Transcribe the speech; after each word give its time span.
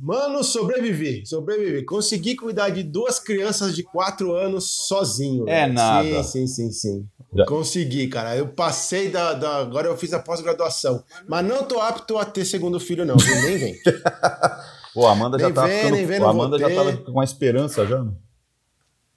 Mano, 0.00 0.42
sobrevivi, 0.42 1.26
sobrevivi. 1.26 1.84
Consegui 1.84 2.34
cuidar 2.34 2.70
de 2.70 2.82
duas 2.82 3.18
crianças 3.20 3.74
de 3.76 3.82
quatro 3.82 4.32
anos 4.34 4.64
sozinho. 4.88 5.46
É 5.48 5.62
velho. 5.62 5.74
nada. 5.74 6.22
Sim, 6.22 6.46
sim, 6.46 6.70
sim, 6.70 6.70
sim. 6.72 7.06
Já- 7.36 7.44
Consegui, 7.44 8.08
cara. 8.08 8.34
Eu 8.36 8.48
passei 8.48 9.10
da, 9.10 9.34
da- 9.34 9.58
Agora 9.58 9.86
eu 9.88 9.96
fiz 9.96 10.12
a 10.14 10.18
pós-graduação. 10.18 11.04
Mas 11.28 11.44
não 11.46 11.62
tô 11.64 11.78
apto 11.80 12.16
a 12.16 12.24
ter 12.24 12.44
segundo 12.44 12.80
filho, 12.80 13.04
não. 13.04 13.16
viu? 13.16 13.34
Nem 13.42 13.58
vem. 13.58 13.74
Pô, 14.94 15.06
a 15.06 15.12
Amanda 15.12 15.38
já 15.38 15.46
Nem 15.46 15.54
tá 15.54 15.66
vem, 15.66 15.76
ficando. 15.76 15.94
nem 15.96 16.06
vem, 16.06 16.16
a 16.16 16.20
não 16.20 16.30
Amanda 16.30 16.58
já 16.58 16.68
tava 16.74 16.96
com 16.96 17.20
a 17.20 17.24
esperança 17.24 17.86
já. 17.86 18.02
né? 18.02 18.10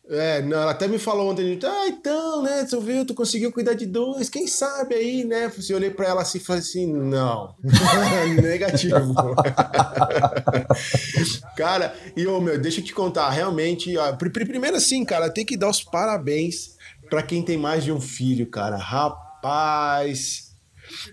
É, 0.10 0.42
não, 0.42 0.62
ela 0.62 0.72
até 0.72 0.86
me 0.86 1.00
falou 1.00 1.32
ontem, 1.32 1.58
ah, 1.64 1.88
então, 1.88 2.42
né, 2.44 2.66
tu 2.70 2.82
viu, 2.82 3.06
tu 3.06 3.14
conseguiu 3.14 3.54
cuidar 3.54 3.74
de 3.74 3.86
dois, 3.86 4.30
quem 4.30 4.46
sabe 4.48 4.96
aí, 4.96 5.24
né? 5.24 5.50
Eu 5.70 5.78
olhei 5.78 5.90
pra 5.92 6.08
ela 6.08 6.22
assim 6.22 6.40
e 6.40 6.42
falei 6.42 6.62
assim, 6.62 6.92
não, 6.94 7.56
negativo. 8.44 9.16
cara, 11.56 11.96
e 12.18 12.28
ô, 12.28 12.42
meu, 12.42 12.60
deixa 12.60 12.82
eu 12.82 12.86
te 12.86 12.94
contar, 12.94 13.30
realmente, 13.30 13.98
ó, 13.98 14.12
pri- 14.14 14.30
pri- 14.30 14.46
primeiro 14.46 14.76
assim, 14.76 15.06
cara, 15.06 15.30
tem 15.30 15.46
que 15.46 15.56
dar 15.56 15.70
os 15.70 15.82
parabéns 15.82 16.76
pra 17.10 17.24
quem 17.24 17.42
tem 17.42 17.58
mais 17.58 17.86
de 17.86 17.92
um 17.92 18.02
filho, 18.02 18.46
cara, 18.48 18.76
rapaz, 18.76 20.52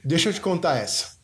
deixa 0.05 0.31
eu 0.31 0.33
te 0.33 0.41
contar 0.41 0.77
essa. 0.77 1.20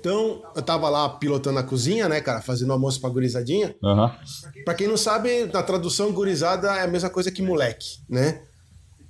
Então, 0.00 0.42
eu 0.56 0.62
tava 0.62 0.88
lá 0.88 1.06
pilotando 1.10 1.58
a 1.58 1.62
cozinha, 1.62 2.08
né, 2.08 2.22
cara, 2.22 2.40
fazendo 2.40 2.72
almoço 2.72 2.98
pra 2.98 3.10
gurizadinha, 3.10 3.76
Aham. 3.84 4.16
Pra 4.64 4.72
quem 4.74 4.88
não 4.88 4.96
sabe, 4.96 5.44
na 5.52 5.62
tradução, 5.62 6.10
gurizada 6.10 6.68
é 6.74 6.84
a 6.84 6.88
mesma 6.88 7.10
coisa 7.10 7.30
que 7.30 7.42
moleque, 7.42 7.98
né? 8.08 8.42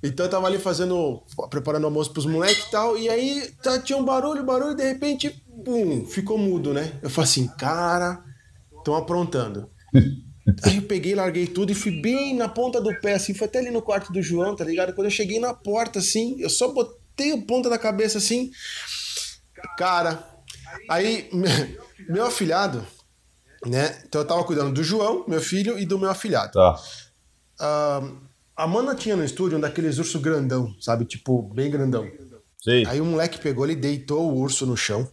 Então 0.03 0.25
eu 0.25 0.29
tava 0.29 0.47
ali 0.47 0.57
fazendo, 0.57 1.23
preparando 1.49 1.85
almoço 1.85 2.11
pros 2.11 2.25
moleques 2.25 2.65
e 2.65 2.71
tal, 2.71 2.97
e 2.97 3.07
aí 3.07 3.53
tá, 3.63 3.79
tinha 3.79 3.97
um 3.97 4.03
barulho, 4.03 4.43
barulho, 4.43 4.73
e 4.73 4.75
de 4.75 4.83
repente, 4.83 5.29
pum, 5.63 6.05
ficou 6.05 6.37
mudo, 6.37 6.73
né? 6.73 6.99
Eu 7.01 7.09
falei 7.09 7.29
assim, 7.29 7.47
cara, 7.47 8.21
estão 8.77 8.95
aprontando. 8.95 9.69
aí 10.63 10.75
eu 10.75 10.81
peguei, 10.81 11.15
larguei 11.15 11.47
tudo 11.47 11.71
e 11.71 11.75
fui 11.75 12.01
bem 12.01 12.35
na 12.35 12.49
ponta 12.49 12.81
do 12.81 12.93
pé, 12.99 13.13
assim, 13.13 13.33
foi 13.33 13.47
até 13.47 13.59
ali 13.59 13.71
no 13.71 13.81
quarto 13.81 14.11
do 14.11 14.21
João, 14.21 14.57
tá 14.57 14.65
ligado? 14.65 14.93
Quando 14.93 15.05
eu 15.05 15.11
cheguei 15.11 15.39
na 15.39 15.53
porta, 15.53 15.99
assim, 15.99 16.35
eu 16.37 16.49
só 16.49 16.69
botei 16.73 17.31
a 17.31 17.41
ponta 17.45 17.69
da 17.69 17.77
cabeça, 17.77 18.17
assim, 18.17 18.51
cara, 19.77 20.30
aí 20.89 21.29
meu 22.09 22.25
afilhado, 22.25 22.85
né? 23.65 24.01
Então 24.05 24.21
eu 24.21 24.27
tava 24.27 24.43
cuidando 24.43 24.73
do 24.73 24.83
João, 24.83 25.25
meu 25.27 25.41
filho, 25.41 25.77
e 25.77 25.85
do 25.85 25.99
meu 25.99 26.09
afilhado. 26.09 26.53
Tá. 26.53 26.75
Ah, 27.59 28.01
a 28.55 28.67
Mana 28.67 28.95
tinha 28.95 29.15
no 29.15 29.23
estúdio 29.23 29.57
um 29.57 29.61
daqueles 29.61 29.97
urso 29.97 30.19
grandão, 30.19 30.73
sabe? 30.79 31.05
Tipo, 31.05 31.41
bem 31.41 31.69
grandão. 31.69 32.07
Sei. 32.61 32.85
Aí 32.85 33.01
o 33.01 33.05
moleque 33.05 33.39
pegou, 33.39 33.65
ele 33.65 33.75
deitou 33.75 34.29
o 34.29 34.37
urso 34.37 34.65
no 34.65 34.77
chão. 34.77 35.07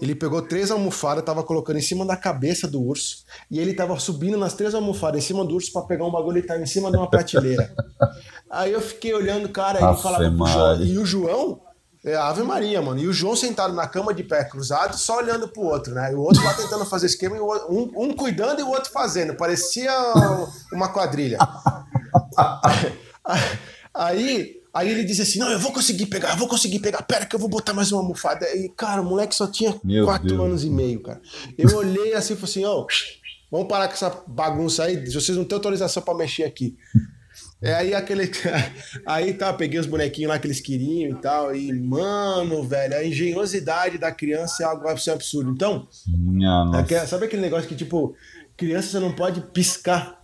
Ele 0.00 0.14
pegou 0.14 0.42
três 0.42 0.70
almofadas, 0.70 1.24
tava 1.24 1.42
colocando 1.42 1.78
em 1.78 1.82
cima 1.82 2.04
da 2.04 2.16
cabeça 2.16 2.68
do 2.68 2.82
urso. 2.82 3.24
E 3.50 3.58
ele 3.58 3.74
tava 3.74 3.98
subindo 3.98 4.36
nas 4.36 4.54
três 4.54 4.74
almofadas 4.74 5.22
em 5.22 5.26
cima 5.26 5.44
do 5.44 5.54
urso 5.54 5.72
pra 5.72 5.82
pegar 5.82 6.04
um 6.04 6.10
bagulho 6.10 6.38
e 6.38 6.42
tava 6.42 6.60
em 6.60 6.66
cima 6.66 6.90
de 6.90 6.96
uma 6.96 7.08
prateleira. 7.08 7.74
Aí 8.50 8.72
eu 8.72 8.80
fiquei 8.80 9.14
olhando, 9.14 9.48
cara, 9.48 9.78
ele 9.78 9.86
Afe 9.88 10.02
falava. 10.02 10.82
E 10.82 10.98
o 10.98 11.06
João, 11.06 11.60
é 12.06 12.16
Ave 12.16 12.42
Maria, 12.42 12.80
mano. 12.80 13.00
E 13.00 13.06
o 13.06 13.12
João 13.12 13.34
sentado 13.36 13.74
na 13.74 13.86
cama 13.86 14.14
de 14.14 14.22
pé 14.22 14.44
cruzado, 14.44 14.96
só 14.96 15.18
olhando 15.18 15.48
pro 15.48 15.62
outro, 15.62 15.92
né? 15.94 16.12
E 16.12 16.14
o 16.14 16.20
outro 16.20 16.42
lá 16.44 16.54
tentando 16.54 16.84
fazer 16.86 17.06
esquema, 17.06 17.36
e 17.36 17.40
outro- 17.40 17.72
um, 17.72 18.04
um 18.04 18.12
cuidando 18.14 18.60
e 18.60 18.62
o 18.62 18.68
outro 18.68 18.90
fazendo. 18.92 19.34
Parecia 19.34 19.90
uma 20.72 20.88
quadrilha. 20.88 21.38
Aí, 23.94 24.60
aí 24.74 24.88
ele 24.90 25.04
disse 25.04 25.22
assim: 25.22 25.38
Não, 25.38 25.50
eu 25.50 25.58
vou 25.58 25.72
conseguir 25.72 26.06
pegar, 26.06 26.30
eu 26.30 26.36
vou 26.36 26.48
conseguir 26.48 26.78
pegar. 26.80 27.02
Pera, 27.02 27.26
que 27.26 27.34
eu 27.34 27.40
vou 27.40 27.48
botar 27.48 27.72
mais 27.72 27.90
uma 27.92 28.00
almofada. 28.00 28.46
E, 28.54 28.68
cara, 28.70 29.00
o 29.00 29.04
moleque 29.04 29.34
só 29.34 29.46
tinha 29.46 29.74
Meu 29.82 30.04
quatro 30.04 30.28
Deus. 30.28 30.40
anos 30.40 30.64
e 30.64 30.70
meio, 30.70 31.02
cara. 31.02 31.20
Eu 31.56 31.76
olhei 31.76 32.14
assim 32.14 32.34
e 32.34 32.36
falei 32.36 32.50
assim: 32.50 32.64
Ô, 32.66 32.86
vamos 33.50 33.68
parar 33.68 33.88
com 33.88 33.94
essa 33.94 34.22
bagunça 34.26 34.84
aí. 34.84 35.04
Vocês 35.10 35.36
não 35.36 35.44
têm 35.44 35.56
autorização 35.56 36.02
pra 36.02 36.14
mexer 36.14 36.44
aqui. 36.44 36.76
É 37.62 37.72
aí 37.74 37.94
aquele. 37.94 38.30
Aí 39.06 39.32
tá, 39.34 39.52
peguei 39.52 39.80
os 39.80 39.86
bonequinhos 39.86 40.28
lá 40.30 40.38
que 40.38 40.46
eles 40.46 40.60
queriam 40.60 41.10
e 41.10 41.20
tal. 41.20 41.54
E, 41.56 41.72
mano, 41.72 42.62
velho, 42.64 42.94
a 42.96 43.04
engenhosidade 43.04 43.96
da 43.98 44.12
criança 44.12 44.62
é 44.62 44.66
algo 44.66 44.86
assim, 44.88 45.10
absurdo. 45.10 45.50
Então, 45.50 45.88
é 46.06 46.16
nossa. 46.16 47.06
sabe 47.06 47.24
aquele 47.26 47.42
negócio 47.42 47.66
que, 47.68 47.74
tipo, 47.74 48.14
criança 48.56 48.88
você 48.88 49.00
não 49.00 49.12
pode 49.12 49.40
piscar? 49.52 50.22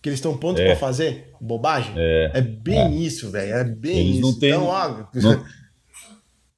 Que 0.00 0.08
eles 0.08 0.18
estão 0.18 0.36
prontos 0.36 0.60
É. 0.62 0.66
pra 0.66 0.76
fazer? 0.76 1.32
Bobagem? 1.40 1.92
É. 1.96 2.40
bem 2.40 3.02
isso, 3.02 3.30
velho. 3.32 3.52
É 3.54 3.64
bem 3.64 3.98
Eles 3.98 4.12
isso. 4.18 4.20
não 4.22 4.38
têm- 4.38 4.50
Então, 4.50 4.64
ó, 4.66 4.88
não- 5.14 5.44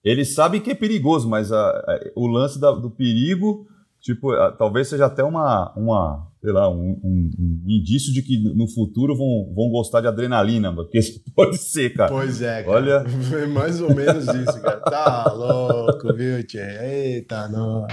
Eles 0.04 0.34
sabem 0.34 0.60
que 0.60 0.70
é 0.70 0.74
perigoso, 0.74 1.28
mas 1.28 1.50
a- 1.52 1.56
a- 1.70 2.00
o 2.16 2.26
lance 2.26 2.58
da- 2.60 2.72
do 2.72 2.90
perigo, 2.90 3.66
tipo, 4.00 4.30
a- 4.32 4.52
talvez 4.52 4.88
seja 4.88 5.06
até 5.06 5.22
uma, 5.24 5.72
uma 5.76 6.26
sei 6.40 6.52
lá, 6.52 6.70
um, 6.70 6.98
um- 7.04 7.30
um 7.38 7.64
indício 7.68 8.12
de 8.12 8.22
que 8.22 8.38
no 8.54 8.66
futuro 8.66 9.14
vão, 9.16 9.52
vão 9.54 9.68
gostar 9.70 10.00
de 10.00 10.06
adrenalina, 10.06 10.72
porque 10.74 10.98
isso 10.98 11.20
pode 11.36 11.58
ser, 11.58 11.92
cara. 11.94 12.10
Pois 12.10 12.40
é, 12.40 12.62
cara. 12.62 12.76
Olha. 12.76 13.04
É 13.42 13.46
mais 13.46 13.80
ou 13.80 13.94
menos 13.94 14.24
isso, 14.26 14.60
cara. 14.62 14.80
Tá 14.90 15.32
louco, 15.32 16.12
viu, 16.14 16.42
tchê? 16.44 16.58
Eita, 16.82 17.48
não. 17.48 17.86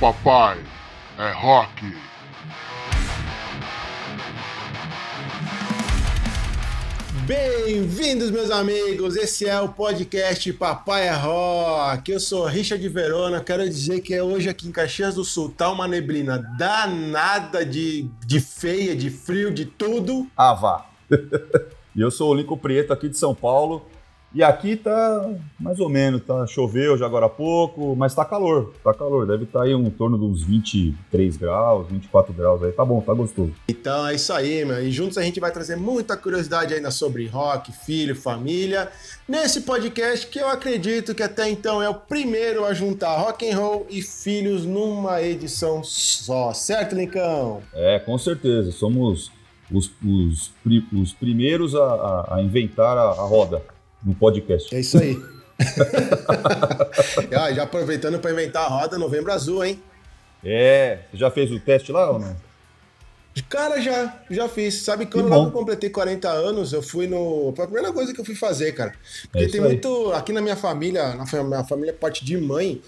Papai 0.00 0.58
é 1.18 1.30
rock. 1.32 1.94
Bem-vindos, 7.26 8.30
meus 8.30 8.50
amigos. 8.50 9.16
Esse 9.16 9.48
é 9.48 9.58
o 9.58 9.70
podcast 9.70 10.52
Papai 10.52 11.08
é 11.08 11.10
Rock. 11.10 12.12
Eu 12.12 12.20
sou 12.20 12.44
Richard 12.44 12.86
Verona. 12.86 13.40
Quero 13.40 13.66
dizer 13.66 14.02
que 14.02 14.20
hoje 14.20 14.50
aqui 14.50 14.68
em 14.68 14.70
Caxias 14.70 15.14
do 15.14 15.24
Sul 15.24 15.48
tá 15.48 15.70
uma 15.70 15.88
neblina 15.88 16.36
danada 16.58 17.64
de, 17.64 18.10
de 18.26 18.40
feia, 18.40 18.94
de 18.94 19.08
frio, 19.08 19.50
de 19.50 19.64
tudo. 19.64 20.26
Ah, 20.36 20.52
vá. 20.52 20.86
e 21.96 22.02
eu 22.02 22.10
sou 22.10 22.30
o 22.30 22.34
Lincoln 22.34 22.58
Prieto 22.58 22.92
aqui 22.92 23.08
de 23.08 23.16
São 23.16 23.34
Paulo. 23.34 23.86
E 24.34 24.42
aqui 24.42 24.74
tá 24.74 25.30
mais 25.60 25.78
ou 25.78 25.88
menos, 25.88 26.20
tá? 26.24 26.44
Choveu 26.48 26.98
já 26.98 27.06
agora 27.06 27.26
há 27.26 27.28
pouco, 27.28 27.94
mas 27.94 28.14
tá 28.16 28.24
calor, 28.24 28.72
tá 28.82 28.92
calor. 28.92 29.24
Deve 29.28 29.44
estar 29.44 29.62
aí 29.62 29.74
um, 29.74 29.84
em 29.86 29.90
torno 29.90 30.18
de 30.18 30.24
uns 30.24 30.42
23 30.42 31.36
graus, 31.36 31.86
24 31.88 32.32
graus 32.32 32.60
aí. 32.64 32.72
Tá 32.72 32.84
bom, 32.84 33.00
tá 33.00 33.14
gostoso. 33.14 33.52
Então 33.68 34.08
é 34.08 34.14
isso 34.16 34.32
aí, 34.32 34.64
meu. 34.64 34.82
E 34.84 34.90
juntos 34.90 35.18
a 35.18 35.22
gente 35.22 35.38
vai 35.38 35.52
trazer 35.52 35.76
muita 35.76 36.16
curiosidade 36.16 36.74
ainda 36.74 36.90
sobre 36.90 37.26
rock, 37.28 37.70
filho, 37.70 38.16
família. 38.16 38.90
Nesse 39.28 39.60
podcast 39.60 40.26
que 40.26 40.40
eu 40.40 40.48
acredito 40.48 41.14
que 41.14 41.22
até 41.22 41.48
então 41.48 41.80
é 41.80 41.88
o 41.88 41.94
primeiro 41.94 42.64
a 42.64 42.74
juntar 42.74 43.16
rock 43.16 43.48
and 43.48 43.56
roll 43.56 43.86
e 43.88 44.02
filhos 44.02 44.64
numa 44.66 45.22
edição 45.22 45.84
só, 45.84 46.52
certo, 46.52 46.96
Lincão? 46.96 47.60
É, 47.72 48.00
com 48.00 48.18
certeza. 48.18 48.72
Somos 48.72 49.30
os, 49.70 49.92
os, 50.04 50.50
os 50.92 51.12
primeiros 51.12 51.74
a, 51.76 51.84
a- 51.84 52.34
a 52.36 52.42
inventar 52.42 52.98
a, 52.98 53.02
a 53.10 53.22
roda 53.22 53.62
no 54.04 54.14
podcast. 54.14 54.74
É 54.74 54.80
isso 54.80 54.98
aí. 54.98 55.16
Ah, 57.36 57.52
já 57.52 57.62
aproveitando 57.62 58.18
para 58.18 58.32
inventar 58.32 58.64
a 58.64 58.68
roda, 58.68 58.98
novembro 58.98 59.32
azul, 59.32 59.64
hein? 59.64 59.80
É, 60.44 61.00
você 61.10 61.16
já 61.16 61.30
fez 61.30 61.50
o 61.50 61.58
teste 61.60 61.90
lá 61.92 62.10
ou 62.10 62.18
não? 62.18 62.36
Cara, 63.48 63.80
já, 63.80 64.20
já 64.30 64.48
fiz. 64.48 64.82
Sabe, 64.82 65.06
quando 65.06 65.28
logo 65.28 65.48
eu 65.48 65.52
completei 65.52 65.90
40 65.90 66.28
anos, 66.28 66.72
eu 66.72 66.82
fui 66.82 67.06
no. 67.08 67.52
Foi 67.56 67.64
a 67.64 67.68
primeira 67.68 67.92
coisa 67.92 68.12
que 68.14 68.20
eu 68.20 68.24
fui 68.24 68.34
fazer, 68.36 68.72
cara. 68.72 68.94
Porque 69.32 69.46
É 69.46 69.48
tem 69.48 69.60
aí. 69.60 69.66
muito. 69.66 70.12
Aqui 70.12 70.32
na 70.32 70.40
minha 70.40 70.54
família, 70.56 71.14
na 71.14 71.24
minha 71.42 71.64
família, 71.64 71.92
parte 71.92 72.24
de 72.24 72.36
mãe, 72.36 72.80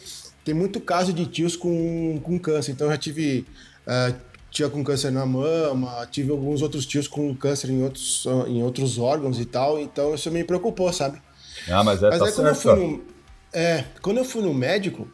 tem 0.44 0.54
muito 0.54 0.78
caso 0.80 1.12
de 1.12 1.26
tios 1.26 1.56
com, 1.56 2.20
com 2.22 2.38
câncer. 2.38 2.72
Então 2.72 2.86
eu 2.86 2.92
já 2.92 2.98
tive. 2.98 3.44
eh, 3.88 4.14
tia 4.56 4.70
com 4.70 4.82
câncer 4.82 5.12
na 5.12 5.26
mama, 5.26 6.06
tive 6.10 6.30
alguns 6.30 6.62
outros 6.62 6.86
tios 6.86 7.06
com 7.06 7.34
câncer 7.34 7.68
em 7.68 7.82
outros, 7.82 8.24
em 8.46 8.62
outros 8.62 8.96
órgãos 8.98 9.38
e 9.38 9.44
tal. 9.44 9.78
Então 9.78 10.14
isso 10.14 10.30
me 10.30 10.42
preocupou, 10.42 10.90
sabe? 10.94 11.20
Ah, 11.68 11.84
mas 11.84 12.02
é, 12.02 12.08
Mas 12.08 12.18
tá 12.18 12.24
aí 12.26 12.32
quando 12.32 12.46
eu 12.48 12.54
fui 12.54 12.74
no. 12.74 13.04
É, 13.52 13.84
quando 14.00 14.16
eu 14.16 14.24
fui 14.24 14.42
no 14.42 14.54
médico, 14.54 15.06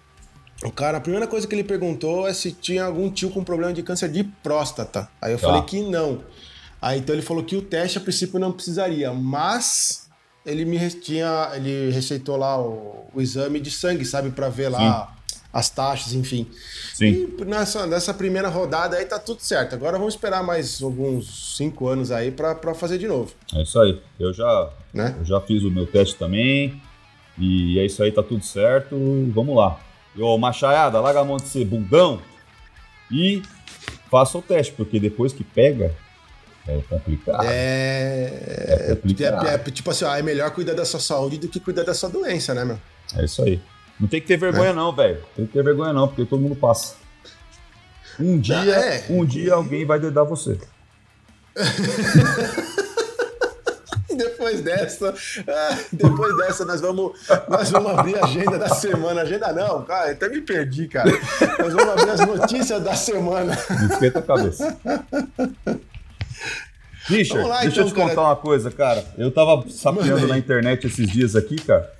o 0.65 0.71
cara, 0.71 0.99
a 0.99 1.01
primeira 1.01 1.27
coisa 1.27 1.47
que 1.47 1.55
ele 1.57 1.65
perguntou 1.65 2.29
é 2.29 2.33
se 2.33 2.53
tinha 2.53 2.85
algum 2.85 3.11
tio 3.11 3.31
com 3.31 3.43
problema 3.43 3.73
de 3.73 3.83
câncer 3.83 4.09
de 4.09 4.23
próstata. 4.23 5.09
Aí 5.21 5.33
eu 5.33 5.39
Tá. 5.39 5.49
falei 5.49 5.63
que 5.63 5.83
não. 5.83 6.23
Aí 6.81 7.01
então 7.01 7.13
ele 7.13 7.23
falou 7.23 7.43
que 7.43 7.57
o 7.57 7.63
teste 7.63 7.99
a 7.99 8.01
princípio 8.01 8.39
não 8.39 8.53
precisaria, 8.53 9.13
mas 9.13 10.09
ele 10.47 10.65
me 10.65 10.79
tinha, 10.91 11.51
ele 11.55 11.91
receitou 11.91 12.37
lá 12.37 12.61
o, 12.61 13.07
o 13.13 13.21
exame 13.21 13.59
de 13.61 13.71
sangue, 13.73 14.05
sabe, 14.05 14.31
Pra 14.31 14.49
ver 14.49 14.69
lá 14.69 15.17
as 15.53 15.69
taxas, 15.69 16.15
enfim. 16.15 16.47
Sim. 16.95 17.29
E 17.39 17.45
nessa, 17.45 17.87
nessa 17.87 18.15
primeira 18.15 18.49
rodada 18.49 18.97
aí 18.97 19.05
tá 19.05 19.19
tudo 19.19 19.41
certo. 19.43 19.75
Agora 19.75 19.99
vamos 19.99 20.15
esperar 20.15 20.43
mais 20.43 20.83
alguns 20.83 21.57
cinco 21.57 21.89
anos 21.89 22.11
aí 22.11 22.31
pra 22.31 22.55
pra 22.55 22.75
fazer 22.75 22.97
de 22.99 23.07
novo, 23.07 23.33
É 23.55 23.63
isso 23.63 23.79
aí. 23.81 24.01
Eu 24.19 24.33
já, 24.33 24.71
né? 24.95 25.15
eu 25.19 25.25
já 25.25 25.41
fiz 25.41 25.63
o 25.63 25.71
meu 25.71 25.87
teste 25.87 26.17
também. 26.17 26.81
E 27.39 27.79
é 27.79 27.85
isso 27.87 28.03
aí, 28.03 28.13
tá 28.13 28.23
tudo 28.23 28.45
certo. 28.45 28.97
Vamos 29.35 29.57
lá. 29.57 29.81
Ô, 30.19 30.37
machaiada, 30.39 31.01
larga 31.01 31.21
a 31.21 31.25
mão 31.25 31.39
de 31.39 31.49
ser 31.49 31.65
bundão 31.65 32.21
e 33.11 33.43
faça 34.11 34.37
o 34.39 34.43
teste, 34.43 34.73
porque 34.75 35.01
depois 35.01 35.33
que 35.33 35.43
pega, 35.43 35.95
é 36.69 36.79
complicado. 36.89 37.43
É, 37.45 38.89
É 38.91 38.95
complicado. 38.95 39.47
é- 39.47 39.55
é- 39.55 39.59
tipo 39.59 39.91
assim, 39.91 40.05
ó, 40.05 40.15
é 40.15 40.23
melhor 40.23 40.51
cuidar 40.51 40.75
da 40.75 40.85
sua 40.85 41.01
saúde 41.01 41.39
do 41.39 41.49
que 41.49 41.59
cuidar 41.59 41.83
da 41.85 41.95
sua 41.95 42.09
doença, 42.11 42.53
né, 42.55 42.65
meu? 42.65 42.79
É 43.17 43.25
isso 43.25 43.43
aí. 43.43 43.61
Não 44.03 44.09
tem 44.09 44.21
que 44.21 44.27
ter 44.27 44.37
vergonha, 44.37 44.71
É. 44.71 44.73
não, 44.73 44.93
velho. 44.93 45.19
Tem 45.37 45.47
que 45.47 45.53
ter 45.53 45.63
vergonha, 45.63 45.93
não, 45.93 46.09
porque 46.09 46.25
todo 46.25 46.41
mundo 46.41 46.57
passa. 46.57 46.97
Um 48.19 48.37
dia, 48.37 48.57
é. 48.57 49.07
um 49.09 49.25
dia 49.25 49.55
alguém 49.55 49.87
vai 49.87 50.01
dedar 50.01 50.25
você. 50.25 50.59
Depois 54.15 54.61
dessa, 54.61 55.15
ah, 55.49 55.79
depois 55.91 56.37
dessa 56.37 56.67
nós 56.67 56.83
vamos, 56.83 57.13
nós 57.49 57.71
vamos 57.71 57.99
abrir 57.99 58.19
a 58.19 58.25
agenda 58.25 58.59
da 58.59 58.69
semana. 58.69 59.23
Agenda 59.23 59.51
não, 59.53 59.83
cara, 59.85 60.11
até 60.11 60.29
me 60.29 60.43
perdi, 60.43 60.87
cara. 60.87 61.11
Nós 61.59 61.73
vamos 61.73 61.89
abrir 61.89 62.11
as 62.11 62.21
notícias 62.21 62.83
da 62.83 62.95
semana. 62.95 63.57
Esquenta 63.91 64.19
a 64.19 64.23
cabeça. 64.23 64.77
Richard, 67.07 67.49
lá, 67.49 67.61
deixa 67.63 67.81
então, 67.81 67.85
eu 67.85 67.89
te 67.89 67.95
cara. 67.95 68.09
contar 68.11 68.23
uma 68.23 68.37
coisa, 68.37 68.71
cara. 68.71 69.03
Eu 69.17 69.31
tava 69.31 69.65
sapeando 69.71 70.27
na 70.27 70.37
internet 70.37 70.87
esses 70.87 71.11
dias 71.11 71.35
aqui, 71.35 71.57
cara, 71.57 71.91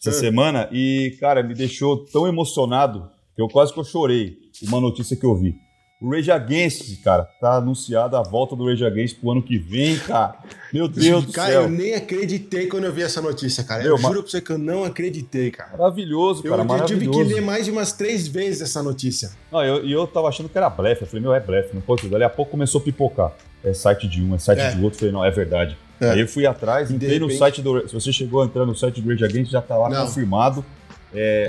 essa 0.00 0.10
É. 0.10 0.12
semana, 0.12 0.68
e, 0.72 1.16
cara, 1.20 1.42
me 1.42 1.54
deixou 1.54 1.96
tão 2.06 2.26
emocionado 2.26 3.08
que 3.36 3.42
eu 3.42 3.48
quase 3.48 3.72
que 3.72 3.78
eu 3.78 3.84
chorei 3.84 4.36
uma 4.62 4.80
notícia 4.80 5.16
que 5.16 5.24
eu 5.24 5.36
vi. 5.36 5.54
O 6.02 6.10
Rage 6.12 6.30
Against, 6.30 7.02
cara, 7.04 7.24
tá 7.38 7.56
anunciada 7.56 8.18
a 8.18 8.22
volta 8.22 8.56
do 8.56 8.64
Rage 8.66 8.82
Against 8.86 9.18
pro 9.20 9.32
ano 9.32 9.42
que 9.42 9.58
vem, 9.58 9.98
cara. 9.98 10.34
Meu 10.72 10.88
Deus 10.88 11.26
do 11.26 11.32
cara, 11.32 11.50
céu. 11.52 11.62
eu 11.64 11.68
nem 11.68 11.94
acreditei 11.94 12.66
quando 12.68 12.84
eu 12.84 12.92
vi 12.92 13.02
essa 13.02 13.20
notícia, 13.20 13.62
cara. 13.62 13.82
Meu, 13.82 13.92
eu 13.92 13.98
juro 13.98 14.22
pra 14.22 14.30
você 14.30 14.40
que 14.40 14.50
eu 14.50 14.56
não 14.56 14.82
acreditei, 14.84 15.50
cara. 15.50 15.76
Maravilhoso, 15.76 16.40
Eu, 16.42 16.50
cara, 16.56 16.62
eu 16.62 16.66
tive 16.86 17.04
maravilhoso. 17.04 17.28
que 17.28 17.34
ler 17.34 17.40
mais 17.42 17.66
de 17.66 17.70
umas 17.70 17.92
três 17.92 18.26
vezes 18.26 18.62
essa 18.62 18.82
notícia. 18.82 19.30
Não, 19.52 19.62
eu- 19.62 19.84
e 19.84 19.92
eu, 19.92 20.06
tava 20.06 20.28
achando 20.28 20.48
que 20.48 20.56
era 20.56 20.70
blefe. 20.70 21.02
Eu 21.02 21.06
falei, 21.06 21.20
meu, 21.22 21.34
é 21.34 21.40
blefe, 21.40 21.74
não 21.74 21.82
pode 21.82 22.00
ser. 22.00 22.08
Dali 22.08 22.24
a 22.24 22.30
pouco 22.30 22.52
começou 22.52 22.80
a 22.80 22.84
pipocar. 22.84 23.32
É 23.62 23.74
site 23.74 24.08
de 24.08 24.22
um, 24.22 24.34
é 24.34 24.38
site 24.38 24.60
É. 24.60 24.70
de 24.70 24.82
outro. 24.82 24.96
Eu 24.96 25.00
falei, 25.00 25.12
não, 25.12 25.22
é 25.22 25.30
verdade. 25.30 25.76
É. 26.00 26.10
Aí 26.12 26.20
eu 26.20 26.28
fui 26.28 26.46
atrás, 26.46 26.90
entrei 26.90 27.18
no 27.18 27.26
repente- 27.26 27.38
site 27.38 27.62
do. 27.62 27.86
Se 27.88 27.94
você 27.94 28.12
chegou 28.12 28.42
a 28.42 28.46
entrar 28.46 28.64
no 28.64 28.74
site 28.74 29.00
do 29.00 29.08
Rage 29.10 29.24
Against, 29.24 29.50
já 29.52 29.60
tá 29.60 29.76
lá 29.76 29.88
Não. 29.90 30.06
confirmado. 30.06 30.64
É, 31.12 31.48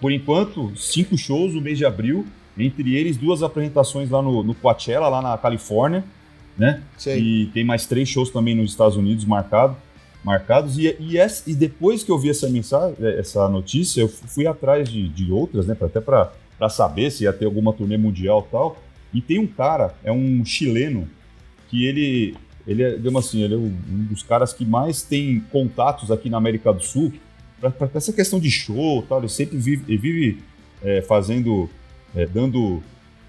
por 0.00 0.10
enquanto, 0.10 0.72
cinco 0.76 1.16
shows 1.16 1.54
no 1.54 1.60
mês 1.60 1.78
de 1.78 1.84
abril. 1.84 2.26
Entre 2.56 2.94
eles, 2.96 3.16
duas 3.16 3.42
apresentações 3.42 4.08
lá 4.10 4.22
no, 4.22 4.42
no 4.44 4.54
Coachella, 4.54 5.08
lá 5.08 5.20
na 5.20 5.36
Califórnia, 5.36 6.04
né? 6.56 6.82
Sei. 6.96 7.20
E 7.20 7.46
tem 7.46 7.64
mais 7.64 7.84
três 7.84 8.08
shows 8.08 8.30
também 8.30 8.54
nos 8.54 8.70
Estados 8.70 8.96
Unidos 8.96 9.24
marcado, 9.24 9.76
marcados. 10.24 10.78
E, 10.78 10.96
e, 11.00 11.18
essa- 11.18 11.48
e 11.50 11.54
depois 11.54 12.04
que 12.04 12.10
eu 12.12 12.18
vi 12.18 12.30
essa 12.30 12.48
mensagem, 12.48 12.94
essa 13.18 13.48
notícia, 13.48 14.00
eu 14.02 14.08
fui 14.08 14.46
atrás 14.46 14.88
de, 14.88 15.08
de 15.08 15.32
outras, 15.32 15.66
né? 15.66 15.76
Até 15.80 16.00
para 16.00 16.30
saber 16.70 17.10
se 17.10 17.24
ia 17.24 17.32
ter 17.32 17.44
alguma 17.44 17.72
turnê 17.72 17.96
mundial 17.96 18.44
e 18.48 18.50
tal. 18.52 18.80
E 19.12 19.20
tem 19.20 19.38
um 19.40 19.46
cara, 19.48 19.94
é 20.04 20.10
um 20.12 20.44
chileno, 20.44 21.08
que 21.68 21.84
ele, 21.86 22.36
ele 22.66 22.82
é, 22.82 22.96
digamos 22.96 23.26
assim, 23.26 23.42
ele 23.42 23.54
é 23.54 23.56
um 23.56 23.72
dos 24.10 24.22
caras 24.22 24.52
que 24.52 24.64
mais 24.64 25.02
tem 25.02 25.40
contatos 25.52 26.10
aqui 26.10 26.30
na 26.30 26.36
América 26.38 26.72
do 26.72 26.82
Sul 26.82 27.12
para 27.60 27.72
essa 27.94 28.12
questão 28.12 28.38
de 28.40 28.50
show 28.50 29.00
e 29.00 29.06
tal. 29.06 29.18
Ele 29.20 29.28
sempre 29.28 29.56
vive, 29.58 29.84
ele 29.88 29.98
vive 29.98 30.38
é, 30.82 31.02
fazendo, 31.02 31.68
é, 32.14 32.26
dando 32.26 32.82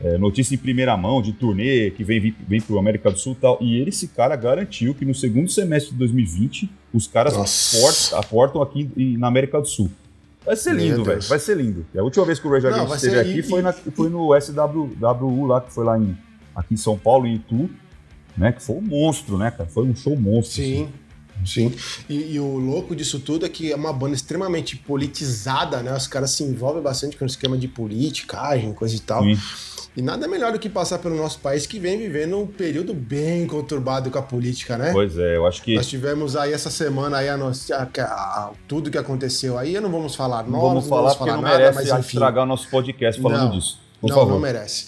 é, 0.04 0.18
notícia 0.18 0.56
em 0.56 0.58
primeira 0.58 0.96
mão 0.98 1.22
de 1.22 1.32
turnê 1.34 1.90
que 1.92 2.04
vem, 2.04 2.20
vem, 2.20 2.36
vem 2.48 2.62
pro 2.62 2.78
América 2.78 3.10
do 3.12 3.18
Sul 3.20 3.34
e 3.34 3.36
tal. 3.42 3.58
E 3.62 3.76
ele, 3.78 3.90
esse 3.90 4.08
cara 4.10 4.36
garantiu 4.36 4.94
que 4.94 5.06
no 5.06 5.14
segundo 5.16 5.50
semestre 5.50 5.92
de 5.94 5.98
2020 6.00 6.70
os 6.94 7.08
caras 7.08 7.34
aportam, 8.14 8.20
aportam 8.20 8.62
aqui 8.62 8.90
na 9.18 9.28
América 9.28 9.60
do 9.60 9.68
Sul. 9.68 9.90
Vai 10.46 10.56
ser 10.56 10.76
lindo, 10.76 11.04
velho. 11.04 11.22
Vai 11.24 11.40
ser 11.40 11.58
lindo. 11.58 11.86
A 11.98 12.04
última 12.04 12.24
vez 12.26 12.40
que 12.40 12.48
o 12.48 12.54
Against 12.54 12.88
vai 12.88 12.98
esteve 12.98 13.20
aqui 13.20 13.40
e- 13.40 13.44
foi, 13.44 13.60
e- 13.62 13.64
na- 13.64 13.74
foi 13.74 14.10
no 14.10 14.30
SWU 14.36 15.46
lá, 15.48 15.60
que 15.62 15.74
foi 15.74 15.84
lá 15.84 15.98
em, 15.98 16.16
aqui 16.56 16.74
em 16.76 16.78
São 16.78 16.98
Paulo, 16.98 17.26
em 17.26 17.36
Itu, 17.36 17.70
né? 18.38 18.52
Que 18.52 18.62
foi 18.62 18.76
um 18.76 18.82
monstro, 18.82 19.38
né, 19.38 19.52
cara? 19.52 19.70
Foi 19.70 19.84
um 19.86 19.96
show 19.96 20.16
monstro. 20.16 20.62
assim. 20.62 20.90
Sim, 21.46 21.70
sim. 21.70 21.76
E, 22.10 22.34
e 22.36 22.40
o 22.40 22.58
louco 22.58 22.96
disso 22.96 23.20
tudo 23.20 23.46
é 23.46 23.50
que 23.50 23.72
é 23.72 23.76
uma 23.76 23.92
banda 23.94 24.16
extremamente 24.16 24.76
politizada, 24.78 25.82
né? 25.82 25.96
Os 25.96 26.08
caras 26.08 26.32
se 26.32 26.44
envolvem 26.44 26.82
bastante 26.82 27.18
com 27.18 27.24
o 27.26 27.28
esquema 27.28 27.58
de 27.58 27.68
politicagem, 27.68 28.74
coisa 28.74 28.96
e 28.96 29.00
tal. 29.00 29.24
Sim. 29.24 29.38
E 29.98 30.02
nada 30.02 30.28
melhor 30.28 30.52
do 30.52 30.60
que 30.60 30.68
passar 30.68 31.00
pelo 31.00 31.16
nosso 31.16 31.40
país 31.40 31.66
que 31.66 31.80
vem 31.80 31.98
vivendo 31.98 32.38
um 32.38 32.46
período 32.46 32.94
bem 32.94 33.48
conturbado 33.48 34.12
com 34.12 34.18
a 34.20 34.22
política, 34.22 34.78
né? 34.78 34.92
Pois 34.92 35.18
é, 35.18 35.38
eu 35.38 35.48
acho 35.48 35.64
que. 35.64 35.74
Nós 35.76 35.88
tivemos 35.88 36.36
aí 36.36 36.52
essa 36.52 36.70
semana 36.70 37.18
aí 37.18 37.30
a 37.30 37.38
notícia, 37.38 37.78
a- 37.78 38.04
a- 38.04 38.52
tudo 38.68 38.92
que 38.92 38.98
aconteceu 38.98 39.58
aí, 39.58 39.80
não 39.80 39.90
vamos 39.90 40.14
falar 40.14 40.44
Não 40.44 40.52
nomes, 40.52 40.86
vamos 40.86 40.88
falar 40.90 41.16
porque 41.16 41.32
não 41.32 41.42
merece 41.42 41.98
estragar 41.98 42.44
o 42.44 42.48
nosso 42.48 42.68
podcast 42.70 43.22
falando 43.22 43.44
Não. 43.44 43.52
disso. 43.58 43.80
Por 44.02 44.10
não, 44.10 44.16
favor. 44.18 44.34
não 44.34 44.40
merece. 44.42 44.88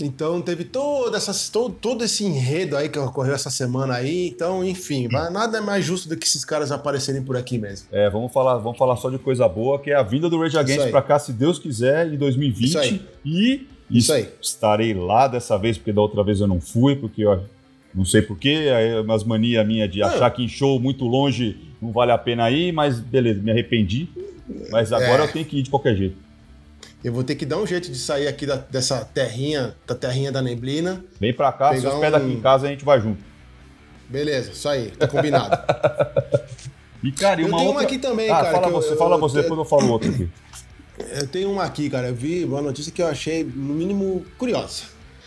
Então 0.00 0.40
teve 0.40 0.64
toda 0.64 1.16
essa, 1.16 1.32
todo, 1.52 1.74
todo 1.74 2.04
esse 2.04 2.24
enredo 2.24 2.76
aí 2.76 2.88
que 2.88 2.98
ocorreu 2.98 3.34
essa 3.34 3.50
semana 3.50 3.94
aí. 3.94 4.28
Então, 4.28 4.64
enfim, 4.64 5.08
nada 5.08 5.58
é 5.58 5.60
mais 5.60 5.84
justo 5.84 6.08
do 6.08 6.16
que 6.16 6.26
esses 6.26 6.44
caras 6.44 6.70
aparecerem 6.70 7.22
por 7.22 7.36
aqui 7.36 7.58
mesmo. 7.58 7.88
É, 7.90 8.08
vamos 8.08 8.32
falar, 8.32 8.56
vamos 8.58 8.78
falar 8.78 8.96
só 8.96 9.10
de 9.10 9.18
coisa 9.18 9.48
boa, 9.48 9.78
que 9.78 9.90
é 9.90 9.94
a 9.96 10.02
vinda 10.02 10.28
do 10.30 10.38
Rage 10.40 10.56
Against 10.58 10.90
pra 10.90 11.02
cá, 11.02 11.18
se 11.18 11.32
Deus 11.32 11.58
quiser, 11.58 12.06
em 12.12 12.16
2020. 12.16 12.64
Isso 12.68 12.78
aí. 12.78 13.02
E 13.24 13.66
Isso 13.90 14.12
aí. 14.12 14.28
estarei 14.40 14.94
lá 14.94 15.26
dessa 15.28 15.56
vez, 15.58 15.76
porque 15.78 15.92
da 15.92 16.00
outra 16.00 16.22
vez 16.22 16.40
eu 16.40 16.46
não 16.46 16.60
fui, 16.60 16.94
porque 16.96 17.22
eu 17.22 17.42
não 17.94 18.04
sei 18.04 18.22
porquê, 18.22 18.66
umas 19.02 19.24
manias 19.24 19.66
minhas 19.66 19.90
de 19.90 20.00
Não. 20.00 20.08
achar 20.08 20.30
que 20.30 20.42
em 20.44 20.48
show 20.48 20.78
muito 20.78 21.04
longe 21.04 21.56
não 21.80 21.90
vale 21.90 22.12
a 22.12 22.18
pena 22.18 22.50
ir, 22.50 22.70
mas 22.72 23.00
beleza, 23.00 23.40
me 23.40 23.50
arrependi. 23.50 24.08
Mas 24.70 24.92
agora 24.92 25.24
É. 25.24 25.26
eu 25.26 25.32
tenho 25.32 25.44
que 25.44 25.58
ir 25.58 25.62
de 25.62 25.70
qualquer 25.70 25.96
jeito. 25.96 26.16
Eu 27.04 27.12
vou 27.12 27.22
ter 27.22 27.36
que 27.36 27.46
dar 27.46 27.58
um 27.58 27.66
jeito 27.66 27.90
de 27.90 27.98
sair 27.98 28.26
aqui 28.26 28.44
da- 28.44 28.56
dessa 28.56 29.04
terrinha, 29.04 29.74
da 29.86 29.94
terrinha 29.94 30.32
da 30.32 30.42
neblina. 30.42 31.04
Vem 31.20 31.32
pra 31.32 31.52
cá, 31.52 31.76
se 31.76 31.86
hospeda 31.86 32.16
aqui 32.16 32.26
um- 32.26 32.32
em 32.32 32.40
casa, 32.40 32.66
a 32.66 32.70
gente 32.70 32.84
vai 32.84 33.00
junto. 33.00 33.22
Beleza, 34.08 34.50
isso 34.52 34.68
aí, 34.68 34.90
tá 34.90 35.06
combinado. 35.06 35.56
E, 37.00 37.12
cara, 37.12 37.40
e 37.40 37.44
Eu 37.44 37.48
uma 37.50 37.58
tenho 37.58 37.68
outra... 37.70 37.82
uma 37.84 37.86
aqui 37.88 37.96
também, 37.98 38.28
ah, 38.28 38.34
cara, 38.40 38.50
Fala 38.50 38.66
eu- 38.66 38.72
você, 38.72 38.92
eu- 38.92 38.96
fala 38.96 39.14
eu- 39.14 39.20
você, 39.20 39.42
depois 39.42 39.56
eu 39.58 39.64
falo 39.64 39.88
outro 39.92 40.10
aqui. 40.10 40.28
eu 41.14 41.28
tenho 41.28 41.48
uma 41.52 41.62
aqui, 41.62 41.88
cara. 41.88 42.08
Eu 42.08 42.14
vi 42.16 42.44
uma 42.44 42.60
notícia 42.60 42.90
que 42.90 43.00
eu 43.00 43.06
achei, 43.06 43.44
no 43.44 43.72
mínimo, 43.74 44.26
curiosa. 44.36 44.82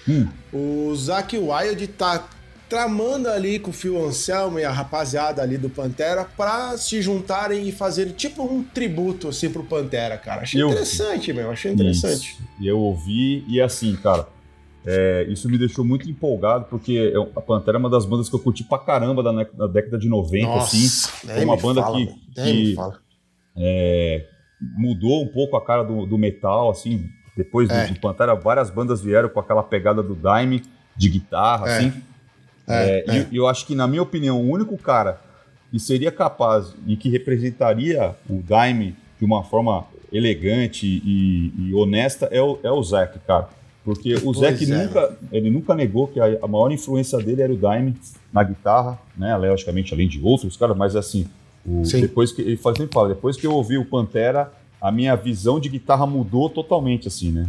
Hum. 0.06 0.28
O 0.52 0.94
Zack 0.98 1.38
Wild 1.38 1.88
tá 1.88 2.28
tramando 2.72 3.28
ali 3.30 3.60
com 3.60 3.70
o 3.70 3.74
Phil 3.74 4.02
Anselmo 4.02 4.58
e 4.58 4.64
a 4.64 4.72
rapaziada 4.72 5.42
ali 5.42 5.58
do 5.58 5.70
Pantera 5.70 6.24
pra 6.24 6.78
se 6.78 7.02
juntarem 7.02 7.68
e 7.68 7.72
fazerem 7.74 8.14
tipo 8.14 8.42
um 8.44 8.64
tributo 8.64 9.28
assim 9.28 9.50
pro 9.50 9.62
Pantera, 9.66 10.18
cara. 10.18 10.44
Achei 10.44 10.62
Eu 10.62 10.70
interessante, 10.70 11.34
meu. 11.34 11.52
Achei 11.52 11.74
interessante. 11.74 12.32
Isso. 12.32 12.42
E 12.62 12.66
eu 12.68 12.80
ouvi, 12.80 13.44
e 13.50 13.60
assim, 13.60 13.94
cara, 13.98 14.26
é, 14.86 15.26
isso 15.28 15.50
me 15.50 15.58
deixou 15.58 15.84
muito 15.84 16.10
empolgado, 16.10 16.64
porque 16.70 16.94
eu- 16.94 17.30
a 17.36 17.42
Pantera 17.42 17.76
é 17.76 17.80
uma 17.80 17.90
das 17.90 18.06
bandas 18.06 18.30
que 18.30 18.36
eu 18.36 18.40
curti 18.40 18.64
pra 18.64 18.80
caramba 18.80 19.22
da, 19.22 19.34
da 19.44 19.68
década 19.68 19.98
de 19.98 20.08
90, 20.08 20.54
assim. 20.54 20.88
nem 21.26 21.36
Foi 21.36 21.44
uma 21.44 21.58
banda 21.58 21.82
fala, 21.82 21.98
que- 21.98 22.16
que-. 22.36 22.76
É, 23.58 24.26
mudou 24.78 25.24
um 25.24 25.28
pouco 25.28 25.58
a 25.58 25.66
cara 25.66 25.84
do, 25.84 26.06
do 26.06 26.18
metal, 26.18 26.72
assim. 26.72 27.10
Depois 27.36 27.68
do, 27.68 27.74
É. 27.74 27.88
do 27.88 28.00
Pantera, 28.00 28.34
várias 28.34 28.70
bandas 28.70 29.02
vieram 29.02 29.28
com 29.28 29.42
aquela 29.42 29.62
pegada 29.62 30.02
do 30.02 30.16
Daime, 30.16 30.64
de 30.96 31.10
guitarra, 31.10 31.70
É. 31.70 31.78
assim. 31.78 31.94
É, 32.68 33.04
É, 33.08 33.18
é. 33.18 33.28
E 33.32 33.36
eu 33.36 33.48
acho 33.48 33.66
que, 33.66 33.76
na 33.76 33.88
minha 33.88 34.02
opinião, 34.02 34.40
o 34.42 34.50
único 34.50 34.78
cara 34.78 35.20
que 35.72 35.80
seria 35.80 36.12
capaz 36.12 36.74
e 36.86 36.96
que 36.96 37.10
representaria 37.10 38.16
o 38.30 38.42
Daime 38.42 38.96
de 39.20 39.26
uma 39.26 39.44
forma 39.44 39.86
elegante 40.12 40.86
e, 40.86 41.54
e 41.58 41.74
honesta 41.74 42.28
é 42.32 42.42
o, 42.42 42.60
é 42.64 42.72
o 42.72 42.84
Zac, 42.84 43.18
cara. 43.20 43.48
Porque 43.84 44.14
o 44.24 44.34
Zac 44.34 44.64
é. 44.64 44.68
nunca, 44.68 45.18
ele 45.32 45.50
nunca 45.50 45.74
negou 45.74 46.08
que 46.08 46.20
a, 46.20 46.26
a 46.44 46.48
maior 46.48 46.72
influência 46.72 47.18
dele 47.20 47.42
era 47.42 47.52
o 47.52 47.58
Daime 47.58 47.96
na 48.32 48.44
guitarra, 48.44 49.00
né? 49.18 49.36
Logicamente, 49.38 49.94
além 49.94 50.08
de 50.08 50.20
outros 50.22 50.56
caras, 50.58 50.78
mas 50.78 50.96
assim, 50.96 51.26
o- 51.66 51.82
depois 52.02 52.32
que 52.32 52.42
ele 52.42 52.58
sempre 52.58 52.88
fala, 52.94 53.10
depois 53.10 53.38
que 53.38 53.48
eu 53.48 53.54
ouvi 53.54 53.78
o 53.78 53.86
Pantera, 53.86 54.52
a 54.80 54.92
minha 54.92 55.16
visão 55.16 55.60
de 55.60 55.70
guitarra 55.70 56.06
mudou 56.06 56.50
totalmente, 56.50 57.08
assim, 57.08 57.32
né? 57.32 57.48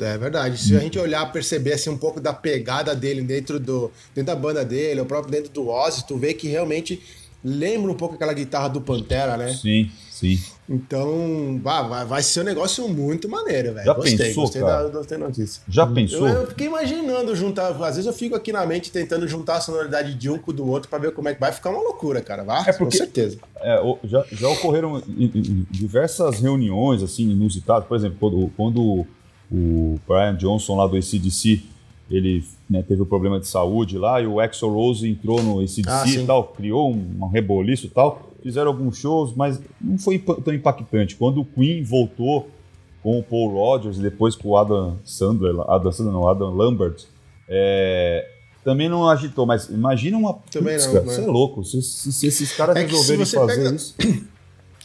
É 0.00 0.18
verdade. 0.18 0.58
Se 0.58 0.76
a 0.76 0.80
gente 0.80 0.98
olhar, 0.98 1.30
perceber 1.32 1.72
assim, 1.74 1.90
um 1.90 1.96
pouco 1.98 2.20
da 2.20 2.32
pegada 2.32 2.94
dele 2.94 3.22
dentro, 3.22 3.58
do, 3.58 3.90
dentro 4.14 4.34
da 4.34 4.38
banda 4.40 4.64
dele, 4.64 5.00
ou 5.00 5.06
próprio 5.06 5.32
dentro 5.32 5.50
do 5.52 5.68
Ozzy, 5.68 6.06
tu 6.06 6.16
vê 6.16 6.34
que 6.34 6.48
realmente 6.48 7.00
lembra 7.44 7.90
um 7.92 7.94
pouco 7.94 8.14
aquela 8.16 8.32
guitarra 8.32 8.68
do 8.68 8.80
Pantera, 8.80 9.36
né? 9.36 9.52
Sim, 9.54 9.88
sim. 10.10 10.38
Então, 10.68 11.60
vai, 11.62 11.88
vai, 11.88 12.04
vai 12.04 12.22
ser 12.22 12.40
um 12.40 12.44
negócio 12.44 12.88
muito 12.88 13.28
maneiro, 13.28 13.72
velho. 13.72 13.86
Já 13.86 13.94
Gostei, 13.94 14.16
pensou, 14.18 14.42
gostei 14.42 14.62
cara? 14.62 14.82
da, 14.82 14.88
gostei 14.90 15.16
notícia. 15.16 15.62
Já 15.68 15.86
pensou? 15.86 16.26
Eu, 16.28 16.40
eu 16.42 16.46
fiquei 16.48 16.66
imaginando 16.66 17.36
juntar. 17.36 17.68
Às 17.68 17.94
vezes 17.94 18.06
eu 18.06 18.12
fico 18.12 18.34
aqui 18.34 18.52
na 18.52 18.66
mente 18.66 18.90
tentando 18.90 19.28
juntar 19.28 19.58
a 19.58 19.60
sonoridade 19.60 20.14
de 20.14 20.28
um 20.28 20.38
com 20.38 20.50
o 20.50 20.54
do 20.54 20.66
outro 20.68 20.88
pra 20.88 20.98
ver 20.98 21.12
como 21.12 21.28
é 21.28 21.34
que 21.34 21.40
vai 21.40 21.52
ficar 21.52 21.70
uma 21.70 21.80
loucura, 21.80 22.20
cara. 22.20 22.42
Vai, 22.42 22.62
É 22.62 22.72
porque- 22.72 22.84
com 22.84 22.90
certeza. 22.90 23.38
É, 23.60 23.80
já, 24.04 24.24
já 24.32 24.48
ocorreram 24.48 25.00
diversas 25.70 26.40
reuniões 26.40 27.02
assim 27.02 27.30
inusitadas, 27.30 27.86
por 27.86 27.96
exemplo, 27.96 28.16
quando, 28.18 28.50
quando 28.56 29.06
o 29.50 29.98
Brian 30.06 30.34
Johnson 30.36 30.76
lá 30.76 30.86
do 30.86 30.96
ACDC 30.96 31.62
ele 32.10 32.44
né, 32.70 32.82
teve 32.82 33.02
um 33.02 33.06
problema 33.06 33.40
de 33.40 33.48
saúde 33.48 33.98
lá 33.98 34.20
e 34.20 34.26
o 34.26 34.38
Axl 34.38 34.68
Rose 34.68 35.08
entrou 35.08 35.42
no 35.42 35.58
ACDC 35.60 35.84
Ah, 35.88 36.04
e 36.06 36.24
tal, 36.24 36.44
criou 36.44 36.92
um, 36.92 37.16
um 37.22 37.26
reboliço 37.26 37.86
e 37.86 37.88
tal, 37.90 38.30
fizeram 38.42 38.68
alguns 38.70 38.96
shows, 38.96 39.34
mas 39.34 39.60
não 39.80 39.98
foi 39.98 40.18
tão 40.18 40.54
impactante. 40.54 41.16
Quando 41.16 41.40
o 41.40 41.44
Queen 41.44 41.82
voltou 41.82 42.48
com 43.02 43.18
o 43.18 43.22
Paul 43.24 43.50
Rogers 43.52 43.98
e 43.98 44.00
depois 44.02 44.36
com 44.36 44.50
o 44.50 44.56
Adam 44.56 44.96
Sandler, 45.04 45.54
Adam 45.68 45.90
Sandler 45.90 46.12
não, 46.14 46.28
Adam 46.28 46.54
Lambert, 46.54 47.02
é, 47.48 48.28
também 48.64 48.88
não 48.88 49.08
agitou, 49.08 49.44
mas 49.46 49.68
imagina 49.68 50.16
uma... 50.16 50.34
Também 50.50 50.74
Putz, 50.74 50.86
não, 50.86 50.92
cara, 50.94 51.04
né? 51.06 51.12
Você 51.12 51.20
é 51.22 51.26
louco, 51.26 51.64
se, 51.64 51.82
se- 51.82 52.12
se 52.12 52.26
esses 52.26 52.52
caras 52.52 52.76
É 52.76 52.82
resolverem 52.82 53.26
fazer 53.26 53.62
pega- 53.64 53.74
isso... 53.76 53.94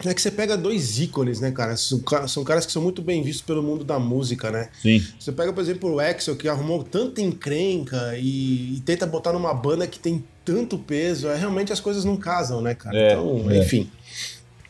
é 0.10 0.14
que 0.14 0.22
você 0.22 0.32
pega 0.32 0.58
dois 0.58 1.00
ícones, 1.00 1.40
né, 1.40 1.52
cara? 1.52 1.76
São, 1.76 2.02
são 2.28 2.44
caras 2.44 2.66
que 2.66 2.72
são 2.72 2.82
muito 2.82 3.02
bem 3.02 3.22
vistos 3.22 3.46
pelo 3.46 3.62
mundo 3.62 3.84
da 3.84 4.00
música, 4.00 4.52
né? 4.52 4.70
Sim. 4.82 5.06
Você 5.20 5.32
pega, 5.32 5.52
por 5.54 5.62
exemplo, 5.62 5.94
o 5.94 6.00
Axel, 6.00 6.36
que 6.36 6.48
arrumou 6.48 6.84
tanta 6.84 7.22
encrenca 7.22 8.16
e, 8.18 8.78
e 8.78 8.80
tenta 8.86 9.06
botar 9.06 9.34
numa 9.34 9.54
banda 9.54 9.86
que 9.88 10.00
tem 10.00 10.24
tanto 10.44 10.78
peso, 10.78 11.28
é, 11.28 11.38
realmente 11.38 11.72
as 11.72 11.80
coisas 11.80 12.04
não 12.04 12.18
casam, 12.18 12.62
né, 12.62 12.74
cara? 12.74 12.98
É, 12.98 13.14
então, 13.14 13.52
é. 13.52 13.58
enfim. 13.60 13.90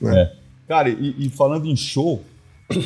É. 0.04 0.32
Cara, 0.68 0.90
e, 0.90 1.28
e 1.28 1.30
falando 1.30 1.66
em 1.68 1.76
show, 1.76 2.24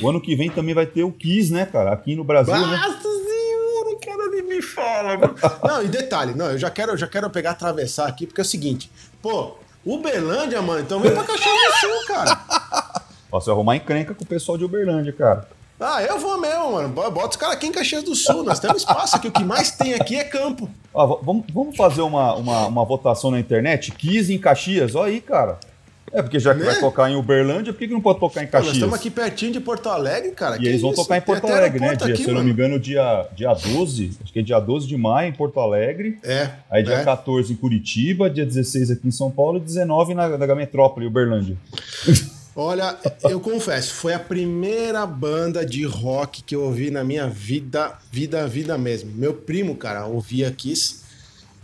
o 0.01 0.09
ano 0.09 0.21
que 0.21 0.35
vem 0.35 0.49
também 0.49 0.73
vai 0.73 0.85
ter 0.85 1.03
o 1.03 1.11
Kiss, 1.11 1.51
né, 1.51 1.65
cara? 1.65 1.93
Aqui 1.93 2.15
no 2.15 2.23
Brasil, 2.23 2.53
né? 2.53 2.77
Nossa 2.77 3.01
senhora, 3.01 3.99
cara, 4.03 4.29
nem 4.29 4.43
me 4.43 4.61
fala. 4.61 5.17
mano. 5.17 5.35
Não, 5.63 5.83
e 5.83 5.87
detalhe, 5.87 6.33
não, 6.33 6.51
eu 6.51 6.57
já 6.57 6.69
quero, 6.69 6.93
eu 6.93 6.97
já 6.97 7.07
quero 7.07 7.29
pegar 7.29 7.51
atravessar 7.51 8.07
aqui, 8.07 8.25
porque 8.25 8.41
é 8.41 8.43
o 8.43 8.45
seguinte, 8.45 8.89
pô, 9.21 9.55
Uberlândia, 9.85 10.61
mano, 10.61 10.81
então 10.81 10.99
vem 10.99 11.11
pra 11.13 11.23
Caxias 11.23 11.53
do 11.53 11.73
Sul, 11.79 12.05
cara. 12.07 12.39
Posso 13.29 13.51
arrumar 13.51 13.75
encrenca 13.75 14.13
com 14.15 14.23
o 14.23 14.27
pessoal 14.27 14.57
de 14.57 14.63
Uberlândia, 14.65 15.13
cara. 15.13 15.47
Ah, 15.79 16.01
eu 16.01 16.17
vou 16.17 16.39
mesmo, 16.39 16.71
mano. 16.71 16.87
Bota 16.89 17.29
os 17.31 17.35
caras 17.35 17.55
aqui 17.57 17.67
em 17.67 17.71
Caxias 17.71 18.01
do 18.01 18.15
Sul. 18.15 18.43
Nós 18.43 18.59
temos 18.59 18.77
espaço 18.77 19.17
aqui. 19.17 19.27
O 19.27 19.31
que 19.31 19.43
mais 19.43 19.71
tem 19.71 19.93
aqui 19.93 20.15
é 20.15 20.23
campo. 20.23 20.67
V- 20.67 21.19
vamos, 21.21 21.43
vamos 21.53 21.75
fazer 21.75 22.01
uma, 22.01 22.33
uma, 22.33 22.67
uma 22.67 22.85
votação 22.85 23.29
na 23.29 23.39
internet? 23.39 23.91
Kiss 23.91 24.33
em 24.33 24.37
Caxias, 24.39 24.95
olha 24.95 25.11
aí, 25.11 25.19
cara. 25.19 25.59
É, 26.15 26.21
porque 26.21 26.39
já 26.39 26.53
que 26.53 26.61
Né? 26.61 26.65
vai 26.67 26.79
tocar 26.79 27.11
em 27.11 27.15
Uberlândia, 27.15 27.73
por 27.73 27.79
que, 27.79 27.87
que 27.89 27.93
não 27.93 27.99
pode 27.99 28.19
tocar 28.21 28.41
em 28.41 28.45
Pô, 28.45 28.51
Caxias? 28.53 28.67
nós 28.67 28.75
estamos 28.77 28.95
aqui 28.95 29.11
pertinho 29.11 29.51
de 29.51 29.59
Porto 29.59 29.89
Alegre, 29.89 30.31
cara. 30.31 30.55
E 30.55 30.59
Que 30.59 30.67
eles 30.67 30.81
vão 30.81 30.91
isso? 30.91 31.01
tocar 31.01 31.17
em 31.17 31.21
Porto 31.21 31.45
Alegre, 31.45 31.79
né? 31.79 31.95
Dia, 31.95 32.13
aqui, 32.13 32.23
se 32.23 32.29
eu 32.29 32.33
não 32.33 32.43
me 32.43 32.51
engano, 32.51 32.79
dia, 32.79 33.27
dia 33.35 33.53
12, 33.53 34.17
acho 34.23 34.31
que 34.31 34.39
é 34.39 34.41
dia 34.41 34.59
12 34.59 34.87
de 34.87 34.95
maio 34.95 35.27
em 35.29 35.33
Porto 35.33 35.59
Alegre. 35.59 36.17
É. 36.23 36.49
Aí 36.71 36.83
dia 36.83 36.95
é. 36.95 37.03
14 37.03 37.51
em 37.51 37.55
Curitiba, 37.57 38.29
dia 38.29 38.45
16 38.45 38.91
aqui 38.91 39.07
em 39.07 39.11
São 39.11 39.29
Paulo 39.29 39.57
e 39.57 39.61
19 39.61 40.13
na, 40.13 40.37
na 40.37 40.55
Metrópole, 40.55 41.05
Uberlândia. 41.05 41.57
Olha, 42.57 42.95
eu 43.23 43.41
confesso, 43.41 43.93
foi 43.93 44.13
a 44.13 44.19
primeira 44.19 45.05
banda 45.05 45.65
de 45.65 45.83
rock 45.83 46.41
que 46.41 46.55
eu 46.55 46.61
ouvi 46.63 46.89
na 46.89 47.03
minha 47.03 47.27
vida, 47.27 47.91
vida, 48.09 48.47
vida 48.47 48.77
mesmo. 48.77 49.11
Meu 49.13 49.33
primo, 49.33 49.75
cara, 49.75 50.05
ouvia 50.05 50.49
Kiss 50.51 51.01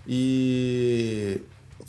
e 0.06 1.40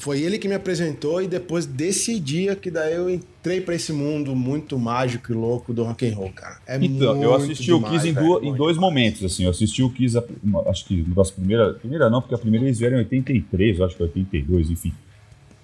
foi 0.02 0.20
ele 0.20 0.36
que 0.36 0.48
me 0.48 0.54
apresentou 0.56 1.22
e 1.22 1.28
depois 1.28 1.64
desse 1.64 2.18
dia 2.18 2.56
que 2.56 2.72
daí 2.72 2.92
eu 2.94 3.08
entrei 3.08 3.60
pra 3.60 3.72
esse 3.76 3.92
mundo 3.92 4.34
muito 4.34 4.76
mágico 4.76 5.30
e 5.30 5.34
louco 5.34 5.72
do 5.72 5.84
rock 5.84 6.08
and 6.10 6.16
roll, 6.16 6.32
cara. 6.32 6.58
É 6.66 6.76
Então, 6.76 7.22
eu 7.22 7.32
assisti 7.32 7.72
o 7.72 7.76
demais, 7.76 7.94
Kiss 8.02 8.08
em, 8.08 8.12
velho, 8.12 8.44
em 8.44 8.52
dois 8.52 8.74
demais. 8.74 8.78
momentos, 8.78 9.22
assim. 9.22 9.44
Eu 9.44 9.50
assisti 9.50 9.80
o 9.80 9.88
Kiss, 9.90 10.18
acho 10.66 10.84
que 10.86 11.02
uma 11.02 11.14
das 11.14 11.30
primeiras... 11.30 11.76
Primeira 11.78 12.10
não, 12.10 12.20
porque 12.20 12.34
a 12.34 12.38
primeira 12.38 12.66
eles 12.66 12.80
vieram 12.80 12.96
em 12.96 13.00
83, 13.00 13.78
eu 13.78 13.84
acho 13.86 13.94
que 13.94 14.02
82, 14.02 14.70
enfim. 14.70 14.92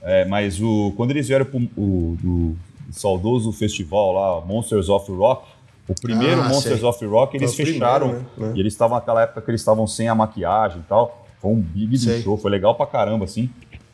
É, 0.02 0.24
mas 0.24 0.60
o, 0.62 0.92
quando 0.96 1.10
eles 1.10 1.26
vieram 1.26 1.44
pro 1.44 1.58
o, 1.76 2.16
do 2.22 2.56
saudoso 2.92 3.50
festival 3.50 4.12
lá, 4.12 4.46
Monsters 4.46 4.88
of 4.88 5.10
Rock, 5.10 5.48
o 5.88 5.94
primeiro 6.00 6.42
Ah, 6.42 6.48
Monsters 6.48 6.78
sei. 6.78 6.88
of 6.88 7.04
Rock, 7.06 7.36
eles 7.36 7.54
Foi 7.56 7.64
o 7.64 7.66
fecharam. 7.66 8.08
primeiro, 8.08 8.30
né? 8.36 8.52
E 8.56 8.60
eles 8.60 8.72
estavam 8.72 8.96
naquela 8.96 9.22
época 9.22 9.42
que 9.42 9.50
eles 9.50 9.60
estavam 9.60 9.84
sem 9.88 10.06
a 10.08 10.14
maquiagem 10.14 10.78
e 10.78 10.84
tal. 10.88 11.26
Foi 11.40 11.50
um 11.50 11.60
big 11.60 11.98
show, 12.22 12.36
foi 12.36 12.50
legal 12.52 12.74
pra 12.76 12.86
caramba, 12.86 13.24
assim. 13.24 13.48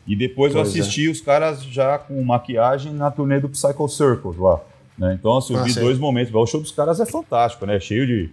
E 0.07 0.15
depois 0.15 0.53
eu 0.53 0.61
Pois 0.61 0.75
é. 0.75 0.79
assisti 0.79 1.07
os 1.09 1.19
caras 1.21 1.63
já 1.63 1.97
com 1.97 2.21
maquiagem 2.23 2.93
na 2.93 3.09
turnê 3.09 3.39
do 3.39 3.49
Psycho 3.49 3.87
Circles 3.87 4.37
lá. 4.37 4.61
né? 4.97 5.13
Então, 5.19 5.35
assim, 5.37 5.53
eu 5.53 5.59
Ah, 5.59 5.63
vi 5.63 5.73
dois 5.73 5.97
momentos. 5.97 6.33
O 6.33 6.45
show 6.45 6.61
dos 6.61 6.71
caras 6.71 6.99
é 6.99 7.05
fantástico, 7.05 7.65
né? 7.65 7.79
Cheio 7.79 8.05
de 8.07 8.29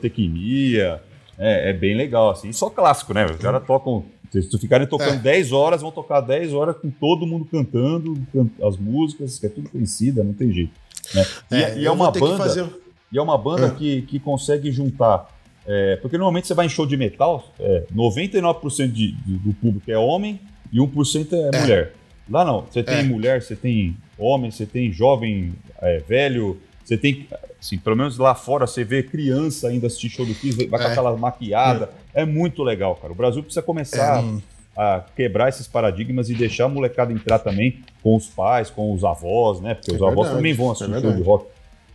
pirotecnia. 0.00 1.00
É, 1.38 1.70
é 1.70 1.72
bem 1.72 1.94
legal, 1.96 2.30
assim. 2.30 2.48
E 2.48 2.54
só 2.54 2.70
clássico, 2.70 3.12
né? 3.12 3.26
Os 3.26 3.36
caras 3.36 3.62
tocam. 3.66 4.04
Se 4.32 4.48
tu 4.50 4.58
ficarem 4.58 4.86
tocando 4.86 5.14
É. 5.14 5.18
10 5.18 5.52
horas, 5.52 5.80
vão 5.82 5.90
tocar 5.92 6.20
10 6.20 6.52
horas 6.52 6.76
com 6.76 6.90
todo 6.90 7.26
mundo 7.26 7.44
cantando 7.44 8.14
can- 8.32 8.48
as 8.66 8.76
músicas, 8.76 9.38
que 9.38 9.46
é 9.46 9.48
tudo 9.48 9.68
conhecida, 9.70 10.22
não 10.24 10.32
tem 10.32 10.52
jeito. 10.52 10.72
né? 11.14 11.24
E 11.52 11.54
é, 11.54 11.78
e 11.78 11.84
é 11.84 11.88
eu 11.88 11.92
uma 11.92 12.06
vou 12.06 12.12
ter 12.12 12.18
que 12.20 12.26
banda. 12.26 12.36
fazer- 12.38 12.66
E 13.12 13.16
é 13.18 13.22
uma 13.22 13.38
banda 13.38 13.66
Ah. 13.68 13.70
que, 13.70 14.02
que 14.02 14.18
consegue 14.18 14.70
juntar. 14.72 15.28
é, 15.68 15.96
porque 15.96 16.16
normalmente 16.16 16.46
você 16.46 16.54
vai 16.54 16.66
em 16.66 16.68
show 16.68 16.86
de 16.86 16.96
metal, 16.96 17.52
é, 17.58 17.86
99% 17.92 18.92
de, 18.92 19.10
de- 19.12 19.38
do 19.38 19.52
público 19.52 19.90
é 19.90 19.98
homem 19.98 20.38
e 20.72 20.78
1% 20.80 21.32
é, 21.32 21.50
É. 21.56 21.60
mulher. 21.60 21.92
Lá 22.28 22.44
não. 22.44 22.62
Você 22.62 22.82
tem 22.82 22.98
É. 22.98 23.02
mulher, 23.02 23.42
você 23.42 23.54
tem 23.54 23.96
homem, 24.18 24.50
você 24.50 24.66
tem 24.66 24.90
jovem, 24.92 25.54
é, 25.80 25.98
velho, 25.98 26.58
você 26.84 26.96
tem. 26.96 27.26
Assim, 27.60 27.78
pelo 27.78 27.96
menos 27.96 28.18
lá 28.18 28.34
fora 28.34 28.66
você 28.66 28.84
vê 28.84 29.02
criança 29.02 29.68
ainda 29.68 29.86
assistir 29.86 30.08
show 30.10 30.26
do 30.26 30.34
Kiss, 30.34 30.56
vai 30.66 30.80
com 30.80 30.86
É. 30.86 30.90
aquela 30.92 31.16
maquiada. 31.16 31.90
É. 32.14 32.24
muito 32.24 32.62
legal, 32.62 32.94
cara. 32.96 33.12
O 33.12 33.16
Brasil 33.16 33.42
precisa 33.42 33.62
começar 33.62 34.22
É. 34.24 34.38
a 34.76 35.04
quebrar 35.14 35.48
esses 35.50 35.66
paradigmas 35.66 36.30
e 36.30 36.34
deixar 36.34 36.64
a 36.64 36.68
molecada 36.68 37.12
entrar 37.12 37.38
também 37.38 37.80
com 38.02 38.14
os 38.16 38.26
pais, 38.28 38.70
com 38.70 38.92
os 38.92 39.04
avós, 39.04 39.60
né? 39.60 39.74
Porque 39.74 39.90
É 39.90 39.94
os 39.94 40.00
avós 40.02 40.14
verdade, 40.14 40.36
também 40.36 40.54
vão 40.54 40.68
é 40.68 40.72
assistir 40.72 41.00
show 41.00 41.12
de 41.12 41.22
rock. 41.22 41.46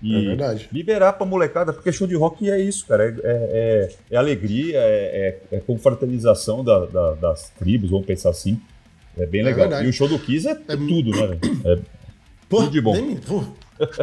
E 0.02 0.16
É 0.16 0.22
verdade. 0.22 0.68
liberar 0.72 1.14
pra 1.14 1.26
molecada, 1.28 1.72
porque 1.72 1.92
show 1.92 2.08
de 2.08 2.16
rock 2.16 2.50
é 2.50 2.60
isso, 2.60 2.88
cara. 2.88 3.04
É, 3.06 3.14
é- 3.24 3.90
é 4.12 4.18
alegria, 4.18 4.80
é, 4.80 5.38
é, 5.52 5.58
é 5.58 5.60
confraternização 5.60 6.64
da- 6.64 6.86
da- 6.88 7.14
das 7.16 7.50
tribos, 7.52 7.90
vamos 7.92 8.06
pensar 8.08 8.30
assim. 8.32 8.60
É 9.18 9.26
bem 9.26 9.42
É 9.42 9.44
legal. 9.44 9.84
e 9.84 9.88
o 9.88 9.94
show 9.94 10.08
do 10.08 10.18
Kiss 10.18 10.48
é, 10.48 10.52
É- 10.52 10.76
tudo, 10.76 11.12
né? 11.12 11.38
É, 11.66 11.80
Pô, 12.50 12.64
Tudo 12.64 12.72
de 12.72 12.82
bom. 12.82 12.94
nem 12.94 13.16
pô, 13.16 13.44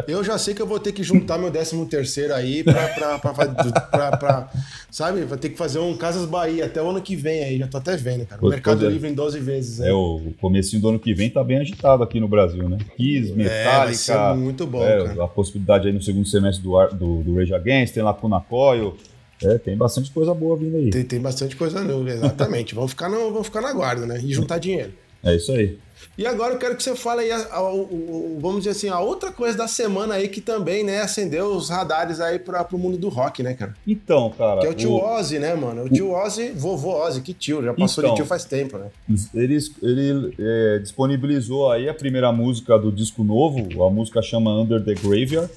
eu 0.07 0.23
já 0.23 0.37
sei 0.37 0.53
que 0.53 0.61
eu 0.61 0.67
vou 0.67 0.79
ter 0.79 0.91
que 0.91 1.03
juntar 1.03 1.37
meu 1.37 1.51
13 1.51 1.85
terceiro 1.85 2.33
aí 2.33 2.63
pra, 2.63 2.87
pra, 2.89 3.19
pra, 3.19 3.33
pra- 3.33 3.71
pra- 3.91 4.17
pra- 4.17 4.49
Sabe? 4.91 5.21
Vai 5.25 5.37
ter 5.37 5.49
que 5.49 5.57
fazer 5.57 5.79
um 5.79 5.95
Casas 5.95 6.25
Bahia 6.25 6.65
até 6.65 6.81
o 6.81 6.89
ano 6.89 7.01
que 7.01 7.15
vem 7.15 7.43
aí. 7.43 7.57
Já 7.59 7.67
tô 7.67 7.77
até 7.77 7.95
vendo, 7.95 8.25
cara. 8.25 8.37
O 8.39 8.41
Pois- 8.41 8.53
Mercado 8.53 8.85
é. 8.85 8.89
Livre 8.89 9.09
em 9.09 9.13
12 9.13 9.39
vezes. 9.39 9.79
é, 9.79 9.91
o 9.93 10.33
comecinho 10.41 10.81
do 10.81 10.89
ano 10.89 10.99
que 10.99 11.13
vem 11.13 11.29
tá 11.29 11.43
bem 11.43 11.59
agitado 11.59 12.01
aqui 12.03 12.19
no 12.19 12.27
Brasil, 12.27 12.67
né? 12.67 12.77
Kiss, 12.97 13.31
É, 13.31 13.35
Metallica. 13.35 14.35
muito 14.35 14.65
bom, 14.65 14.83
é, 14.83 15.05
cara. 15.05 15.23
a 15.23 15.27
possibilidade 15.27 15.87
aí 15.87 15.93
no 15.93 16.01
segundo 16.01 16.27
semestre 16.27 16.63
do, 16.63 16.87
do, 16.89 17.23
do 17.23 17.35
Rage 17.35 17.53
Against, 17.53 17.93
tem 17.93 18.03
Lacuna 18.03 18.39
Coil. 18.41 18.95
É, 19.41 19.57
tem 19.57 19.77
bastante 19.77 20.11
coisa 20.11 20.33
boa 20.33 20.57
vindo 20.57 20.75
aí. 20.75 20.89
Tem, 20.89 21.03
tem 21.03 21.19
bastante 21.21 21.55
coisa 21.55 21.81
nova, 21.81 22.09
exatamente. 22.09 22.75
vamos, 22.75 22.91
ficar 22.91 23.07
no, 23.07 23.31
vamos 23.31 23.47
ficar 23.47 23.61
na 23.61 23.71
guarda, 23.71 24.05
né? 24.05 24.19
E 24.21 24.33
juntar 24.33 24.57
dinheiro. 24.57 24.91
É 25.23 25.35
isso 25.35 25.51
aí. 25.51 25.77
E 26.17 26.25
agora 26.25 26.53
eu 26.53 26.57
quero 26.59 26.75
que 26.75 26.83
você 26.83 26.95
fale 26.95 27.21
aí, 27.21 27.31
a- 27.31 27.47
a- 27.55 27.73
o- 27.73 27.81
o- 27.81 28.37
vamos 28.41 28.59
dizer 28.59 28.71
assim, 28.71 28.87
a 28.89 28.99
outra 28.99 29.31
coisa 29.31 29.57
da 29.57 29.67
semana 29.67 30.15
aí 30.15 30.27
que 30.29 30.39
também, 30.41 30.83
né, 30.83 31.01
acendeu 31.01 31.47
os 31.53 31.69
radares 31.69 32.19
aí 32.21 32.39
pra, 32.39 32.63
pro 32.63 32.77
mundo 32.77 32.97
do 32.97 33.09
rock, 33.09 33.41
né, 33.43 33.53
cara? 33.53 33.73
Então, 33.85 34.29
cara. 34.37 34.61
Que 34.61 34.67
é 34.67 34.69
o 34.69 34.73
tio 34.73 34.91
o- 34.91 35.01
Ozzy, 35.17 35.39
né, 35.39 35.55
mano? 35.55 35.83
O 35.83 35.89
tio 35.89 36.11
Ozzy, 36.11 36.51
vovô 36.51 36.93
Ozzy, 37.05 37.21
que 37.21 37.33
tio, 37.33 37.63
já 37.63 37.73
passou 37.73 38.03
Então. 38.03 38.13
de 38.15 38.21
tio 38.21 38.25
faz 38.25 38.43
tempo, 38.45 38.77
né? 38.77 38.87
Ele, 39.33 39.57
ele 39.81 40.35
é, 40.39 40.79
disponibilizou 40.79 41.69
aí 41.71 41.87
a 41.89 41.93
primeira 41.93 42.31
música 42.31 42.77
do 42.77 42.91
disco 42.91 43.23
novo, 43.23 43.83
a 43.83 43.89
música 43.89 44.21
chama 44.21 44.51
Under 44.57 44.83
the 44.83 44.93
Graveyard, 44.93 45.49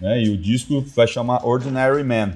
né? 0.00 0.22
E 0.22 0.28
o 0.30 0.36
disco 0.36 0.82
vai 0.94 1.06
chamar 1.06 1.46
Ordinary 1.46 2.02
Man. 2.04 2.32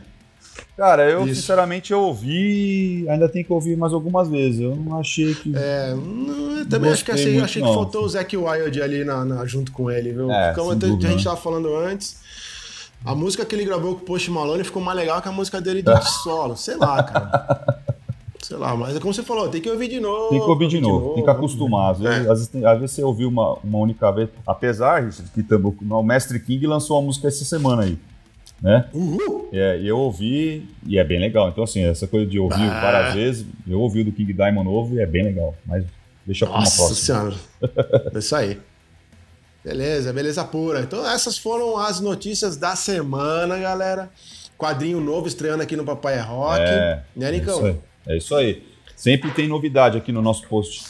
Cara, 0.77 1.09
eu 1.11 1.25
Isso. 1.27 1.37
sinceramente 1.41 1.93
eu 1.93 2.01
ouvi, 2.01 3.07
ainda 3.09 3.29
tem 3.29 3.43
que 3.43 3.53
ouvir 3.53 3.77
mais 3.77 3.93
algumas 3.93 4.29
vezes. 4.29 4.61
Eu 4.61 4.77
não 4.77 4.99
achei 4.99 5.35
que. 5.35 5.53
É, 5.57 5.95
não, 5.95 6.59
eu 6.59 6.69
também 6.69 6.91
acho 6.91 7.05
que, 7.05 7.11
achei, 7.13 7.33
muito, 7.33 7.45
achei 7.45 7.63
não. 7.63 7.69
que 7.71 7.75
faltou 7.75 8.05
o 8.05 8.09
Zac 8.09 8.37
Wild 8.37 8.83
ali 8.83 9.05
na, 9.05 9.25
na- 9.25 9.47
junto 9.47 9.73
com 9.73 9.91
ele, 9.91 10.13
viu? 10.13 10.31
É, 10.31 10.53
Como 10.55 10.69
sem 10.69 10.77
até- 10.77 10.87
dúvida, 10.87 11.09
a 11.09 11.11
gente 11.11 11.19
né? 11.21 11.25
tava 11.25 11.37
falando 11.37 11.75
antes, 11.75 12.17
a 13.05 13.15
música 13.15 13.45
que 13.45 13.55
ele 13.55 13.65
gravou 13.65 13.95
com 13.95 14.03
o 14.03 14.05
Post 14.05 14.31
Malone 14.31 14.65
ficou 14.65 14.83
mais 14.83 14.97
legal 14.99 15.21
que 15.23 15.29
a 15.29 15.33
música 15.33 15.61
dele 15.61 15.81
de 15.83 15.93
de 15.95 16.11
solo. 16.23 16.57
Sei 16.57 16.77
lá, 16.77 17.03
cara. 17.03 17.79
Sei 18.43 18.57
lá, 18.57 18.77
mas 18.77 18.95
é 18.95 19.01
como 19.01 19.13
você 19.13 19.23
falou, 19.25 19.49
tem 19.49 19.61
que 19.61 19.69
ouvir 19.71 19.89
de 19.89 19.99
novo. 19.99 20.29
Tem 20.29 20.39
que 20.41 20.47
ouvir 20.51 20.69
de 20.69 20.81
novo, 20.81 21.15
tem 21.15 21.25
que 21.25 21.31
acostumar. 21.31 21.93
Às 21.93 21.99
vezes, 22.01 22.17
É. 22.19 22.21
às 22.21 22.27
vezes, 22.39 22.49
tem- 22.49 22.65
às 22.65 22.79
vezes 22.79 22.95
você 22.95 23.03
ouviu 23.03 23.29
uma, 23.29 23.55
uma 23.65 23.79
única 23.79 24.11
vez. 24.13 24.29
Apesar, 24.47 25.03
Richard, 25.05 25.31
que 25.33 25.43
também, 25.43 25.73
o 25.91 26.03
Mestre 26.03 26.39
King 26.39 26.65
lançou 26.67 26.99
uma 26.99 27.07
música 27.07 27.27
essa 27.27 27.45
semana 27.45 27.83
aí. 27.83 27.99
Né? 28.61 28.89
Uhul! 28.93 29.49
É, 29.53 29.79
e 29.79 29.87
eu 29.87 29.99
ouvi 29.99 30.67
e 30.87 30.99
é 30.99 31.05
bem 31.05 31.21
legal. 31.21 31.49
Então, 31.51 31.63
assim, 31.65 31.85
essa 31.85 32.07
coisa 32.07 32.27
de 32.27 32.39
ouvir 32.39 32.55
Ah. 32.71 32.81
várias 32.81 33.15
vezes, 33.15 33.47
eu 33.69 33.81
ouvi 33.81 34.01
o 34.01 34.05
do 34.05 34.13
King 34.13 34.33
Diamond 34.33 34.65
novo 34.65 34.95
e 34.95 35.01
é 35.01 35.07
bem 35.07 35.25
legal. 35.25 35.55
Mas 35.67 35.85
deixa 36.25 36.47
pra 36.47 36.55
uma 36.55 36.61
Nossa 36.61 36.77
próxima. 36.77 36.97
senhora. 36.97 37.37
É 38.15 38.19
isso 38.19 38.35
aí. 38.37 38.59
Beleza, 39.65 40.13
beleza 40.13 40.45
pura. 40.45 40.81
Então 40.81 41.07
essas 41.09 41.37
foram 41.37 41.77
as 41.77 42.01
notícias 42.01 42.57
da 42.57 42.77
semana, 42.77 43.59
galera. 43.59 44.09
Quadrinho 44.57 45.01
novo 45.01 45.27
estreando 45.29 45.63
aqui 45.63 45.77
no 45.77 45.85
Papai 45.85 46.15
é 46.15 46.21
Rock. 46.21 46.61
É, 46.63 47.03
né, 47.17 47.29
é 47.29 47.33
Nicão? 47.33 47.57
isso 47.59 47.67
aí. 47.67 47.77
É 48.07 48.17
isso 48.17 48.35
aí. 48.35 48.63
Sempre 48.97 49.31
tem 49.33 49.47
novidade 49.49 49.99
aqui 49.99 50.13
no 50.13 50.23
nosso 50.23 50.47
post. 50.47 50.85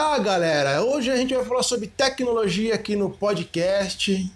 Tá, 0.00 0.18
galera. 0.18 0.82
Hoje 0.82 1.10
a 1.10 1.16
gente 1.16 1.34
vai 1.34 1.44
falar 1.44 1.62
sobre 1.62 1.86
tecnologia 1.86 2.74
aqui 2.74 2.96
no 2.96 3.10
podcast, 3.10 4.32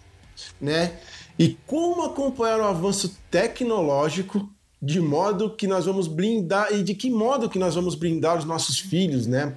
né? 0.60 0.92
E 1.38 1.56
como 1.66 2.02
acompanhar 2.04 2.60
o 2.60 2.64
avanço 2.64 3.16
tecnológico 3.30 4.46
de 4.80 5.00
modo 5.00 5.48
que 5.48 5.66
nós 5.66 5.86
vamos 5.86 6.06
blindar 6.06 6.68
e 6.70 6.82
de 6.82 6.94
que 6.94 7.10
modo 7.10 7.48
que 7.48 7.58
nós 7.58 7.74
vamos 7.74 7.94
blindar 7.94 8.36
os 8.36 8.44
nossos 8.44 8.78
filhos, 8.78 9.26
né? 9.26 9.54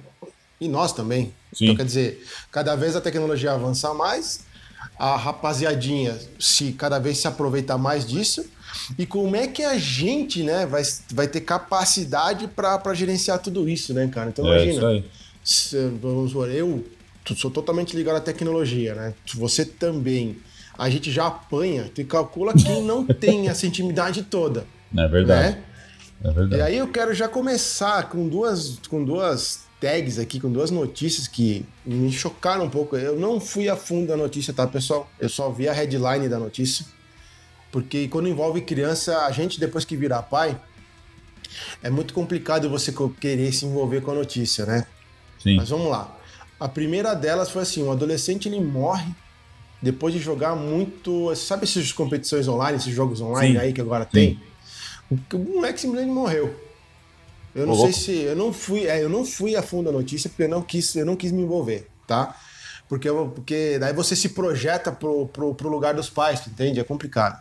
E 0.58 0.66
nós 0.66 0.94
também. 0.94 1.34
Sim. 1.52 1.64
Então 1.66 1.76
quer 1.76 1.84
dizer, 1.84 2.26
cada 2.50 2.74
vez 2.74 2.96
a 2.96 3.02
tecnologia 3.02 3.52
avança 3.52 3.92
mais, 3.92 4.40
a 4.98 5.14
rapaziadinha 5.14 6.18
se 6.40 6.72
cada 6.72 6.98
vez 6.98 7.18
se 7.18 7.28
aproveitar 7.28 7.76
mais 7.76 8.06
disso 8.06 8.46
e 8.98 9.04
como 9.04 9.36
é 9.36 9.46
que 9.46 9.62
a 9.62 9.76
gente, 9.76 10.42
né, 10.42 10.64
vai, 10.66 10.82
vai 11.12 11.28
ter 11.28 11.42
capacidade 11.42 12.48
para 12.48 12.94
gerenciar 12.94 13.38
tudo 13.40 13.68
isso, 13.68 13.92
né, 13.92 14.08
cara? 14.08 14.30
Então 14.30 14.46
É, 14.46 14.48
imagina, 14.64 14.72
isso 14.72 14.86
aí. 14.86 15.00
se- 15.02 15.17
vamos 16.00 16.30
supor, 16.32 16.50
eu 16.50 16.84
sou 17.36 17.50
totalmente 17.50 17.94
ligado 17.96 18.16
à 18.16 18.20
tecnologia, 18.20 18.94
né? 18.94 19.14
Você 19.34 19.64
também. 19.64 20.38
A 20.76 20.88
gente 20.88 21.10
já 21.10 21.26
apanha, 21.26 21.90
tu 21.92 22.04
calcula 22.04 22.54
quem 22.54 22.82
não 22.86 23.04
tem 23.04 23.48
essa 23.48 23.66
intimidade 23.66 24.22
toda, 24.22 24.64
É 24.96 25.08
verdade. 25.08 25.56
né? 25.56 25.64
É 26.24 26.28
E 26.28 26.32
verdade. 26.32 26.62
aí 26.62 26.76
eu 26.78 26.88
quero 26.88 27.12
já 27.14 27.28
começar 27.28 28.08
com 28.08 28.28
duas, 28.28 28.78
com 28.88 29.04
duas 29.04 29.60
tags 29.80 30.18
aqui, 30.18 30.38
com 30.40 30.50
duas 30.50 30.70
notícias 30.70 31.26
que 31.28 31.64
me 31.84 32.10
chocaram 32.12 32.64
um 32.64 32.70
pouco. 32.70 32.96
Eu 32.96 33.18
não 33.18 33.40
fui 33.40 33.68
a 33.68 33.76
fundo 33.76 34.06
da 34.08 34.16
notícia, 34.16 34.52
tá, 34.52 34.66
pessoal? 34.66 35.08
Eu 35.18 35.28
só 35.28 35.50
vi 35.50 35.68
a 35.68 35.72
headline 35.72 36.28
da 36.28 36.38
notícia. 36.38 36.84
Porque 37.70 38.08
quando 38.08 38.28
envolve 38.28 38.60
criança, 38.62 39.26
a 39.26 39.30
gente 39.32 39.60
depois 39.60 39.84
que 39.84 39.96
virar 39.96 40.22
pai, 40.22 40.58
é 41.82 41.90
muito 41.90 42.14
complicado 42.14 42.68
você 42.68 42.92
querer 43.20 43.52
se 43.52 43.64
envolver 43.66 44.00
com 44.00 44.10
a 44.10 44.14
notícia, 44.14 44.64
né? 44.64 44.86
Sim. 45.38 45.56
Mas 45.56 45.68
vamos 45.68 45.90
lá. 45.90 46.16
A 46.58 46.68
primeira 46.68 47.14
delas 47.14 47.50
foi 47.50 47.62
assim, 47.62 47.82
um 47.82 47.92
adolescente 47.92 48.48
ele 48.48 48.60
morre 48.60 49.14
depois 49.80 50.12
de 50.12 50.20
jogar 50.20 50.56
muito, 50.56 51.34
sabe 51.36 51.64
essas 51.64 51.92
competições 51.92 52.48
online, 52.48 52.78
esses 52.78 52.92
jogos 52.92 53.20
online 53.20 53.54
Sim. 53.54 53.60
aí 53.60 53.72
que 53.72 53.80
agora 53.80 54.04
tem? 54.04 54.40
O, 55.10 55.16
o 55.36 55.38
moleque 55.38 55.80
simplesmente 55.80 56.12
morreu. 56.12 56.54
Eu 57.54 57.66
não 57.66 57.74
Ô, 57.74 57.76
sei 57.76 57.84
louco. 57.84 57.98
se 57.98 58.12
eu 58.12 58.36
não 58.36 58.52
fui, 58.52 58.86
é, 58.86 59.02
eu 59.02 59.08
não 59.08 59.24
fui 59.24 59.56
a 59.56 59.62
fundo 59.62 59.86
da 59.86 59.92
notícia 59.92 60.28
porque 60.28 60.42
eu 60.42 60.48
não 60.48 60.62
quis, 60.62 60.94
eu 60.96 61.06
não 61.06 61.16
quis 61.16 61.30
me 61.32 61.42
envolver, 61.42 61.88
tá? 62.06 62.36
Porque, 62.88 63.08
porque 63.34 63.78
daí 63.78 63.92
você 63.92 64.16
se 64.16 64.30
projeta 64.30 64.90
pro, 64.90 65.26
pro, 65.28 65.54
pro 65.54 65.68
lugar 65.68 65.94
dos 65.94 66.10
pais, 66.10 66.46
entende? 66.46 66.80
É 66.80 66.84
complicado. 66.84 67.40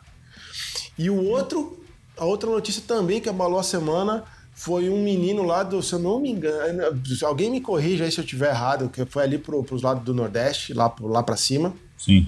E 0.97 1.09
o 1.09 1.23
outro, 1.25 1.83
a 2.17 2.25
outra 2.25 2.49
notícia 2.49 2.83
também 2.85 3.21
que 3.21 3.29
abalou 3.29 3.59
a 3.59 3.63
semana 3.63 4.23
foi 4.59 4.89
um 4.89 5.03
menino 5.03 5.43
lá 5.43 5.61
do, 5.61 5.83
se 5.83 5.93
eu 5.93 5.99
não 5.99 6.19
me 6.19 6.31
engano, 6.31 6.81
se 7.05 7.23
alguém 7.23 7.51
me 7.51 7.61
corrija 7.61 8.03
aí 8.05 8.11
se 8.11 8.19
eu 8.19 8.25
tiver 8.25 8.49
errado, 8.49 8.89
que 8.89 9.05
foi 9.05 9.21
ali 9.23 9.37
pro, 9.37 9.63
pros 9.63 9.83
lados 9.83 10.03
do 10.03 10.15
Nordeste, 10.15 10.73
lá, 10.73 10.89
pro- 10.89 11.07
lá 11.07 11.21
para 11.21 11.37
cima, 11.37 11.75
Sim. 11.95 12.27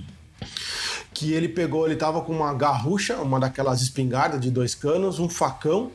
que 1.12 1.33
ele 1.33 1.50
pegou, 1.50 1.88
ele 1.88 1.95
tava 1.95 2.21
com 2.21 2.31
uma 2.31 2.53
garrucha, 2.53 3.15
uma 3.17 3.39
daquelas 3.39 3.81
espingardas 3.81 4.39
de 4.39 4.51
dois 4.51 4.75
canos, 4.75 5.17
um 5.17 5.27
facão, 5.27 5.91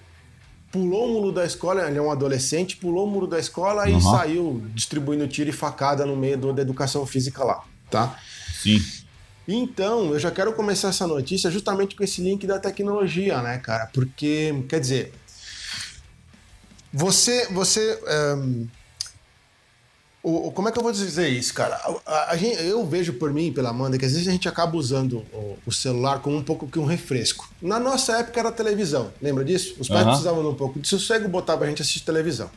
pulou 0.72 1.06
o 1.08 1.12
muro 1.12 1.30
da 1.30 1.44
escola, 1.44 1.86
ele 1.88 1.98
é 1.98 2.02
um 2.02 2.10
adolescente, 2.10 2.76
pulou 2.78 3.06
o 3.06 3.10
muro 3.10 3.28
da 3.28 3.38
escola 3.38 3.88
e 3.88 3.92
Uhum. 3.92 4.00
saiu 4.00 4.62
distribuindo 4.74 5.28
tiro 5.28 5.50
e 5.50 5.52
facada 5.52 6.04
no 6.04 6.16
meio 6.16 6.36
do- 6.36 6.52
da 6.52 6.62
educação 6.62 7.06
física 7.06 7.44
lá, 7.44 7.62
tá? 7.88 8.18
Sim. 8.60 8.82
Então, 9.46 10.12
eu 10.12 10.18
já 10.18 10.30
quero 10.32 10.52
começar 10.54 10.88
essa 10.88 11.06
notícia 11.06 11.48
justamente 11.50 11.94
com 11.94 12.02
esse 12.02 12.20
link 12.20 12.44
da 12.44 12.58
tecnologia, 12.58 13.40
né, 13.40 13.58
cara? 13.58 13.88
Porque, 13.92 14.64
quer 14.68 14.80
dizer, 14.80 15.12
você, 16.94 17.46
você, 17.52 17.98
ehm, 18.06 18.66
o, 20.22 20.50
como 20.52 20.68
é 20.68 20.72
que 20.72 20.78
eu 20.78 20.82
vou 20.82 20.92
dizer 20.92 21.28
isso, 21.28 21.52
cara? 21.52 21.74
A- 22.06 22.30
a- 22.32 22.36
gente- 22.36 22.62
eu 22.62 22.86
vejo 22.86 23.12
por 23.14 23.30
mim, 23.32 23.48
e 23.48 23.50
pela 23.52 23.68
Amanda, 23.70 23.98
que 23.98 24.04
às 24.06 24.12
vezes 24.12 24.26
a 24.26 24.30
gente 24.30 24.48
acaba 24.48 24.76
usando 24.76 25.18
o, 25.32 25.58
o 25.66 25.72
celular 25.72 26.20
como 26.20 26.36
um 26.36 26.42
pouco 26.42 26.66
que 26.66 26.78
um 26.78 26.86
refresco. 26.86 27.46
Na 27.60 27.78
nossa 27.78 28.18
época 28.18 28.40
era 28.40 28.50
televisão, 28.52 29.12
lembra 29.20 29.44
disso? 29.44 29.74
Os 29.78 29.88
pais 29.88 30.00
Aham. 30.02 30.10
precisavam 30.10 30.42
de 30.42 30.48
um 30.48 30.54
pouco 30.54 30.78
de 30.80 30.88
sossego, 30.88 31.28
botavam 31.28 31.64
a 31.64 31.68
gente 31.68 31.82
assistir 31.82 32.00
televisão. 32.04 32.50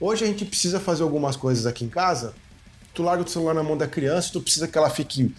Hoje 0.00 0.24
a 0.24 0.26
gente 0.26 0.44
precisa 0.44 0.80
fazer 0.80 1.04
algumas 1.04 1.36
coisas 1.36 1.66
aqui 1.66 1.84
em 1.84 1.88
casa, 1.88 2.34
tu 2.92 3.02
larga 3.04 3.22
o 3.22 3.28
celular 3.28 3.54
na 3.54 3.62
mão 3.62 3.76
da 3.76 3.86
criança, 3.86 4.30
tu 4.32 4.40
precisa 4.40 4.66
que 4.66 4.76
ela 4.76 4.90
fique 4.90 5.32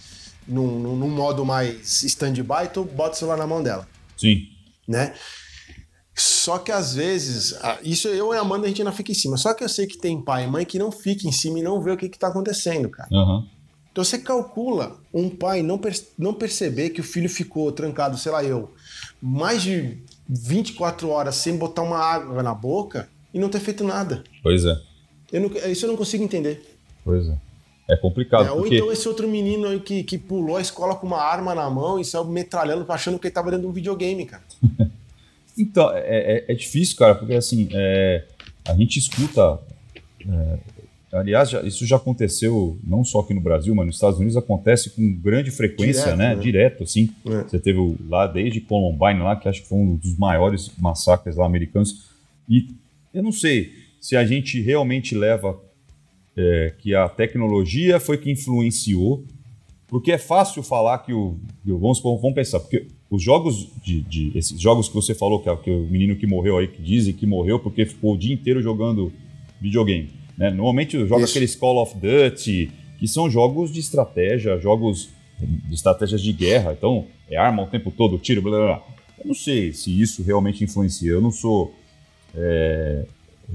num, 0.47 0.79
num- 0.79 0.95
num 0.95 1.09
modo 1.09 1.43
mais 1.43 2.03
stand-by, 2.03 2.69
tu 2.73 2.85
bota 2.85 3.15
o 3.15 3.19
celular 3.19 3.37
na 3.37 3.47
mão 3.47 3.61
dela, 3.61 3.85
Sim. 4.15 4.47
né? 4.87 5.13
Só 6.17 6.57
que 6.59 6.71
às 6.71 6.95
vezes, 6.95 7.53
isso 7.83 8.07
eu 8.07 8.33
e 8.33 8.37
a 8.37 8.41
Amanda 8.41 8.65
a 8.65 8.69
gente 8.69 8.83
não 8.83 8.93
fica 8.93 9.11
em 9.11 9.15
cima. 9.15 9.35
Só 9.35 9.53
que 9.53 9.63
eu 9.63 9.69
sei 9.69 9.85
que 9.85 9.97
tem 9.97 10.21
pai 10.21 10.45
e 10.45 10.47
mãe 10.47 10.63
que 10.65 10.79
não 10.79 10.91
fica 10.91 11.27
em 11.27 11.31
cima 11.31 11.59
e 11.59 11.61
não 11.61 11.81
vê 11.81 11.91
o 11.91 11.97
que, 11.97 12.07
que 12.07 12.17
tá 12.17 12.27
acontecendo, 12.27 12.87
cara. 12.89 13.09
Aham. 13.11 13.45
Então 13.91 14.03
você 14.03 14.17
calcula 14.17 14.97
um 15.13 15.29
pai 15.29 15.61
não, 15.61 15.77
per- 15.77 16.01
não 16.17 16.33
perceber 16.33 16.89
que 16.89 16.99
o 17.01 17.03
filho 17.03 17.29
ficou 17.29 17.71
trancado, 17.71 18.17
sei 18.17 18.31
lá 18.31 18.43
eu, 18.43 18.73
mais 19.21 19.61
de 19.61 19.97
24 20.27 21.09
horas 21.09 21.35
sem 21.35 21.55
botar 21.57 21.81
uma 21.81 21.97
água 21.97 22.41
na 22.43 22.53
boca 22.53 23.07
e 23.33 23.39
não 23.39 23.47
ter 23.49 23.59
feito 23.61 23.83
nada. 23.83 24.23
Pois 24.43 24.65
é. 24.65 24.77
Eu 25.31 25.41
não- 25.41 25.71
isso 25.71 25.85
eu 25.85 25.89
não 25.89 25.97
consigo 25.97 26.23
entender. 26.23 26.77
Pois 27.03 27.27
é. 27.27 27.37
É 27.89 27.95
complicado. 27.95 28.47
É, 28.47 28.51
ou 28.51 28.61
porque... 28.61 28.75
então 28.77 28.91
esse 28.91 29.07
outro 29.07 29.27
menino 29.27 29.67
aí 29.67 29.79
que, 29.79 30.03
que 30.03 30.17
pulou 30.17 30.57
a 30.57 30.61
escola 30.61 30.95
com 30.95 31.05
uma 31.07 31.21
arma 31.21 31.53
na 31.55 31.69
mão 31.69 31.99
e 31.99 32.03
saiu 32.05 32.25
metralhando, 32.25 32.85
achando 32.91 33.19
que 33.19 33.27
ele 33.27 33.33
tava 33.33 33.49
dentro 33.51 33.65
de 33.65 33.69
um 33.69 33.73
videogame, 33.73 34.25
cara. 34.25 34.43
Então, 35.57 35.91
é, 35.95 35.99
é- 35.99 36.45
é 36.49 36.53
difícil, 36.53 36.97
cara, 36.97 37.15
porque 37.15 37.33
assim, 37.33 37.67
é, 37.71 38.25
a 38.67 38.75
gente 38.75 38.97
escuta. 38.99 39.59
é, 40.27 40.57
aliás, 41.17 41.49
já- 41.49 41.61
isso 41.61 41.85
já 41.85 41.95
aconteceu 41.95 42.77
não 42.83 43.03
só 43.03 43.19
aqui 43.21 43.33
no 43.33 43.39
Brasil, 43.41 43.73
mas 43.75 43.85
nos 43.85 43.95
Estados 43.95 44.17
Unidos 44.17 44.35
acontece 44.35 44.89
com 44.89 45.13
grande 45.15 45.51
frequência, 45.51 46.03
Direto, 46.03 46.17
né? 46.17 46.35
né? 46.35 46.41
Direto, 46.41 46.83
assim. 46.83 47.09
Você 47.23 47.59
teve 47.59 47.79
lá 48.09 48.27
desde 48.27 48.59
Columbine, 48.59 49.19
lá, 49.21 49.35
que 49.35 49.47
acho 49.47 49.61
que 49.61 49.67
foi 49.69 49.77
um 49.77 49.95
dos 49.95 50.17
maiores 50.17 50.71
massacres 50.77 51.35
lá 51.37 51.45
americanos. 51.45 52.05
E 52.49 52.67
eu 53.13 53.23
não 53.23 53.31
sei 53.31 53.71
se 54.01 54.15
a 54.17 54.25
gente 54.25 54.59
realmente 54.61 55.15
leva 55.15 55.57
é, 56.37 56.73
que 56.79 56.93
a 56.93 57.07
tecnologia 57.07 57.97
foi 57.99 58.17
que 58.17 58.29
influenciou 58.29 59.23
porque 59.87 60.11
é 60.11 60.17
fácil 60.17 60.61
falar 60.63 60.97
que 60.99 61.13
o. 61.13 61.37
Vamos, 61.63 62.01
vamos 62.01 62.33
pensar, 62.33 62.59
porque 62.59 62.87
os 63.09 63.21
jogos 63.21 63.67
de, 63.83 64.01
de- 64.01 64.31
Esses 64.37 64.59
jogos 64.59 64.87
que 64.87 64.93
você 64.95 65.13
falou, 65.13 65.39
que, 65.39 65.47
é 65.47 65.51
o- 65.51 65.57
que 65.57 65.69
o 65.71 65.81
menino 65.87 66.15
que 66.15 66.25
morreu 66.27 66.57
aí, 66.57 66.67
que 66.67 66.81
dizem 66.81 67.13
que 67.13 67.25
morreu 67.25 67.59
porque 67.59 67.85
ficou 67.85 68.13
o 68.13 68.17
dia 68.17 68.33
inteiro 68.33 68.61
jogando 68.61 69.11
videogame. 69.61 70.09
Né? 70.37 70.49
Normalmente 70.49 70.97
joga 71.07 71.23
Isso. 71.23 71.31
aqueles 71.31 71.55
Call 71.55 71.81
of 71.81 71.95
Duty, 71.95 72.71
que 72.99 73.07
são 73.07 73.29
jogos 73.29 73.71
de 73.71 73.79
estratégia, 73.79 74.59
jogos 74.59 75.09
de 75.39 75.73
estratégias 75.73 76.21
de 76.21 76.31
guerra. 76.33 76.73
Então, 76.73 77.05
é 77.29 77.37
arma 77.37 77.63
o 77.63 77.67
tempo 77.67 77.91
todo, 77.91 78.17
tiro, 78.17 78.41
blá 78.41 78.57
blá 78.57 78.65
blá. 78.67 78.87
Eu 79.19 79.27
não 79.27 79.33
sei 79.35 79.71
se 79.73 79.89
isso 80.01 80.23
realmente 80.23 80.63
influencia. 80.63 81.11
Eu 81.11 81.21
não 81.21 81.31
sou 81.31 81.73
é, 82.35 83.05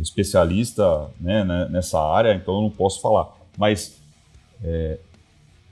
especialista 0.00 1.10
né, 1.20 1.44
né, 1.44 1.68
nessa 1.70 2.00
área, 2.00 2.34
então 2.34 2.54
eu 2.56 2.62
não 2.62 2.70
posso 2.70 3.00
falar. 3.00 3.28
Mas 3.58 3.96
é, 4.62 4.98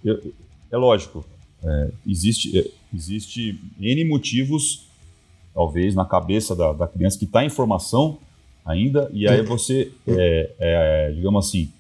eu- 0.05 0.33
é 0.71 0.77
lógico, 0.77 1.25
é, 1.63 1.91
existe, 2.07 2.59
é, 2.59 2.65
existe 2.95 3.61
N 3.81 4.05
motivos, 4.05 4.87
talvez, 5.55 5.95
na 5.95 6.05
cabeça 6.05 6.55
da, 6.55 6.73
da 6.73 6.87
criança 6.87 7.19
que 7.19 7.25
está 7.25 7.45
em 7.45 7.51
formação 7.51 8.19
ainda, 8.65 9.11
e 9.13 9.27
aí 9.27 9.43
você, 9.43 9.91
é, 10.07 10.51
é, 10.59 11.13
digamos 11.15 11.47
assim, 11.47 11.71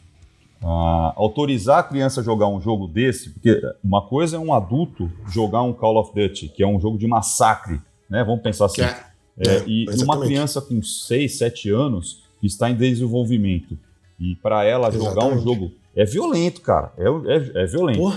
ah, 0.62 1.12
autorizar 1.16 1.78
a 1.78 1.82
criança 1.82 2.20
a 2.20 2.24
jogar 2.24 2.48
um 2.48 2.60
jogo 2.60 2.88
desse, 2.88 3.30
porque 3.30 3.60
uma 3.84 4.02
coisa 4.02 4.36
é 4.36 4.40
um 4.40 4.52
adulto 4.52 5.10
jogar 5.32 5.62
um 5.62 5.72
Call 5.72 5.96
of 5.98 6.12
Duty, 6.14 6.48
que 6.48 6.62
é 6.62 6.66
um 6.66 6.80
jogo 6.80 6.98
de 6.98 7.06
massacre, 7.06 7.80
né? 8.10 8.24
Vamos 8.24 8.42
pensar 8.42 8.66
assim. 8.66 8.82
É- 8.82 9.08
É, 9.40 9.46
É, 9.58 9.64
e 9.68 9.82
exatamente. 9.84 10.02
uma 10.02 10.20
criança 10.20 10.60
com 10.60 10.82
6, 10.82 11.38
7 11.38 11.70
anos 11.70 12.24
que 12.40 12.48
está 12.48 12.68
em 12.68 12.74
desenvolvimento 12.74 13.78
e 14.18 14.34
para 14.34 14.64
ela 14.64 14.90
jogar 14.90 15.26
um 15.26 15.34
Exatamente. 15.34 15.44
jogo 15.44 15.70
é 15.94 16.04
violento, 16.04 16.60
cara. 16.60 16.92
É, 16.98 17.04
é, 17.04 17.62
é 17.62 17.66
violento. 17.66 17.98
Pô, 18.00 18.12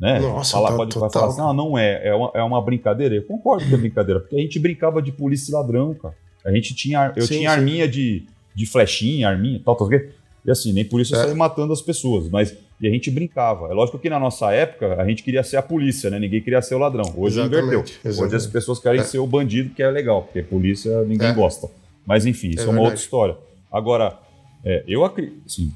né? 0.00 0.18
nossa, 0.20 0.52
Fala- 0.52 0.70
tá- 0.70 0.76
pode 0.76 0.90
total. 0.94 1.10
falar 1.10 1.26
assim, 1.28 1.40
ah, 1.40 1.52
não 1.52 1.76
é, 1.78 2.08
é 2.08 2.14
uma, 2.14 2.30
é 2.34 2.42
uma 2.42 2.60
brincadeira. 2.62 3.14
Eu 3.14 3.22
concordo 3.22 3.64
que 3.66 3.74
é 3.74 3.76
brincadeira, 3.78 4.20
porque 4.20 4.36
a 4.36 4.40
gente 4.40 4.58
brincava 4.58 5.00
de 5.02 5.12
polícia 5.12 5.50
e 5.50 5.54
ladrão, 5.54 5.94
cara. 5.94 6.14
A 6.44 6.52
gente 6.52 6.74
tinha, 6.74 7.12
eu 7.16 7.22
Sim, 7.22 7.38
tinha 7.38 7.50
sim. 7.50 7.56
arminha 7.56 7.88
de, 7.88 8.24
de 8.54 8.66
flechinha, 8.66 9.28
arminha, 9.28 9.60
tal, 9.64 9.74
tal, 9.76 9.88
tal. 9.88 9.98
E 10.44 10.50
assim, 10.50 10.72
nem 10.72 10.84
por 10.84 11.00
isso 11.00 11.12
eu 11.14 11.20
É. 11.20 11.24
saí 11.24 11.34
matando 11.34 11.72
as 11.72 11.82
pessoas, 11.82 12.28
mas 12.28 12.56
e 12.80 12.86
a 12.86 12.90
gente 12.90 13.10
brincava. 13.10 13.68
É 13.68 13.72
lógico 13.72 13.98
que 13.98 14.08
na 14.10 14.20
nossa 14.20 14.52
época 14.52 15.00
a 15.00 15.08
gente 15.08 15.22
queria 15.22 15.42
ser 15.42 15.56
a 15.56 15.62
polícia, 15.62 16.08
né? 16.10 16.18
Ninguém 16.20 16.40
queria 16.42 16.60
ser 16.62 16.74
o 16.74 16.78
ladrão. 16.78 17.04
Hoje 17.16 17.40
Exatamente, 17.40 17.98
inverteu. 18.04 18.22
Hoje 18.24 18.36
as 18.36 18.46
pessoas 18.46 18.78
querem 18.78 19.00
É. 19.00 19.02
ser 19.04 19.18
o 19.18 19.26
bandido, 19.26 19.70
que 19.74 19.82
é 19.82 19.90
legal, 19.90 20.22
porque 20.22 20.42
polícia 20.42 21.02
ninguém 21.04 21.28
É. 21.28 21.32
gosta. 21.32 21.68
Mas 22.06 22.26
enfim, 22.26 22.50
isso 22.50 22.60
é, 22.60 22.64
uma 22.64 22.72
verdade. 22.74 22.84
outra 22.90 23.00
história. 23.02 23.36
Agora, 23.72 24.18
é, 24.64 24.84
eu 24.86 25.04
acredito, 25.04 25.40
assim, 25.46 25.72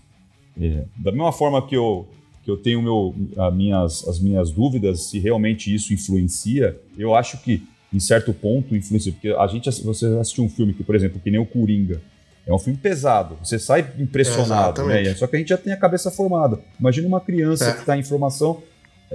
é, 0.60 0.84
da 0.98 1.10
mesma 1.10 1.32
forma 1.32 1.66
que 1.66 1.74
eu, 1.74 2.06
eu 2.50 2.56
tenho 2.56 2.82
meu, 2.82 3.14
a 3.36 3.50
minhas, 3.50 4.06
as 4.06 4.18
minhas 4.18 4.50
dúvidas 4.50 5.08
se 5.08 5.18
realmente 5.18 5.74
isso 5.74 5.94
influencia, 5.94 6.78
eu 6.98 7.14
acho 7.14 7.38
que 7.38 7.62
em 7.92 7.98
certo 8.00 8.32
ponto 8.32 8.76
influencia. 8.76 9.12
Porque 9.12 9.28
a 9.28 9.46
gente, 9.46 9.70
você 9.82 10.06
assistiu 10.20 10.44
um 10.44 10.48
filme 10.48 10.72
que, 10.72 10.84
por 10.84 10.94
exemplo, 10.94 11.20
que 11.22 11.30
nem 11.30 11.40
o 11.40 11.46
Coringa. 11.46 12.00
É 12.46 12.52
um 12.52 12.58
filme 12.58 12.78
pesado, 12.78 13.36
você 13.42 13.58
sai 13.58 13.86
impressionado, 13.98 14.82
né? 14.82 14.94
Exatamente. 14.94 15.18
Só 15.18 15.26
que 15.26 15.36
a 15.36 15.38
gente 15.38 15.48
já 15.48 15.58
tem 15.58 15.72
a 15.72 15.76
cabeça 15.76 16.10
formada. 16.10 16.58
Imagina 16.80 17.06
uma 17.06 17.20
criança 17.20 17.66
É. 17.66 17.72
que 17.72 17.80
está 17.80 17.96
em 17.96 18.02
formação 18.02 18.62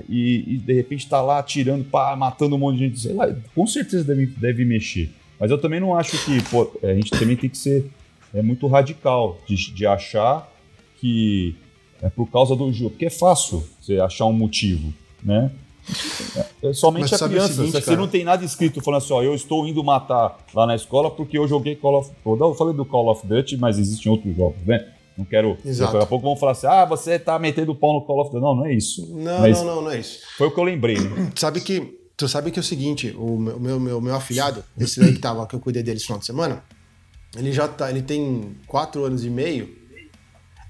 e, 0.07 0.55
e, 0.55 0.57
de 0.57 0.73
repente 0.73 1.05
está 1.05 1.21
lá 1.21 1.39
atirando, 1.39 1.83
pá, 1.85 2.15
matando 2.15 2.55
um 2.55 2.59
monte 2.59 2.77
de 2.77 2.85
gente, 2.85 2.99
sei 2.99 3.13
lá, 3.13 3.33
com 3.53 3.65
certeza 3.65 4.03
deve, 4.03 4.27
deve 4.27 4.63
mexer. 4.63 5.09
Mas 5.39 5.51
eu 5.51 5.57
também 5.57 5.79
não 5.79 5.97
acho 5.97 6.23
que 6.23 6.41
pô, 6.49 6.71
a 6.83 6.93
gente 6.93 7.11
também 7.11 7.35
tem 7.35 7.49
que 7.49 7.57
ser 7.57 7.89
é, 8.33 8.41
muito 8.41 8.67
radical 8.67 9.39
de, 9.47 9.55
de 9.73 9.85
achar 9.85 10.49
que 10.99 11.55
é 12.05 12.09
por 12.09 12.29
causa 12.29 12.55
do 12.55 12.71
jogo, 12.71 12.91
porque 12.91 13.05
é 13.07 13.09
fácil 13.09 13.63
você 13.81 13.99
achar 13.99 14.25
um 14.25 14.33
motivo, 14.33 14.93
né? 15.23 15.51
É 16.63 16.73
somente 16.73 17.11
Mas 17.11 17.21
a 17.21 17.27
criança. 17.29 17.53
seguinte, 17.53 17.71
você 17.71 17.81
cara? 17.81 17.97
não 17.97 18.07
tem 18.07 18.23
nada 18.23 18.43
escrito 18.43 18.81
falando 18.81 19.03
assim, 19.03 19.13
ó, 19.13 19.21
eu 19.21 19.35
estou 19.35 19.67
indo 19.67 19.83
matar 19.83 20.37
lá 20.53 20.65
na 20.65 20.75
escola 20.75 21.11
porque 21.11 21.37
eu 21.37 21.47
joguei 21.47 21.75
Call 21.75 21.99
of 21.99 22.11
Eu 22.25 22.53
falei 22.55 22.73
do 22.73 22.85
Call 22.85 23.09
of 23.09 23.25
Duty, 23.25 23.57
mas 23.57 23.77
existem 23.77 24.11
outros 24.11 24.35
jogos, 24.35 24.57
né? 24.65 24.87
Não 25.17 25.23
quero. 25.25 25.57
Exato. 25.63 25.93
Daqui 25.93 26.03
a 26.03 26.07
pouco 26.07 26.25
vão 26.25 26.35
falar 26.35 26.51
assim, 26.51 26.67
ah, 26.67 26.85
você 26.85 27.17
tá 27.17 27.39
metendo 27.39 27.73
pau 27.73 27.93
no 27.93 28.01
Call 28.01 28.21
of 28.21 28.31
Duty. 28.31 28.43
Não, 28.43 28.55
não 28.55 28.65
é 28.65 28.73
isso. 28.73 29.07
Não, 29.15 29.39
Mas- 29.41 29.57
não, 29.59 29.65
não, 29.75 29.81
não 29.83 29.91
é 29.91 29.99
isso. 29.99 30.19
Foi 30.37 30.47
o 30.47 30.51
que 30.51 30.59
eu 30.59 30.63
lembrei, 30.63 30.97
né? 30.99 31.31
Sabe 31.35 31.61
que. 31.61 31.99
Tu 32.17 32.29
sabe 32.29 32.49
que 32.49 32.57
é 32.57 32.61
o 32.61 32.63
seguinte, 32.63 33.13
o 33.19 33.37
meu, 33.37 33.59
meu, 33.59 33.77
meu, 33.77 33.99
meu 34.01 34.15
afilhado, 34.15 34.63
esse 34.79 35.01
daí 35.01 35.11
que 35.11 35.19
tava, 35.19 35.45
que 35.45 35.53
eu 35.53 35.59
cuidei 35.59 35.83
dele 35.83 35.97
esse 35.97 36.05
final 36.05 36.17
de 36.17 36.25
semana, 36.25 36.63
ele 37.37 37.51
já 37.51 37.67
tá. 37.67 37.89
Ele 37.89 38.01
tem 38.01 38.55
quatro 38.67 39.03
anos 39.03 39.25
e 39.25 39.29
meio 39.29 39.69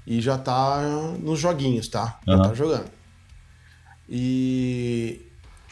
e 0.05 0.21
já 0.21 0.37
tá 0.37 0.81
nos 1.19 1.39
joguinhos, 1.39 1.87
tá? 1.87 2.19
Já 2.25 2.33
Aham. 2.33 2.43
tá 2.49 2.53
jogando. 2.53 2.85
E. 4.09 5.21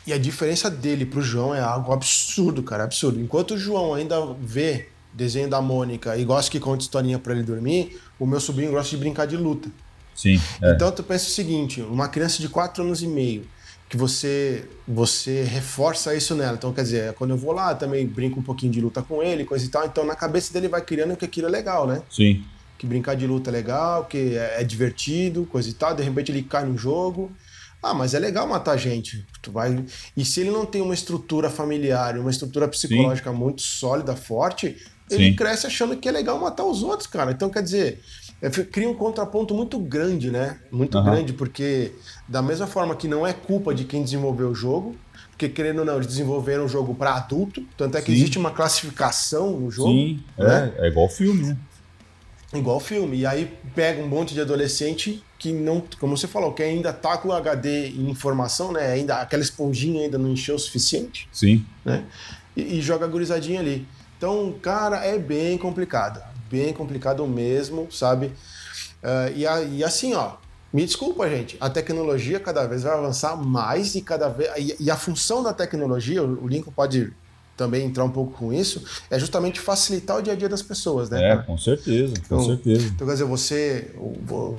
E 0.05 0.11
a 0.11 0.17
diferença 0.17 0.69
dele 0.69 1.05
pro 1.05 1.21
João 1.21 1.55
é 1.55 1.61
algo 1.61 1.93
absurdo, 1.93 2.61
cara, 2.61 2.83
absurdo. 2.83 3.21
Enquanto 3.21 3.51
o 3.51 3.57
João 3.57 3.93
ainda 3.93 4.17
vê 4.41 4.89
desenho 5.13 5.49
da 5.49 5.61
Mônica 5.61 6.17
e 6.17 6.25
gosta 6.25 6.51
que 6.51 6.59
conte 6.59 6.81
historinha 6.81 7.17
pra 7.17 7.33
ele 7.33 7.43
dormir, 7.43 7.97
o 8.19 8.25
meu 8.25 8.41
sobrinho 8.41 8.71
gosta 8.71 8.89
de 8.89 8.97
brincar 8.97 9.25
de 9.25 9.37
luta. 9.37 9.69
Sim. 10.13 10.41
é. 10.61 10.71
Então 10.71 10.91
tu 10.91 11.03
pensa 11.03 11.25
o 11.25 11.29
seguinte, 11.29 11.81
uma 11.81 12.09
criança 12.09 12.41
de 12.41 12.49
4 12.49 12.83
anos 12.83 13.01
e 13.01 13.07
meio, 13.07 13.47
que 13.87 13.95
você 13.95 14.67
você 14.85 15.43
reforça 15.43 16.13
isso 16.13 16.35
nela. 16.35 16.57
Então, 16.57 16.73
quer 16.73 16.83
dizer, 16.83 17.13
quando 17.13 17.31
eu 17.31 17.37
vou 17.37 17.53
lá, 17.53 17.73
também 17.73 18.05
brinco 18.05 18.41
um 18.41 18.43
pouquinho 18.43 18.73
de 18.73 18.81
luta 18.81 19.01
com 19.01 19.23
ele, 19.23 19.45
coisa 19.45 19.63
e 19.63 19.69
tal. 19.69 19.85
Então, 19.85 20.03
na 20.05 20.15
cabeça 20.15 20.51
dele 20.51 20.67
vai 20.67 20.81
criando 20.81 21.15
que 21.15 21.23
aquilo 21.23 21.47
é 21.47 21.49
legal, 21.49 21.87
né? 21.87 22.01
Sim. 22.09 22.43
Que 22.83 22.87
brincar 22.87 23.15
de 23.15 23.25
luta 23.25 23.49
é 23.49 23.53
legal, 23.53 24.03
que 24.03 24.35
é, 24.35 24.59
é 24.59 24.63
divertido, 24.65 25.45
coisa 25.45 25.69
e 25.69 25.73
tal. 25.73 25.95
De 25.95 26.03
repente 26.03 26.33
ele 26.33 26.43
cai 26.43 26.65
no 26.65 26.77
jogo. 26.77 27.31
Ah, 27.81 27.93
mas 27.93 28.13
é 28.13 28.19
legal 28.19 28.45
matar 28.45 28.75
gente. 28.75 29.25
Tu 29.41 29.53
vai... 29.53 29.85
E 30.17 30.25
se 30.25 30.41
ele 30.41 30.51
não 30.51 30.65
tem 30.65 30.81
uma 30.81 30.93
estrutura 30.93 31.49
familiar, 31.49 32.17
uma 32.17 32.29
estrutura 32.29 32.67
psicológica 32.67 33.31
muito 33.31 33.61
sólida, 33.61 34.17
forte, 34.17 34.75
ele 35.09 35.29
Sim. 35.29 35.35
cresce 35.37 35.65
achando 35.65 35.95
que 35.95 36.09
é 36.09 36.11
legal 36.11 36.37
matar 36.37 36.65
os 36.65 36.83
outros, 36.83 37.07
cara. 37.07 37.31
Então, 37.31 37.49
quer 37.49 37.63
dizer, 37.63 38.01
é, 38.41 38.49
cria 38.49 38.89
um 38.89 38.93
contraponto 38.93 39.53
muito 39.55 39.79
grande, 39.79 40.29
né? 40.29 40.59
Muito 40.69 40.97
Aham. 40.97 41.09
grande, 41.09 41.31
porque 41.31 41.93
da 42.27 42.41
mesma 42.41 42.67
forma 42.67 42.97
que 42.97 43.07
não 43.07 43.25
é 43.25 43.31
culpa 43.31 43.73
de 43.73 43.85
quem 43.85 44.03
desenvolveu 44.03 44.49
o 44.49 44.55
jogo, 44.55 44.93
porque 45.29 45.47
querendo 45.47 45.79
ou 45.79 45.85
não, 45.85 45.95
eles 45.95 46.07
desenvolveram 46.07 46.65
o 46.65 46.67
jogo 46.67 46.93
para 46.93 47.15
adulto, 47.15 47.65
tanto 47.77 47.97
é 47.97 48.01
que 48.01 48.11
Sim. 48.11 48.17
existe 48.17 48.37
uma 48.37 48.51
classificação 48.51 49.57
no 49.57 49.71
jogo. 49.71 49.89
Sim. 49.89 50.21
né? 50.37 50.73
É, 50.79 50.87
é 50.87 50.89
igual 50.89 51.07
filme, 51.07 51.43
né? 51.43 51.57
Igual 52.53 52.79
filme. 52.79 53.17
E 53.19 53.25
aí 53.25 53.51
pega 53.75 54.01
um 54.01 54.07
monte 54.07 54.33
de 54.33 54.41
adolescente 54.41 55.23
que 55.39 55.51
não, 55.51 55.83
como 55.99 56.15
você 56.15 56.27
falou, 56.27 56.53
que 56.53 56.61
ainda 56.63 56.93
tá 56.93 57.17
com 57.17 57.29
o 57.29 57.33
HD 57.33 57.87
em 57.89 58.09
informação, 58.09 58.71
né? 58.71 58.91
Ainda 58.91 59.17
aquela 59.17 59.41
esponjinha 59.43 60.03
ainda 60.03 60.17
não 60.17 60.29
encheu 60.29 60.55
o 60.55 60.59
suficiente, 60.59 61.27
Sim. 61.31 61.65
né? 61.83 62.05
E, 62.55 62.77
e 62.77 62.81
joga 62.81 63.05
a 63.05 63.07
gurizadinha 63.07 63.59
ali. 63.59 63.85
Então, 64.17 64.53
cara, 64.61 65.03
é 65.05 65.17
bem 65.17 65.57
complicado. 65.57 66.21
Bem 66.49 66.71
complicado 66.71 67.25
mesmo, 67.27 67.91
sabe? 67.91 68.31
Ah, 69.01 69.29
e, 69.35 69.45
a- 69.45 69.61
e 69.63 69.83
assim, 69.83 70.13
ó, 70.13 70.33
me 70.71 70.85
desculpa, 70.85 71.27
gente, 71.29 71.57
a 71.59 71.69
tecnologia 71.69 72.39
cada 72.39 72.65
vez 72.67 72.83
vai 72.83 72.93
avançar 72.93 73.35
mais 73.35 73.95
e 73.95 74.01
cada 74.01 74.29
vez. 74.29 74.49
E, 74.57 74.75
e 74.85 74.91
a 74.91 74.95
função 74.95 75.43
da 75.43 75.51
tecnologia, 75.53 76.23
o 76.23 76.45
o 76.45 76.47
Lincoln 76.47 76.71
pode 76.71 77.11
também 77.55 77.85
entrar 77.85 78.03
um 78.03 78.09
pouco 78.09 78.31
com 78.37 78.51
isso, 78.51 78.83
é 79.09 79.19
justamente 79.19 79.59
facilitar 79.59 80.17
o 80.17 80.21
dia 80.21 80.33
a 80.33 80.35
dia 80.35 80.49
das 80.49 80.61
pessoas, 80.61 81.09
né? 81.09 81.31
É, 81.31 81.37
com 81.37 81.57
certeza, 81.57 82.13
com 82.15 82.21
Então, 82.35 82.45
certeza. 82.45 82.85
Então, 82.87 83.05
quer 83.07 83.13
dizer, 83.13 83.25
você, 83.25 83.91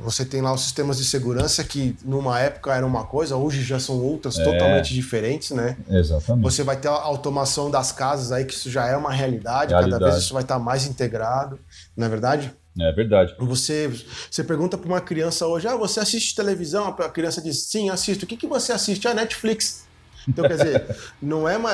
você 0.02 0.24
tem 0.24 0.40
lá 0.40 0.52
os 0.52 0.60
sistemas 0.62 0.96
de 0.98 1.04
segurança 1.04 1.64
que 1.64 1.96
numa 2.04 2.38
época 2.40 2.72
era 2.74 2.86
uma 2.86 3.04
coisa, 3.04 3.36
hoje 3.36 3.62
já 3.62 3.78
são 3.80 4.00
outras 4.00 4.38
É. 4.38 4.44
totalmente 4.44 4.94
diferentes, 4.94 5.50
né? 5.50 5.76
Exatamente. 5.88 6.44
Você 6.44 6.62
vai 6.62 6.76
ter 6.76 6.88
a 6.88 6.92
automação 6.92 7.70
das 7.70 7.90
casas 7.92 8.30
aí, 8.32 8.44
que 8.44 8.54
isso 8.54 8.70
já 8.70 8.86
é 8.86 8.96
uma 8.96 9.12
realidade, 9.12 9.72
cada 9.72 9.86
Realidade. 9.86 10.04
vez 10.12 10.24
isso 10.24 10.32
vai 10.34 10.42
estar 10.42 10.58
mais 10.58 10.86
integrado, 10.86 11.58
não 11.96 12.06
é 12.06 12.08
verdade? 12.10 12.52
É 12.78 12.90
verdade. 12.90 13.34
Você, 13.38 13.88
você 14.28 14.42
pergunta 14.42 14.76
para 14.76 14.88
uma 14.88 15.00
criança 15.00 15.46
hoje, 15.46 15.68
ah, 15.68 15.76
você 15.76 16.00
assiste 16.00 16.34
televisão? 16.34 16.88
A 16.88 17.08
criança 17.08 17.40
diz, 17.40 17.62
sim, 17.64 17.88
assisto. 17.88 18.24
O 18.24 18.26
que, 18.26 18.36
que 18.36 18.48
você 18.48 18.72
assiste? 18.72 19.06
Ah, 19.06 19.14
Netflix. 19.14 19.83
Então, 20.28 20.46
quer 20.46 20.56
dizer, 20.56 20.96
não 21.20 21.48
é 21.48 21.56
uma. 21.56 21.70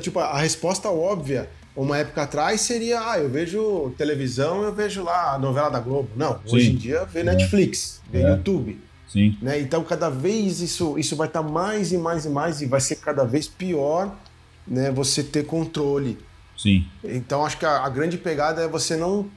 Tipo, 0.00 0.20
a 0.20 0.38
resposta 0.38 0.88
óbvia, 0.88 1.48
uma 1.74 1.98
época 1.98 2.22
atrás, 2.22 2.60
seria, 2.60 3.00
ah, 3.10 3.18
eu 3.18 3.28
vejo 3.28 3.92
televisão, 3.96 4.62
eu 4.62 4.74
vejo 4.74 5.02
lá 5.02 5.34
a 5.34 5.38
novela 5.38 5.70
da 5.70 5.80
Globo. 5.80 6.10
Não, 6.16 6.40
hoje 6.46 6.66
Sim. 6.66 6.72
em 6.72 6.76
dia 6.76 7.04
vê 7.04 7.22
Netflix, 7.22 8.00
vê 8.10 8.22
É. 8.22 8.30
YouTube. 8.30 8.78
Sim. 9.08 9.38
Né? 9.40 9.60
Então, 9.60 9.82
cada 9.82 10.10
vez 10.10 10.60
isso, 10.60 10.98
isso 10.98 11.16
vai 11.16 11.28
estar 11.28 11.42
mais 11.42 11.92
e 11.92 11.96
mais 11.98 12.26
e 12.26 12.28
mais, 12.28 12.60
e 12.60 12.66
vai 12.66 12.80
ser 12.80 12.96
cada 12.96 13.24
vez 13.24 13.48
pior 13.48 14.14
né, 14.66 14.90
você 14.90 15.22
ter 15.22 15.46
controle. 15.46 16.18
Sim. 16.56 16.86
Então 17.04 17.46
acho 17.46 17.56
que 17.56 17.64
a, 17.64 17.84
a 17.84 17.88
grande 17.88 18.18
pegada 18.18 18.62
é 18.62 18.68
você 18.68 18.96
não 18.96 19.30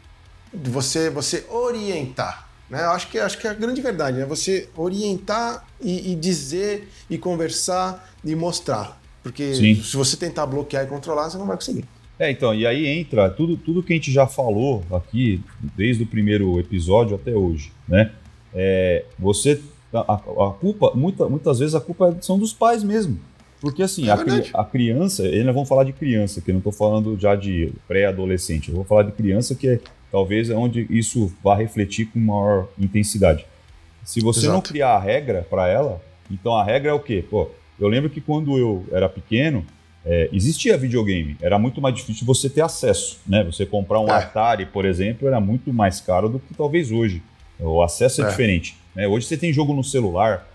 você 0.52 1.10
você 1.10 1.46
orientar, 1.50 2.50
né? 2.72 2.80
Acho 2.86 3.08
que 3.10 3.20
acho 3.20 3.38
que 3.38 3.46
é 3.46 3.52
a 3.52 3.54
grande 3.54 3.82
verdade 3.82 4.20
é 4.22 4.26
você 4.26 4.68
orientar 4.76 5.68
e, 5.82 6.12
e 6.12 6.16
dizer 6.16 6.88
e 7.10 7.18
conversar 7.18 8.10
e 8.24 8.34
mostrar, 8.34 9.00
porque 9.22 9.54
Sim. 9.54 9.76
se 9.76 9.96
você 9.98 10.16
tentar 10.18 10.46
bloquear 10.48 10.86
e 10.86 10.88
controlar 10.88 11.30
você 11.30 11.38
não 11.38 11.46
vai 11.46 11.58
conseguir. 11.58 11.84
É, 12.18 12.30
então, 12.32 12.54
e 12.54 12.66
aí 12.68 12.86
entra 12.88 13.30
tudo, 13.30 13.58
tudo 13.58 13.82
que 13.84 13.92
a 13.94 13.96
gente 13.96 14.12
já 14.12 14.28
falou 14.28 14.84
aqui, 14.92 15.42
desde 15.76 16.04
o 16.04 16.06
primeiro 16.08 16.60
episódio 16.60 17.16
até 17.16 17.34
hoje, 17.36 17.72
né? 17.88 18.12
É, 18.54 19.06
você, 19.18 19.60
a, 19.94 20.14
a- 20.14 20.54
culpa, 20.60 20.92
muita, 20.94 21.28
muitas 21.28 21.60
vezes 21.60 21.74
a 21.74 21.82
culpa 21.82 22.16
são 22.22 22.38
dos 22.38 22.54
pais 22.54 22.84
mesmo. 22.84 23.20
Porque 23.60 23.82
assim, 23.84 24.08
É 24.08 24.12
a, 24.12 24.62
a 24.62 24.66
criança, 24.66 25.24
ainda 25.24 25.52
vamos 25.52 25.68
falar 25.70 25.84
de 25.84 25.94
criança, 25.94 26.42
que 26.42 26.52
eu 26.52 26.54
não 26.54 26.60
estou 26.60 26.72
falando 26.72 27.18
já 27.20 27.36
de 27.36 27.72
pré-adolescente, 27.88 28.70
eu 28.70 28.76
vou 28.76 28.84
falar 28.84 29.04
de 29.04 29.12
criança 29.14 29.56
que 29.56 29.68
é 29.68 29.80
talvez 30.12 30.50
é 30.50 30.56
onde 30.56 30.86
isso 30.90 31.34
vá 31.44 31.56
refletir 31.56 32.06
com 32.08 32.20
maior 32.20 32.68
intensidade. 32.78 33.46
Se 34.04 34.20
você 34.20 34.48
não 34.48 34.56
Exato. 34.56 34.70
criar 34.70 34.96
a 34.96 35.00
regra 35.00 35.46
para 35.50 35.68
ela, 35.68 36.02
então 36.30 36.56
a 36.56 36.64
regra 36.64 36.92
é 36.92 36.94
o 36.94 37.00
quê? 37.00 37.24
Pô, 37.30 37.50
eu 37.80 37.88
lembro 37.88 38.10
que 38.10 38.20
quando 38.20 38.58
eu 38.58 38.86
era 38.92 39.08
pequeno, 39.08 39.66
é, 40.06 40.30
existia 40.34 40.76
videogame, 40.78 41.38
era 41.42 41.60
muito 41.60 41.80
mais 41.80 41.94
difícil 41.96 42.26
você 42.26 42.50
ter 42.50 42.62
acesso, 42.62 43.20
né? 43.28 43.44
Você 43.44 43.66
comprar 43.66 44.00
um 44.00 44.08
É. 44.08 44.14
Atari, 44.14 44.66
por 44.66 44.84
exemplo, 44.86 45.28
era 45.28 45.40
muito 45.40 45.72
mais 45.72 46.02
caro 46.02 46.28
do 46.28 46.40
que 46.40 46.54
talvez 46.56 46.92
hoje. 46.92 47.22
O 47.60 47.82
acesso 47.84 48.22
é, 48.24 48.26
É. 48.26 48.30
diferente. 48.30 48.76
Né? 48.96 49.08
Hoje 49.08 49.28
você 49.28 49.38
tem 49.38 49.54
jogo 49.54 49.74
no 49.74 49.84
celular, 49.84 50.48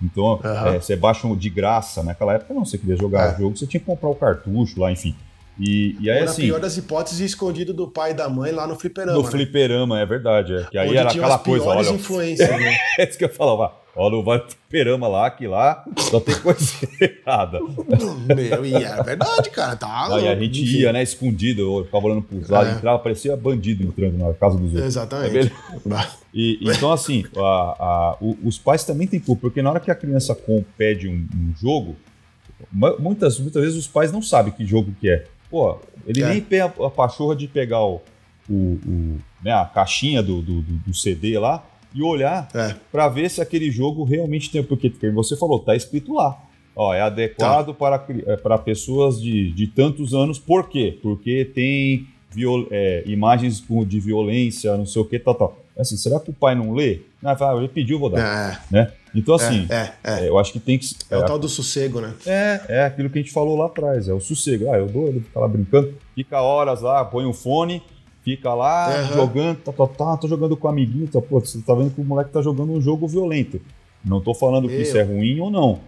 então 0.00 0.38
é, 0.72 0.78
você 0.78 0.94
baixa 0.94 1.28
de 1.34 1.50
graça. 1.50 2.02
Naquela 2.04 2.34
época 2.34 2.54
não, 2.54 2.64
você 2.64 2.78
queria 2.78 2.96
jogar 2.96 3.34
É. 3.34 3.38
jogo, 3.38 3.56
você 3.56 3.66
tinha 3.66 3.80
que 3.80 3.86
comprar 3.86 4.08
o 4.08 4.14
cartucho 4.14 4.80
lá, 4.80 4.92
enfim. 4.92 5.16
E, 5.60 5.96
e 6.00 6.10
aí 6.10 6.20
Ou 6.20 6.24
na 6.24 6.30
assim, 6.30 6.42
pior 6.42 6.58
das 6.60 6.76
hipóteses, 6.76 7.20
escondido 7.20 7.74
do 7.74 7.86
pai 7.86 8.12
e 8.12 8.14
da 8.14 8.28
mãe 8.28 8.50
lá 8.52 8.66
no 8.66 8.74
fliperama. 8.78 9.12
no 9.18 9.22
né? 9.24 9.30
fliperama, 9.30 10.00
é 10.00 10.06
verdade. 10.06 10.54
É. 10.54 10.64
Que 10.64 10.78
aí 10.78 10.88
Onde 10.88 10.96
era 10.98 11.10
aquela 11.10 11.34
as 11.36 11.42
coisa, 11.42 11.64
olha, 11.66 11.88
influências, 11.90 12.48
né? 12.48 12.76
é 12.98 13.08
isso 13.08 13.18
que 13.18 13.24
eu 13.24 13.28
falava. 13.28 13.74
Olha, 13.94 14.22
vai 14.24 14.38
no 14.38 14.44
fliperama 14.44 15.06
lá, 15.06 15.30
que 15.30 15.46
lá 15.46 15.84
só 15.98 16.18
tem 16.18 16.34
coisa 16.40 16.64
errada. 16.98 17.60
Meu, 17.60 18.64
e 18.64 18.74
é 18.74 19.02
verdade, 19.02 19.50
cara. 19.50 19.76
Tá 19.76 20.14
Aí 20.16 20.26
a 20.26 20.34
gente 20.34 20.62
Enfim. 20.62 20.78
ia, 20.78 20.92
né, 20.94 21.02
escondido, 21.02 21.60
eu 21.80 21.84
ficava 21.84 22.06
olhando 22.06 22.22
pros 22.22 22.48
lados, 22.48 22.72
É. 22.72 22.76
entrava, 22.76 22.98
parecia 23.00 23.36
bandido 23.36 23.84
entrando 23.84 24.16
na 24.16 24.32
casa 24.32 24.56
dos 24.56 24.68
outros. 24.68 24.84
Exatamente. 24.86 25.52
E, 26.34 26.58
então, 26.62 26.90
assim, 26.90 27.24
a- 27.36 27.76
a- 27.78 28.16
os 28.42 28.56
pais 28.58 28.82
também 28.84 29.06
têm 29.06 29.20
culpa, 29.20 29.42
porque 29.42 29.60
na 29.60 29.68
hora 29.70 29.80
que 29.80 29.90
a 29.90 29.94
criança 29.94 30.34
pede 30.78 31.06
um, 31.06 31.12
um 31.36 31.52
jogo, 31.60 31.94
mu- 32.72 32.96
muitas, 32.98 33.38
muitas 33.38 33.62
vezes 33.62 33.78
os 33.78 33.86
pais 33.86 34.10
não 34.10 34.22
sabem 34.22 34.54
que 34.54 34.64
jogo 34.64 34.90
que 34.98 35.10
é. 35.10 35.26
Pô, 35.52 35.78
ele 36.06 36.22
É. 36.22 36.28
nem 36.30 36.40
tem 36.40 36.60
a, 36.60 36.64
a 36.66 36.90
pachorra 36.90 37.36
de 37.36 37.46
pegar 37.46 37.84
o, 37.84 38.00
o- 38.50 38.52
o- 38.54 39.18
né, 39.44 39.52
a 39.52 39.64
caixinha 39.66 40.20
do, 40.22 40.42
do- 40.42 40.62
do- 40.62 40.94
CD 40.94 41.38
lá 41.38 41.62
e 41.94 42.02
olhar 42.02 42.48
É. 42.54 42.74
para 42.90 43.06
ver 43.08 43.30
se 43.30 43.40
aquele 43.40 43.70
jogo 43.70 44.02
realmente 44.02 44.50
tem. 44.50 44.64
Porque, 44.64 44.88
porque 44.90 45.10
você 45.10 45.36
falou, 45.36 45.58
tá 45.60 45.76
escrito 45.76 46.14
lá. 46.14 46.42
Ó, 46.74 46.94
é 46.94 47.02
adequado 47.02 47.74
para, 47.74 47.98
cri- 47.98 48.24
é, 48.26 48.34
para 48.34 48.56
pessoas 48.56 49.20
de, 49.20 49.52
de 49.52 49.66
tantos 49.66 50.14
anos. 50.14 50.38
Por 50.38 50.70
quê? 50.70 50.98
Porque 51.02 51.44
tem 51.44 52.06
viol- 52.30 52.66
é, 52.70 53.04
imagens 53.06 53.62
de 53.86 54.00
violência, 54.00 54.74
não 54.76 54.86
sei 54.86 55.02
o 55.02 55.04
que, 55.04 55.18
tal, 55.18 55.34
tal. 55.34 55.58
Assim, 55.78 55.98
será 55.98 56.18
que 56.18 56.30
o 56.30 56.34
pai 56.34 56.54
não 56.54 56.72
lê? 56.72 57.00
Não, 57.22 57.36
fala, 57.36 57.60
ele 57.60 57.68
pediu, 57.68 57.98
vou 57.98 58.10
dar. 58.10 58.18
É, 58.20 58.58
Né? 58.70 58.92
Então, 59.14 59.34
assim, 59.34 59.66
é, 59.70 59.92
é. 60.02 60.24
é, 60.24 60.28
eu 60.28 60.38
acho 60.38 60.52
que 60.52 60.58
tem 60.58 60.78
que. 60.78 60.96
É 61.10 61.16
o 61.18 61.24
tal 61.24 61.38
do 61.38 61.48
sossego, 61.48 62.00
né? 62.00 62.14
É, 62.26 62.60
é 62.68 62.84
aquilo 62.84 63.10
que 63.10 63.18
a 63.18 63.22
gente 63.22 63.32
falou 63.32 63.56
lá 63.56 63.66
atrás, 63.66 64.08
é 64.08 64.12
o 64.12 64.20
sossego. 64.20 64.70
Ah, 64.72 64.78
eu 64.78 64.86
dou, 64.86 65.08
ele 65.08 65.20
fica 65.20 65.38
lá 65.38 65.46
brincando, 65.46 65.94
fica 66.14 66.40
horas 66.40 66.80
lá, 66.80 67.04
põe 67.04 67.26
um 67.26 67.32
fone, 67.32 67.82
fica 68.24 68.54
lá 68.54 68.88
Aham. 68.88 69.14
jogando, 69.14 69.58
tá, 69.58 69.72
tá, 69.72 69.86
tá, 69.86 70.16
tô 70.16 70.26
jogando 70.26 70.56
com 70.56 70.66
o 70.66 70.70
amiguinho, 70.70 71.06
tá, 71.08 71.20
pô, 71.20 71.38
você 71.40 71.60
tá 71.60 71.74
vendo 71.74 71.90
que 71.94 72.00
o 72.00 72.04
moleque 72.04 72.30
tá 72.30 72.40
jogando 72.40 72.72
um 72.72 72.80
jogo 72.80 73.06
violento. 73.06 73.60
Não 74.02 74.20
tô 74.20 74.34
falando 74.34 74.66
que 74.66 74.74
Meu. 74.74 74.82
isso 74.82 74.96
é 74.96 75.02
ruim 75.02 75.38
ou 75.40 75.50
não. 75.50 75.80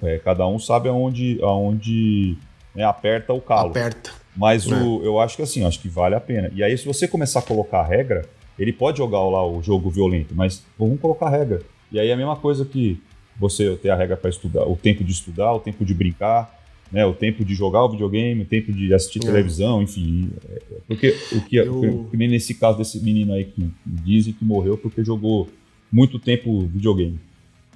É, 0.00 0.18
cada 0.18 0.46
um 0.46 0.58
sabe 0.60 0.88
aonde, 0.88 1.38
aonde 1.42 2.36
né, 2.74 2.84
aperta 2.84 3.32
o 3.32 3.40
calo. 3.40 3.70
Aperta. 3.70 4.10
Mas 4.36 4.70
É. 4.70 4.74
o, 4.74 5.02
eu 5.04 5.18
acho 5.18 5.34
que 5.36 5.42
assim, 5.42 5.64
acho 5.64 5.80
que 5.80 5.88
vale 5.88 6.14
a 6.14 6.20
pena. 6.20 6.48
E 6.54 6.62
aí, 6.62 6.78
se 6.78 6.86
você 6.86 7.08
começar 7.08 7.40
a 7.40 7.42
colocar 7.42 7.80
a 7.80 7.84
regra, 7.84 8.24
ele 8.58 8.72
pode 8.72 8.98
jogar 8.98 9.20
lá 9.22 9.46
o 9.46 9.62
jogo 9.62 9.90
violento, 9.90 10.34
mas 10.34 10.62
vamos 10.78 11.00
colocar 11.00 11.28
regra. 11.30 11.62
E 11.92 11.98
aí 11.98 12.08
é 12.08 12.12
a 12.12 12.16
mesma 12.16 12.36
coisa 12.36 12.64
que 12.64 13.00
você 13.38 13.76
ter 13.76 13.90
a 13.90 13.96
regra 13.96 14.16
para 14.16 14.28
estudar, 14.30 14.66
o 14.66 14.76
tempo 14.76 15.04
de 15.04 15.12
estudar, 15.12 15.52
o 15.54 15.60
tempo 15.60 15.84
de 15.84 15.94
brincar, 15.94 16.56
né, 16.90 17.04
o 17.06 17.12
tempo 17.14 17.44
de 17.44 17.54
jogar 17.54 17.84
o 17.84 17.90
videogame, 17.90 18.42
o 18.42 18.46
tempo 18.46 18.72
de 18.72 18.92
assistir 18.94 19.20
É. 19.22 19.24
televisão, 19.26 19.82
enfim. 19.82 20.30
é, 20.50 20.60
Porque 20.86 21.14
o 21.32 21.40
que, 21.42 21.56
Eu- 21.56 21.74
o 21.94 22.08
que 22.10 22.16
nem 22.16 22.28
nesse 22.28 22.54
caso 22.54 22.78
desse 22.78 22.98
menino 23.04 23.32
aí 23.34 23.44
que 23.44 23.70
dizem 23.86 24.32
que 24.32 24.44
morreu 24.44 24.76
porque 24.78 25.04
jogou 25.04 25.48
muito 25.92 26.18
tempo 26.18 26.60
videogame. 26.66 27.20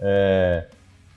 É, 0.01 0.67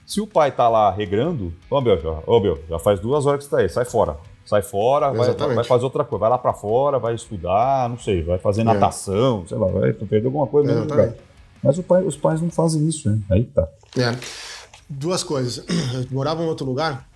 se 0.06 0.20
o 0.20 0.26
pai 0.26 0.52
tá 0.52 0.68
lá 0.68 0.90
regrando, 0.94 1.52
ô 1.70 1.80
meu, 1.80 1.98
já, 2.00 2.22
ô 2.26 2.38
meu, 2.38 2.62
já 2.68 2.78
faz 2.78 3.00
duas 3.00 3.26
horas 3.26 3.44
que 3.44 3.50
você 3.50 3.56
tá 3.56 3.62
aí, 3.62 3.68
sai 3.68 3.84
fora. 3.84 4.16
Sai 4.46 4.62
fora, 4.62 5.10
vai, 5.12 5.34
vai 5.34 5.64
fazer 5.64 5.84
outra 5.84 6.04
coisa, 6.04 6.20
vai 6.20 6.30
lá 6.30 6.38
pra 6.38 6.52
fora, 6.52 6.98
vai 7.00 7.14
estudar, 7.14 7.90
não 7.90 7.98
sei, 7.98 8.22
vai 8.22 8.38
fazer 8.38 8.62
natação, 8.62 9.44
sei 9.46 9.58
lá, 9.58 9.66
vai 9.66 9.92
perder 9.92 10.26
alguma 10.26 10.46
coisa 10.46 10.68
mesmo 10.72 10.88
lugar. 10.88 11.12
Mas 11.62 11.78
pai- 11.80 12.04
os 12.04 12.16
pais 12.16 12.40
não 12.40 12.48
fazem 12.48 12.86
isso, 12.86 13.10
né? 13.10 13.18
Aí 13.30 13.44
tá. 13.44 13.66
É. 13.98 14.16
Duas 14.88 15.24
coisas. 15.24 15.64
Eu 15.68 16.06
morava 16.12 16.42
em 16.44 16.46
outro 16.46 16.64
lugar 16.64 17.08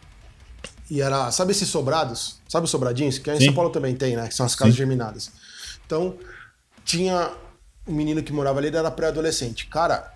e 0.91 1.01
era. 1.01 1.31
Sabe 1.31 1.53
esses 1.53 1.69
sobrados? 1.69 2.41
Sabe 2.49 2.65
os 2.65 2.71
sobradinhos? 2.71 3.17
Que 3.19 3.31
aí 3.31 3.39
em. 3.39 3.45
São 3.45 3.55
Paulo 3.55 3.71
também 3.71 3.95
tem, 3.95 4.17
né? 4.17 4.27
Que 4.27 4.35
são 4.35 4.45
as 4.45 4.57
casas 4.57 4.75
Sim. 4.75 4.79
germinadas. 4.79 5.31
Então, 5.87 6.17
tinha 6.85 7.31
um 7.87 7.93
menino 7.93 8.23
que 8.25 8.33
morava 8.33 8.59
ali, 8.59 8.67
ele 8.69 8.77
era 8.77 8.91
pré-adolescente. 8.91 9.69
Cara, 9.69 10.13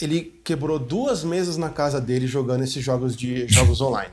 ele 0.00 0.40
quebrou 0.42 0.78
duas 0.78 1.22
mesas 1.24 1.58
na 1.58 1.68
casa 1.68 2.00
dele 2.00 2.26
jogando 2.26 2.64
esses 2.64 2.82
jogos 2.82 3.14
de 3.14 3.46
jogos 3.48 3.80
online. 3.82 4.12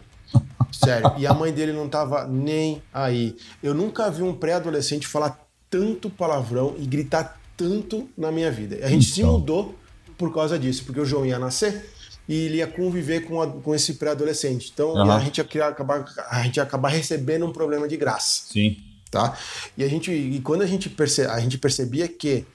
Sério. 0.72 1.13
E 1.17 1.26
a 1.28 1.34
mãe 1.34 1.52
dele 1.54 1.72
não 1.72 1.88
tava 1.88 2.26
nem 2.28 2.82
aí. 2.93 3.36
Eu 3.62 3.74
nunca 3.74 4.10
vi 4.12 4.22
um 4.24 4.34
pré-adolescente 4.34 5.08
falar 5.08 5.39
tanto 5.69 6.10
palavrão 6.10 6.76
e 6.78 6.86
gritar 6.86 7.39
tanto 7.56 8.10
na 8.17 8.32
minha 8.32 8.52
vida. 8.52 8.78
A 8.86 8.89
gente 8.89 9.06
se 9.06 9.22
Então. 9.22 9.34
mudou 9.34 9.76
por 10.17 10.34
causa 10.34 10.58
disso, 10.58 10.84
porque 10.86 11.00
o 11.00 11.06
João 11.06 11.26
ia 11.26 11.39
nascer 11.39 11.89
e 12.28 12.34
ele 12.36 12.58
ia 12.58 12.67
conviver 12.67 13.22
com, 13.22 13.41
a- 13.41 13.48
com 13.48 13.74
esse 13.76 13.93
pré-adolescente. 13.96 14.72
Então 14.74 14.96
Aham. 14.98 15.15
a, 15.15 15.19
gente 15.19 15.38
ia 15.38 15.43
criar, 15.43 15.67
acabar, 15.69 16.06
a 16.30 16.43
gente 16.43 16.58
ia 16.58 16.63
acabar 16.63 16.89
recebendo 16.89 17.46
um 17.46 17.52
problema 17.54 17.88
de 17.88 17.96
graça 17.98 18.43
Sim. 18.52 18.78
tá? 19.12 19.38
E 19.78 19.84
a 19.84 19.88
gente, 19.88 20.12
e 20.12 20.39
quando 20.41 20.62
a 20.63 20.65
gente, 20.67 20.89
perce, 20.89 21.22
a 21.22 21.39
gente 21.39 21.58
percebia 21.58 22.08
que 22.08 22.46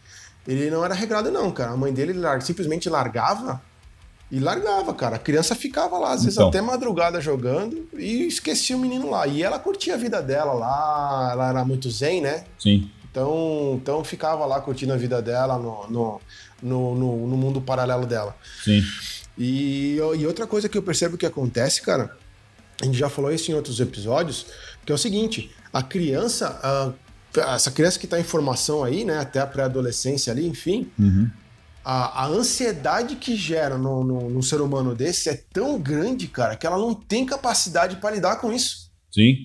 ele 0.46 0.70
não 0.70 0.84
era 0.84 0.94
regrado 0.94 1.30
não, 1.30 1.50
cara. 1.50 1.72
A 1.72 1.76
mãe 1.76 1.92
dele 1.92 2.12
lar- 2.14 2.40
simplesmente 2.42 2.88
largava 2.88 3.60
e 4.30 4.38
largava, 4.38 4.92
cara. 4.94 5.16
A 5.16 5.18
criança 5.18 5.54
ficava 5.54 5.96
lá, 5.98 6.12
às 6.12 6.22
vezes 6.24 6.36
Então. 6.36 6.48
até 6.48 6.60
madrugada 6.60 7.20
jogando 7.20 7.88
e 7.96 8.26
esquecia 8.26 8.76
o 8.76 8.80
menino 8.80 9.10
lá. 9.10 9.26
E 9.26 9.42
ela 9.42 9.58
curtia 9.58 9.94
a 9.94 9.96
vida 9.96 10.20
dela 10.22 10.52
lá, 10.52 11.28
ela 11.32 11.48
era 11.48 11.64
muito 11.64 11.90
zen, 11.90 12.20
né? 12.20 12.44
Sim. 12.58 12.90
Então, 13.10 13.78
então 13.82 14.04
ficava 14.04 14.44
lá 14.44 14.60
curtindo 14.60 14.92
a 14.92 14.96
vida 14.96 15.20
dela 15.22 15.56
no, 15.58 15.86
no, 15.88 16.20
no, 16.62 16.94
no- 16.94 17.26
no 17.26 17.36
mundo 17.36 17.60
paralelo 17.60 18.04
dela. 18.06 18.36
Sim. 18.62 18.82
E, 19.36 19.96
e 19.96 20.26
outra 20.26 20.46
coisa 20.46 20.68
que 20.68 20.76
eu 20.76 20.82
percebo 20.82 21.16
que 21.16 21.24
acontece, 21.26 21.80
cara, 21.82 22.14
a 22.80 22.84
gente 22.84 22.98
já 22.98 23.08
falou 23.08 23.32
isso 23.32 23.50
em 23.50 23.54
outros 23.54 23.80
episódios, 23.80 24.46
que 24.84 24.92
é 24.92 24.94
o 24.94 24.98
seguinte: 24.98 25.50
a 25.72 25.82
criança, 25.82 26.58
a- 26.62 26.92
essa 27.54 27.70
criança 27.70 27.98
que 27.98 28.04
está 28.06 28.18
em 28.20 28.24
formação 28.24 28.82
aí, 28.84 29.04
né, 29.04 29.18
até 29.18 29.38
a 29.40 29.46
pré-adolescência 29.46 30.32
ali, 30.32 30.46
enfim, 30.46 30.90
Uhum. 30.98 31.30
A, 31.90 32.24
a 32.24 32.26
ansiedade 32.26 33.16
que 33.16 33.34
gera 33.34 33.78
no, 33.78 34.04
no, 34.04 34.28
no 34.28 34.42
ser 34.42 34.60
humano 34.60 34.94
desse 34.94 35.30
é 35.30 35.42
tão 35.50 35.80
grande, 35.80 36.28
cara, 36.28 36.54
que 36.54 36.66
ela 36.66 36.76
não 36.76 36.92
tem 36.92 37.24
capacidade 37.24 37.96
para 37.96 38.10
lidar 38.14 38.36
com 38.36 38.52
isso. 38.52 38.90
Sim. 39.10 39.36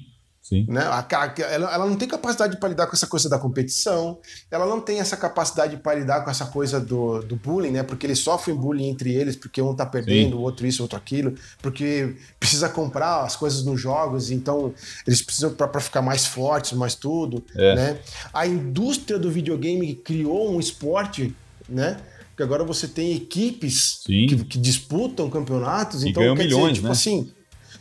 Sim. 0.42 0.66
Né? 0.68 0.82
A 0.82 1.08
ela, 1.50 1.74
ela 1.74 1.86
não 1.86 1.96
tem 1.96 2.06
capacidade 2.06 2.58
para 2.60 2.68
lidar 2.68 2.88
com 2.88 2.94
essa 2.98 3.08
coisa 3.08 3.30
da 3.30 3.40
competição, 3.40 4.20
ela 4.52 4.66
não 4.66 4.82
tem 4.82 5.00
essa 5.00 5.16
capacidade 5.16 5.78
para 5.78 5.98
lidar 5.98 6.22
com 6.26 6.30
essa 6.30 6.46
coisa 6.48 6.82
do, 6.82 7.22
do 7.22 7.38
bullying, 7.38 7.72
né? 7.72 7.82
Porque 7.82 8.06
eles 8.06 8.20
sofrem 8.20 8.54
bullying 8.54 8.90
entre 8.90 9.14
eles, 9.16 9.38
porque 9.38 9.62
um 9.62 9.74
tá 9.74 9.86
perdendo, 9.86 10.32
Sim. 10.32 10.36
o 10.36 10.42
outro 10.42 10.68
isso, 10.68 10.82
o 10.82 10.84
outro 10.84 10.98
aquilo, 10.98 11.34
porque 11.62 12.18
precisa 12.38 12.68
comprar 12.68 13.24
as 13.24 13.38
coisas 13.38 13.64
nos 13.64 13.80
jogos, 13.80 14.32
então 14.32 14.74
eles 15.08 15.22
precisam 15.22 15.54
para 15.54 15.80
ficar 15.80 16.02
mais 16.02 16.26
fortes, 16.26 16.74
mais 16.74 16.94
tudo, 16.94 17.42
É. 17.56 17.74
né? 17.74 18.00
A 18.34 18.46
indústria 18.46 19.18
do 19.18 19.32
videogame 19.32 19.96
criou 19.96 20.54
um 20.54 20.60
esporte, 20.60 21.34
né? 21.70 21.96
Que 22.36 22.42
agora 22.44 22.64
você 22.64 22.88
tem 22.88 23.14
equipes 23.16 24.02
que, 24.06 24.44
que 24.46 24.58
disputam 24.58 25.30
campeonatos, 25.30 26.04
E 26.04 26.10
então 26.10 26.22
ganham 26.24 26.36
milhões, 26.36 26.62
dizer, 26.64 26.74
tipo 26.76 26.88
né? 26.88 26.92
assim, 26.92 27.32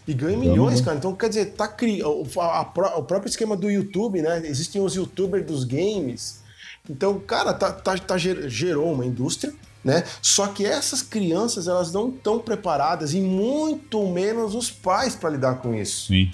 e 0.06 0.12
ganha 0.12 0.36
milhões, 0.36 0.80
cara. 0.80 0.96
Então, 0.98 1.14
quer 1.14 1.28
dizer, 1.28 1.52
tá 1.52 1.66
cri... 1.68 2.02
o, 2.02 2.26
a- 2.38 2.58
a 2.60 2.98
o 2.98 3.02
próprio 3.04 3.30
esquema 3.30 3.56
do 3.56 3.70
YouTube, 3.70 4.20
né? 4.20 4.42
Existem 4.46 4.82
os 4.82 4.94
youtubers 4.94 5.46
dos 5.46 5.64
games. 5.64 6.42
Então, 6.90 7.18
cara, 7.20 7.54
tá, 7.54 7.70
tá, 7.72 7.96
tá 7.96 8.18
ger- 8.18 8.48
gerou 8.48 8.92
uma 8.92 9.06
indústria, 9.06 9.54
né? 9.84 10.04
Só 10.20 10.48
que 10.48 10.66
essas 10.66 11.00
crianças, 11.02 11.66
elas 11.68 11.92
não 11.92 12.08
estão 12.10 12.38
preparadas, 12.40 13.14
e 13.14 13.20
muito 13.20 14.06
menos 14.08 14.54
os 14.54 14.70
pais 14.70 15.14
para 15.14 15.30
lidar 15.30 15.54
com 15.62 15.72
isso. 15.74 16.08
Sim. 16.08 16.30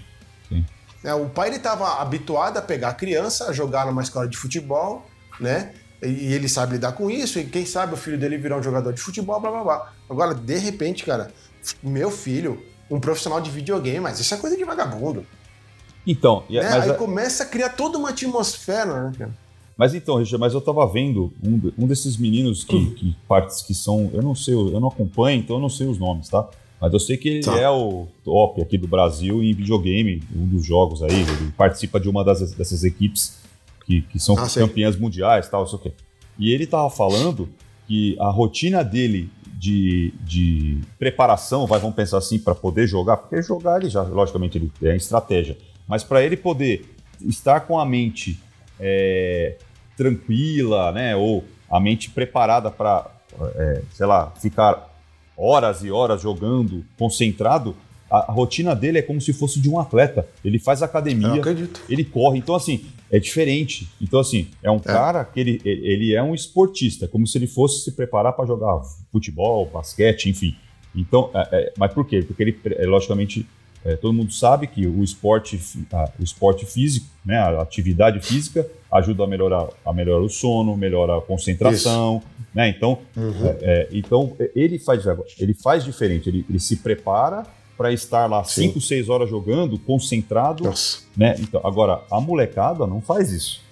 Sim. 0.49 0.65
né? 1.05 1.15
O 1.15 1.29
pai 1.29 1.51
ele 1.51 1.57
estava 1.59 2.01
habituado 2.01 2.57
a 2.57 2.63
pegar 2.63 2.89
a 2.89 2.95
criança, 2.95 3.49
a 3.49 3.53
jogar 3.53 3.87
numa 3.87 4.03
escola 4.03 4.27
de 4.27 4.37
futebol, 4.37 5.07
né? 5.39 5.73
E 6.03 6.33
ele 6.33 6.49
sabe 6.49 6.75
lidar 6.75 6.93
com 6.93 7.11
isso, 7.11 7.39
e 7.41 7.45
quem 7.45 7.67
sabe 7.67 7.95
o 7.95 7.97
filho 7.97 8.17
dele 8.19 8.37
virar 8.39 8.57
um 8.59 8.63
jogador 8.63 8.93
de 8.93 9.01
futebol, 9.01 9.41
blá 9.41 9.51
blá 9.51 9.65
blá. 9.65 9.93
Agora, 10.09 10.35
de 10.35 10.57
repente, 10.59 11.05
cara, 11.05 11.31
meu 11.83 12.11
filho, 12.11 12.63
um 12.91 13.01
profissional 13.01 13.41
de 13.41 13.51
videogame, 13.51 14.01
mas 14.01 14.21
isso 14.21 14.33
é 14.33 14.37
coisa 14.37 14.57
de 14.57 14.65
vagabundo. 14.65 15.27
Então, 16.07 16.45
né? 16.49 16.61
Aí 16.61 16.91
a- 16.91 16.95
começa 16.95 17.43
a 17.43 17.47
criar 17.47 17.71
toda 17.71 17.99
uma 17.99 18.11
atmosfera, 18.11 19.05
né, 19.11 19.13
cara? 19.19 19.31
mas 19.77 19.95
então, 19.95 20.17
Richard, 20.17 20.39
mas 20.39 20.55
eu 20.55 20.61
tava 20.61 20.85
vendo 20.87 21.33
um, 21.45 21.71
um 21.79 21.87
desses 21.87 22.17
meninos 22.17 22.65
que, 22.65 22.91
que 22.93 23.17
partes 23.29 23.63
que 23.63 23.75
são, 23.75 24.11
eu 24.13 24.23
não 24.23 24.35
sei, 24.35 24.55
eu 24.55 24.81
não 24.81 24.89
acompanho, 24.89 25.39
então 25.41 25.57
eu 25.57 25.63
não 25.63 25.69
sei 25.69 25.87
os 25.87 25.99
nomes, 25.99 26.29
tá? 26.29 26.49
Mas 26.81 26.93
eu 26.93 27.01
sei 27.01 27.17
que 27.17 27.29
ele 27.29 27.41
Tá. 27.43 27.57
é 27.59 27.69
o 27.69 28.07
top 28.25 28.61
aqui 28.63 28.79
do 28.79 28.87
Brasil 28.89 29.43
em 29.43 29.53
videogame, 29.53 30.23
um 30.35 30.47
dos 30.47 30.65
jogos 30.65 31.03
aí, 31.03 31.13
ele 31.13 31.53
participa 31.57 31.99
de 32.01 32.09
uma 32.09 32.25
das, 32.25 32.53
dessas 32.53 32.83
equipes 32.85 33.37
que, 33.89 34.03
que 34.03 34.19
são 34.19 34.39
Ah, 34.39 34.47
sei. 34.47 34.63
campeãs 34.63 34.97
mundiais, 34.97 35.49
tal, 35.49 35.63
não 35.63 35.67
sei 35.67 35.79
o 35.79 35.83
quê. 35.83 35.93
E 36.39 36.53
ele 36.53 36.67
tava 36.67 36.91
falando 36.91 37.49
que 37.87 38.15
a 38.21 38.29
rotina 38.29 38.85
dele 38.85 39.31
de, 39.59 40.13
de 40.21 40.83
preparação, 40.99 41.67
vai, 41.67 41.81
vamos 41.81 41.97
pensar 41.97 42.19
assim, 42.19 42.39
para 42.39 42.55
poder 42.55 42.87
jogar, 42.87 43.17
porque 43.17 43.43
jogar 43.43 43.81
ele 43.81 43.89
já, 43.89 44.03
logicamente, 44.03 44.59
ele 44.59 44.71
é 44.83 44.95
estratégia, 44.95 45.57
mas 45.89 46.05
para 46.05 46.23
ele 46.23 46.37
poder 46.37 46.85
estar 47.23 47.61
com 47.61 47.79
a 47.79 47.87
mente 47.87 48.39
é, 48.79 49.57
tranquila, 49.97 50.93
né, 50.93 51.17
ou 51.17 51.43
a 51.69 51.81
mente 51.81 52.11
preparada 52.11 52.71
para, 52.71 53.11
sei 53.93 54.07
lá, 54.07 54.31
ficar 54.39 54.95
horas 55.37 55.83
e 55.83 55.91
horas 55.91 56.21
jogando, 56.21 56.85
concentrado, 56.99 57.75
a, 58.11 58.31
rotina 58.31 58.77
dele 58.77 58.99
é 58.99 59.03
como 59.03 59.21
se 59.21 59.33
fosse 59.33 59.61
de 59.61 59.69
um 59.69 59.79
atleta. 59.79 60.27
Ele 60.45 60.59
faz 60.59 60.83
academia, 60.83 61.41
ele 61.89 62.05
corre. 62.05 62.39
Então, 62.39 62.55
assim, 62.55 62.87
é 63.11 63.19
diferente. 63.19 63.89
Então, 64.01 64.21
assim, 64.21 64.49
é 64.63 64.71
um 64.71 64.79
cara 64.79 65.25
que 65.25 65.41
ele, 65.41 65.61
ele 65.65 66.15
é 66.15 66.23
um 66.23 66.35
esportista, 66.35 67.09
como 67.09 67.27
se 67.27 67.39
ele 67.39 67.47
fosse 67.47 67.83
se 67.83 67.93
preparar 67.93 68.33
para 68.35 68.47
jogar 68.47 68.81
futebol, 69.11 69.67
basquete, 69.67 70.29
enfim. 70.29 70.55
Então, 70.95 71.31
é, 71.35 71.49
é, 71.53 71.73
mas 71.79 71.93
por 71.93 72.07
quê? 72.07 72.23
Porque 72.23 72.43
ele, 72.43 72.59
é, 72.77 72.87
logicamente, 72.87 73.47
é, 73.85 73.95
todo 73.97 74.13
mundo 74.13 74.33
sabe 74.33 74.67
que 74.67 74.87
o 74.87 75.03
esporte, 75.05 75.59
a- 75.93 76.11
o 76.19 76.23
esporte 76.25 76.67
físico, 76.67 77.07
né, 77.25 77.39
a 77.39 77.63
atividade 77.63 78.21
física, 78.21 78.67
ajuda 78.91 79.25
a 79.25 79.27
melhorar, 79.27 79.69
a 79.85 79.93
melhorar 79.93 80.23
o 80.25 80.29
sono, 80.29 80.77
melhora 80.77 81.17
a 81.19 81.21
concentração, 81.21 82.23
né? 82.55 82.69
Então, 82.71 82.99
Uhum. 83.17 83.47
é, 83.61 83.89
então 83.93 84.35
ele 84.55 84.79
faz, 84.79 85.05
ele 85.39 85.55
faz 85.55 85.85
diferente. 85.85 86.29
Ele, 86.29 86.45
ele 86.49 86.59
se 86.59 86.77
prepara 86.77 87.47
para 87.79 87.93
estar 87.93 88.27
lá 88.27 88.43
Sim. 88.45 88.63
5, 88.65 88.81
6 88.81 89.09
horas 89.09 89.31
jogando, 89.31 89.79
concentrado, 89.79 90.65
Nossa. 90.65 90.99
né? 91.17 91.37
Então, 91.39 91.61
agora, 91.65 92.03
a 92.11 92.21
molecada 92.21 92.87
não 92.87 93.01
faz 93.01 93.31
isso. 93.31 93.63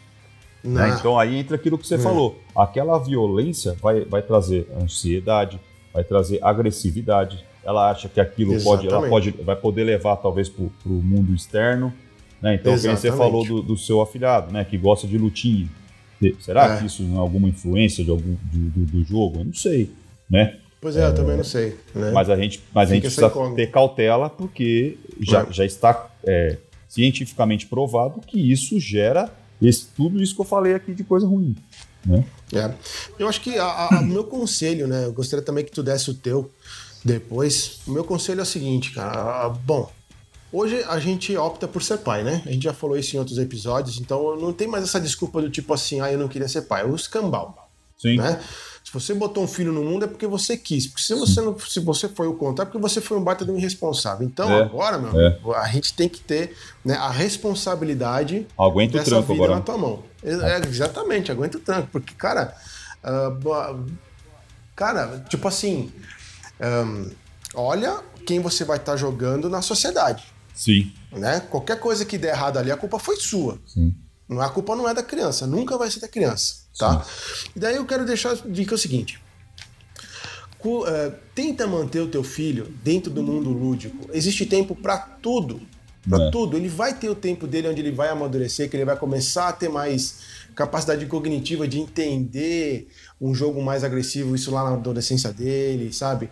né? 0.65 0.87
Não. 0.89 0.97
Então 0.99 1.19
aí 1.19 1.37
entra 1.37 1.57
aquilo 1.57 1.77
que 1.77 1.87
você 1.87 1.97
Hum. 1.97 2.01
falou. 2.01 2.41
Aquela 2.57 2.99
violência 2.99 3.77
vai, 3.83 4.05
vai 4.05 4.23
trazer 4.23 4.67
ansiedade, 4.81 5.61
vai 5.93 6.03
trazer 6.05 6.39
agressividade. 6.43 7.45
Ela 7.65 7.91
acha 7.91 8.09
que 8.09 8.21
aquilo 8.21 8.53
pode, 8.63 8.87
ela 8.87 8.99
Exatamente. 9.07 9.11
pode, 9.11 9.31
vai 9.45 9.57
poder 9.57 9.83
levar 9.85 10.17
talvez 10.17 10.49
para 10.49 10.65
o 10.65 11.03
mundo 11.03 11.35
externo. 11.35 11.93
Né? 12.41 12.55
Então, 12.55 12.73
quem 12.73 12.81
você 12.81 13.09
Exatamente. 13.09 13.17
falou 13.19 13.45
do, 13.45 13.61
do 13.63 13.77
seu 13.77 14.01
afilhado, 14.01 14.53
né? 14.53 14.65
Que 14.65 14.79
gosta 14.79 15.07
de 15.07 15.19
lutinha. 15.19 15.69
Será 16.41 16.75
É. 16.75 16.79
que 16.79 16.87
isso 16.87 17.03
é 17.03 17.17
alguma 17.19 17.49
influência 17.49 18.03
de 18.05 18.11
algum, 18.11 18.37
do, 18.53 18.71
do, 18.71 18.87
do 18.87 19.05
jogo? 19.05 19.41
Eu 19.41 19.45
não 19.47 19.55
sei. 19.55 19.91
Né? 20.31 20.57
Pois 20.81 20.97
é, 20.97 21.07
eu 21.07 21.15
também 21.15 21.37
não 21.37 21.45
sei. 21.45 21.77
Né? 21.95 22.11
Mas 22.13 22.29
a 22.31 22.37
gente, 22.37 22.63
mas 22.73 22.91
a 22.91 22.95
gente 22.95 23.03
precisa 23.03 23.31
ter 23.55 23.71
cautela 23.71 24.29
porque 24.31 24.99
já, 25.21 25.43
É. 25.43 25.53
já 25.53 25.65
está 25.65 26.09
é, 26.25 26.59
cientificamente 26.89 27.67
provado 27.67 28.21
que 28.21 28.39
isso 28.53 28.79
gera 28.81 29.31
esse- 29.63 29.87
tudo 29.97 30.23
isso 30.23 30.35
que 30.35 30.41
eu 30.41 30.45
falei 30.45 30.75
aqui 30.75 30.95
de 30.95 31.03
coisa 31.05 31.27
ruim. 31.27 31.57
Né? 32.05 32.25
É. 32.53 32.73
Eu 33.19 33.29
acho 33.29 33.41
que 33.41 33.55
o 33.59 34.03
meu 34.05 34.25
conselho, 34.25 34.87
né? 34.87 35.05
Eu 35.07 35.13
gostaria 35.13 35.45
também 35.45 35.65
que 35.65 35.73
tu 35.73 35.83
desse 35.83 36.11
o 36.11 36.15
teu 36.15 36.51
depois. 37.05 37.79
O 37.87 37.91
meu 37.91 38.05
conselho 38.05 38.41
é 38.41 38.43
o 38.43 38.47
seguinte, 38.47 38.93
cara. 38.93 39.49
Bom, 39.49 39.91
hoje 40.53 40.83
a 40.89 40.99
gente 40.99 41.37
opta 41.37 41.67
por 41.67 41.83
ser 41.83 41.99
pai, 41.99 42.23
né? 42.23 42.43
A 42.47 42.51
gente 42.53 42.65
já 42.65 42.73
falou 42.73 42.97
isso 42.97 43.17
em 43.17 43.19
outros 43.19 43.39
episódios, 43.39 43.99
então 44.01 44.37
não 44.37 44.53
tem 44.53 44.69
mais 44.69 44.85
essa 44.85 45.01
desculpa 45.01 45.41
do 45.41 45.51
tipo 45.51 45.73
assim, 45.75 46.01
ah, 46.01 46.13
eu 46.13 46.19
não 46.19 46.29
queria 46.29 46.49
ser 46.49 46.63
pai. 46.63 46.83
É 46.83 46.85
o 46.85 46.95
escambau, 46.95 47.69
Sim. 47.99 48.17
né? 48.19 48.41
Se 48.87 48.93
você 48.93 49.13
botou 49.15 49.43
um 49.43 49.49
filho 49.49 49.73
no 49.73 49.83
mundo 49.83 50.05
é 50.05 50.09
porque 50.09 50.29
você 50.29 50.57
quis. 50.57 50.87
Porque 50.87 51.03
se 51.03 51.13
você, 51.15 51.41
não, 51.41 51.59
se 51.59 51.81
você 51.81 52.09
foi 52.09 52.29
o 52.29 52.35
contrário, 52.35 52.69
é 52.71 52.73
porque 52.73 52.81
você 52.81 53.01
foi 53.01 53.19
um 53.19 53.23
baita 53.25 53.45
de 53.45 53.51
um 53.51 53.57
irresponsável. 53.59 54.25
Então, 54.25 54.49
É, 54.49 54.63
agora, 54.63 54.97
meu 54.97 55.21
é. 55.21 55.27
amigo, 55.27 55.53
a 55.53 55.67
gente 55.67 55.93
tem 55.93 56.09
que 56.09 56.21
ter 56.21 56.57
né, 56.85 56.95
a 56.95 57.11
responsabilidade 57.11 58.47
Aguenta 58.57 58.95
o 58.95 58.99
dessa 58.99 59.11
tranco 59.11 59.33
vida 59.33 59.45
agora. 59.45 59.55
na 59.59 59.61
tua 59.65 59.77
mão. 59.77 60.05
É, 60.23 60.31
é, 60.33 60.61
exatamente, 60.69 61.33
aguenta 61.33 61.59
o 61.59 61.61
tranco. 61.61 61.89
Porque, 61.91 62.15
cara, 62.15 62.55
boa- 63.41 63.85
cara, 64.75 65.25
tipo 65.29 65.49
assim, 65.49 65.91
ahn, 66.61 67.11
olha 67.55 68.01
quem 68.25 68.41
você 68.41 68.65
vai 68.65 68.77
estar 68.77 68.97
jogando 68.97 69.49
na 69.49 69.63
sociedade. 69.63 70.25
Sim, 70.55 70.93
Né? 71.13 71.41
Qualquer 71.51 71.79
coisa 71.81 72.05
que 72.05 72.17
der 72.17 72.29
errado 72.35 72.57
ali, 72.59 72.71
a 72.71 72.77
culpa 72.77 72.99
foi 72.99 73.17
sua. 73.17 73.59
sim. 73.67 73.95
Não, 74.29 74.41
a 74.41 74.49
culpa 74.49 74.75
não 74.75 74.89
é 74.89 74.93
da 74.95 75.03
criança, 75.05 75.47
nunca 75.47 75.77
vai 75.79 75.89
ser 75.91 76.01
da 76.01 76.09
criança, 76.09 76.57
tá? 76.79 77.05
E 77.55 77.59
daí 77.59 77.77
eu 77.77 77.85
quero 77.87 78.05
deixar 78.05 78.33
a 78.33 78.35
dica 78.35 78.75
o 78.75 78.79
seguinte. 78.79 79.21
Eh, 80.89 81.13
tenta 81.33 81.65
manter 81.67 82.01
o 82.01 82.09
teu 82.09 82.25
filho 82.25 82.75
dentro 82.83 83.09
do 83.13 83.23
mundo 83.23 83.51
lúdico. 83.51 84.11
Existe 84.13 84.45
tempo 84.47 84.75
pra 84.75 84.99
tudo. 84.99 85.61
Pra 86.09 86.25
É. 86.25 86.31
tudo. 86.31 86.57
Ele 86.57 86.69
vai 86.69 86.93
ter 86.95 87.09
o 87.09 87.15
tempo 87.15 87.47
dele 87.47 87.69
onde 87.69 87.81
ele 87.81 87.93
vai 87.93 88.09
amadurecer, 88.09 88.69
que 88.69 88.77
ele 88.77 88.85
vai 88.85 88.97
começar 88.97 89.49
a 89.49 89.53
ter 89.53 89.69
mais 89.69 90.19
capacidade 90.57 91.05
cognitiva 91.07 91.69
de 91.69 91.79
entender 91.79 92.89
um 93.21 93.33
jogo 93.35 93.63
mais 93.63 93.85
agressivo, 93.85 94.35
isso 94.35 94.51
lá 94.51 94.65
na 94.65 94.77
adolescência 94.77 95.33
dele, 95.33 95.93
sabe? 95.93 96.31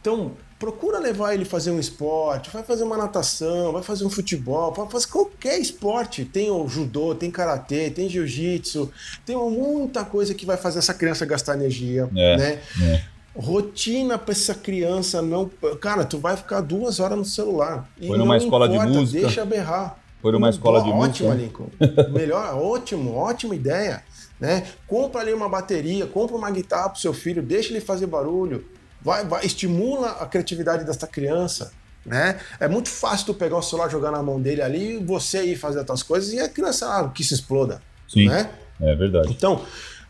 Então, 0.00 0.32
procura 0.58 0.98
levar 0.98 1.34
ele 1.34 1.44
fazer 1.44 1.70
um 1.70 1.78
esporte, 1.78 2.50
vai 2.50 2.62
fazer 2.62 2.84
uma 2.84 2.96
natação, 2.96 3.72
vai 3.72 3.82
fazer 3.82 4.04
um 4.04 4.10
futebol, 4.10 4.72
vai 4.72 4.88
fazer 4.88 5.06
qualquer 5.08 5.58
esporte. 5.58 6.24
Tem 6.24 6.50
o 6.50 6.66
judô, 6.68 7.14
tem 7.14 7.30
karatê, 7.30 7.90
tem 7.90 8.08
jiu-jitsu, 8.08 8.90
tem 9.24 9.36
muita 9.36 10.04
coisa 10.04 10.34
que 10.34 10.46
vai 10.46 10.56
fazer 10.56 10.78
essa 10.78 10.94
criança 10.94 11.26
gastar 11.26 11.54
energia, 11.54 12.08
É, 12.16 12.36
né? 12.36 12.60
é. 12.82 13.02
Rotina 13.38 14.16
pra 14.16 14.32
essa 14.32 14.54
criança 14.54 15.20
não. 15.20 15.50
Cara, 15.78 16.06
tu 16.06 16.18
vai 16.18 16.38
ficar 16.38 16.62
duas 16.62 17.00
horas 17.00 17.18
no 17.18 17.24
celular. 17.24 17.86
Foi 17.98 18.16
numa 18.16 18.34
não 18.38 18.42
escola 18.42 18.66
de 18.66 18.76
importa, 18.76 18.92
música. 18.98 19.20
Deixa 19.20 19.44
berrar. 19.44 19.98
Foi 20.22 20.32
numa 20.32 20.48
escola 20.48 20.82
de 20.82 20.88
Ótima, 20.88 21.34
música. 21.34 21.34
Lincoln. 21.34 21.68
Melhor, 22.12 22.56
ótimo, 22.56 23.14
ótima 23.14 23.54
ideia. 23.54 24.02
Né? 24.40 24.64
Compra 24.86 25.20
ali 25.20 25.34
uma 25.34 25.48
bateria, 25.50 26.06
compra 26.06 26.34
uma 26.34 26.50
guitarra 26.50 26.88
pro 26.88 27.00
seu 27.00 27.12
filho, 27.12 27.42
deixa 27.42 27.70
ele 27.70 27.80
fazer 27.80 28.06
barulho. 28.06 28.64
Vai, 29.06 29.24
vai, 29.24 29.46
estimula 29.46 30.08
a 30.20 30.26
criatividade 30.26 30.84
dessa 30.84 31.06
criança. 31.06 31.72
Né? 32.04 32.40
É 32.58 32.66
muito 32.66 32.88
fácil 32.88 33.26
tu 33.26 33.34
pegar 33.34 33.56
o 33.56 33.62
celular, 33.62 33.88
jogar 33.88 34.10
na 34.10 34.20
mão 34.20 34.40
dele 34.40 34.62
ali, 34.62 34.96
você 34.98 35.44
ir 35.44 35.54
fazer 35.56 35.78
as 35.78 35.86
tuas 35.86 36.02
coisas 36.02 36.32
e 36.32 36.40
a 36.40 36.48
criança 36.48 36.88
ah, 36.88 37.08
que 37.08 37.22
se 37.22 37.32
exploda. 37.32 37.80
Sim, 38.08 38.28
Né? 38.28 38.50
é 38.80 38.96
verdade. 38.96 39.28
Então, 39.30 39.64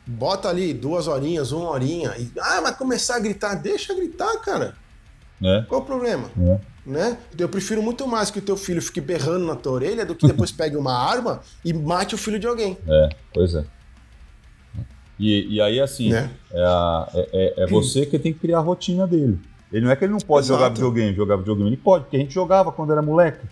bota 0.07 0.49
ali 0.49 0.73
duas 0.73 1.09
horinhas, 1.09 1.53
uma 1.53 1.69
horinha. 1.69 2.15
E, 2.17 2.33
ah, 2.41 2.63
mas 2.63 2.75
começar 2.77 3.17
a 3.17 3.19
gritar, 3.19 3.55
deixa 3.57 3.95
gritar, 3.95 4.35
cara. 4.41 4.75
É, 5.45 5.63
Qual 5.69 5.83
o 5.83 5.85
problema? 5.85 6.31
é. 6.39 6.59
Né? 6.87 7.19
Eu 7.37 7.51
prefiro 7.51 7.83
muito 7.83 8.07
mais 8.09 8.31
que 8.31 8.39
o 8.39 8.43
teu 8.43 8.57
filho 8.57 8.81
fique 8.81 9.01
berrando 9.01 9.45
na 9.45 9.57
tua 9.57 9.73
orelha 9.73 10.07
do 10.07 10.15
que 10.15 10.27
depois 10.27 10.51
pegue 10.53 10.77
uma 10.77 10.95
arma 10.97 11.43
e 11.63 11.75
mate 11.75 12.15
o 12.15 12.19
filho 12.19 12.39
de 12.39 12.47
alguém. 12.47 12.79
É, 12.89 13.09
pois 13.35 13.55
é. 13.55 13.65
E, 15.19 15.55
e 15.57 15.61
aí, 15.61 15.81
assim, 15.81 16.11
Né? 16.11 16.31
é, 16.53 16.61
é- 17.15 17.29
é- 17.33 17.55
é 17.63 17.67
você 17.67 18.05
que 18.05 18.19
tem 18.19 18.33
que 18.33 18.39
criar 18.41 18.59
a 18.59 18.61
rotina 18.61 19.07
dele. 19.07 19.39
Ele 19.73 19.85
não 19.85 19.91
é 19.91 19.97
que 19.97 20.05
ele 20.05 20.13
não 20.13 20.21
pode 20.21 20.47
Exato. 20.47 20.61
jogar 20.61 20.73
videogame, 20.75 21.15
jogar 21.17 21.37
videogame. 21.37 21.69
Ele 21.71 21.77
pode, 21.77 22.05
porque 22.05 22.17
a 22.17 22.21
gente 22.21 22.33
jogava 22.35 22.71
quando 22.71 22.93
era 22.93 23.03
moleque. 23.03 23.45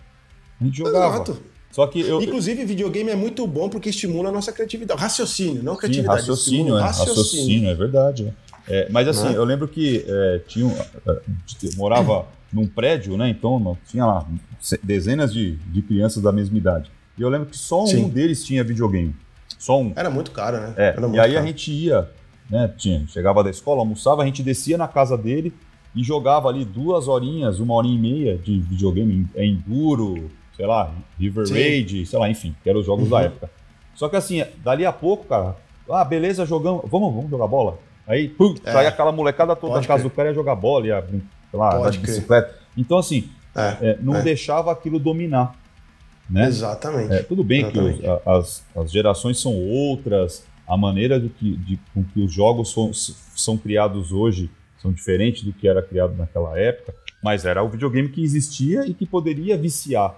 A 0.61 0.63
gente 0.63 0.77
jogava. 0.77 1.15
Exato. 1.15 1.37
Só 1.71 1.85
que 1.87 1.99
eu. 1.99 2.21
Inclusive, 2.21 2.63
videogame 2.63 3.09
é 3.09 3.15
muito 3.15 3.45
bom 3.45 3.67
porque 3.67 3.89
estimula 3.89 4.29
a 4.29 4.31
nossa 4.31 4.51
criatividade. 4.53 5.01
Raciocínio, 5.01 5.61
não 5.61 5.73
Sim, 5.73 5.79
criatividade. 5.79 6.19
raciocínio, 6.21 6.59
estimula 6.61 6.79
é. 6.79 6.83
o 6.83 6.85
Raciocínio, 6.85 7.69
é 7.69 7.73
verdade. 7.75 8.33
é. 8.41 8.45
É, 8.67 8.89
mas 8.89 9.07
assim, 9.07 9.25
Né? 9.29 9.35
eu 9.35 9.43
lembro 9.43 9.67
que 9.67 10.03
é, 10.07 10.41
tinha, 10.47 10.65
um- 10.65 10.75
morava 11.77 12.25
num 12.51 12.65
prédio, 12.65 13.17
né? 13.17 13.29
Então 13.29 13.77
tinha 13.89 14.05
lá 14.05 14.25
dezenas 14.81 15.33
de, 15.33 15.55
de 15.55 15.81
crianças 15.81 16.23
da 16.23 16.31
mesma 16.31 16.57
idade. 16.57 16.89
E 17.17 17.21
eu 17.21 17.29
lembro 17.29 17.47
que 17.47 17.57
só 17.57 17.83
um 17.83 17.87
Sim. 17.87 18.07
deles 18.09 18.43
tinha 18.43 18.63
videogame. 18.63 19.13
Só 19.57 19.79
um. 19.81 19.93
Era 19.95 20.09
muito 20.09 20.31
caro, 20.31 20.57
né? 20.57 20.73
É, 20.77 20.95
e 21.13 21.19
aí 21.19 21.31
a 21.31 21.33
caro. 21.35 21.47
gente 21.47 21.71
ia, 21.71 22.09
né? 22.49 22.71
Tinha, 22.77 23.05
chegava 23.07 23.43
da 23.43 23.49
escola, 23.49 23.79
almoçava, 23.81 24.21
a 24.21 24.25
gente 24.25 24.43
descia 24.43 24.77
na 24.77 24.87
casa 24.87 25.17
dele 25.17 25.53
e 25.95 26.03
jogava 26.03 26.49
ali 26.49 26.65
duas 26.65 27.07
horinhas, 27.07 27.59
uma 27.59 27.73
horinha 27.73 27.95
e 27.95 27.99
meia 27.99 28.37
de 28.37 28.59
videogame, 28.59 29.25
é 29.35 29.45
Enduro, 29.45 30.29
sei 30.55 30.65
lá, 30.65 30.91
River 31.19 31.47
Sim. 31.47 31.53
Raid, 31.53 32.05
sei 32.05 32.19
lá, 32.19 32.29
enfim, 32.29 32.55
que 32.63 32.69
eram 32.69 32.79
os 32.81 32.85
jogos 32.85 33.05
Uhum. 33.05 33.09
da 33.11 33.21
época. 33.21 33.49
Só 33.93 34.09
que 34.09 34.15
assim, 34.17 34.43
dali 34.63 34.85
a 34.85 34.91
pouco, 34.91 35.25
cara, 35.25 35.55
ah, 35.89 36.03
beleza, 36.03 36.45
jogamos, 36.45 36.83
vamos, 36.89 37.13
vamos 37.13 37.29
jogar 37.29 37.47
bola? 37.47 37.77
Aí, 38.07 38.27
pum, 38.27 38.53
É. 38.63 38.71
saía 38.71 38.89
aquela 38.89 39.11
molecada 39.11 39.55
toda 39.55 39.73
da 39.73 39.77
Pode 39.79 39.87
casa 39.87 40.01
crer. 40.01 40.11
do 40.11 40.15
cara 40.15 40.29
ia 40.29 40.35
jogar 40.35 40.55
bola, 40.55 40.85
ia, 40.85 41.01
sei 41.09 41.59
lá, 41.59 41.75
andar 41.77 41.89
de 41.91 41.97
bicicleta. 41.99 42.53
Então, 42.77 42.97
assim, 42.97 43.29
É, 43.55 43.77
é, 43.91 43.97
não 44.01 44.17
é. 44.17 44.21
deixava 44.21 44.71
aquilo 44.71 44.99
dominar, 44.99 45.55
né? 46.29 46.47
Exatamente. 46.47 47.13
É, 47.13 47.23
tudo 47.23 47.43
bem 47.43 47.69
que 47.71 47.77
Exatamente. 47.77 47.99
os- 48.01 48.05
a- 48.27 48.37
as, 48.37 48.65
as 48.75 48.91
gerações 48.91 49.39
são 49.39 49.53
outras, 49.53 50.43
a 50.67 50.75
maneira 50.75 51.19
do 51.19 51.29
que, 51.29 51.55
de, 51.57 51.79
com 51.93 52.03
que 52.03 52.21
os 52.21 52.31
jogos 52.31 52.71
são, 52.71 52.91
são 52.93 53.57
criados 53.57 54.11
hoje 54.11 54.49
são 54.81 54.91
diferentes 54.91 55.41
do 55.43 55.51
que 55.53 55.67
era 55.67 55.81
criado 55.81 56.15
naquela 56.15 56.59
época, 56.59 56.93
mas 57.23 57.43
era 57.45 57.63
o 57.63 57.69
videogame 57.69 58.09
que 58.09 58.23
existia 58.23 58.85
e 58.87 58.93
que 58.93 59.05
poderia 59.05 59.57
viciar, 59.57 60.15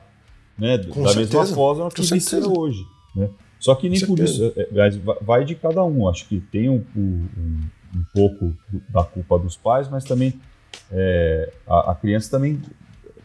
né? 0.58 0.78
Com 0.78 1.04
da 1.04 1.10
certeza, 1.14 1.40
mesma 1.40 1.56
forma 1.56 1.90
que 1.90 2.02
vicia 2.02 2.48
hoje, 2.48 2.86
né? 3.16 3.30
Só 3.60 3.74
que 3.76 3.88
nem 3.90 4.00
por 4.06 4.20
isso, 4.20 4.54
é, 4.56 4.90
va- 5.00 5.18
vai 5.22 5.44
de 5.46 5.56
cada 5.56 5.84
um. 5.84 6.08
Acho 6.10 6.28
que 6.28 6.40
tem 6.40 6.70
um, 6.70 6.84
um, 6.96 7.26
um 7.96 8.04
pouco 8.14 8.54
da 8.90 9.04
culpa 9.04 9.40
dos 9.40 9.56
pais, 9.58 9.88
mas 9.90 10.04
também 10.04 10.34
é, 10.92 11.52
a, 11.66 11.92
a 11.92 11.96
criança 11.96 12.30
também 12.30 12.62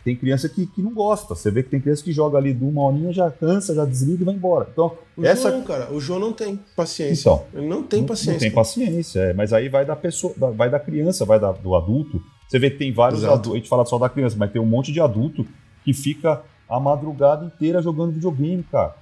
tem 0.04 0.16
criança 0.16 0.48
que, 0.48 0.66
que 0.66 0.82
não 0.82 0.92
gosta. 0.92 1.34
Você 1.34 1.50
vê 1.50 1.62
que 1.62 1.70
tem 1.70 1.80
criança 1.80 2.02
que 2.02 2.12
joga 2.12 2.36
ali 2.38 2.52
de 2.52 2.64
uma 2.64 2.82
horinha, 2.82 3.12
já 3.12 3.30
cansa, 3.30 3.74
já 3.74 3.84
desliga 3.84 4.22
e 4.22 4.24
vai 4.24 4.34
embora. 4.34 4.68
Então, 4.72 4.96
O 5.16 5.24
essa. 5.24 5.50
João, 5.50 5.62
cara, 5.62 5.92
o 5.92 6.00
João 6.00 6.18
não 6.18 6.32
tem 6.32 6.58
paciência. 6.76 7.20
Então, 7.30 7.44
Ele 7.54 7.66
não 7.68 7.82
tem 7.82 8.04
paciência. 8.04 8.32
Não 8.32 8.38
tem 8.40 8.50
paciência, 8.50 9.20
é, 9.20 9.32
mas 9.32 9.52
aí 9.52 9.68
vai 9.68 9.84
da 9.84 9.94
pessoa, 9.96 10.34
vai 10.36 10.68
da 10.70 10.80
criança, 10.80 11.24
vai 11.24 11.38
da- 11.38 11.52
do 11.52 11.74
adulto. 11.76 12.20
Você 12.48 12.58
vê 12.58 12.70
que 12.70 12.78
tem 12.78 12.92
vários 12.92 13.24
adultos, 13.24 13.52
a 13.52 13.56
gente 13.56 13.68
fala 13.68 13.84
só 13.84 13.98
da 13.98 14.08
criança, 14.08 14.36
mas 14.38 14.50
tem 14.52 14.60
um 14.60 14.66
monte 14.66 14.92
de 14.92 15.00
adulto 15.00 15.46
que 15.84 15.92
fica 15.94 16.42
a 16.68 16.78
madrugada 16.80 17.44
inteira 17.46 17.80
jogando 17.80 18.12
videogame, 18.12 18.62
cara. 18.70 18.94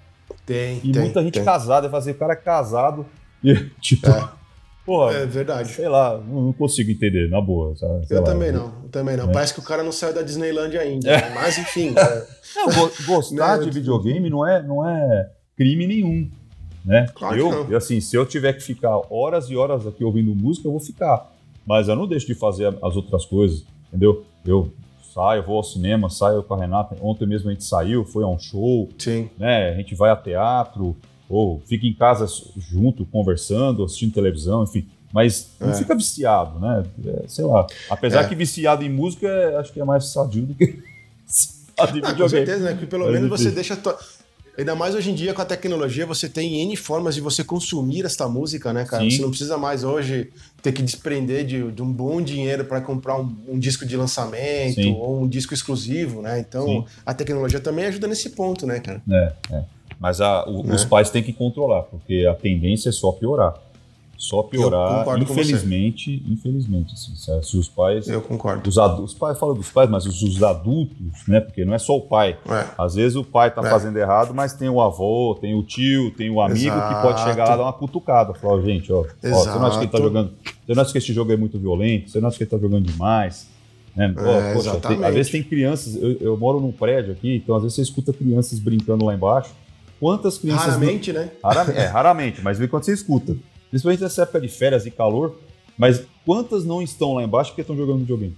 Tem, 0.46 0.78
E 0.84 0.92
tem, 0.92 1.02
muita 1.02 1.22
gente 1.22 1.34
tem. 1.34 1.44
casada, 1.44 1.88
fazer 1.90 2.12
o 2.12 2.14
cara 2.14 2.32
é 2.34 2.36
casado 2.36 3.04
e, 3.42 3.54
tipo, 3.80 4.08
É. 4.08 4.28
porra, 4.84 5.12
É 5.14 5.26
verdade. 5.26 5.68
sei 5.70 5.88
lá, 5.88 6.18
não, 6.18 6.42
não 6.46 6.52
consigo 6.52 6.90
entender, 6.90 7.28
na 7.28 7.40
boa. 7.40 7.76
sabe? 7.76 8.06
Eu 8.10 8.18
lá. 8.20 8.24
também 8.24 8.52
não, 8.52 8.72
eu 8.84 8.88
também 8.90 9.16
não. 9.16 9.30
É. 9.30 9.32
Parece 9.32 9.54
que 9.54 9.60
o 9.60 9.64
cara 9.64 9.82
não 9.82 9.92
saiu 9.92 10.14
da 10.14 10.22
Disneylandia 10.22 10.80
ainda. 10.80 11.08
né? 11.10 11.30
Mas 11.34 11.58
enfim, 11.58 11.94
é, 11.98 12.26
Não, 12.56 12.66
go- 12.66 12.90
gostar 13.06 13.58
Né, 13.58 13.64
de 13.64 13.70
videogame 13.70 14.28
não 14.30 14.46
é, 14.46 14.62
não 14.62 14.88
é 14.88 15.30
crime 15.56 15.86
nenhum, 15.86 16.30
né? 16.84 17.06
Claro 17.14 17.34
que 17.34 17.40
eu, 17.40 17.50
não. 17.50 17.70
eu, 17.70 17.76
assim, 17.76 18.00
se 18.00 18.16
eu 18.16 18.24
tiver 18.26 18.52
que 18.54 18.62
ficar 18.62 19.00
horas 19.10 19.50
e 19.50 19.56
horas 19.56 19.86
aqui 19.86 20.02
ouvindo 20.02 20.34
música, 20.34 20.66
eu 20.66 20.72
vou 20.72 20.80
ficar. 20.80 21.30
Mas 21.66 21.88
eu 21.88 21.94
não 21.94 22.06
deixo 22.06 22.26
de 22.26 22.34
fazer 22.34 22.74
as 22.82 22.96
outras 22.96 23.24
coisas, 23.26 23.64
entendeu? 23.88 24.24
Eu 24.44 24.72
saio, 25.12 25.42
vou 25.44 25.56
ao 25.56 25.62
cinema, 25.62 26.08
saio 26.08 26.42
com 26.42 26.54
a 26.54 26.58
Renata. 26.58 26.96
Ontem 27.02 27.26
mesmo 27.26 27.50
a 27.50 27.52
gente 27.52 27.64
saiu, 27.64 28.04
foi 28.04 28.24
a 28.24 28.26
um 28.26 28.38
show, 28.38 28.88
sim. 28.98 29.28
né? 29.38 29.70
A 29.70 29.74
gente 29.74 29.94
vai 29.94 30.10
a 30.10 30.16
teatro, 30.16 30.96
ou 31.30 31.62
fica 31.64 31.86
em 31.86 31.94
casa 31.94 32.26
junto, 32.58 33.06
conversando, 33.06 33.84
assistindo 33.84 34.12
televisão, 34.12 34.64
enfim. 34.64 34.86
Mas 35.12 35.48
não 35.58 35.70
É. 35.70 35.74
fica 35.74 35.94
viciado, 35.94 36.58
né? 36.60 36.84
É, 37.06 37.24
sei 37.28 37.44
lá. 37.44 37.66
Apesar 37.88 38.22
É. 38.24 38.28
que 38.28 38.34
viciado 38.34 38.84
em 38.84 38.90
música, 38.90 39.26
é- 39.26 39.56
acho 39.56 39.72
que 39.72 39.80
é 39.80 39.84
mais 39.84 40.06
sadio 40.12 40.42
do 40.46 40.54
que 40.54 40.78
Ah, 41.78 41.86
com 42.14 42.28
certeza, 42.28 42.64
né? 42.64 42.72
Porque 42.72 42.86
pelo 42.86 43.08
É 43.08 43.12
menos 43.12 43.28
você 43.30 43.50
deixa. 43.50 43.74
tua- 43.76 43.98
Ainda 44.58 44.74
mais 44.74 44.94
hoje 44.94 45.10
em 45.10 45.14
dia 45.14 45.32
com 45.32 45.40
a 45.40 45.44
tecnologia, 45.44 46.04
você 46.04 46.28
tem 46.28 46.60
N 46.60 46.76
formas 46.76 47.14
de 47.14 47.20
você 47.22 47.42
consumir 47.42 48.04
esta 48.04 48.28
música, 48.28 48.72
né, 48.74 48.84
cara? 48.84 49.02
Sim. 49.04 49.10
Você 49.10 49.22
não 49.22 49.30
precisa 49.30 49.56
mais 49.56 49.84
hoje 49.84 50.28
ter 50.60 50.72
que 50.72 50.82
desprender 50.82 51.46
de, 51.46 51.70
de 51.72 51.80
um 51.80 51.90
bom 51.90 52.20
dinheiro 52.20 52.64
para 52.66 52.78
comprar 52.82 53.18
um, 53.18 53.34
um 53.48 53.58
disco 53.58 53.86
de 53.86 53.96
lançamento 53.96 54.74
Sim. 54.74 54.92
ou 54.92 55.22
um 55.22 55.28
disco 55.28 55.54
exclusivo, 55.54 56.20
né? 56.20 56.38
Então 56.40 56.66
Sim. 56.66 56.84
a 57.06 57.14
tecnologia 57.14 57.58
também 57.60 57.86
ajuda 57.86 58.06
nesse 58.06 58.30
ponto, 58.30 58.66
né, 58.66 58.80
cara? 58.80 59.00
É, 59.10 59.32
é. 59.52 59.64
Mas 60.00 60.20
a- 60.20 60.44
o- 60.48 60.62
Né? 60.62 60.74
os 60.74 60.84
pais 60.84 61.10
têm 61.10 61.22
que 61.22 61.32
controlar, 61.32 61.82
porque 61.82 62.26
a 62.28 62.34
tendência 62.34 62.88
é 62.88 62.92
só 62.92 63.12
piorar. 63.12 63.54
Só 64.16 64.42
piorar, 64.42 65.06
infelizmente, 65.18 66.22
infelizmente. 66.28 66.92
assim, 66.92 67.14
se, 67.42 67.56
os 67.56 67.68
pais. 67.68 68.06
Eu 68.06 68.20
concordo. 68.20 68.68
Os 68.68 68.76
os 68.76 69.14
pais 69.14 69.38
falam 69.38 69.54
dos 69.54 69.70
pais, 69.70 69.88
mas 69.88 70.04
os, 70.04 70.22
os 70.22 70.42
adultos, 70.42 70.96
né? 71.26 71.40
Porque 71.40 71.64
não 71.64 71.72
é 71.72 71.78
só 71.78 71.96
o 71.96 72.02
pai. 72.02 72.36
É. 72.46 72.66
Às 72.76 72.94
vezes 72.96 73.16
o 73.16 73.24
pai 73.24 73.50
tá 73.50 73.62
É. 73.66 73.70
fazendo 73.70 73.96
errado, 73.98 74.34
mas 74.34 74.52
tem 74.52 74.68
o 74.68 74.78
avô, 74.80 75.38
tem 75.40 75.54
o 75.54 75.62
tio, 75.62 76.10
tem 76.10 76.28
o 76.30 76.40
amigo 76.40 76.74
que 76.74 76.94
pode 77.02 77.14
Exato. 77.14 77.30
chegar 77.30 77.48
lá 77.48 77.54
e 77.54 77.56
dar 77.56 77.62
uma 77.62 77.72
cutucada. 77.72 78.34
Falar, 78.34 78.60
gente, 78.62 78.92
ó, 78.92 79.00
ó, 79.00 79.04
você 79.04 79.48
não 79.50 79.66
acha 79.66 79.78
que 79.78 79.84
ele 79.84 79.90
tá 79.90 79.98
Exato. 79.98 80.02
jogando. 80.02 80.32
Você 80.66 80.74
não 80.74 80.82
acha 80.82 80.92
que 80.92 80.98
esse 80.98 81.12
jogo 81.14 81.32
é 81.32 81.36
muito 81.38 81.58
violento? 81.58 82.10
Você 82.10 82.20
não 82.20 82.28
acha 82.28 82.36
que 82.36 82.42
ele 82.44 82.50
tá 82.50 82.58
jogando 82.58 82.84
demais? 82.90 83.48
Né? 83.96 84.14
É, 84.18 84.52
poxa, 84.54 84.76
tem- 84.80 85.02
às 85.02 85.14
vezes 85.14 85.32
tem 85.32 85.42
crianças, 85.42 85.96
eu, 85.96 86.12
eu 86.20 86.36
moro 86.36 86.60
num 86.60 86.70
prédio 86.72 87.12
aqui, 87.12 87.36
então 87.36 87.56
às 87.56 87.62
vezes 87.62 87.74
você 87.76 87.82
escuta 87.82 88.12
crianças 88.12 88.58
brincando 88.58 89.04
lá 89.04 89.14
embaixo. 89.14 89.50
Quantas 90.00 90.38
crianças. 90.38 90.66
Raramente, 90.66 91.12
né? 91.12 91.30
Raramente, 91.44 91.78
é, 91.78 91.86
raramente, 91.86 92.42
mas 92.42 92.58
vê 92.58 92.66
quando 92.66 92.84
você 92.84 92.92
escuta. 92.94 93.36
Principalmente 93.68 94.00
nessa 94.02 94.22
época 94.22 94.40
de 94.40 94.48
férias 94.48 94.86
e 94.86 94.90
calor, 94.90 95.36
Mas 95.78 96.02
quantas 96.26 96.64
não 96.64 96.82
estão 96.82 97.14
lá 97.14 97.22
embaixo 97.22 97.50
porque 97.52 97.62
estão 97.62 97.74
jogando 97.76 98.00
videogame? 98.00 98.36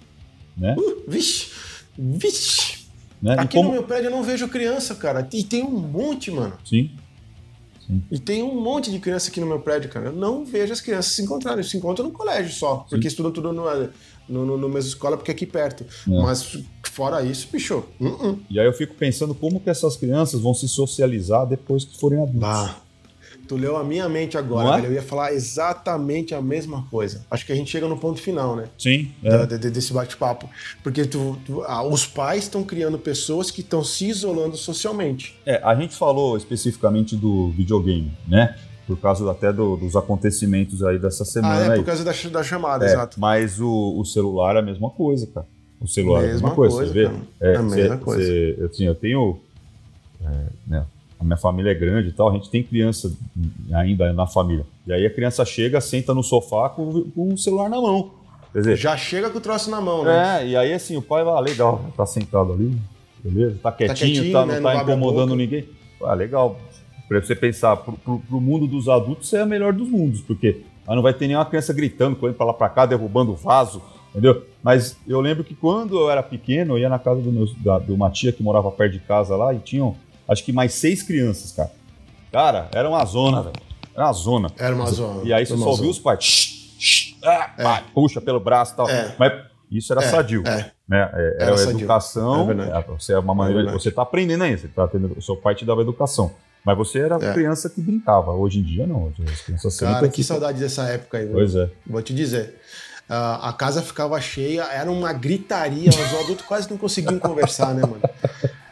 Né? 0.56 0.76
Uh, 0.78 1.02
vixe, 1.08 1.50
vixe. 1.98 2.86
né? 3.20 3.34
Aqui 3.38 3.56
como- 3.56 3.70
no 3.70 3.74
meu 3.74 3.82
prédio 3.82 4.08
eu 4.08 4.10
não 4.12 4.22
vejo 4.22 4.46
criança, 4.48 4.94
cara. 4.94 5.26
E 5.32 5.42
tem 5.42 5.64
um 5.64 5.70
monte, 5.70 6.30
mano. 6.30 6.56
Sim. 6.64 6.90
E 8.10 8.18
tem 8.18 8.42
um 8.42 8.60
monte 8.60 8.90
de 8.90 8.98
criança 9.00 9.28
aqui 9.28 9.40
no 9.40 9.46
meu 9.46 9.58
prédio, 9.58 9.90
cara. 9.90 10.06
Eu 10.06 10.12
não 10.12 10.44
vejo 10.44 10.72
as 10.72 10.80
crianças 10.80 11.12
se 11.12 11.22
encontrarem. 11.22 11.58
Eles 11.58 11.70
se 11.70 11.76
encontram 11.76 12.06
no 12.06 12.12
colégio 12.12 12.52
só. 12.52 12.86
Porque 12.88 13.08
estudam 13.08 13.32
tudo 13.32 13.52
no, 13.52 13.64
no, 14.28 14.56
no, 14.56 14.68
mesma 14.68 14.88
escola, 14.90 15.16
porque 15.16 15.30
é 15.30 15.34
aqui 15.34 15.46
perto. 15.46 15.84
Mas 16.06 16.58
fora 16.92 17.22
isso, 17.22 17.48
bicho. 17.50 17.82
uh 18.00 18.04
-uh. 18.04 18.38
E 18.50 18.60
aí 18.60 18.66
eu 18.66 18.72
fico 18.72 18.94
pensando 18.94 19.34
como 19.34 19.58
que 19.60 19.70
essas 19.70 19.96
crianças 19.96 20.40
vão 20.40 20.52
se 20.54 20.68
socializar 20.68 21.46
depois 21.46 21.84
que 21.84 21.98
forem 21.98 22.22
adultos. 22.22 22.82
Tu 23.48 23.56
leu 23.56 23.76
a 23.76 23.82
minha 23.84 24.08
mente 24.08 24.38
agora, 24.38 24.68
é? 24.78 24.80
velho. 24.82 24.92
Eu 24.92 24.94
ia 24.94 25.02
falar 25.02 25.32
exatamente 25.34 26.34
a 26.34 26.40
mesma 26.40 26.86
coisa. 26.90 27.24
Acho 27.30 27.44
que 27.44 27.52
a 27.52 27.54
gente 27.56 27.70
chega 27.70 27.88
no 27.88 27.98
ponto 27.98 28.20
final, 28.20 28.54
né? 28.56 28.64
Sim. 28.78 29.10
Da- 29.22 29.44
de- 29.44 29.58
de- 29.58 29.70
desse 29.70 29.92
bate-papo. 29.92 30.48
Porque 30.82 31.04
tu, 31.04 31.36
tu- 31.44 31.62
ah, 31.62 31.82
os 31.82 32.06
pais 32.06 32.44
estão 32.44 32.62
criando 32.62 32.98
pessoas 32.98 33.50
que 33.50 33.60
estão 33.60 33.82
se 33.82 34.06
isolando 34.08 34.56
socialmente. 34.56 35.34
É, 35.44 35.60
a 35.64 35.74
gente 35.74 35.94
falou 35.96 36.36
especificamente 36.36 37.16
do 37.16 37.50
videogame, 37.50 38.12
né? 38.28 38.54
Por 38.86 38.98
causa 38.98 39.28
até 39.30 39.52
do- 39.52 39.76
dos 39.76 39.96
acontecimentos 39.96 40.82
aí 40.82 40.98
dessa 40.98 41.22
Ah, 41.22 41.26
semana 41.26 41.64
é, 41.66 41.70
aí. 41.72 41.78
por 41.78 41.86
causa 41.86 42.04
da, 42.04 42.12
da 42.30 42.42
chamada, 42.44 42.84
É, 42.86 42.88
exato. 42.92 43.18
Mas 43.20 43.60
o, 43.60 43.98
o 43.98 44.04
celular 44.04 44.56
é 44.56 44.60
a 44.60 44.62
mesma 44.62 44.90
coisa, 44.90 45.26
cara. 45.26 45.46
O 45.82 45.88
celular 45.88 46.20
é 46.22 46.24
a 46.24 46.32
mesma 46.32 46.48
Mesma 46.50 46.54
coisa, 46.54 46.76
coisa, 46.76 46.92
você 46.92 47.06
vê? 47.08 47.10
É, 47.40 47.52
É 47.52 47.56
a 47.56 47.62
mesma 47.62 47.96
cê- 47.96 48.02
coisa. 48.04 48.22
cê- 48.22 48.58
assim, 48.70 48.84
eu 48.84 48.94
tenho. 48.94 49.38
é, 50.24 50.46
né, 50.66 50.86
a 51.18 51.24
minha 51.24 51.36
família 51.36 51.70
é 51.70 51.74
grande 51.74 52.08
e 52.08 52.12
tal, 52.12 52.30
a 52.30 52.32
gente 52.32 52.50
tem 52.50 52.62
criança 52.64 53.12
ainda 53.72 54.12
na 54.12 54.26
família. 54.26 54.64
E 54.86 54.92
aí 54.92 55.06
a 55.06 55.10
criança 55.10 55.44
chega, 55.44 55.80
senta 55.80 56.12
no 56.12 56.22
sofá 56.22 56.68
com, 56.68 57.02
com 57.10 57.32
o 57.34 57.38
celular 57.38 57.68
na 57.70 57.80
mão. 57.80 58.10
Quer 58.52 58.58
dizer, 58.58 58.76
Já 58.76 58.96
chega 58.96 59.30
com 59.30 59.38
o 59.38 59.40
troço 59.40 59.70
na 59.70 59.80
mão, 59.80 60.04
né? 60.04 60.42
é, 60.42 60.48
e 60.48 60.56
aí 60.56 60.72
assim, 60.72 60.96
o 60.96 61.02
pai 61.02 61.22
vai, 61.24 61.34
ah, 61.34 61.40
legal, 61.40 61.84
tá 61.96 62.04
sentado 62.04 62.52
ali, 62.52 62.76
beleza, 63.22 63.56
tá 63.62 63.70
quietinho, 63.72 64.12
quietinho, 64.14 64.32
tá, 64.32 64.44
né, 64.46 64.54
não 64.56 64.62
não 64.62 64.72
tá 64.72 64.78
a 64.80 64.82
incomodando 64.82 65.34
ninguém. 65.36 65.64
Ah, 66.02 66.14
legal. 66.14 66.58
Pra 67.08 67.20
você 67.20 67.34
pensar, 67.36 67.76
pro, 67.76 67.92
pro, 67.94 68.18
pro 68.18 68.40
mundo 68.40 68.66
dos 68.66 68.88
adultos 68.88 69.32
é 69.32 69.40
a 69.42 69.46
melhor 69.46 69.72
dos 69.72 69.88
mundos, 69.88 70.20
porque 70.22 70.62
aí 70.86 70.94
não 70.96 71.02
vai 71.02 71.14
ter 71.14 71.26
nenhuma 71.28 71.44
criança 71.46 71.72
gritando, 71.72 72.16
correndo 72.16 72.36
pra 72.36 72.46
lá 72.46 72.52
pra 72.54 72.68
cá, 72.68 72.84
derrubando 72.86 73.32
o 73.32 73.36
vaso, 73.36 73.80
entendeu? 74.12 74.44
Mas 74.62 74.96
eu 75.08 75.20
lembro 75.20 75.42
que 75.42 75.54
quando 75.54 75.98
eu 75.98 76.10
era 76.10 76.22
pequeno, 76.22 76.74
eu 76.74 76.78
ia 76.78 76.88
na 76.88 76.98
casa 76.98 77.20
do 77.20 77.32
meu, 77.32 77.46
da, 77.58 77.78
de 77.80 77.90
uma 77.92 78.10
tia 78.10 78.32
que 78.32 78.42
morava 78.42 78.70
perto 78.70 78.92
de 78.92 79.00
casa 79.00 79.34
lá 79.36 79.52
e 79.52 79.58
tinham, 79.58 79.96
acho 80.28 80.44
que 80.44 80.52
mais 80.52 80.72
seis 80.74 81.02
crianças, 81.02 81.52
cara. 81.52 81.70
Cara, 82.30 82.68
era 82.72 82.88
uma 82.88 83.04
zona, 83.04 83.42
velho. 83.42 83.56
Era 83.94 84.04
uma 84.06 84.12
zona. 84.12 84.48
Era 84.58 84.74
uma 84.74 84.86
zona. 84.90 85.20
E 85.24 85.32
aí 85.32 85.44
você 85.44 85.56
só 85.56 85.68
ouvia 85.70 85.90
os 85.90 85.98
pais. 85.98 86.24
"Shh, 86.24 86.76
shh", 86.78 87.14
ah, 87.24 87.50
pá, 87.62 87.82
puxa 87.92 88.20
pelo 88.20 88.40
braço 88.40 88.72
e 88.72 88.76
tal. 88.76 88.88
É. 88.88 89.14
Mas 89.18 89.32
isso 89.70 89.92
era 89.92 90.02
É, 90.02 90.08
sadio. 90.08 90.42
é. 90.46 90.70
Né? 90.88 91.10
É, 91.12 91.34
Era, 91.40 91.44
Era 91.44 91.56
sadio. 91.58 91.78
educação. 91.80 92.50
É 92.50 92.78
é, 92.78 92.82
você 92.88 93.12
é 93.12 93.18
uma 93.18 93.34
maneira. 93.34 93.68
É 93.70 93.72
você 93.72 93.90
tá 93.90 94.02
aprendendo 94.02 94.44
ainda. 94.44 94.58
Você 94.58 94.68
tá 94.68 94.88
tendo, 94.88 95.12
o 95.16 95.20
seu 95.22 95.36
pai 95.36 95.54
te 95.54 95.64
dava 95.66 95.82
educação. 95.82 96.32
Mas 96.64 96.76
você 96.78 97.00
era 97.00 97.16
É. 97.16 97.32
criança 97.34 97.68
que 97.68 97.80
brincava. 97.82 98.30
Hoje 98.32 98.60
em 98.60 98.62
dia, 98.62 98.86
não. 98.86 99.12
As 99.30 99.40
crianças 99.42 99.76
Cara, 99.78 100.08
que 100.08 100.22
saudade 100.24 100.58
dessa 100.60 100.84
época 100.84 101.18
aí. 101.18 101.24
viu? 101.24 101.34
Pois 101.34 101.54
é. 101.54 101.68
Vou 101.86 102.00
te 102.00 102.14
dizer. 102.14 102.54
Ah, 103.08 103.48
a 103.48 103.52
casa 103.52 103.82
ficava 103.82 104.18
cheia, 104.20 104.62
era 104.64 104.90
uma 104.90 105.12
gritaria, 105.12 105.90
os 105.90 106.14
adultos 106.20 106.46
quase 106.46 106.70
não 106.70 106.78
conseguiam 106.78 107.18
conversar, 107.18 107.74
né, 107.74 107.82
mano? 107.82 108.00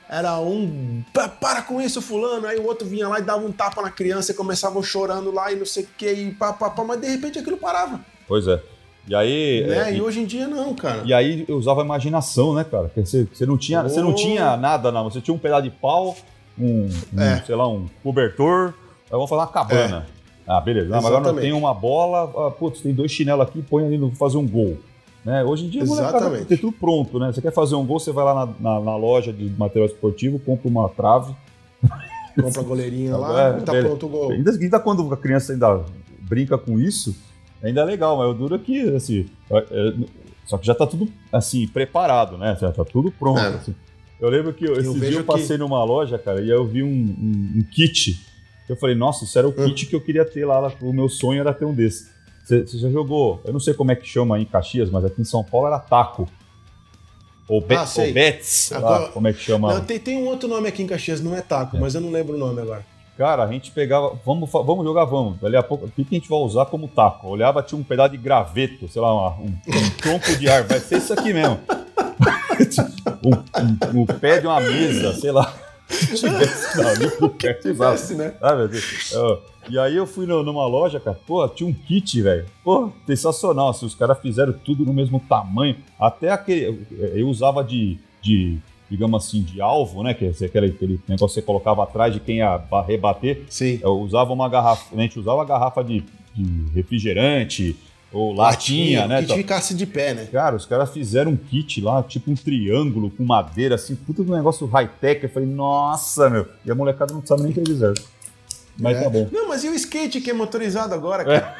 Era 0.09 0.39
um. 0.41 1.05
"Pa- 1.13 1.29
Para 1.29 1.63
com 1.63 1.81
isso, 1.81 2.01
fulano. 2.03 2.47
Aí 2.47 2.59
o 2.59 2.67
outro 2.67 2.87
vinha 2.89 3.07
lá 3.09 3.19
e 3.19 3.23
dava 3.23 3.45
um 3.45 3.53
tapa 3.53 3.81
na 3.83 3.91
criança 3.91 4.33
e 4.33 4.35
começavam 4.35 4.83
chorando 4.83 5.31
lá 5.31 5.53
e 5.53 5.57
não 5.57 5.67
sei 5.67 5.85
o 5.85 5.89
que, 5.97 6.11
e 6.11 6.33
pá, 6.33 6.53
pá, 6.53 6.71
pá, 6.71 6.83
mas 6.85 7.01
de 7.01 7.07
repente 7.09 7.39
aquilo 7.39 7.57
parava. 7.57 8.01
Pois 8.27 8.47
é. 8.49 8.61
E 9.07 9.15
aí. 9.15 9.65
né? 9.69 9.91
é, 9.91 9.93
E 9.93 9.97
e, 9.99 10.03
hoje 10.03 10.21
em 10.21 10.27
dia 10.27 10.47
não, 10.49 10.75
cara. 10.75 11.03
e 11.05 11.13
aí 11.15 11.45
eu 11.49 11.57
usava 11.57 11.83
a 11.83 11.85
imaginação, 11.85 12.55
né, 12.55 12.65
cara? 12.65 12.85
Porque 12.85 13.05
Você, 13.05 13.25
você, 13.33 13.47
não, 13.47 13.57
tinha, 13.59 13.83
você 13.83 14.01
não 14.01 14.11
Oh. 14.11 14.15
tinha 14.15 14.57
nada, 14.57 14.91
não. 14.91 15.05
Você 15.11 15.21
tinha 15.21 15.35
um 15.35 15.39
pedaço 15.39 15.63
de 15.65 15.71
pau, 15.71 16.17
um, 16.59 16.89
um, 17.13 17.21
É. 17.21 17.43
sei 17.47 17.55
lá, 17.55 17.69
um 17.69 17.87
cobertor. 18.03 18.75
Aí 19.05 19.11
vamos 19.13 19.29
fazer 19.31 19.43
uma 19.43 19.49
cabana. 19.49 20.07
Ah, 20.53 20.61
beleza. 20.61 20.89
Mas 20.91 21.05
agora 21.05 21.33
não 21.33 21.41
tem 21.41 21.53
uma 21.53 21.73
bola. 21.73 22.47
Ah, 22.47 22.51
putz, 22.51 22.81
tem 22.81 22.93
dois 22.93 23.13
chinelos 23.13 23.47
aqui, 23.47 23.63
põe 23.63 23.85
ali, 23.87 23.97
vou 23.97 24.11
fazer 24.13 24.37
um 24.37 24.47
gol. 24.49 24.77
Né? 25.25 25.45
Hoje 25.45 25.67
em 25.67 25.69
dia, 25.69 25.85
molecada 25.85 26.17
Exatamente. 26.17 26.47
tem 26.47 26.57
tudo 26.59 26.73
pronto, 26.73 27.19
né? 27.19 27.31
Você 27.33 27.41
quer 27.43 27.53
fazer 27.53 27.75
um 27.77 27.87
gol, 27.87 28.01
você 28.01 28.11
vai 28.11 28.25
lá 28.25 28.35
na, 28.35 28.47
na- 28.59 28.81
na 28.81 28.97
loja 28.97 29.33
de 29.33 29.45
material 29.51 29.87
esportivo, 29.87 30.39
compra 30.41 30.67
uma 30.69 30.89
trave. 30.89 31.33
Compra 32.41 32.61
a 32.63 32.65
goleirinha 32.65 33.17
lá 33.17 33.49
É, 33.49 33.53
tá 33.61 33.73
beleza. 33.73 33.89
pronto 33.89 34.07
o 34.07 34.09
gol. 34.09 34.31
Ainda, 34.33 34.51
ainda 34.53 34.81
quando 34.81 35.13
a 35.13 35.17
criança 35.17 35.53
ainda 35.53 35.85
brinca 36.21 36.57
com 36.57 36.81
isso, 36.81 37.15
ainda 37.63 37.83
é 37.83 37.85
legal, 37.85 38.17
mas 38.17 38.29
o 38.31 38.35
duro 38.35 38.55
é 38.55 38.59
que, 38.59 38.81
assim, 38.97 39.27
é- 39.51 39.67
é- 39.71 39.95
só 40.47 40.57
que 40.59 40.67
já 40.67 40.75
tá 40.75 40.87
tudo, 40.87 41.07
assim, 41.33 41.69
preparado, 41.69 42.37
né? 42.39 42.57
Já 42.61 42.73
tá 42.73 42.85
tudo 42.85 43.13
pronto. 43.13 43.39
É. 43.41 43.49
assim. 43.49 43.75
Eu 44.21 44.29
lembro 44.31 44.53
que 44.53 44.65
esse 44.65 44.99
dia 44.99 45.13
eu 45.19 45.25
passei 45.25 45.57
numa 45.59 45.83
loja, 45.85 46.19
cara, 46.19 46.41
e 46.43 46.49
eu 46.51 46.65
vi 46.67 46.83
um, 46.83 46.89
um- 46.89 47.53
um 47.59 47.63
kit. 47.71 48.27
Eu 48.71 48.77
falei, 48.77 48.95
nossa, 48.95 49.25
isso 49.25 49.37
era 49.37 49.49
o 49.49 49.51
Hum. 49.51 49.65
kit 49.67 49.87
que 49.87 49.97
eu 49.97 50.01
queria 50.01 50.25
ter 50.25 50.45
lá. 50.47 50.59
lá, 50.61 50.73
O 50.81 50.93
meu 50.93 51.09
sonho 51.09 51.41
era 51.41 51.53
ter 51.53 51.65
um 51.65 51.75
desse. 51.75 52.09
Você 52.45 52.65
já 52.79 52.89
jogou? 52.89 53.41
Eu 53.45 53.53
não 53.53 53.61
sei 53.61 53.75
como 53.75 53.91
é 53.93 53.97
que 53.97 54.07
chama 54.07 54.37
aí 54.37 54.43
em 54.43 54.47
Caxias, 54.47 54.89
mas 54.91 55.05
aqui 55.05 55.21
em 55.21 55.25
São 55.25 55.43
Paulo 55.45 55.67
era 55.67 55.79
taco. 55.79 56.29
Ou, 57.49 57.61
be 57.61 57.75
Ah, 57.75 57.85
ou 57.99 58.13
bets, 58.13 58.47
sei 58.47 58.79
lá, 58.79 58.97
Agora- 58.97 59.13
como 59.13 59.27
é 59.29 59.33
que 59.33 59.41
chama? 59.41 59.75
Não, 59.75 59.85
tem, 59.85 59.99
tem 59.99 60.17
um 60.19 60.27
outro 60.29 60.49
nome 60.49 60.69
aqui 60.69 60.83
em 60.83 60.87
Caxias, 60.87 61.21
não 61.21 61.35
é 61.37 61.41
taco, 61.43 61.77
mas 61.79 61.95
eu 61.97 62.01
não 62.01 62.11
lembro 62.13 62.37
o 62.37 62.39
nome 62.39 62.61
agora. 62.61 62.87
Cara, 63.19 63.43
a 63.45 63.53
gente 63.53 63.71
pegava, 63.73 64.17
vamos, 64.25 64.49
vamos 64.51 64.85
jogar, 64.85 65.05
vamos. 65.05 65.39
Dali 65.41 65.57
a 65.57 65.63
pouco, 65.63 65.87
o 65.87 65.91
que 65.91 66.05
que 66.05 66.15
a 66.15 66.19
gente 66.19 66.29
vai 66.29 66.39
usar 66.39 66.67
como 66.67 66.87
taco? 66.89 67.27
Eu 67.27 67.31
olhava, 67.33 67.63
tinha 67.63 67.79
um 67.79 67.83
pedaço 67.85 68.13
de 68.13 68.19
graveto, 68.19 68.89
sei 68.89 69.03
lá, 69.03 69.13
uma- 69.13 69.37
um, 69.41 69.47
um 69.47 69.91
tronco 70.01 70.37
de 70.37 70.49
árvore. 70.49 70.79
Vai 70.79 70.81
ser 70.81 70.99
isso 70.99 71.13
aqui 71.13 71.33
mesmo. 71.35 71.59
um, 73.25 73.99
um- 73.99 74.01
um 74.03 74.07
pé 74.07 74.39
de 74.41 74.47
uma 74.47 74.61
mesa, 74.61 75.13
sei 75.15 75.33
lá. 75.33 75.53
Se 75.91 76.15
tivesse 76.17 76.81
ali 76.81 77.11
por 77.11 77.31
perto, 77.31 77.69
usava. 77.71 77.95
Esse, 77.95 78.15
né? 78.15 78.35
Ah, 78.41 78.55
meu 78.55 78.69
Deus. 78.69 79.13
Ó, 79.15 79.39
E 79.69 79.79
aí 79.79 79.97
eu 79.97 80.07
fui 80.07 80.25
no- 80.27 80.43
numa 80.43 80.67
loja, 80.67 80.99
cara, 81.01 81.19
pô, 81.27 81.47
tinha 81.49 81.69
um 81.69 81.73
kit, 81.73 82.21
velho. 82.23 82.47
Pô, 82.65 82.91
sensacional. 83.07 83.69
Assim, 83.69 83.87
os 83.87 83.95
caras 83.95 84.19
fizeram 84.21 84.53
tudo 84.53 84.85
no 84.85 84.93
mesmo 84.93 85.21
tamanho. 85.29 85.77
Até 85.99 86.31
aquele. 86.31 86.87
Eu 87.15 87.29
usava 87.29 87.63
de. 87.65 87.99
de 88.23 88.59
digamos 88.91 89.25
assim, 89.25 89.41
de 89.43 89.61
alvo, 89.61 90.03
né? 90.03 90.13
Que 90.15 90.25
é 90.25 90.29
aquele, 90.47 90.67
aquele 90.67 91.01
negócio 91.07 91.29
que 91.29 91.35
você 91.35 91.43
colocava 91.43 91.85
atrás 91.85 92.13
de 92.13 92.19
quem 92.19 92.39
ia 92.39 92.59
ba- 92.59 92.83
rebater. 92.83 93.45
Sim. 93.49 93.79
Eu 93.83 94.01
usava 94.01 94.33
uma 94.33 94.49
garrafa. 94.49 94.97
A 94.97 95.01
gente 95.01 95.17
usava 95.19 95.45
garrafa 95.45 95.85
de, 95.85 96.03
de 96.35 96.65
refrigerante 96.75 97.77
ou 98.13 98.33
latinha, 98.33 99.07
né? 99.07 99.21
Que 99.23 99.29
tal. 99.29 99.37
ficasse 99.37 99.75
de 99.75 99.87
pé, 99.87 100.15
né? 100.15 100.29
Cara, 100.33 100.57
os 100.57 100.67
caras 100.67 100.91
fizeram 100.91 101.33
um 101.33 101.37
kit 101.37 101.81
lá, 101.81 102.03
tipo 102.03 102.31
um 102.31 102.35
triângulo 102.35 103.11
com 103.11 103.25
madeira, 103.25 103.77
assim, 103.77 103.95
puta 103.95 104.23
do 104.25 104.35
negócio 104.35 104.67
high-tech. 104.67 105.23
Eu 105.25 105.31
falei, 105.31 105.49
nossa, 105.49 106.29
meu. 106.29 106.47
E 106.65 106.71
a 106.71 106.75
molecada 106.75 107.13
não 107.13 107.25
sabe 107.25 107.43
nem 107.43 107.51
o 107.51 107.55
que 107.55 107.61
eles 107.61 107.71
fizeram. 107.71 107.95
Mas 108.79 108.97
É. 108.97 109.03
tá 109.03 109.11
bom. 109.11 109.29
Não, 109.31 109.49
mas 109.49 109.63
e 109.63 109.69
o 109.69 109.75
skate 109.75 110.21
que 110.21 110.31
é 110.31 110.33
motorizado 110.33 110.95
agora, 110.95 111.23
É. 111.23 111.41
cara? 111.41 111.57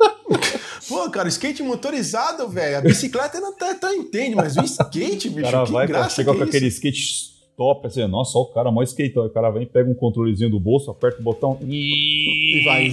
Pô, 0.88 1.08
cara, 1.10 1.26
o 1.26 1.28
skate 1.30 1.62
motorizado, 1.62 2.46
velho. 2.48 2.76
A 2.76 2.80
bicicleta 2.82 3.38
ainda 3.38 3.52
tá, 3.52 3.74
tá 3.74 3.94
entende, 3.94 4.34
mas 4.36 4.56
o 4.56 4.62
skate, 4.64 5.28
O 5.28 5.32
bicho, 5.32 5.50
cara 5.50 5.64
que 5.64 5.72
vai, 5.72 5.86
graça 5.86 6.16
chega 6.16 6.30
que 6.32 6.36
com 6.38 6.44
é 6.44 6.46
aquele 6.46 6.66
skate 6.66 7.32
top, 7.56 7.86
assim, 7.86 8.06
nossa, 8.06 8.36
ó, 8.36 8.42
o 8.42 8.46
cara, 8.52 8.70
mó 8.70 8.82
skate. 8.82 9.18
O 9.18 9.30
cara 9.30 9.48
vem, 9.50 9.64
pega 9.66 9.88
um 9.88 9.94
controlezinho 9.94 10.50
do 10.50 10.60
bolso, 10.60 10.90
aperta 10.90 11.20
o 11.20 11.22
botão. 11.22 11.58
E 11.62 12.62
vai. 12.66 12.90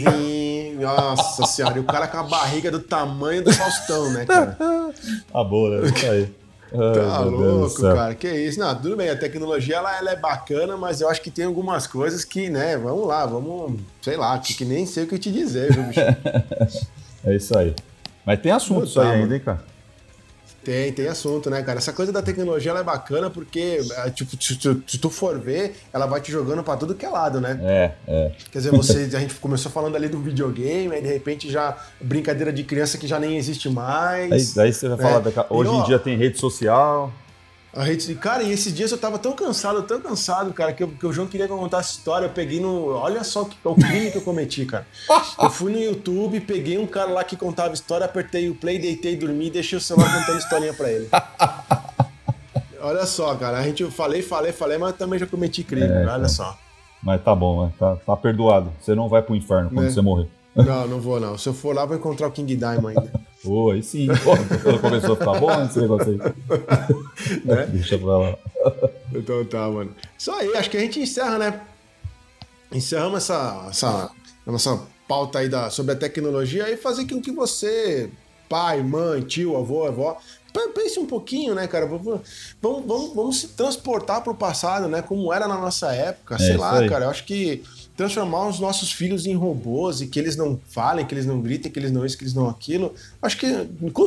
Nossa 0.82 1.46
senhora, 1.46 1.78
e 1.78 1.80
o 1.80 1.84
cara 1.84 2.08
com 2.08 2.18
a 2.18 2.24
barriga 2.24 2.70
do 2.72 2.80
tamanho 2.80 3.44
do 3.44 3.52
Faustão, 3.54 4.12
né, 4.12 4.26
cara? 4.26 4.58
Ah, 5.34 5.44
boa, 5.44 5.82
né? 5.82 5.88
Isso 5.88 6.06
aí. 6.06 6.26
Tá 6.72 7.18
Ai, 7.18 7.24
do 7.26 7.30
louco, 7.32 7.82
céu. 7.82 7.96
cara. 7.96 8.16
Que 8.16 8.30
isso? 8.30 8.60
Não, 8.60 8.74
tudo 8.76 8.96
bem, 8.96 9.10
a 9.10 9.18
tecnologia 9.18 9.76
ela, 9.78 9.98
ela 9.98 10.12
é 10.12 10.16
bacana, 10.16 10.78
mas 10.78 11.02
eu 11.02 11.10
acho 11.10 11.22
que 11.22 11.30
tem 11.30 11.44
algumas 11.46 11.86
coisas 11.86 12.24
que, 12.24 12.50
né, 12.50 12.78
vamos 12.78 13.06
lá, 13.08 13.26
vamos, 13.26 13.80
sei 14.02 14.16
lá, 14.16 14.38
que, 14.40 14.54
que 14.54 14.64
nem 14.66 14.86
sei 14.86 15.04
o 15.04 15.08
que 15.08 15.20
te 15.20 15.32
dizer, 15.32 15.74
viu, 15.74 15.84
bicho? 15.84 16.00
É 17.26 17.36
isso 17.36 17.56
aí. 17.58 17.76
Mas 18.26 18.40
tem 18.40 18.52
assunto 18.52 18.86
isso 18.86 19.00
Tá, 19.00 19.12
aí 19.12 19.22
ainda, 19.22 19.36
hein, 19.36 19.42
cara? 19.44 19.64
Tem, 20.64 20.92
tem 20.94 21.08
assunto, 21.08 21.50
né, 21.50 21.64
cara? 21.64 21.80
Essa 21.80 21.92
coisa 21.92 22.12
da 22.12 22.22
tecnologia 22.22 22.70
ela 22.72 22.82
é 22.82 22.84
bacana 22.84 23.30
porque, 23.32 23.80
é, 24.06 24.10
tipo, 24.12 24.42
se, 24.42 24.56
tu- 24.58 24.84
se 24.86 24.98
tu 25.00 25.10
for 25.10 25.40
ver, 25.40 25.76
ela 25.92 26.06
vai 26.06 26.22
te 26.22 26.32
jogando 26.32 26.64
pra 26.64 26.78
tudo 26.78 26.94
que 26.94 27.04
é 27.04 27.10
lado, 27.10 27.42
né? 27.42 27.60
É, 27.64 27.92
é. 28.08 28.32
Quer 28.52 28.60
dizer, 28.60 28.72
você, 28.72 29.10
a 29.16 29.20
gente 29.20 29.34
começou 29.36 29.72
falando 29.72 29.96
ali 29.96 30.08
do 30.08 30.20
videogame, 30.22 30.94
aí 30.94 31.02
de 31.02 31.08
repente 31.08 31.50
já 31.50 31.76
brincadeira 32.00 32.54
de 32.54 32.64
criança 32.64 32.98
que 33.00 33.08
já 33.08 33.20
nem 33.20 33.38
existe 33.38 33.70
Aí, 33.70 33.74
mais. 33.74 34.54
daí 34.54 34.72
você 34.72 34.88
vai 34.88 34.98
É. 35.00 35.02
falar, 35.22 35.28
E, 35.32 35.46
hoje 35.54 35.72
em 35.72 35.80
ó, 35.80 35.84
dia 35.84 35.98
tem 35.98 36.16
rede 36.16 36.40
social. 36.40 37.12
A 37.74 37.84
rede, 37.86 38.14
cara, 38.16 38.44
e 38.44 38.52
esses 38.52 38.74
dias 38.74 38.92
eu 38.92 38.98
tava 38.98 39.18
tão 39.18 39.32
cansado, 39.32 39.82
tão 39.84 40.02
cansado, 40.02 40.52
cara, 40.52 40.74
que, 40.74 40.84
eu- 40.84 40.90
que 40.90 41.06
o 41.08 41.14
João 41.14 41.26
queria 41.26 41.48
que 41.48 41.54
eu 41.54 41.58
contasse 41.58 41.98
história. 42.00 42.26
Eu 42.26 42.30
peguei 42.32 42.60
no. 42.60 42.88
Olha 42.90 43.24
só 43.24 43.46
que, 43.46 43.56
o 43.64 43.74
crime 43.76 44.12
que 44.12 44.18
eu 44.18 44.22
cometi, 44.22 44.66
cara. 44.66 44.86
Eu 45.42 45.50
fui 45.50 45.72
no 45.72 45.80
YouTube, 45.80 46.42
peguei 46.42 46.78
um 46.78 46.86
cara 46.86 47.10
lá 47.10 47.24
que 47.24 47.38
contava 47.38 47.74
história, 47.74 48.06
apertei 48.06 48.50
o 48.50 48.56
play, 48.56 48.78
deitei, 48.78 49.16
dormi 49.16 49.48
e 49.48 49.52
deixei 49.52 49.78
o 49.78 49.82
celular 49.82 50.14
contando 50.20 50.38
historinha 50.40 50.74
pra 50.74 50.92
ele. 50.92 51.08
Olha 52.82 53.06
só, 53.06 53.36
cara, 53.36 53.60
a 53.60 53.64
gente 53.64 53.84
eu 53.84 53.92
falei, 53.92 54.22
falei, 54.22 54.52
falei, 54.52 54.78
mas 54.78 54.96
também 54.96 55.20
já 55.20 55.28
cometi 55.28 55.64
crime, 55.64 55.86
É, 55.88 56.06
olha 56.08 56.28
só. 56.28 56.58
Mas 57.04 57.24
tá 57.24 57.34
bom, 57.36 57.72
tá, 57.80 57.96
tá 57.96 58.18
perdoado. 58.18 58.72
Você 58.82 58.96
não 58.96 59.08
vai 59.08 59.22
pro 59.22 59.36
inferno 59.36 59.70
quando 59.70 59.86
Né? 59.86 59.92
você 59.92 60.02
morrer. 60.02 60.28
Não, 60.56 60.88
não 60.88 61.00
vou 61.00 61.20
não. 61.20 61.38
Se 61.38 61.48
eu 61.48 61.54
for 61.54 61.76
lá, 61.76 61.86
vou 61.86 61.96
encontrar 61.96 62.28
o 62.28 62.32
King 62.32 62.56
Diamond 62.56 62.98
ainda. 62.98 63.12
Pô, 63.44 63.72
aí 63.72 63.82
sim. 63.82 64.08
Pô, 64.08 64.80
começou 64.80 65.14
a 65.14 65.18
ficar 65.18 65.40
bom 65.40 65.64
esse 65.66 65.80
negócio 65.80 66.12
aí. 66.12 66.18
Né? 67.46 67.66
Deixa 67.74 67.98
pra 67.98 68.18
lá. 68.18 68.38
Então 69.14 69.44
tá, 69.46 69.68
mano. 69.70 69.96
Isso 70.18 70.32
aí, 70.32 70.56
acho 70.56 70.70
que 70.70 70.78
a 70.78 70.82
gente 70.82 71.00
encerra, 71.00 71.38
né? 71.40 71.62
Encerramos 72.72 73.18
essa, 73.18 73.68
essa 73.70 74.12
nossa 74.46 74.82
pauta 75.08 75.40
aí 75.40 75.50
da, 75.50 75.70
sobre 75.70 75.94
a 75.94 75.96
tecnologia 75.98 76.70
e 76.72 76.78
fazer 76.78 77.06
com 77.06 77.22
que 77.22 77.32
você, 77.32 78.10
pai, 78.48 78.82
mãe, 78.82 79.22
tio, 79.22 79.58
avô, 79.58 79.86
avó, 79.86 80.18
pe- 80.54 80.70
pense 80.70 81.00
um 81.00 81.06
pouquinho, 81.06 81.54
né, 81.54 81.68
cara? 81.68 81.86
Vamos, 81.86 82.22
vamos, 82.62 83.14
vamos, 83.16 83.38
se 83.42 83.48
transportar 83.50 84.22
pro 84.24 84.34
passado, 84.36 84.88
né? 84.88 85.02
Como 85.02 85.34
era 85.34 85.48
na 85.48 85.58
nossa 85.58 85.94
época. 85.94 86.38
Sei 86.38 86.52
isso 86.52 86.60
lá, 86.60 86.80
aí. 86.80 86.88
cara. 86.90 87.06
Eu 87.06 87.10
acho 87.10 87.26
que 87.26 87.62
transformar 88.02 88.48
os 88.48 88.60
nossos 88.60 88.92
filhos 88.92 89.28
em 89.28 89.36
robôs 89.36 90.02
e 90.02 90.08
que 90.08 90.18
eles 90.18 90.36
não 90.36 90.60
falem, 90.70 91.06
que 91.06 91.14
eles 91.14 91.26
não 91.26 91.40
gritem, 91.40 91.72
que 91.72 91.78
eles 91.78 91.92
não 91.92 92.04
isso, 92.04 92.18
que 92.18 92.24
eles 92.24 92.34
não 92.34 92.50
aquilo. 92.50 92.96
Acho 93.22 93.38
que 93.38 93.48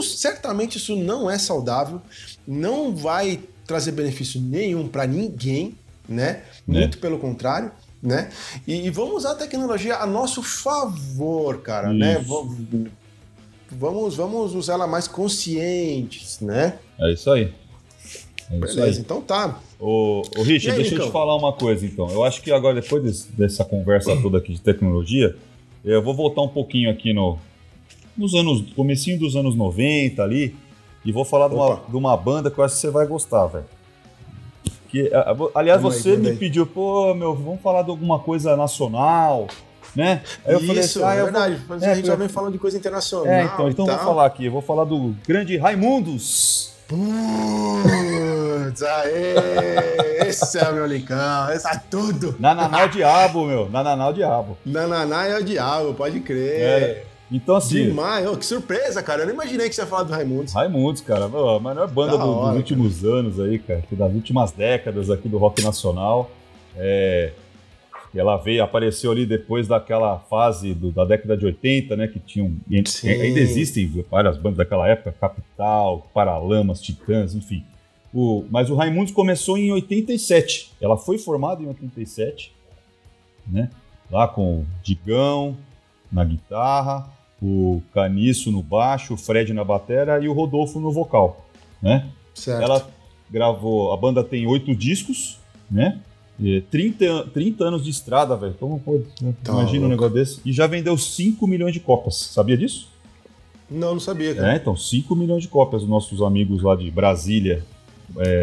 certamente 0.02 0.78
isso 0.78 0.96
não 0.96 1.30
é 1.30 1.38
saudável, 1.38 2.02
não 2.46 2.94
vai 2.94 3.40
trazer 3.64 3.92
benefício 3.92 4.40
nenhum 4.40 4.88
para 4.88 5.06
ninguém, 5.06 5.76
né? 6.08 6.42
Muito 6.66 6.98
pelo 6.98 7.18
contrário, 7.20 7.70
né? 8.02 8.30
E, 8.66 8.86
e 8.86 8.90
vamos 8.90 9.14
usar 9.18 9.32
a 9.32 9.36
tecnologia 9.36 9.96
a 9.98 10.06
nosso 10.06 10.42
favor, 10.42 11.62
cara, 11.62 11.92
né? 11.92 12.20
Isso. 12.20 12.90
Vamos, 13.70 14.16
vamos 14.16 14.54
usar 14.54 14.74
ela 14.74 14.86
mais 14.86 15.06
conscientes, 15.06 16.40
né? 16.40 16.78
É 16.98 17.12
isso 17.12 17.30
aí. 17.30 17.52
É 18.50 18.56
Beleza, 18.58 18.84
aí. 18.84 18.98
então 18.98 19.20
tá. 19.20 19.58
Ô, 19.80 20.22
ô 20.36 20.42
Richard, 20.42 20.66
E 20.66 20.70
aí, 20.70 20.76
deixa 20.82 20.94
eu 20.96 21.06
te 21.06 21.12
falar 21.12 21.34
uma 21.36 21.52
coisa 21.52 21.84
então. 21.86 22.08
Eu 22.10 22.22
acho 22.24 22.42
que 22.42 22.50
agora, 22.52 22.80
depois 22.80 23.02
desse- 23.02 23.32
dessa 23.32 23.64
conversa 23.64 24.14
toda 24.20 24.38
aqui 24.38 24.52
de 24.52 24.60
tecnologia, 24.60 25.34
eu 25.84 26.02
vou 26.02 26.14
voltar 26.14 26.42
um 26.42 26.48
pouquinho 26.48 26.90
aqui 26.90 27.12
no, 27.12 27.38
nos 28.16 28.34
anos, 28.34 28.62
comecinho 28.76 29.18
dos 29.18 29.34
anos 29.36 29.54
90 29.54 30.22
ali, 30.22 30.54
e 31.04 31.10
vou 31.12 31.24
falar 31.24 31.48
de 31.48 31.54
uma, 31.54 31.80
de 31.88 31.96
uma 31.96 32.16
banda 32.16 32.50
que 32.50 32.58
eu 32.58 32.64
acho 32.64 32.74
que 32.74 32.80
você 32.80 32.90
vai 32.90 33.06
gostar, 33.06 33.46
velho. 33.46 33.64
Aliás, 35.54 35.80
Vamos 35.82 35.96
aí, 35.96 36.02
você 36.02 36.10
manda 36.10 36.22
me 36.22 36.28
aí. 36.30 36.36
pediu, 36.36 36.66
pô, 36.66 37.12
meu, 37.14 37.34
vamos 37.34 37.60
falar 37.60 37.82
de 37.82 37.90
alguma 37.90 38.18
coisa 38.20 38.56
nacional, 38.56 39.48
né? 39.96 40.22
Aí 40.44 40.54
eu 40.54 40.60
falei 40.60 40.82
Isso, 40.84 40.98
assim, 41.02 41.08
ah, 41.08 41.12
é 41.14 41.16
vou- 41.16 41.24
verdade. 41.24 41.60
Mas 41.68 41.82
é, 41.82 41.90
a 41.90 41.94
gente 41.96 42.06
já 42.06 42.14
vem 42.14 42.28
falando 42.28 42.52
de 42.52 42.58
coisa 42.58 42.76
internacional. 42.78 43.26
É, 43.26 43.44
então, 43.44 43.68
então 43.68 43.86
eu 43.88 43.96
vou 43.96 44.04
falar 44.04 44.26
aqui, 44.26 44.44
eu 44.46 44.52
vou 44.52 44.62
falar 44.62 44.84
do 44.84 45.14
grande 45.26 45.56
Raimundos. 45.56 46.73
Putz, 46.88 48.82
aê! 48.82 50.28
Esse 50.28 50.58
é 50.58 50.68
o 50.68 50.74
meu 50.74 50.86
Licão, 50.86 51.50
esse 51.50 51.66
é 51.66 51.80
tudo! 51.90 52.34
Nananá 52.38 52.82
é 52.82 52.84
o 52.84 52.88
diabo, 52.88 53.46
meu. 53.46 53.68
Nananá 53.70 54.06
é 54.06 54.08
o 54.10 54.12
diabo. 54.12 54.58
Nananá 54.64 55.26
é 55.26 55.38
o 55.38 55.44
diabo, 55.44 55.94
pode 55.94 56.20
crer. 56.20 56.60
É. 56.60 57.04
Então, 57.32 57.56
assim, 57.56 57.86
Demais, 57.86 58.26
Ô, 58.28 58.36
que 58.36 58.44
surpresa, 58.44 59.02
cara. 59.02 59.22
Eu 59.22 59.26
não 59.26 59.32
imaginei 59.34 59.68
que 59.68 59.74
você 59.74 59.80
ia 59.80 59.86
falar 59.86 60.02
do 60.04 60.12
Raimundo. 60.12 60.50
Raimundos, 60.52 61.00
cara, 61.00 61.24
a 61.24 61.28
maior 61.58 61.88
banda 61.88 62.18
Da 62.18 62.24
do- 62.24 62.30
hora, 62.30 62.48
dos 62.50 62.56
últimos 62.58 63.02
anos 63.04 63.40
aí, 63.40 63.58
cara, 63.58 63.82
das 63.90 64.12
últimas 64.12 64.52
décadas 64.52 65.10
aqui 65.10 65.28
do 65.28 65.38
rock 65.38 65.62
nacional. 65.62 66.30
É, 66.76 67.32
ela 68.18 68.36
veio, 68.36 68.62
apareceu 68.62 69.10
ali 69.12 69.26
depois 69.26 69.66
daquela 69.68 70.18
fase 70.18 70.72
do- 70.74 70.90
da 70.92 71.04
década 71.04 71.36
de 71.36 71.44
80, 71.46 71.96
né, 71.96 72.06
que 72.06 72.18
tinham, 72.20 72.52
ainda- 72.70 72.88
Sim. 72.90 73.08
ainda 73.08 73.40
existem 73.40 73.86
várias 74.10 74.36
bandas 74.36 74.58
daquela 74.58 74.88
época, 74.88 75.12
Capital, 75.20 76.08
Paralamas, 76.14 76.80
Titãs, 76.80 77.34
enfim. 77.34 77.64
O, 78.12 78.44
mas 78.50 78.70
o 78.70 78.76
Raimundos 78.76 79.12
começou 79.12 79.58
em 79.58 79.72
87. 79.72 80.70
Ela 80.80 80.96
foi 80.96 81.18
formada 81.18 81.62
em 81.62 81.66
87, 81.66 82.52
né? 83.46 83.70
Lá 84.10 84.28
com 84.28 84.60
o 84.60 84.66
Digão 84.84 85.56
na 86.12 86.22
guitarra, 86.24 87.08
o 87.42 87.82
Caniço 87.92 88.52
no 88.52 88.62
baixo, 88.62 89.14
o 89.14 89.16
Fred 89.16 89.52
na 89.52 89.64
batera 89.64 90.22
e 90.22 90.28
o 90.28 90.32
Rodolfo 90.32 90.78
no 90.78 90.92
vocal, 90.92 91.44
né? 91.82 92.06
Certo. 92.32 92.62
Ela 92.62 92.88
gravou, 93.28 93.92
a 93.92 93.96
banda 93.96 94.22
tem 94.22 94.46
oito 94.46 94.72
discos, 94.76 95.38
né? 95.68 95.98
E 96.40 96.60
30, 96.62 97.04
an- 97.04 97.28
30 97.32 97.64
anos 97.64 97.84
de 97.84 97.90
estrada, 97.90 98.36
velho. 98.36 98.54
Como 98.58 98.78
pode? 98.80 99.04
Tá 99.42 99.52
Imagina 99.52 99.86
um 99.86 99.88
louco. 99.88 99.88
negócio 99.88 100.14
desse. 100.14 100.40
E 100.44 100.52
já 100.52 100.66
vendeu 100.66 100.96
5 100.98 101.46
milhões 101.46 101.72
de 101.72 101.80
cópias. 101.80 102.16
Sabia 102.16 102.56
disso? 102.56 102.88
Não, 103.70 103.94
não 103.94 104.00
sabia, 104.00 104.34
cara. 104.34 104.52
É, 104.52 104.56
então, 104.56 104.76
5 104.76 105.14
milhões 105.14 105.42
de 105.42 105.48
cópias 105.48 105.82
os 105.82 105.88
nossos 105.88 106.20
amigos 106.22 106.62
lá 106.62 106.74
de 106.76 106.90
Brasília 106.90 107.64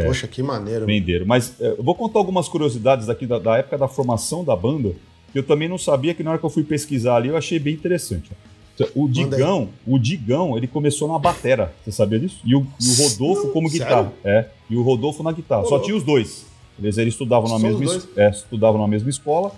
Poxa, 0.06 0.28
que 0.28 0.42
maneiro. 0.42 0.86
venderam. 0.86 1.26
Mas 1.26 1.54
é, 1.62 1.76
eu 1.78 1.84
vou 1.84 1.94
contar 1.96 2.20
algumas 2.20 2.48
curiosidades 2.48 3.10
aqui 3.10 3.26
da, 3.28 3.38
da 3.40 3.58
época 3.58 3.78
da 3.78 3.88
formação 3.88 4.44
da 4.44 4.56
banda, 4.56 4.94
que 5.32 5.38
eu 5.40 5.44
também 5.44 5.70
não 5.70 5.78
sabia, 5.78 6.14
que 6.14 6.24
na 6.24 6.32
hora 6.32 6.40
que 6.40 6.46
eu 6.46 6.50
fui 6.50 6.64
pesquisar 6.64 7.16
ali, 7.18 7.30
eu 7.30 7.38
achei 7.38 7.60
bem 7.60 7.74
interessante. 7.74 8.32
ó. 8.80 8.86
O. 8.96 9.08
Digão, 9.08 9.70
o 9.86 10.00
Digão, 10.00 10.58
ele 10.58 10.66
começou 10.66 11.08
na 11.08 11.20
batera, 11.20 11.72
você 11.84 11.92
sabia 11.92 12.20
disso? 12.20 12.40
E 12.44 12.56
o, 12.56 12.66
e 12.82 12.90
o 12.90 13.04
Rodolfo 13.04 13.44
Não, 13.48 13.54
como 13.54 13.70
sério? 13.70 13.86
guitarra. 13.86 14.14
É, 14.24 14.46
e 14.70 14.76
o 14.76 14.82
Rodolfo 14.82 15.22
na 15.22 15.32
guitarra. 15.32 15.66
Só 15.66 15.78
tinha 15.78 15.96
os 15.96 16.04
dois. 16.04 16.48
Eles, 16.80 16.98
eles 16.98 17.14
estudavam 17.14 17.50
na 17.50 17.60
mesma, 17.60 17.86
es- 17.86 18.08
é, 18.18 18.30
estudavam 18.30 18.82
na 18.82 18.88
mesma 18.88 19.10
escola, 19.10 19.52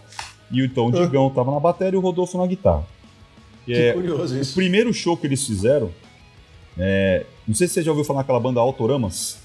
e 0.52 0.62
então 0.64 0.88
o 0.88 0.98
Ah. 0.98 1.06
Digão 1.06 1.28
estava 1.28 1.52
na 1.52 1.60
batera 1.60 1.96
e 1.96 1.98
o 1.98 2.02
Rodolfo 2.02 2.38
na 2.38 2.46
guitarra. 2.48 2.84
Que 3.66 3.74
É, 3.74 3.94
curioso 3.94 4.36
o 4.36 4.40
isso. 4.40 4.56
primeiro 4.56 4.94
show 4.94 5.16
que 5.16 5.26
eles 5.28 5.46
fizeram, 5.46 5.90
é, 6.78 7.26
não 7.48 7.56
sei 7.56 7.68
se 7.68 7.76
você 7.76 7.84
já 7.84 7.92
ouviu 7.92 8.04
falar 8.04 8.20
naquela 8.20 8.40
banda 8.40 8.60
Autoramas. 8.60 9.40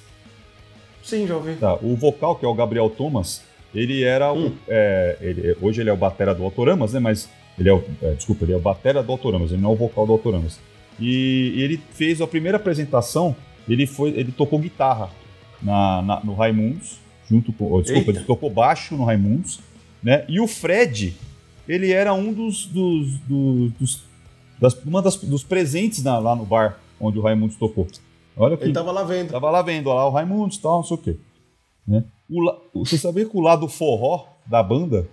Sim, 1.02 1.26
já 1.26 1.36
ouvi. 1.36 1.54
Tá, 1.54 1.74
o 1.76 1.94
vocal, 1.96 2.36
que 2.36 2.44
é 2.44 2.48
o 2.48 2.54
Gabriel 2.54 2.90
Thomas, 2.90 3.42
ele 3.74 4.02
era 4.02 4.32
o. 4.32 4.46
Hum. 4.48 4.52
é, 4.66 5.16
ele- 5.20 5.56
hoje 5.62 5.80
ele 5.80 5.88
é 5.90 5.92
o 5.92 5.96
batera 5.96 6.34
do 6.34 6.42
Autoramas, 6.44 6.92
né? 6.92 7.00
Mas 7.00 7.28
ele 7.58 7.68
é 7.68 7.72
o. 7.72 7.82
é, 8.02 8.12
desculpa, 8.14 8.44
ele 8.44 8.52
é 8.52 8.56
o 8.56 8.60
batera 8.60 9.02
do 9.02 9.12
Autoramas, 9.12 9.52
ele 9.52 9.62
não 9.62 9.70
é 9.70 9.72
o 9.72 9.76
vocal 9.76 10.06
do 10.06 10.12
Autoramas. 10.12 10.58
E 11.00 11.54
ele 11.62 11.80
fez 11.92 12.20
a 12.20 12.26
primeira 12.26 12.56
apresentação, 12.56 13.36
ele 13.68 13.86
foi. 13.86 14.10
Ele 14.10 14.32
tocou 14.32 14.58
guitarra 14.58 15.10
na, 15.62 16.02
na- 16.02 16.20
no 16.24 16.34
Raimundos, 16.34 16.98
junto 17.30 17.52
com. 17.52 17.72
oh, 17.72 17.80
desculpa, 17.82 18.10
Eita. 18.10 18.20
ele 18.20 18.26
tocou 18.26 18.50
baixo 18.50 18.96
no 18.96 19.04
Raimundos, 19.04 19.60
né? 20.02 20.24
E 20.28 20.40
o 20.40 20.46
Fred, 20.46 21.14
ele 21.68 21.90
era 21.92 22.12
um 22.14 22.32
dos. 22.32 22.66
dos, 22.66 23.18
dos, 23.20 23.72
dos- 23.72 24.08
das, 24.60 24.74
uma 24.84 25.00
das, 25.00 25.16
dos 25.16 25.44
presentes 25.44 26.02
na- 26.02 26.18
lá 26.18 26.34
no 26.34 26.44
bar 26.44 26.78
onde 27.00 27.16
o 27.18 27.22
Raimundos 27.22 27.56
tocou. 27.56 27.86
Olha 28.36 28.56
que 28.56 28.64
Ele 28.64 28.72
tava 28.72 28.90
lá 28.90 29.04
vendo. 29.04 29.30
Tava 29.30 29.50
lá 29.50 29.62
vendo, 29.62 29.88
olha 29.88 29.96
lá 29.98 30.08
o 30.08 30.10
Raimundos 30.10 30.56
e 30.56 30.60
tal, 30.60 30.76
não 30.78 30.82
sei 30.84 30.96
o 30.96 31.00
quê. 31.00 31.16
Né? 31.86 32.04
O 32.28 32.84
Você 32.84 32.98
sabia 32.98 33.24
que 33.24 33.36
o 33.36 33.40
lado 33.40 33.68
forró 33.68 34.26
da 34.44 34.62
banda, 34.62 35.06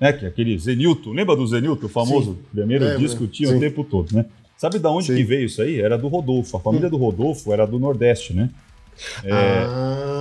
né, 0.00 0.12
que 0.12 0.24
é 0.24 0.28
aquele 0.28 0.58
Zenilton, 0.58 1.12
lembra 1.12 1.36
do 1.36 1.46
Zenilton, 1.46 1.86
o 1.86 1.88
famoso 1.88 2.38
primeiro 2.52 2.84
lembro, 2.84 2.98
disco 3.00 3.26
que 3.26 3.32
tinha 3.32 3.48
sim. 3.50 3.56
o 3.56 3.60
tempo 3.60 3.84
todo, 3.84 4.12
né? 4.14 4.24
Sabe 4.56 4.78
da 4.78 4.90
onde 4.90 5.06
Sim. 5.08 5.16
que 5.16 5.24
veio 5.24 5.46
isso 5.46 5.60
aí? 5.60 5.80
Era 5.80 5.98
do 5.98 6.08
Rodolfo. 6.08 6.56
A 6.56 6.60
família 6.60 6.88
do 6.88 6.96
Rodolfo 6.96 7.52
era 7.52 7.66
do 7.66 7.78
Nordeste, 7.78 8.32
né? 8.32 8.48
Ah, 9.30 10.11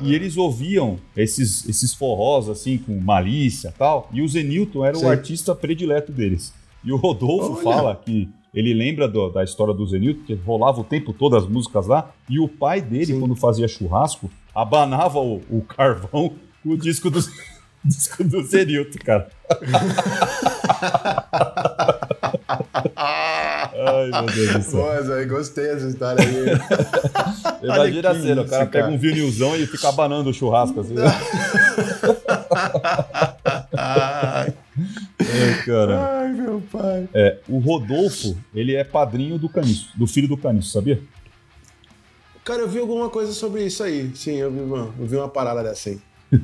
E 0.00 0.14
eles 0.14 0.36
ouviam 0.36 0.98
esses, 1.16 1.68
esses 1.68 1.94
forrós, 1.94 2.48
assim, 2.48 2.78
com 2.78 2.98
malícia 3.00 3.68
e 3.68 3.72
tal. 3.78 4.08
E 4.12 4.22
o 4.22 4.28
Zenilton 4.28 4.84
era 4.84 4.96
Sim. 4.96 5.06
o 5.06 5.08
artista 5.08 5.54
predileto 5.54 6.12
deles. 6.12 6.52
E 6.84 6.92
o 6.92 6.96
Rodolfo 6.96 7.54
Olha. 7.54 7.62
fala 7.62 7.96
que 7.96 8.28
ele 8.54 8.72
lembra 8.72 9.06
do- 9.08 9.28
da 9.30 9.44
história 9.44 9.74
do 9.74 9.86
Zenilton, 9.86 10.24
que 10.24 10.34
rolava 10.34 10.80
o 10.80 10.84
tempo 10.84 11.12
todo 11.12 11.36
as 11.36 11.46
músicas 11.46 11.86
lá. 11.86 12.10
E 12.28 12.38
o 12.38 12.48
pai 12.48 12.80
dele, 12.80 13.06
Sim. 13.06 13.20
quando 13.20 13.36
fazia 13.36 13.68
churrasco, 13.68 14.30
abanava 14.54 15.18
o, 15.18 15.40
o 15.50 15.62
carvão 15.62 16.32
com 16.62 16.70
o 16.70 16.76
disco 16.76 17.10
do, 17.10 17.20
disco 17.84 18.24
do 18.24 18.42
Zenilton, 18.42 18.98
cara. 19.04 19.28
Ai, 22.96 24.10
meu 24.10 24.26
Deus 24.26 24.52
do 24.54 24.62
céu. 24.62 25.14
Aí 25.14 25.24
gostei 25.26 25.66
dessa 25.66 25.88
história 25.88 26.24
aí. 26.24 27.62
Imagina 27.62 28.10
a 28.10 28.14
cena, 28.20 28.42
o 28.42 28.48
cara 28.48 28.66
pega 28.66 28.88
um 28.88 28.98
vinilzão 28.98 29.56
e 29.56 29.66
fica 29.66 29.88
abanando 29.88 30.30
o 30.30 30.34
churrasco 30.34 30.80
assim. 30.80 30.94
Ai, 33.76 34.54
Ai, 35.18 35.62
cara. 35.64 36.20
ai, 36.20 36.32
meu 36.32 36.62
pai. 36.70 37.08
É, 37.12 37.38
o 37.48 37.58
Rodolfo, 37.58 38.36
ele 38.54 38.74
é 38.74 38.84
padrinho 38.84 39.38
do 39.38 39.48
Caniço, 39.48 39.90
do 39.96 40.06
filho 40.06 40.28
do 40.28 40.36
Caniço, 40.36 40.70
sabia? 40.70 41.00
Cara, 42.44 42.60
eu 42.60 42.68
vi 42.68 42.78
alguma 42.78 43.10
coisa 43.10 43.32
sobre 43.32 43.64
isso 43.64 43.82
aí. 43.82 44.12
Sim, 44.14 44.36
eu 44.36 44.52
vi 44.52 44.60
uma, 44.60 44.94
eu 44.98 45.06
vi 45.06 45.16
uma 45.16 45.28
parada 45.28 45.62
dessa 45.64 45.90
aí. 45.90 45.98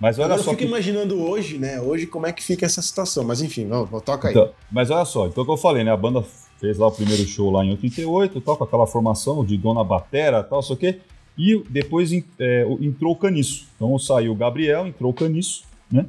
Mas 0.00 0.18
olha 0.18 0.34
eu 0.34 0.38
só 0.38 0.50
fico 0.50 0.56
que... 0.56 0.64
imaginando 0.64 1.20
hoje, 1.20 1.58
né? 1.58 1.80
Hoje 1.80 2.06
como 2.06 2.26
é 2.26 2.32
que 2.32 2.42
fica 2.42 2.66
essa 2.66 2.82
situação. 2.82 3.24
Mas 3.24 3.40
enfim, 3.40 3.66
vamos, 3.66 4.02
toca 4.02 4.28
aí. 4.28 4.34
Então, 4.34 4.50
mas 4.70 4.90
olha 4.90 5.04
só, 5.04 5.26
então 5.26 5.42
o 5.42 5.46
que 5.46 5.52
eu 5.52 5.56
falei, 5.56 5.84
né? 5.84 5.92
A 5.92 5.96
banda 5.96 6.24
fez 6.60 6.78
lá 6.78 6.86
o 6.86 6.92
primeiro 6.92 7.24
show 7.26 7.50
lá 7.50 7.64
em 7.64 7.70
88, 7.70 8.40
tal, 8.40 8.56
com 8.56 8.64
aquela 8.64 8.86
formação 8.86 9.44
de 9.44 9.56
Dona 9.56 9.84
Batera, 9.84 10.42
tal, 10.42 10.62
sei 10.62 10.74
o 10.74 10.78
quê. 10.78 11.00
E 11.36 11.62
depois 11.68 12.10
é, 12.38 12.66
entrou 12.80 13.12
o 13.12 13.16
Caniço. 13.16 13.66
Então 13.76 13.98
saiu 13.98 14.32
o 14.32 14.36
Gabriel, 14.36 14.86
entrou 14.86 15.10
o 15.10 15.14
Caniço, 15.14 15.64
né? 15.90 16.06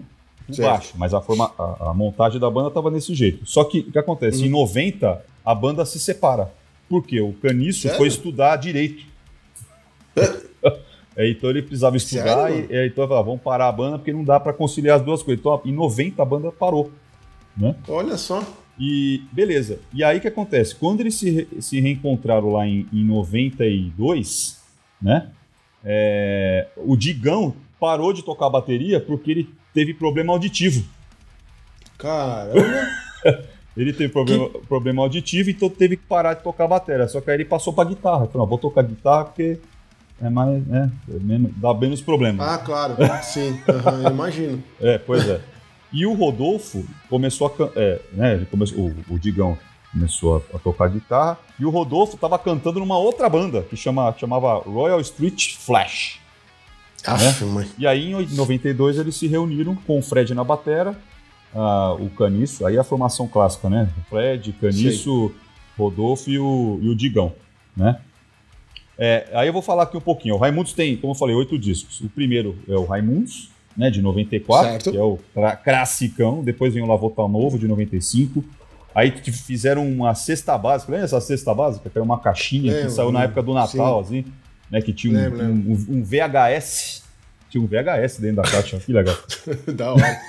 Baixo. 0.58 0.94
Mas 0.96 1.14
a, 1.14 1.22
forma, 1.22 1.52
a, 1.58 1.90
a 1.90 1.94
montagem 1.94 2.40
da 2.40 2.50
banda 2.50 2.70
tava 2.70 2.92
desse 2.92 3.16
jeito. 3.16 3.46
Só 3.46 3.64
que 3.64 3.80
o 3.80 3.92
que 3.92 3.98
acontece? 3.98 4.44
Hum. 4.44 4.46
Em 4.46 4.50
90, 4.50 5.26
a 5.44 5.56
banda 5.56 5.86
se 5.86 6.00
separa. 6.00 6.54
Por 6.88 7.04
quê? 7.04 7.20
O 7.20 7.34
Caniço 7.34 7.82
Sério? 7.82 7.98
foi 7.98 8.08
estudar 8.08 8.58
direito. 8.58 9.04
É, 11.16 11.30
então 11.30 11.50
ele 11.50 11.62
precisava 11.62 11.96
estudar 11.96 12.48
Sério, 12.48 12.68
e, 12.70 12.74
e 12.74 12.78
aí 12.78 12.88
então 12.88 13.08
falou, 13.08 13.24
vamos 13.24 13.42
parar 13.42 13.70
a 13.70 13.72
banda 13.72 13.98
porque 13.98 14.12
não 14.12 14.24
dá 14.24 14.40
pra 14.40 14.52
conciliar 14.52 14.98
as 14.98 15.06
duas 15.06 15.24
coisas. 15.24 15.40
Então 15.40 15.62
em 15.64 15.72
90 15.72 16.22
a 16.22 16.26
banda 16.26 16.52
parou. 16.52 16.92
Né? 17.56 17.76
Olha 17.88 18.18
só. 18.18 18.44
E 18.78 19.24
beleza. 19.32 19.80
E 19.94 20.04
aí 20.04 20.18
o 20.18 20.22
que 20.22 20.28
acontece? 20.28 20.76
Quando 20.76 21.00
eles 21.00 21.16
se, 21.16 21.48
se 21.62 21.80
reencontraram 21.80 22.52
lá 22.52 22.68
em, 22.68 22.86
em 22.92 23.06
92, 23.06 24.62
né? 25.02 25.30
é, 25.86 26.68
o 26.78 26.98
Digão 26.98 27.56
parou 27.80 28.12
de 28.12 28.24
tocar 28.24 28.50
bateria 28.50 29.00
porque 29.00 29.30
ele 29.30 29.50
teve 29.74 29.94
problema 29.94 30.34
auditivo. 30.34 30.84
Caramba. 31.98 32.88
Ele 33.76 33.92
teve 33.92 34.08
problema, 34.14 34.48
problema 34.70 35.02
auditivo, 35.02 35.50
então 35.50 35.68
teve 35.70 35.98
que 35.98 36.04
parar 36.04 36.34
de 36.36 36.42
tocar 36.42 36.66
bateria. 36.66 37.10
Só 37.10 37.20
que 37.20 37.30
aí 37.30 37.36
ele 37.36 37.44
passou 37.44 37.74
pra 37.74 37.84
guitarra. 37.84 38.24
Ele 38.24 38.32
Falou, 38.32 38.46
"Não, 38.46 38.50
vou 38.50 38.58
tocar 38.58 38.84
guitarra 38.84 39.26
porque 39.26 39.60
é 40.22 40.30
mais, 40.30 40.66
né, 40.66 40.92
é 41.10 41.20
menos- 41.20 41.52
dá 41.58 41.74
menos 41.74 42.02
problema. 42.02 42.44
Ah, 42.54 42.58
claro. 42.58 42.96
Sim. 43.24 43.60
Eu 44.04 44.12
imagino. 44.12 44.64
É, 44.80 44.98
pois 44.98 45.28
é. 45.28 45.42
E 45.94 46.06
o 46.06 46.14
Rodolfo 46.14 46.86
começou 47.10 47.48
a. 47.48 47.80
É, 47.80 48.02
né, 48.14 48.34
ele 48.36 48.46
começou, 48.46 48.80
o, 49.10 49.14
o 49.16 49.20
Digão 49.20 49.58
começou 49.92 50.44
a, 50.54 50.58
a 50.58 50.60
tocar 50.60 50.90
guitarra. 50.90 51.38
E 51.60 51.66
o 51.66 51.70
Rodolfo 51.70 52.18
tava 52.18 52.38
cantando 52.38 52.80
numa 52.80 52.98
outra 52.98 53.30
banda 53.30 53.62
que 53.64 53.78
chama, 53.78 54.14
chamava 54.18 54.56
Royal 54.60 55.00
Street 55.02 55.56
Flash. 55.56 56.20
Aff, 57.06 57.46
mãe. 57.46 57.68
E 57.78 57.86
aí, 57.86 58.12
em 58.14 58.26
92, 58.36 58.98
eles 58.98 59.16
se 59.16 59.28
reuniram 59.28 59.76
com 59.76 60.00
o 60.00 60.02
Fred 60.02 60.34
na 60.34 60.44
batera, 60.44 60.98
ah, 61.54 61.94
o 62.00 62.10
Caniço, 62.10 62.66
aí 62.66 62.78
a 62.80 62.84
formação 62.84 63.28
clássica, 63.28 63.70
né? 63.70 63.88
Fred, 64.10 64.52
Caniço, 64.54 65.32
Rodolfo 65.78 66.30
e 66.32 66.40
o, 66.40 66.80
e 66.82 66.90
o 66.90 66.96
Digão, 66.96 67.32
né? 67.78 68.00
É, 68.98 69.28
aí 69.34 69.48
eu 69.48 69.54
vou 69.54 69.62
falar 69.62 69.84
aqui 69.84 69.98
um 69.98 70.02
pouquinho. 70.02 70.36
O 70.36 70.38
Raimundos 70.38 70.74
tem, 70.74 70.96
como 70.98 71.12
eu 71.14 71.18
falei, 71.18 71.36
oito 71.36 71.58
discos. 71.60 72.00
O 72.02 72.10
primeiro 72.10 72.58
é 72.68 72.76
o 72.76 72.86
Raimundos, 72.86 73.50
né, 73.76 73.90
de 73.90 74.02
94, 74.02 74.72
Certo. 74.72 74.92
que 74.92 74.98
é 74.98 75.02
o 75.04 75.20
classicão. 75.64 76.44
Depois 76.44 76.74
vem 76.74 76.82
o 76.84 76.88
Lavota 76.88 77.28
Novo, 77.28 77.60
de 77.60 77.68
95. 77.68 78.44
Aí 78.94 79.12
fizeram 79.12 79.86
uma 79.86 80.16
cesta 80.16 80.58
básica, 80.58 80.92
lembra 80.92 81.06
essa 81.06 81.20
cesta 81.20 81.54
básica? 81.54 81.90
Que 81.90 81.98
era 81.98 82.04
uma 82.06 82.18
caixinha 82.20 82.72
que 82.72 82.78
Lembro, 82.78 82.92
saiu 82.92 83.12
na 83.12 83.24
época 83.24 83.44
do 83.44 83.54
Natal, 83.54 84.00
assim, 84.00 84.24
né? 84.72 84.82
Que 84.82 84.94
tinha 84.94 85.14
um, 85.14 85.22
Lembro, 85.22 85.38
lembro. 85.40 85.72
um- 85.92 85.98
um 85.98 86.04
VHS. 86.04 87.04
Tinha 87.50 87.62
um 87.62 87.68
VHS 87.68 88.20
dentro 88.22 88.38
da 88.38 88.44
caixa, 88.44 88.78
que 88.80 88.94
legal. 88.94 89.18
da 89.76 89.92
hora. 89.94 90.20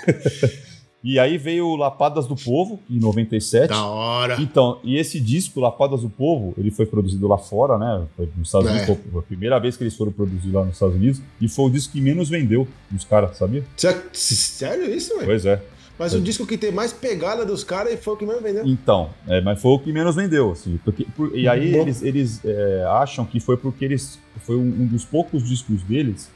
E 1.03 1.19
aí 1.19 1.37
veio 1.37 1.67
o 1.67 1.75
Lapadas 1.75 2.25
do 2.25 2.35
Povo, 2.35 2.79
em 2.89 2.99
97. 2.99 3.69
Da 3.69 3.85
hora. 3.85 4.35
Então, 4.41 4.79
e 4.83 4.97
esse 4.97 5.19
disco, 5.19 5.59
Lapadas 5.59 6.01
do 6.01 6.09
Povo, 6.09 6.53
ele 6.57 6.71
foi 6.71 6.85
produzido 6.85 7.27
lá 7.27 7.37
fora, 7.37 7.77
né? 7.77 8.03
Foi 8.17 8.27
nos 8.35 8.47
Estados 8.47 8.67
É. 8.67 8.71
Unidos, 8.73 8.97
foi 9.11 9.19
a 9.19 9.23
primeira 9.23 9.59
vez 9.59 9.77
que 9.77 9.83
eles 9.83 9.95
foram 9.95 10.11
produzidos 10.11 10.51
lá 10.51 10.65
nos 10.65 10.73
Estados 10.73 10.95
Unidos. 10.95 11.21
E 11.39 11.47
foi 11.47 11.65
o 11.65 11.69
disco 11.69 11.93
que 11.93 12.01
menos 12.01 12.27
vendeu 12.29 12.67
dos 12.89 13.03
caras, 13.03 13.37
sabia? 13.37 13.63
Sé- 13.77 14.03
Sério 14.11 14.93
isso, 14.93 15.13
velho? 15.15 15.25
Pois 15.27 15.45
é. 15.45 15.61
Mas 15.99 16.13
o 16.13 16.21
disco 16.21 16.45
que 16.45 16.57
tem 16.59 16.71
mais 16.71 16.93
pegada 16.93 17.43
dos 17.43 17.63
caras 17.63 17.93
e 17.93 17.97
foi 17.97 18.13
o 18.13 18.17
que 18.17 18.25
mesmo 18.25 18.41
vendeu. 18.41 18.65
Então, 18.67 19.09
é, 19.27 19.41
mas 19.41 19.59
foi 19.59 19.71
o 19.71 19.79
que 19.79 19.91
menos 19.91 20.15
vendeu, 20.15 20.51
assim. 20.51 20.79
Porque, 20.83 21.05
por- 21.15 21.35
e 21.35 21.47
aí 21.47 21.71
Bom. 21.71 21.79
eles, 21.81 22.03
eles 22.03 22.41
é, 22.45 22.85
acham 22.89 23.25
que 23.25 23.39
foi 23.39 23.55
porque 23.57 23.83
eles. 23.85 24.19
Foi 24.41 24.55
um, 24.55 24.61
um 24.81 24.85
dos 24.85 25.03
poucos 25.05 25.47
discos 25.47 25.81
deles 25.83 26.29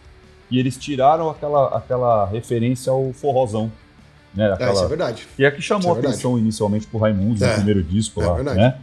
e 0.49 0.57
eles 0.57 0.78
tiraram 0.78 1.30
aquela, 1.30 1.78
aquela 1.78 2.26
referência 2.26 2.91
ao 2.91 3.14
forrozão. 3.14 3.72
Né? 4.34 4.47
É, 4.49 4.53
Aquela, 4.53 4.73
isso 4.73 4.84
é 4.84 4.88
verdade. 4.88 5.27
que 5.36 5.43
é 5.45 5.51
que 5.51 5.61
chamou 5.61 5.93
é 5.93 5.95
a 5.97 5.99
atenção 5.99 6.38
inicialmente 6.38 6.88
pro 6.88 6.99
Raimundo 6.99 7.43
É, 7.43 7.47
no 7.49 7.53
primeiro 7.55 7.84
disco 7.84 8.21
é 8.21 8.25
lá, 8.25 8.34
verdade. 8.36 8.57
né? 8.57 8.75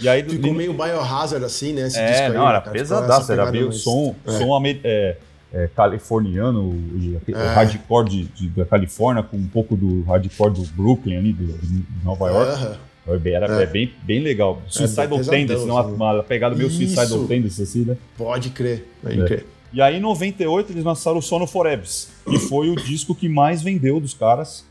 E 0.00 0.08
aí 0.08 0.22
Ficou 0.24 0.50
li- 0.50 0.56
meio 0.56 0.72
biohazard 0.72 1.44
assim, 1.44 1.72
né? 1.72 1.86
Esse 1.86 1.98
é, 1.98 2.06
disco 2.10 2.22
aí, 2.24 2.32
não, 2.32 2.48
era 2.48 2.60
cara? 2.60 2.72
Pesadaço, 2.72 3.30
era 3.32 3.50
meio 3.52 3.72
som, 3.72 4.14
É. 4.26 4.30
som 4.32 4.60
é, 4.82 5.16
é, 5.52 5.68
californiano, 5.76 6.74
e 6.96 7.16
É. 7.32 7.46
hardcore 7.54 8.08
de, 8.08 8.24
de- 8.24 8.48
da 8.48 8.64
Califórnia, 8.64 9.22
com 9.22 9.36
um 9.36 9.46
pouco 9.46 9.76
do 9.76 10.02
hardcore 10.02 10.52
do 10.52 10.62
Brooklyn 10.72 11.16
ali, 11.16 11.32
de, 11.32 11.46
de 11.46 11.84
Nova 12.04 12.28
York. 12.28 12.76
É 13.06 13.28
Era 13.34 13.60
É. 13.60 13.62
é 13.64 13.66
bem, 13.66 13.92
bem 14.02 14.20
legal. 14.20 14.62
Suicidal 14.66 15.08
pesadão, 15.18 15.30
Tendencies, 15.30 15.66
né? 15.66 15.72
uma, 15.72 15.80
assim. 15.82 15.92
uma 15.94 16.22
pegada 16.22 16.54
meio 16.56 16.68
Isso. 16.68 16.76
Suicidal 16.78 17.26
Tendencies, 17.26 17.60
assim, 17.68 17.84
né? 17.84 17.96
Pode 18.16 18.48
crer. 18.50 18.88
Pode 19.02 19.20
É. 19.20 19.24
crer. 19.26 19.46
E 19.72 19.82
aí, 19.82 19.96
em 19.96 20.00
98, 20.00 20.72
eles 20.72 20.84
lançaram 20.84 21.18
o 21.18 21.22
Sono 21.22 21.46
Forebs, 21.46 22.08
que 22.24 22.38
foi 22.38 22.70
o 22.70 22.76
disco 22.76 23.14
que 23.14 23.28
mais 23.28 23.60
vendeu 23.60 24.00
dos 24.00 24.14
caras. 24.14 24.64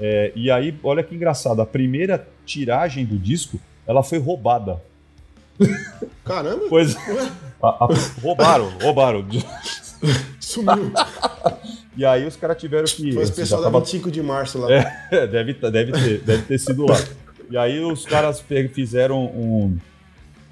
É, 0.00 0.32
e 0.34 0.50
aí, 0.50 0.74
olha 0.82 1.02
que 1.02 1.14
engraçado, 1.14 1.60
a 1.60 1.66
primeira 1.66 2.26
tiragem 2.46 3.04
do 3.04 3.18
disco, 3.18 3.58
ela 3.86 4.02
foi 4.02 4.18
roubada. 4.18 4.80
Caramba, 6.24 6.66
Pois, 6.68 6.94
a- 7.62 7.68
a- 7.84 7.88
roubaram, 8.22 8.70
roubaram. 8.80 9.26
sumiu. 10.40 10.92
E 11.96 12.04
aí 12.04 12.24
os 12.26 12.36
caras 12.36 12.56
tiveram 12.58 12.84
que... 12.84 13.12
Foi 13.12 13.26
já 13.26 13.32
pessoal 13.34 13.62
tava- 13.62 13.72
da 13.78 13.84
25 13.84 14.10
de 14.10 14.22
março 14.22 14.58
lá. 14.58 14.68
É, 14.72 15.26
deve, 15.26 15.54
tá- 15.54 15.70
deve, 15.70 15.92
ter, 15.92 16.20
deve 16.20 16.42
ter 16.44 16.58
sido 16.58 16.86
lá. 16.86 16.96
E 17.50 17.56
aí 17.56 17.80
os 17.80 18.04
caras 18.04 18.40
fizeram 18.72 19.24
um- 19.24 19.76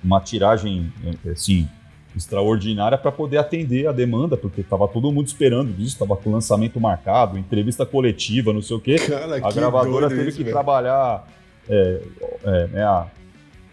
uma 0.02 0.20
tiragem, 0.20 0.92
assim, 1.30 1.68
extraordinária 2.16 2.96
para 2.96 3.12
poder 3.12 3.36
atender 3.38 3.86
a 3.86 3.92
demanda, 3.92 4.36
porque 4.36 4.62
tava 4.62 4.88
todo 4.88 5.12
mundo 5.12 5.26
esperando 5.26 5.72
disso, 5.72 5.98
tava 5.98 6.16
com 6.16 6.30
o 6.30 6.32
lançamento 6.32 6.80
marcado, 6.80 7.38
entrevista 7.38 7.84
coletiva, 7.84 8.52
não 8.52 8.62
sei 8.62 8.76
o 8.76 8.80
quê. 8.80 8.96
Cara, 8.96 9.36
A 9.36 9.40
que 9.42 9.54
gravadora 9.54 10.08
teve 10.08 10.28
isso, 10.28 10.38
que 10.38 10.44
velho. 10.44 10.54
trabalhar 10.54 11.28
é, 11.68 12.00
é, 12.44 12.66
né, 12.68 12.82
a- 12.84 13.06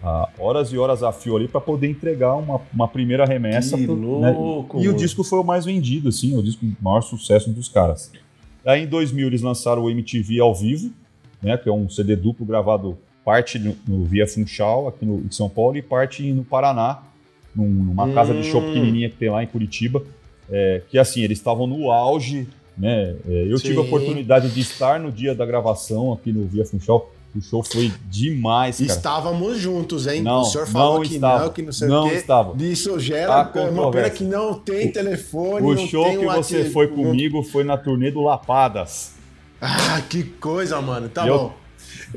a 0.05 0.27
horas 0.37 0.73
e 0.73 0.77
horas 0.77 1.01
a 1.01 1.13
fio 1.13 1.37
ali 1.37 1.47
para 1.47 1.61
poder 1.61 1.87
entregar 1.89 2.35
uma, 2.35 2.59
uma 2.73 2.87
primeira 2.89 3.23
remessa. 3.25 3.77
Que 3.77 3.85
pro- 3.85 4.19
né, 4.19 4.31
louco, 4.31 4.81
E 4.81 4.89
o 4.89 4.93
disco 4.93 5.23
foi 5.23 5.39
o 5.39 5.43
mais 5.43 5.63
vendido, 5.63 6.09
assim, 6.09 6.37
o 6.37 6.43
disco 6.43 6.65
o 6.65 6.83
maior 6.83 7.01
sucesso 7.01 7.49
dos 7.51 7.69
caras. 7.69 8.11
Aí 8.65 8.83
em 8.83 8.87
2000 8.87 9.27
eles 9.27 9.41
lançaram 9.41 9.83
o 9.83 9.89
MTV 9.89 10.39
ao 10.41 10.53
vivo, 10.53 10.91
né, 11.41 11.55
que 11.57 11.69
é 11.69 11.71
um 11.71 11.87
CD 11.89 12.15
duplo 12.17 12.45
gravado 12.45 12.97
parte 13.23 13.57
no, 13.57 13.75
no 13.87 14.03
Via 14.03 14.27
Funchal, 14.27 14.89
aqui 14.89 15.05
no, 15.05 15.19
em 15.21 15.31
São 15.31 15.47
Paulo, 15.47 15.77
e 15.77 15.81
parte 15.81 16.29
no 16.33 16.43
Paraná, 16.43 16.99
num- 17.55 17.67
numa 17.67 18.11
casa 18.13 18.33
de 18.33 18.43
show 18.43 18.61
Hum. 18.61 18.67
pequenininha 18.67 19.09
que 19.09 19.15
tem 19.15 19.29
lá 19.29 19.43
em 19.43 19.47
Curitiba. 19.47 20.03
É, 20.49 20.81
que 20.89 20.97
assim, 20.99 21.21
eles 21.21 21.37
estavam 21.37 21.65
no 21.65 21.89
auge, 21.91 22.47
né? 22.77 23.15
é, 23.27 23.47
eu 23.49 23.57
tive 23.57 23.73
a 23.79 23.81
Sim. 23.81 23.87
oportunidade 23.87 24.49
de 24.49 24.59
estar 24.59 24.99
no 24.99 25.11
dia 25.11 25.33
da 25.33 25.45
gravação 25.45 26.11
aqui 26.13 26.31
no 26.33 26.45
Via 26.47 26.65
Funchal. 26.65 27.11
O 27.35 27.41
show 27.41 27.63
foi 27.63 27.91
demais, 28.11 28.77
cara. 28.77 28.91
Estávamos 28.91 29.57
juntos, 29.57 30.05
hein? 30.05 30.21
Não, 30.21 30.41
o 30.41 30.45
senhor 30.45 30.67
falou 30.67 30.95
não 30.99 31.01
que 31.03 31.15
estava. 31.15 31.43
não, 31.45 31.49
que 31.51 31.61
não 31.63 31.71
sei 31.71 31.87
Não 31.87 32.05
o 32.05 32.09
quê. 32.09 32.15
estava. 32.15 32.63
Isso 32.63 32.99
gera 32.99 33.49
uma 33.71 33.89
pena 33.89 34.09
que 34.11 34.23
não 34.23 34.53
tem 34.53 34.91
telefone, 34.91 35.65
O 35.65 35.75
show 35.87 36.05
que 36.11 36.25
você 36.25 36.65
foi 36.65 36.87
comigo 36.89 37.41
foi 37.41 37.63
na 37.63 37.75
turnê 37.75 38.11
do 38.11 38.21
Lapadas. 38.21 39.13
Ah, 39.59 39.99
que 40.07 40.23
coisa, 40.23 40.79
mano. 40.81 41.09
Tá 41.09 41.25
eu- 41.27 41.37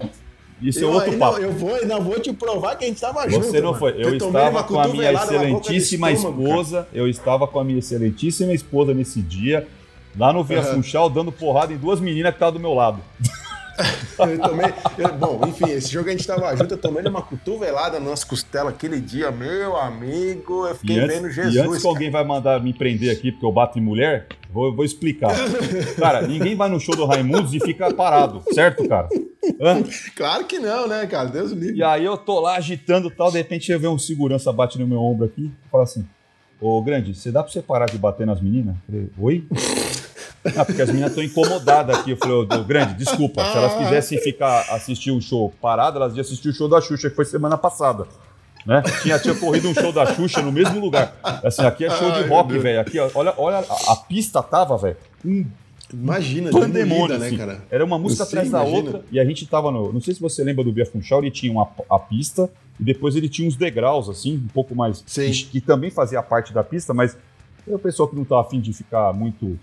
bom. 0.00 0.10
Isso 0.60 0.78
é 0.78 0.82
Eu 0.84 0.90
outro 0.92 1.10
ainda- 1.12 1.26
papo. 1.26 1.38
Eu 1.38 1.52
vou, 1.52 1.74
ainda 1.74 1.98
vou 2.00 2.18
te 2.18 2.32
provar 2.32 2.76
que 2.76 2.84
a 2.84 2.88
gente 2.88 3.00
tava 3.00 3.28
junto. 3.28 3.46
Você 3.46 3.60
não 3.60 3.74
foi. 3.74 3.94
Eu 3.98 4.14
estava 4.16 4.64
com 4.64 4.80
a 4.80 4.88
minha 4.88 5.12
excelentíssima 5.12 6.10
estômago, 6.10 6.42
cara. 6.42 6.48
esposa. 6.50 6.88
Eu 6.94 7.08
estava 7.08 7.46
com 7.46 7.60
a 7.60 7.64
minha 7.64 7.78
excelentíssima 7.78 8.52
esposa 8.54 8.94
nesse 8.94 9.20
dia, 9.20 9.66
lá 10.18 10.32
no 10.32 10.42
Via 10.42 10.60
Aham. 10.60 10.74
Funchal, 10.76 11.10
dando 11.10 11.30
porrada 11.30 11.72
em 11.72 11.76
duas 11.76 12.00
meninas 12.00 12.30
que 12.32 12.36
estavam 12.36 12.54
do 12.54 12.60
meu 12.60 12.72
lado. 12.74 13.00
Eu 14.18 14.38
tomei. 14.38 14.72
eu- 14.96 15.12
bom, 15.12 15.40
enfim, 15.46 15.70
esse 15.70 15.92
jogo 15.92 16.08
a 16.08 16.12
gente 16.12 16.26
tava 16.26 16.56
junto, 16.56 16.72
eu 16.72 16.78
tomei 16.78 17.04
uma 17.04 17.20
cotovelada 17.20 18.00
nas 18.00 18.24
costelas 18.24 18.72
aquele 18.72 18.98
dia, 18.98 19.30
meu 19.30 19.76
amigo. 19.76 20.66
Eu 20.66 20.74
fiquei 20.74 20.96
E 20.96 21.00
antes, 21.00 21.14
vendo 21.16 21.28
e 21.28 21.32
Jesus. 21.32 21.58
antes 21.68 21.82
que 21.82 21.86
alguém 21.86 22.10
vai 22.10 22.24
mandar 22.24 22.58
me 22.62 22.72
prender 22.72 23.10
aqui 23.10 23.30
porque 23.30 23.44
eu 23.44 23.52
bato 23.52 23.78
em 23.78 23.82
mulher, 23.82 24.28
vou, 24.56 24.74
vou 24.74 24.84
explicar. 24.84 25.32
Cara, 26.00 26.26
ninguém 26.26 26.56
vai 26.56 26.70
no 26.70 26.80
show 26.80 26.96
do 26.96 27.04
Raimundos 27.04 27.52
e 27.52 27.60
fica 27.60 27.92
parado, 27.92 28.42
certo, 28.54 28.88
cara? 28.88 29.08
Hã? 29.60 29.82
Claro 30.16 30.46
que 30.46 30.58
não, 30.58 30.88
né, 30.88 31.06
cara? 31.06 31.28
Deus 31.28 31.52
livre. 31.52 31.76
E 31.76 31.82
aí 31.82 32.04
eu 32.04 32.16
tô 32.16 32.40
lá 32.40 32.56
agitando 32.56 33.08
e 33.08 33.10
tal, 33.10 33.30
de 33.30 33.36
repente 33.36 33.70
eu 33.70 33.78
vejo 33.78 33.92
um 33.92 33.98
segurança 33.98 34.50
bate 34.52 34.78
no 34.78 34.86
meu 34.86 34.98
ombro 34.98 35.26
aqui 35.26 35.52
e 35.66 35.70
fala 35.70 35.84
assim: 35.84 36.06
Ô 36.58 36.80
grande, 36.80 37.14
você 37.14 37.30
dá 37.30 37.42
pra 37.42 37.52
você 37.52 37.60
parar 37.60 37.86
de 37.86 37.98
bater 37.98 38.26
nas 38.26 38.40
meninas? 38.40 38.76
Eu 38.76 38.82
falei, 38.86 39.10
oi? 39.18 39.46
Ah, 40.56 40.64
porque 40.64 40.80
as 40.80 40.88
meninas 40.88 41.10
estão 41.10 41.24
incomodadas 41.24 41.98
aqui. 41.98 42.12
Eu 42.12 42.16
falei, 42.16 42.36
ô 42.36 42.64
grande, 42.64 42.94
desculpa. 42.94 43.44
Se 43.44 43.58
elas 43.58 43.74
quisessem 43.74 44.18
ficar 44.20 44.60
assistir 44.70 45.10
um 45.10 45.20
show 45.20 45.52
parado, 45.60 45.98
elas 45.98 46.14
iam 46.14 46.20
assistir 46.20 46.48
o 46.48 46.52
show 46.52 46.68
da 46.68 46.80
Xuxa, 46.80 47.10
que 47.10 47.16
foi 47.16 47.24
semana 47.24 47.58
passada. 47.58 48.06
Né? 48.66 48.82
Tinha, 49.02 49.18
tinha 49.18 49.34
corrido 49.34 49.68
um 49.68 49.74
show 49.74 49.92
da 49.92 50.12
Xuxa 50.12 50.42
no 50.42 50.50
mesmo 50.50 50.80
lugar. 50.80 51.16
Assim, 51.44 51.62
aqui 51.62 51.84
é 51.84 51.90
show 51.90 52.10
Ai, 52.10 52.22
de 52.22 52.28
rock, 52.28 52.58
velho. 52.58 52.80
Aqui, 52.80 52.98
ó, 52.98 53.08
olha, 53.14 53.32
olha, 53.36 53.58
a, 53.58 53.92
a 53.92 53.96
pista 53.96 54.42
tava, 54.42 54.76
velho, 54.76 54.96
um 55.24 55.46
Imagina, 55.92 56.50
pandemônio, 56.50 56.74
demolida, 56.74 57.18
né, 57.18 57.26
assim. 57.28 57.36
cara? 57.36 57.62
Era 57.70 57.84
uma 57.84 57.98
música 57.98 58.24
Sim, 58.24 58.30
atrás 58.30 58.50
da 58.50 58.60
imagina. 58.62 58.76
outra. 58.76 59.04
E 59.12 59.20
a 59.20 59.24
gente 59.24 59.46
tava 59.46 59.70
no. 59.70 59.92
Não 59.92 60.00
sei 60.00 60.14
se 60.14 60.20
você 60.20 60.42
lembra 60.42 60.64
do 60.64 60.72
Via 60.72 60.84
Funchal, 60.84 61.20
ele 61.20 61.30
tinha 61.30 61.52
uma, 61.52 61.68
a 61.88 61.98
pista 61.98 62.50
e 62.80 62.82
depois 62.82 63.14
ele 63.14 63.28
tinha 63.28 63.46
uns 63.46 63.54
degraus, 63.54 64.08
assim, 64.08 64.34
um 64.34 64.48
pouco 64.48 64.74
mais. 64.74 65.04
Sim. 65.06 65.30
Que, 65.30 65.44
que 65.44 65.60
também 65.60 65.90
fazia 65.90 66.20
parte 66.22 66.52
da 66.52 66.64
pista, 66.64 66.92
mas 66.92 67.16
o 67.66 67.78
pessoal 67.78 68.08
que 68.08 68.16
não 68.16 68.24
tava 68.24 68.40
afim 68.40 68.60
de 68.60 68.72
ficar 68.72 69.12
muito 69.12 69.58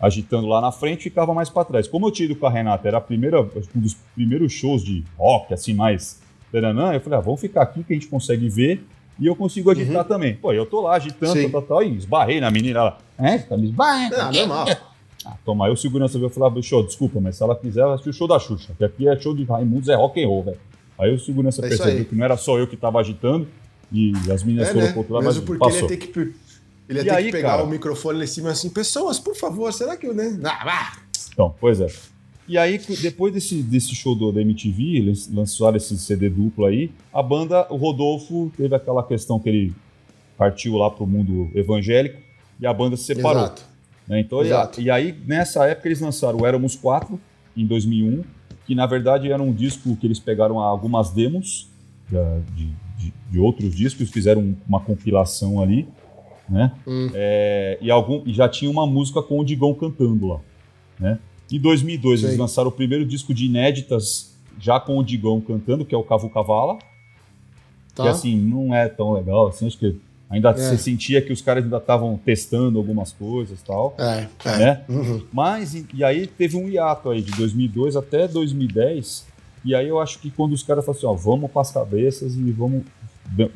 agitando 0.00 0.46
lá 0.46 0.60
na 0.60 0.70
frente 0.70 1.04
ficava 1.04 1.32
mais 1.32 1.48
para 1.48 1.64
trás. 1.64 1.88
Como 1.88 2.06
eu 2.06 2.10
tinha 2.10 2.26
ido 2.26 2.36
com 2.36 2.46
a 2.46 2.50
Renata, 2.50 2.86
era 2.86 2.98
a 2.98 3.00
primeira, 3.00 3.40
um 3.40 3.80
dos 3.80 3.94
primeiros 4.14 4.52
shows 4.52 4.82
de 4.82 5.04
rock, 5.16 5.54
assim, 5.54 5.74
mais. 5.74 6.20
Taranã, 6.52 6.92
Eu 6.94 7.00
falei, 7.00 7.18
ah, 7.18 7.22
vamos 7.22 7.40
ficar 7.40 7.62
aqui 7.62 7.82
que 7.84 7.92
a 7.92 7.96
gente 7.96 8.06
consegue 8.08 8.48
ver. 8.48 8.84
E 9.20 9.26
eu 9.26 9.34
consigo 9.34 9.68
agitar 9.70 10.04
também. 10.04 10.34
Pô, 10.36 10.52
eu 10.52 10.64
tô 10.64 10.80
lá 10.80 10.94
agitando, 10.94 11.32
Uhum. 11.32 11.42
Sim. 11.42 11.50
tal, 11.50 11.60
tal, 11.62 11.78
tal, 11.80 11.82
e 11.82 11.96
esbarrei 11.96 12.40
na 12.40 12.50
menina 12.50 12.82
lá. 12.84 12.98
É, 13.18 13.38
tá 13.38 13.56
me 13.56 13.64
esbarrando. 13.66 14.14
Ah, 14.16 14.32
normal. 14.32 14.66
Ah, 15.26 15.34
toma, 15.44 15.66
aí 15.66 15.72
o 15.72 15.76
segurança 15.76 16.16
veio 16.16 16.30
falar, 16.30 16.50
show, 16.62 16.82
desculpa, 16.86 17.20
mas 17.20 17.36
se 17.36 17.42
ela 17.42 17.54
quiser, 17.54 17.80
ela 17.80 17.94
assistir 17.94 18.08
o 18.10 18.12
show 18.14 18.26
da 18.28 18.38
Xuxa, 18.38 18.72
que 18.78 18.84
aqui 18.84 19.06
é 19.08 19.18
show 19.18 19.34
de 19.34 19.42
Raimundos, 19.44 19.88
é 19.88 19.94
rock 19.94 20.22
and 20.24 20.26
roll, 20.28 20.44
velho. 20.44 20.56
Aí 20.96 21.12
o 21.12 21.18
segurança 21.18 21.60
É 21.60 21.68
percebeu 21.68 22.04
que 22.04 22.14
não 22.14 22.24
era 22.24 22.36
só 22.36 22.56
eu 22.56 22.66
que 22.68 22.76
tava 22.76 23.00
agitando 23.00 23.46
e 23.92 24.12
as 24.32 24.42
meninas 24.44 24.68
É, 24.68 24.72
foram 24.72 24.86
né? 24.86 24.90
pro 24.92 24.98
outro 25.00 25.14
lado, 25.14 25.24
mas 25.24 25.34
Mesmo 25.34 25.46
porque 25.46 25.64
ele 25.64 25.72
passou. 25.72 25.90
ia 25.90 25.98
ter 25.98 26.06
que, 26.06 26.18
ele 26.88 26.98
ia 27.00 27.04
ter 27.04 27.10
aí, 27.10 27.24
que 27.26 27.32
pegar 27.32 27.48
cara? 27.50 27.64
o 27.64 27.66
microfone 27.66 28.18
lá 28.18 28.24
em 28.24 28.28
cima 28.28 28.50
assim, 28.50 28.70
pessoas, 28.70 29.18
por 29.18 29.34
favor, 29.36 29.70
será 29.72 29.96
que 29.98 30.06
eu, 30.06 30.14
né? 30.14 30.38
Ah, 30.44 30.64
vá! 30.64 30.92
Então, 31.32 31.54
pois 31.60 31.80
é. 31.80 31.88
E 32.48 32.56
aí, 32.56 32.80
depois 33.02 33.32
desse, 33.34 33.62
desse 33.62 33.94
show 33.94 34.14
do, 34.14 34.32
da 34.32 34.40
MTV, 34.40 34.96
eles 34.96 35.30
lançaram 35.32 35.76
esse 35.76 35.96
CD 35.98 36.30
duplo 36.30 36.64
aí, 36.64 36.90
a 37.12 37.22
banda, 37.22 37.66
o 37.70 37.76
Rodolfo, 37.76 38.50
teve 38.56 38.74
aquela 38.74 39.02
questão 39.02 39.38
que 39.38 39.48
ele 39.48 39.72
partiu 40.36 40.76
lá 40.76 40.90
pro 40.90 41.06
mundo 41.06 41.50
evangélico 41.54 42.18
e 42.60 42.66
a 42.66 42.72
banda 42.72 42.96
se 42.96 43.04
separou. 43.04 43.42
Exato. 43.42 43.62
né? 44.08 44.20
Então, 44.20 44.42
e, 44.42 44.46
Exato. 44.46 44.80
e 44.80 44.90
aí, 44.90 45.14
nessa 45.26 45.66
época, 45.66 45.88
eles 45.88 46.00
lançaram 46.00 46.38
o 46.40 46.46
Éramos 46.46 46.74
4, 46.74 47.20
em 47.56 47.66
2001, 47.66 48.22
que 48.66 48.74
na 48.74 48.86
verdade 48.86 49.30
era 49.30 49.42
um 49.42 49.52
disco 49.52 49.94
que 49.96 50.06
eles 50.06 50.18
pegaram 50.18 50.58
algumas 50.58 51.10
demos 51.10 51.68
de, 52.54 52.66
de- 52.96 53.14
de 53.30 53.38
outros 53.38 53.74
discos, 53.74 54.08
fizeram 54.10 54.56
uma 54.66 54.80
compilação 54.80 55.60
ali, 55.60 55.86
né? 56.48 56.72
Hum. 56.86 57.10
É, 57.14 57.78
e, 57.82 57.90
algum, 57.90 58.22
e 58.26 58.32
já 58.32 58.48
tinha 58.48 58.70
uma 58.70 58.86
música 58.86 59.20
com 59.22 59.38
o 59.38 59.44
Digão 59.44 59.74
cantando 59.74 60.26
lá, 60.28 60.40
né? 60.98 61.18
Em 61.50 61.58
2002, 61.58 62.20
eles 62.20 62.30
Sei. 62.32 62.38
lançaram 62.40 62.68
o 62.68 62.72
primeiro 62.72 63.04
disco 63.06 63.32
de 63.32 63.46
inéditas 63.46 64.34
já 64.60 64.78
com 64.78 64.98
o 64.98 65.02
Digão 65.04 65.40
cantando, 65.40 65.84
que 65.84 65.94
é 65.94 65.98
o 65.98 66.02
Cavu 66.02 66.28
Cavala, 66.30 66.78
Tá? 67.94 68.04
que 68.04 68.08
assim, 68.10 68.36
não 68.36 68.74
é 68.74 68.88
tão 68.88 69.12
legal, 69.12 69.48
assim, 69.48 69.66
acho 69.66 69.78
que 69.78 69.96
ainda 70.30 70.50
É. 70.50 70.54
você 70.54 70.76
sentia 70.78 71.20
que 71.22 71.32
os 71.32 71.40
caras 71.40 71.64
ainda 71.64 71.78
estavam 71.78 72.16
testando 72.24 72.78
algumas 72.78 73.12
coisas 73.12 73.58
e 73.60 73.64
tal, 73.64 73.94
É, 73.98 74.26
é. 74.44 74.58
né? 74.58 74.84
Uhum. 74.88 75.22
Mas, 75.32 75.74
e, 75.74 75.86
e 75.94 76.04
aí 76.04 76.26
teve 76.26 76.56
um 76.56 76.68
hiato 76.68 77.10
aí 77.10 77.22
de 77.22 77.32
2002 77.32 77.96
até 77.96 78.28
2010, 78.28 79.26
e 79.64 79.74
aí 79.74 79.88
eu 79.88 79.98
acho 79.98 80.18
que 80.20 80.30
quando 80.30 80.52
os 80.52 80.62
caras 80.62 80.84
falaram 80.84 80.98
assim, 80.98 81.06
ó, 81.06 81.14
vamos 81.32 81.50
para 81.50 81.62
as 81.62 81.70
cabeças 81.72 82.34
e 82.36 82.50
vamos, 82.52 82.82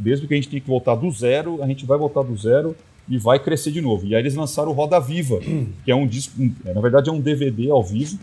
mesmo 0.00 0.26
que 0.26 0.34
a 0.34 0.36
gente 0.36 0.48
tenha 0.48 0.60
que 0.60 0.68
voltar 0.68 0.94
do 0.96 1.10
zero, 1.10 1.62
a 1.62 1.66
gente 1.66 1.84
vai 1.86 1.96
voltar 1.98 2.22
do 2.22 2.36
zero 2.36 2.74
e 3.08 3.18
vai 3.18 3.38
crescer 3.38 3.70
de 3.72 3.80
novo. 3.80 4.06
E 4.06 4.14
aí 4.14 4.22
eles 4.22 4.34
lançaram 4.34 4.70
o 4.70 4.74
Roda 4.74 4.98
Viva, 5.00 5.38
que 5.84 5.90
é 5.90 5.94
um 5.94 6.06
disco, 6.06 6.40
um- 6.40 6.52
é, 6.64 6.72
na 6.72 6.80
verdade 6.80 7.08
é 7.08 7.12
um 7.12 7.20
DVD 7.20 7.70
ao 7.70 7.82
vivo, 7.82 8.18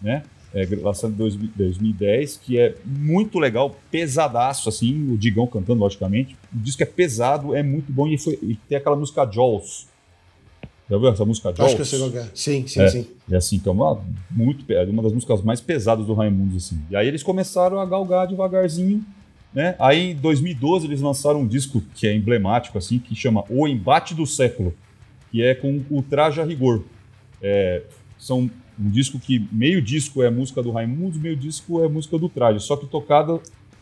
né? 0.00 0.22
É, 0.54 0.66
lançado 0.80 1.12
em 1.12 1.16
2000 1.16 1.50
2010, 1.56 2.38
que 2.42 2.58
é 2.58 2.74
muito 2.84 3.38
legal, 3.38 3.76
pesadaço, 3.90 4.68
assim, 4.70 5.12
o 5.12 5.18
Digão 5.18 5.46
cantando, 5.46 5.80
logicamente. 5.80 6.34
O 6.54 6.58
disco 6.58 6.82
é 6.82 6.86
pesado, 6.86 7.54
é 7.54 7.62
muito 7.62 7.92
bom 7.92 8.08
e, 8.08 8.16
foi- 8.16 8.38
e 8.42 8.54
tem 8.68 8.78
aquela 8.78 8.96
música 8.96 9.26
Jaws. 9.30 9.86
Já 10.90 10.96
viu 10.96 11.08
essa 11.08 11.24
música 11.26 11.48
Jaws? 11.52 11.60
Acho 11.66 11.76
que 11.76 11.82
eu 11.82 11.84
sei 11.84 11.98
qual 11.98 12.22
é. 12.24 12.28
Sim, 12.34 12.66
sim, 12.66 12.80
É. 12.80 12.88
sim. 12.88 13.06
E 13.28 13.36
assim, 13.36 13.58
que 13.58 13.68
é 13.68 13.72
uma, 13.72 14.00
muito, 14.30 14.64
uma 14.88 15.02
das 15.02 15.12
músicas 15.12 15.42
mais 15.42 15.60
pesadas 15.60 16.06
do 16.06 16.14
Raimundos, 16.14 16.64
assim. 16.64 16.80
E 16.90 16.96
aí 16.96 17.06
eles 17.06 17.22
começaram 17.22 17.78
a 17.78 17.84
galgar 17.84 18.26
devagarzinho, 18.26 19.04
né? 19.54 19.74
Aí 19.78 20.10
em 20.10 20.14
2012 20.16 20.86
eles 20.86 21.00
lançaram 21.00 21.40
um 21.42 21.46
disco 21.46 21.82
que 21.94 22.06
é 22.06 22.14
emblemático, 22.14 22.76
assim, 22.78 22.98
que 22.98 23.14
chama 23.14 23.44
O 23.48 23.66
Embate 23.66 24.14
do 24.14 24.26
Século, 24.26 24.74
que 25.30 25.42
é 25.42 25.54
com 25.54 25.80
o 25.90 26.02
Traje 26.02 26.40
a 26.40 26.44
Rigor. 26.44 26.82
É, 27.42 27.82
são 28.18 28.50
um 28.80 28.90
disco 28.90 29.18
que 29.18 29.44
meio 29.50 29.80
disco 29.82 30.22
é 30.22 30.30
música 30.30 30.62
do 30.62 30.70
Raimundos, 30.70 31.18
meio 31.18 31.36
disco 31.36 31.82
é 31.84 31.88
música 31.88 32.18
do 32.18 32.28
Traje, 32.28 32.60
só 32.60 32.76
que 32.76 32.86
tocada 32.86 33.40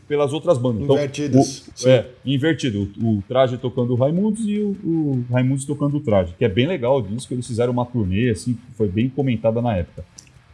pelas 0.09 0.33
outras 0.33 0.57
bandas. 0.57 0.83
Então, 0.83 0.95
Invertidas. 0.97 1.67
o- 1.85 1.89
é, 1.89 2.07
invertido. 2.25 2.89
O, 3.01 3.19
o 3.19 3.23
Traje 3.27 3.59
tocando 3.59 3.93
o 3.93 3.97
Raimundos 3.97 4.47
e 4.47 4.61
o, 4.61 4.69
o 4.85 5.25
Raimundos 5.33 5.64
tocando 5.64 5.97
o 5.97 6.01
Traje, 6.01 6.33
que 6.39 6.45
é 6.45 6.49
bem 6.49 6.67
legal 6.67 6.99
o 6.99 7.03
disco. 7.03 7.35
Eles 7.35 7.47
fizeram 7.47 7.73
uma 7.73 7.85
turnê, 7.85 8.31
assim, 8.31 8.57
foi 8.77 8.89
bem 8.89 9.09
comentada 9.09 9.61
na 9.61 9.77
época. 9.77 10.05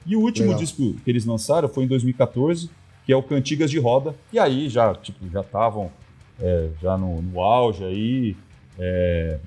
E 0.07 0.17
o 0.17 0.21
último 0.21 0.47
Legal. 0.49 0.61
disco 0.61 0.95
que 1.05 1.11
eles 1.11 1.25
lançaram 1.27 1.69
foi 1.69 1.85
em 1.85 1.87
2014, 1.87 2.71
que 3.05 3.13
é 3.13 3.17
o 3.17 3.23
Cantigas 3.23 3.71
de 3.71 3.79
Roda. 3.79 4.15
E 4.33 4.39
aí 4.39 4.69
já, 4.69 4.95
tipo, 4.95 5.19
já 5.31 5.41
estavam 5.41 5.91
é, 6.41 6.69
já 6.81 6.97
no, 6.97 7.21
no 7.23 7.41
auge 7.41 7.85
aí, 7.85 8.37
é, 8.79 9.39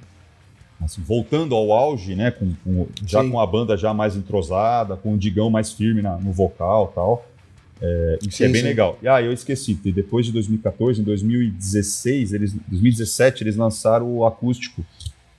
assim, 0.84 1.01
voltando 1.01 1.56
ao 1.56 1.72
auge, 1.72 2.16
né? 2.16 2.32
Com, 2.32 2.53
com- 2.64 2.88
já 3.06 3.22
Sim. 3.24 3.32
com 3.32 3.39
a 3.39 3.45
banda 3.47 3.76
já 3.78 3.93
mais 3.93 4.16
entrosada, 4.16 4.95
com 4.95 5.14
o 5.14 5.18
Digão 5.18 5.49
mais 5.49 5.72
firme 5.72 6.01
na- 6.01 6.18
no 6.18 6.32
vocal 6.32 6.89
e 6.91 6.95
tal. 6.95 7.26
É, 7.82 8.20
isso 8.22 8.41
é 8.43 8.47
Sim, 8.47 8.53
bem 8.53 8.62
sim. 8.62 8.68
legal. 8.68 8.97
E 9.01 9.08
aí 9.08 9.26
eu 9.26 9.34
esqueci, 9.34 9.74
depois 9.74 10.26
de 10.26 10.32
2014, 10.32 11.01
em 11.01 11.03
2016, 11.03 12.32
eles, 12.34 12.53
2017, 12.68 13.43
eles 13.43 13.56
lançaram 13.58 14.10
o 14.16 14.26
acústico, 14.26 14.86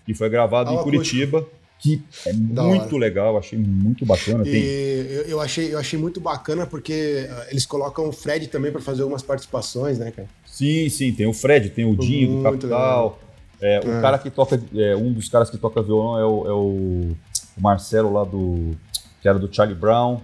que 0.04 0.12
foi 0.14 0.28
gravado 0.28 0.70
Ah, 0.70 0.74
em 0.74 0.82
Curitiba, 0.82 1.46
que 1.78 2.02
é 2.26 2.32
Da 2.32 2.62
muito 2.62 2.86
hora. 2.86 2.96
legal, 2.98 3.36
achei 3.38 3.58
muito 3.58 4.04
bacana. 4.06 4.42
Tem, 4.44 4.54
eu, 4.62 5.22
eu 5.24 5.40
achei, 5.40 5.72
eu 5.74 5.78
achei 5.78 5.98
muito 5.98 6.20
bacana 6.20 6.66
porque 6.66 7.26
ah, 7.30 7.46
eles 7.50 7.66
colocam 7.66 8.08
o 8.08 8.12
Fred 8.12 8.46
também 8.48 8.72
para 8.72 8.80
fazer 8.80 9.02
algumas 9.02 9.22
participações, 9.22 9.98
né, 9.98 10.10
cara? 10.10 10.28
Sim, 10.46 10.88
sim, 10.88 11.12
tem 11.12 11.26
o 11.26 11.32
Fred, 11.34 11.70
tem 11.70 11.84
o 11.84 11.94
Dinho 11.94 12.28
do 12.28 12.32
Muito 12.38 12.44
Capital. 12.60 13.20
É, 13.60 13.80
O 13.84 13.90
É. 13.90 14.00
cara 14.00 14.18
que 14.18 14.30
toca, 14.30 14.60
é, 14.74 14.96
um 14.96 15.12
dos 15.12 15.28
caras 15.28 15.48
que 15.50 15.56
toca 15.58 15.82
violão 15.82 16.18
é 16.18 16.24
o, 16.24 16.46
é 16.46 16.52
o- 16.52 17.16
o 17.56 17.60
Marcelo 17.60 18.12
lá 18.12 18.24
do. 18.24 18.76
que 19.22 19.28
era 19.28 19.38
do 19.38 19.52
Charlie 19.54 19.76
Brown. 19.76 20.20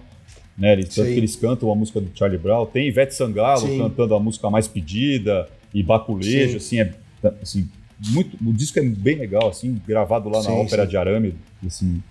Né? 0.57 0.73
Eles, 0.73 0.89
tanto 0.93 1.07
Sim. 1.07 1.13
que 1.13 1.19
eles 1.19 1.35
cantam 1.35 1.71
a 1.71 1.75
música 1.75 1.99
do 1.99 2.11
Charlie 2.15 2.37
Brown. 2.37 2.65
Tem 2.67 2.87
Ivete 2.87 3.15
Sangalo 3.15 3.61
Sim. 3.61 3.79
cantando 3.79 4.13
a 4.13 4.19
música 4.19 4.49
mais 4.51 4.67
pedida 4.67 5.49
e 5.73 5.81
Baculejo, 5.81 6.57
assim, 6.57 6.79
é, 6.79 6.93
assim, 7.41 7.67
muito, 8.09 8.37
o 8.45 8.53
disco 8.53 8.79
é 8.79 8.81
bem 8.81 9.17
legal, 9.17 9.49
assim, 9.49 9.79
gravado 9.87 10.29
lá 10.29 10.39
na 10.39 10.49
Sim, 10.49 10.51
Ópera 10.51 10.83
sim. 10.83 10.89
de 10.89 10.97
Arame, 10.97 11.35
assim, 11.65 12.03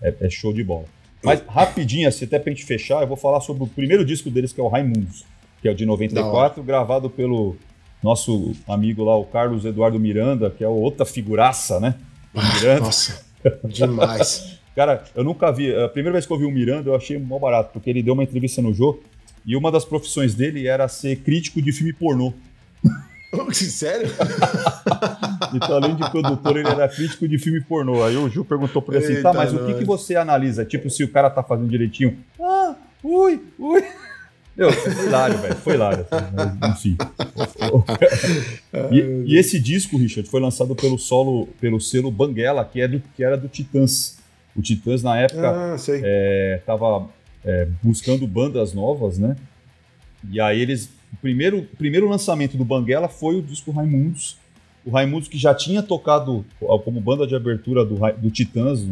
é, 0.00 0.14
é 0.20 0.30
show 0.30 0.52
de 0.52 0.62
bola. 0.62 0.84
Mas 1.22 1.42
rapidinho, 1.46 2.08
assim, 2.08 2.24
até 2.24 2.38
pra 2.38 2.50
gente 2.50 2.64
fechar, 2.64 3.02
eu 3.02 3.06
vou 3.06 3.16
falar 3.16 3.40
sobre 3.40 3.64
o 3.64 3.66
primeiro 3.66 4.04
disco 4.04 4.30
deles, 4.30 4.52
que 4.52 4.60
é 4.60 4.62
o 4.62 4.68
Raimundos, 4.68 5.24
que 5.60 5.68
é 5.68 5.70
o 5.70 5.74
de 5.74 5.84
94, 5.84 6.62
gravado 6.62 7.10
pelo 7.10 7.56
nosso 8.02 8.52
amigo 8.66 9.04
lá, 9.04 9.16
o 9.16 9.24
Carlos 9.24 9.64
Eduardo 9.64 10.00
Miranda, 10.00 10.50
que 10.50 10.64
é 10.64 10.68
outra 10.68 11.04
figuraça, 11.04 11.78
né? 11.78 11.94
O 12.32 12.40
Miranda. 12.40 12.80
Nossa, 12.80 13.24
demais. 13.64 14.58
Cara, 14.74 15.04
eu 15.14 15.24
nunca 15.24 15.50
vi. 15.52 15.74
A 15.74 15.88
primeira 15.88 16.12
vez 16.12 16.24
que 16.24 16.32
eu 16.32 16.38
vi 16.38 16.46
o 16.46 16.50
Miranda, 16.50 16.88
eu 16.88 16.94
achei 16.94 17.18
mó 17.18 17.38
barato, 17.38 17.70
porque 17.72 17.90
ele 17.90 18.02
deu 18.02 18.14
uma 18.14 18.22
entrevista 18.22 18.62
no 18.62 18.72
Jô 18.72 19.00
e 19.44 19.56
uma 19.56 19.70
das 19.70 19.84
profissões 19.84 20.34
dele 20.34 20.66
era 20.66 20.86
ser 20.88 21.16
crítico 21.16 21.60
de 21.60 21.72
filme 21.72 21.92
pornô. 21.92 22.32
Sério? 23.52 24.10
Então, 25.52 25.76
além 25.76 25.96
de 25.96 26.08
produtor, 26.10 26.56
ele 26.56 26.68
era 26.68 26.88
crítico 26.88 27.26
de 27.26 27.36
filme 27.36 27.60
pornô. 27.60 28.04
Aí 28.04 28.16
o 28.16 28.28
Ju 28.28 28.44
perguntou 28.44 28.80
pra 28.80 28.96
ele 28.96 29.04
assim: 29.04 29.14
tá, 29.14 29.30
Eita, 29.30 29.32
mas 29.32 29.52
o 29.52 29.58
que, 29.58 29.70
nós. 29.72 29.78
que 29.78 29.84
você 29.84 30.14
analisa? 30.14 30.64
Tipo, 30.64 30.88
se 30.88 31.02
o 31.02 31.08
cara 31.08 31.28
tá 31.28 31.42
fazendo 31.42 31.68
direitinho. 31.68 32.16
Ah, 32.40 32.76
ui, 33.02 33.40
ui. 33.58 33.84
Meu, 34.56 34.70
foi 34.72 35.06
hilário, 35.06 35.38
velho. 35.38 35.56
Foi 35.56 35.74
hilário. 35.74 36.06
assim, 36.60 36.92
enfim. 36.92 36.96
E, 38.92 39.24
e 39.32 39.36
esse 39.38 39.58
disco, 39.58 39.96
Richard, 39.96 40.28
foi 40.28 40.40
lançado 40.40 40.74
pelo 40.76 40.98
solo, 40.98 41.48
pelo 41.60 41.80
selo 41.80 42.10
Banguela, 42.10 42.64
que, 42.64 42.80
é 42.80 42.86
do, 42.86 43.02
que 43.16 43.24
era 43.24 43.36
do 43.36 43.48
Titãs. 43.48 44.18
O 44.54 44.62
Titãs, 44.62 45.02
na 45.02 45.16
época, 45.18 45.50
Ah, 45.50 45.76
é, 45.88 46.60
tava 46.66 47.08
é, 47.44 47.66
buscando 47.82 48.26
bandas 48.26 48.72
novas, 48.72 49.18
né? 49.18 49.36
E 50.30 50.40
aí 50.40 50.60
eles. 50.60 50.90
O 51.12 51.16
primeiro, 51.16 51.66
primeiro 51.76 52.08
lançamento 52.08 52.56
do 52.56 52.64
Banguela 52.64 53.08
foi 53.08 53.36
o 53.36 53.42
disco 53.42 53.70
Raimundos. 53.70 54.38
O 54.84 54.90
Raimundos 54.90 55.28
que 55.28 55.36
já 55.36 55.54
tinha 55.54 55.82
tocado 55.82 56.44
como 56.84 57.00
banda 57.00 57.26
de 57.26 57.34
abertura 57.34 57.84
do, 57.84 57.96
do 58.18 58.30
Titãs 58.30 58.84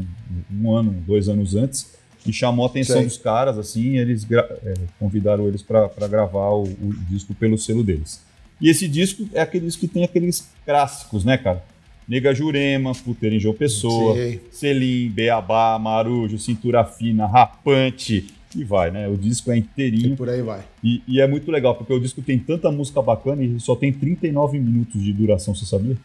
um, 0.53 0.77
ano, 0.77 0.93
dois 1.07 1.29
anos 1.29 1.55
antes, 1.55 1.97
e 2.27 2.33
chamou 2.33 2.67
a 2.67 2.69
atenção 2.69 3.03
dos 3.03 3.17
caras, 3.17 3.57
assim, 3.57 3.97
eles 3.97 4.27
é, 4.31 4.75
convidaram 4.99 5.49
eles 5.49 5.63
para 5.63 5.89
gravar 6.09 6.51
o, 6.51 6.65
o 6.65 6.93
disco 7.09 7.35
pelo 7.35 7.57
selo 7.57 7.83
deles. 7.83 8.23
E 8.61 8.69
esse 8.69 8.89
disco 8.89 9.29
é 9.33 9.41
aquele 9.41 9.67
disco 9.67 9.81
que 9.81 9.89
tem 9.89 10.05
aqueles 10.05 10.51
clássicos, 10.67 11.25
né, 11.25 11.39
cara? 11.39 11.65
Nega 12.09 12.35
Jurema, 12.35 12.93
Puteira 12.95 13.37
em 13.37 13.41
João 13.41 13.55
Pessoa, 13.55 14.15
Sei. 14.15 14.41
Selim, 14.51 15.11
Beabá, 15.11 15.79
Marujo, 15.79 16.39
Cintura 16.39 16.83
Fina, 16.83 17.27
Rapante, 17.27 18.27
e 18.57 18.65
vai, 18.65 18.91
né? 18.91 19.07
O 19.09 19.17
disco 19.17 19.51
é 19.51 19.57
E 19.57 19.61
inteirinho 19.61 20.17
por 20.17 20.29
aí 20.29 20.41
vai. 20.43 20.63
e, 20.83 21.03
e 21.07 21.21
é 21.21 21.27
muito 21.27 21.51
legal, 21.51 21.75
porque 21.75 21.93
o 21.93 22.01
disco 22.01 22.23
tem 22.23 22.39
tanta 22.39 22.71
música 22.73 23.01
bacana 23.03 23.43
e 23.43 23.59
só 23.61 23.75
tem 23.77 23.93
39 23.93 24.59
minutos 24.59 25.03
de 25.03 25.13
duração, 25.13 25.55
você 25.55 25.65
sabia? 25.67 25.97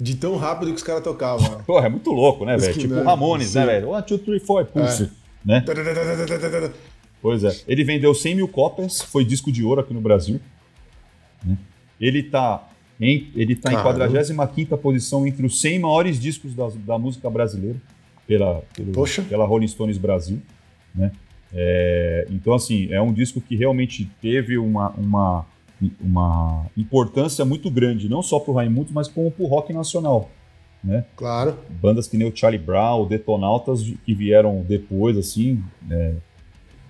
De 0.00 0.16
tão 0.16 0.36
rápido 0.36 0.68
que 0.70 0.76
os 0.76 0.82
caras 0.82 1.02
tocavam. 1.04 1.60
Porra, 1.66 1.86
é 1.86 1.88
muito 1.88 2.10
louco, 2.10 2.44
né, 2.44 2.56
velho? 2.56 2.74
Tipo 2.74 2.94
não- 2.94 3.04
Ramones, 3.04 3.48
sim. 3.48 3.58
né, 3.58 3.66
velho? 3.66 3.90
One, 3.90 4.02
two, 4.04 4.18
three, 4.18 4.40
four, 4.40 4.64
puff, 4.66 5.08
né? 5.44 5.64
Pois 7.22 7.42
é. 7.42 7.56
Ele 7.66 7.84
vendeu 7.84 8.14
100 8.14 8.34
mil 8.34 8.48
cópias, 8.48 9.00
foi 9.00 9.24
disco 9.24 9.50
de 9.50 9.62
ouro 9.64 9.80
aqui 9.80 9.94
no 9.94 10.00
Brasil. 10.00 10.38
né? 11.44 11.56
Ele 12.00 12.22
tá 12.22 12.68
em, 13.00 13.30
ele 13.34 13.56
tá 13.56 13.72
em 13.72 13.76
Caramba. 13.76 14.08
45ª 14.08 14.76
posição 14.76 15.26
entre 15.26 15.46
os 15.46 15.60
100 15.60 15.78
maiores 15.78 16.20
discos 16.20 16.54
da, 16.54 16.68
da 16.86 16.98
música 16.98 17.30
brasileira 17.30 17.76
pela, 18.26 18.62
pelo- 18.76 18.92
pela 19.28 19.46
Rolling 19.46 19.68
Stones 19.68 19.96
Brasil, 19.96 20.40
né? 20.94 21.12
É, 21.54 22.26
então, 22.30 22.52
assim, 22.52 22.88
é 22.90 23.00
um 23.00 23.12
disco 23.12 23.40
que 23.40 23.54
realmente 23.54 24.10
teve 24.20 24.58
uma, 24.58 24.90
uma, 24.90 25.46
uma 26.00 26.66
importância 26.76 27.44
muito 27.44 27.70
grande, 27.70 28.08
não 28.08 28.22
só 28.22 28.40
pro 28.40 28.52
Raimundo, 28.52 28.90
mas 28.92 29.06
como 29.06 29.30
pro 29.30 29.46
rock 29.46 29.72
nacional, 29.72 30.30
né? 30.82 31.04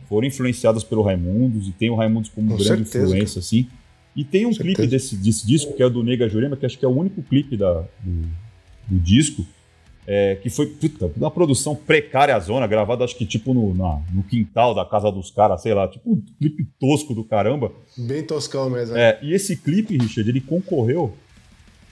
foram 0.08 0.26
influenciadas 0.26 0.82
pelo 0.82 1.02
Raimundos 1.02 1.68
e 1.68 1.72
tem 1.72 1.90
o 1.90 1.94
Raimundos 1.94 2.30
como 2.30 2.50
Com 2.50 2.56
grande 2.56 2.88
certeza, 2.88 3.04
influência, 3.04 3.38
assim. 3.40 3.68
E 4.16 4.24
tem 4.24 4.46
um 4.46 4.50
Com 4.50 4.58
clipe 4.58 4.86
desse, 4.86 5.16
desse 5.16 5.46
disco, 5.46 5.74
que 5.74 5.82
é 5.82 5.86
o 5.86 5.90
do 5.90 6.02
Nega 6.02 6.28
Jurema, 6.28 6.56
que 6.56 6.64
acho 6.64 6.78
que 6.78 6.84
é 6.84 6.88
o 6.88 6.96
único 6.96 7.22
clipe 7.22 7.56
da, 7.56 7.84
do, 8.00 8.22
do 8.88 8.98
disco, 9.00 9.44
é, 10.06 10.36
que 10.42 10.50
foi 10.50 10.66
puta, 10.66 11.10
uma 11.16 11.30
produção 11.30 11.74
precária 11.74 12.38
zona, 12.38 12.66
gravada 12.66 13.04
acho 13.04 13.16
que 13.16 13.24
tipo 13.24 13.54
no, 13.54 13.74
na- 13.74 14.00
no 14.12 14.22
quintal 14.22 14.74
da 14.74 14.84
casa 14.84 15.10
dos 15.10 15.30
caras, 15.30 15.62
sei 15.62 15.72
lá, 15.74 15.88
tipo 15.88 16.12
um 16.12 16.22
clipe 16.38 16.66
tosco 16.78 17.14
do 17.14 17.24
caramba. 17.24 17.72
Bem 17.96 18.22
toscão 18.22 18.68
mesmo. 18.68 18.96
É, 18.96 19.18
e 19.22 19.32
esse 19.32 19.56
clipe, 19.56 19.96
Richard, 19.96 20.28
ele 20.28 20.40
concorreu 20.40 21.14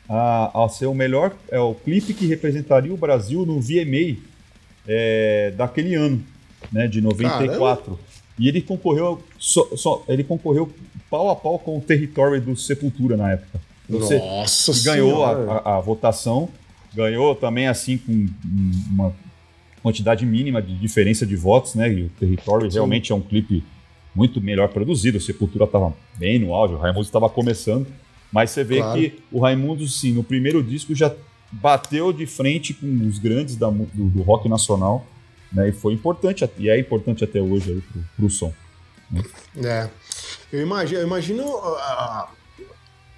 a, 0.08 0.64
a 0.64 0.68
ser 0.68 0.86
o 0.86 0.94
melhor, 0.94 1.34
é 1.50 1.58
o 1.58 1.74
clipe 1.74 2.12
que 2.12 2.26
representaria 2.26 2.92
o 2.92 2.96
Brasil 2.96 3.46
no 3.46 3.60
VMA 3.60 4.18
é, 4.86 5.52
daquele 5.56 5.94
ano, 5.94 6.22
né, 6.70 6.86
de 6.86 7.00
94. 7.00 7.98
E 8.38 8.48
ele 8.48 8.60
concorreu, 8.60 9.22
só, 9.38 9.66
só- 9.76 10.04
ele 10.08 10.24
concorreu 10.24 10.70
pau 11.10 11.30
a 11.30 11.36
pau 11.36 11.58
com 11.58 11.78
o 11.78 11.80
Territory 11.80 12.40
do 12.40 12.56
Sepultura 12.56 13.16
na 13.16 13.32
época. 13.32 13.60
Você 13.88 14.18
Nossa 14.18 14.72
ganhou 14.84 15.24
a, 15.24 15.30
a- 15.30 15.76
a 15.76 15.80
votação, 15.80 16.48
ganhou 16.94 17.34
também 17.34 17.68
assim 17.68 17.98
com 17.98 18.12
um- 18.12 18.30
uma 18.90 19.12
quantidade 19.82 20.24
mínima 20.24 20.60
de 20.62 20.74
diferença 20.78 21.26
de 21.26 21.34
votos, 21.36 21.74
né? 21.74 21.92
E 21.92 22.02
o 22.04 22.08
Territory 22.10 22.70
Sim. 22.70 22.74
realmente 22.74 23.10
é 23.12 23.14
um 23.14 23.20
clipe 23.20 23.64
muito 24.14 24.40
melhor 24.40 24.68
produzido. 24.68 25.18
O 25.18 25.20
Sepultura 25.20 25.64
estava 25.64 25.92
bem 26.16 26.38
no 26.38 26.54
auge, 26.54 26.74
o 26.74 26.78
Raimundo 26.78 27.02
estava 27.06 27.28
começando, 27.28 27.86
mas 28.30 28.50
você 28.50 28.62
vê 28.62 28.76
Claro. 28.78 29.00
que 29.00 29.18
o 29.32 29.40
Raimundo, 29.40 29.86
sim, 29.88 30.12
no 30.12 30.22
primeiro 30.22 30.62
disco 30.62 30.94
já 30.94 31.12
bateu 31.50 32.12
de 32.12 32.26
frente 32.26 32.72
com 32.72 32.86
os 33.06 33.18
grandes 33.18 33.56
da 33.56 33.68
do, 33.70 33.84
do 34.08 34.22
rock 34.22 34.48
nacional, 34.48 35.06
né? 35.52 35.68
E 35.68 35.72
foi 35.72 35.94
importante 35.94 36.48
e 36.58 36.68
é 36.70 36.78
importante 36.78 37.24
até 37.24 37.40
hoje 37.42 37.72
aí 37.72 37.80
pro, 37.80 38.02
pro 38.16 38.30
som. 38.30 38.52
É. 39.62 39.88
Eu 40.52 40.60
imagino, 40.62 41.00
eu 41.00 41.06
imagino 41.06 41.42
ah, 41.56 41.78
ah, 41.80 42.28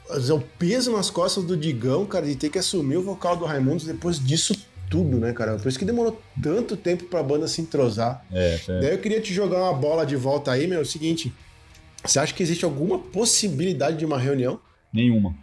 o 0.08 0.40
peso 0.58 0.92
nas 0.92 1.10
costas 1.10 1.44
do 1.44 1.56
Digão, 1.56 2.04
cara, 2.06 2.26
de 2.26 2.36
ter 2.36 2.50
que 2.50 2.58
assumir 2.58 2.96
o 2.96 3.02
vocal 3.02 3.36
do 3.36 3.44
Raimundos 3.44 3.84
depois 3.84 4.18
disso 4.18 4.54
tudo, 4.90 5.16
né, 5.18 5.32
cara? 5.32 5.56
Por 5.56 5.68
isso 5.68 5.78
que 5.78 5.84
demorou 5.84 6.20
tanto 6.42 6.76
tempo 6.76 7.04
pra 7.04 7.22
banda 7.22 7.48
se 7.48 7.60
entrosar. 7.60 8.24
É, 8.30 8.60
é. 8.68 8.80
Daí 8.80 8.90
eu 8.92 8.98
queria 8.98 9.20
te 9.20 9.32
jogar 9.32 9.58
uma 9.62 9.72
bola 9.72 10.04
de 10.04 10.14
volta 10.16 10.52
aí, 10.52 10.66
meu. 10.66 10.78
É 10.80 10.82
o 10.82 10.86
seguinte: 10.86 11.32
você 12.04 12.18
acha 12.18 12.34
que 12.34 12.42
existe 12.42 12.64
alguma 12.64 12.98
possibilidade 12.98 13.96
de 13.96 14.04
uma 14.04 14.18
reunião? 14.18 14.60
nenhuma. 14.92 15.34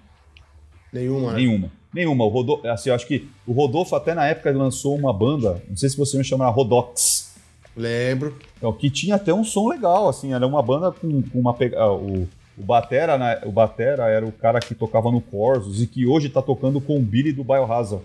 Nenhuma, 0.93 1.31
né? 1.31 1.37
Nenhuma. 1.39 1.71
Nenhuma. 1.93 2.23
O 2.25 2.29
Rodolfo, 2.29 2.67
assim, 2.67 2.89
eu 2.89 2.95
acho 2.95 3.07
que 3.07 3.29
o 3.45 3.51
Rodolfo 3.51 3.95
até 3.95 4.13
na 4.13 4.25
época 4.25 4.51
lançou 4.51 4.95
uma 4.95 5.11
banda, 5.13 5.61
não 5.69 5.75
sei 5.75 5.89
se 5.89 5.97
você 5.97 6.17
me 6.17 6.23
chama 6.23 6.47
Rodox, 6.49 7.33
Lembro. 7.75 8.37
então, 8.57 8.71
que 8.73 8.89
tinha 8.89 9.15
até 9.15 9.33
um 9.33 9.43
som 9.43 9.67
legal, 9.69 10.07
assim, 10.09 10.33
era 10.33 10.45
uma 10.45 10.61
banda 10.61 10.91
com, 10.91 11.21
com 11.21 11.39
uma 11.39 11.53
pega- 11.53 11.79
ah, 11.79 11.93
o, 11.93 12.27
o 12.57 12.63
Batera, 12.63 13.17
né, 13.17 13.41
o 13.45 13.51
Batera 13.51 14.07
era 14.09 14.25
o 14.25 14.31
cara 14.31 14.59
que 14.59 14.75
tocava 14.75 15.11
no 15.11 15.21
Corsos 15.21 15.81
e 15.81 15.87
que 15.87 16.05
hoje 16.05 16.29
tá 16.29 16.41
tocando 16.41 16.79
com 16.81 16.97
o 16.97 17.01
Billy 17.01 17.31
do 17.31 17.43
Biohazard. 17.43 18.03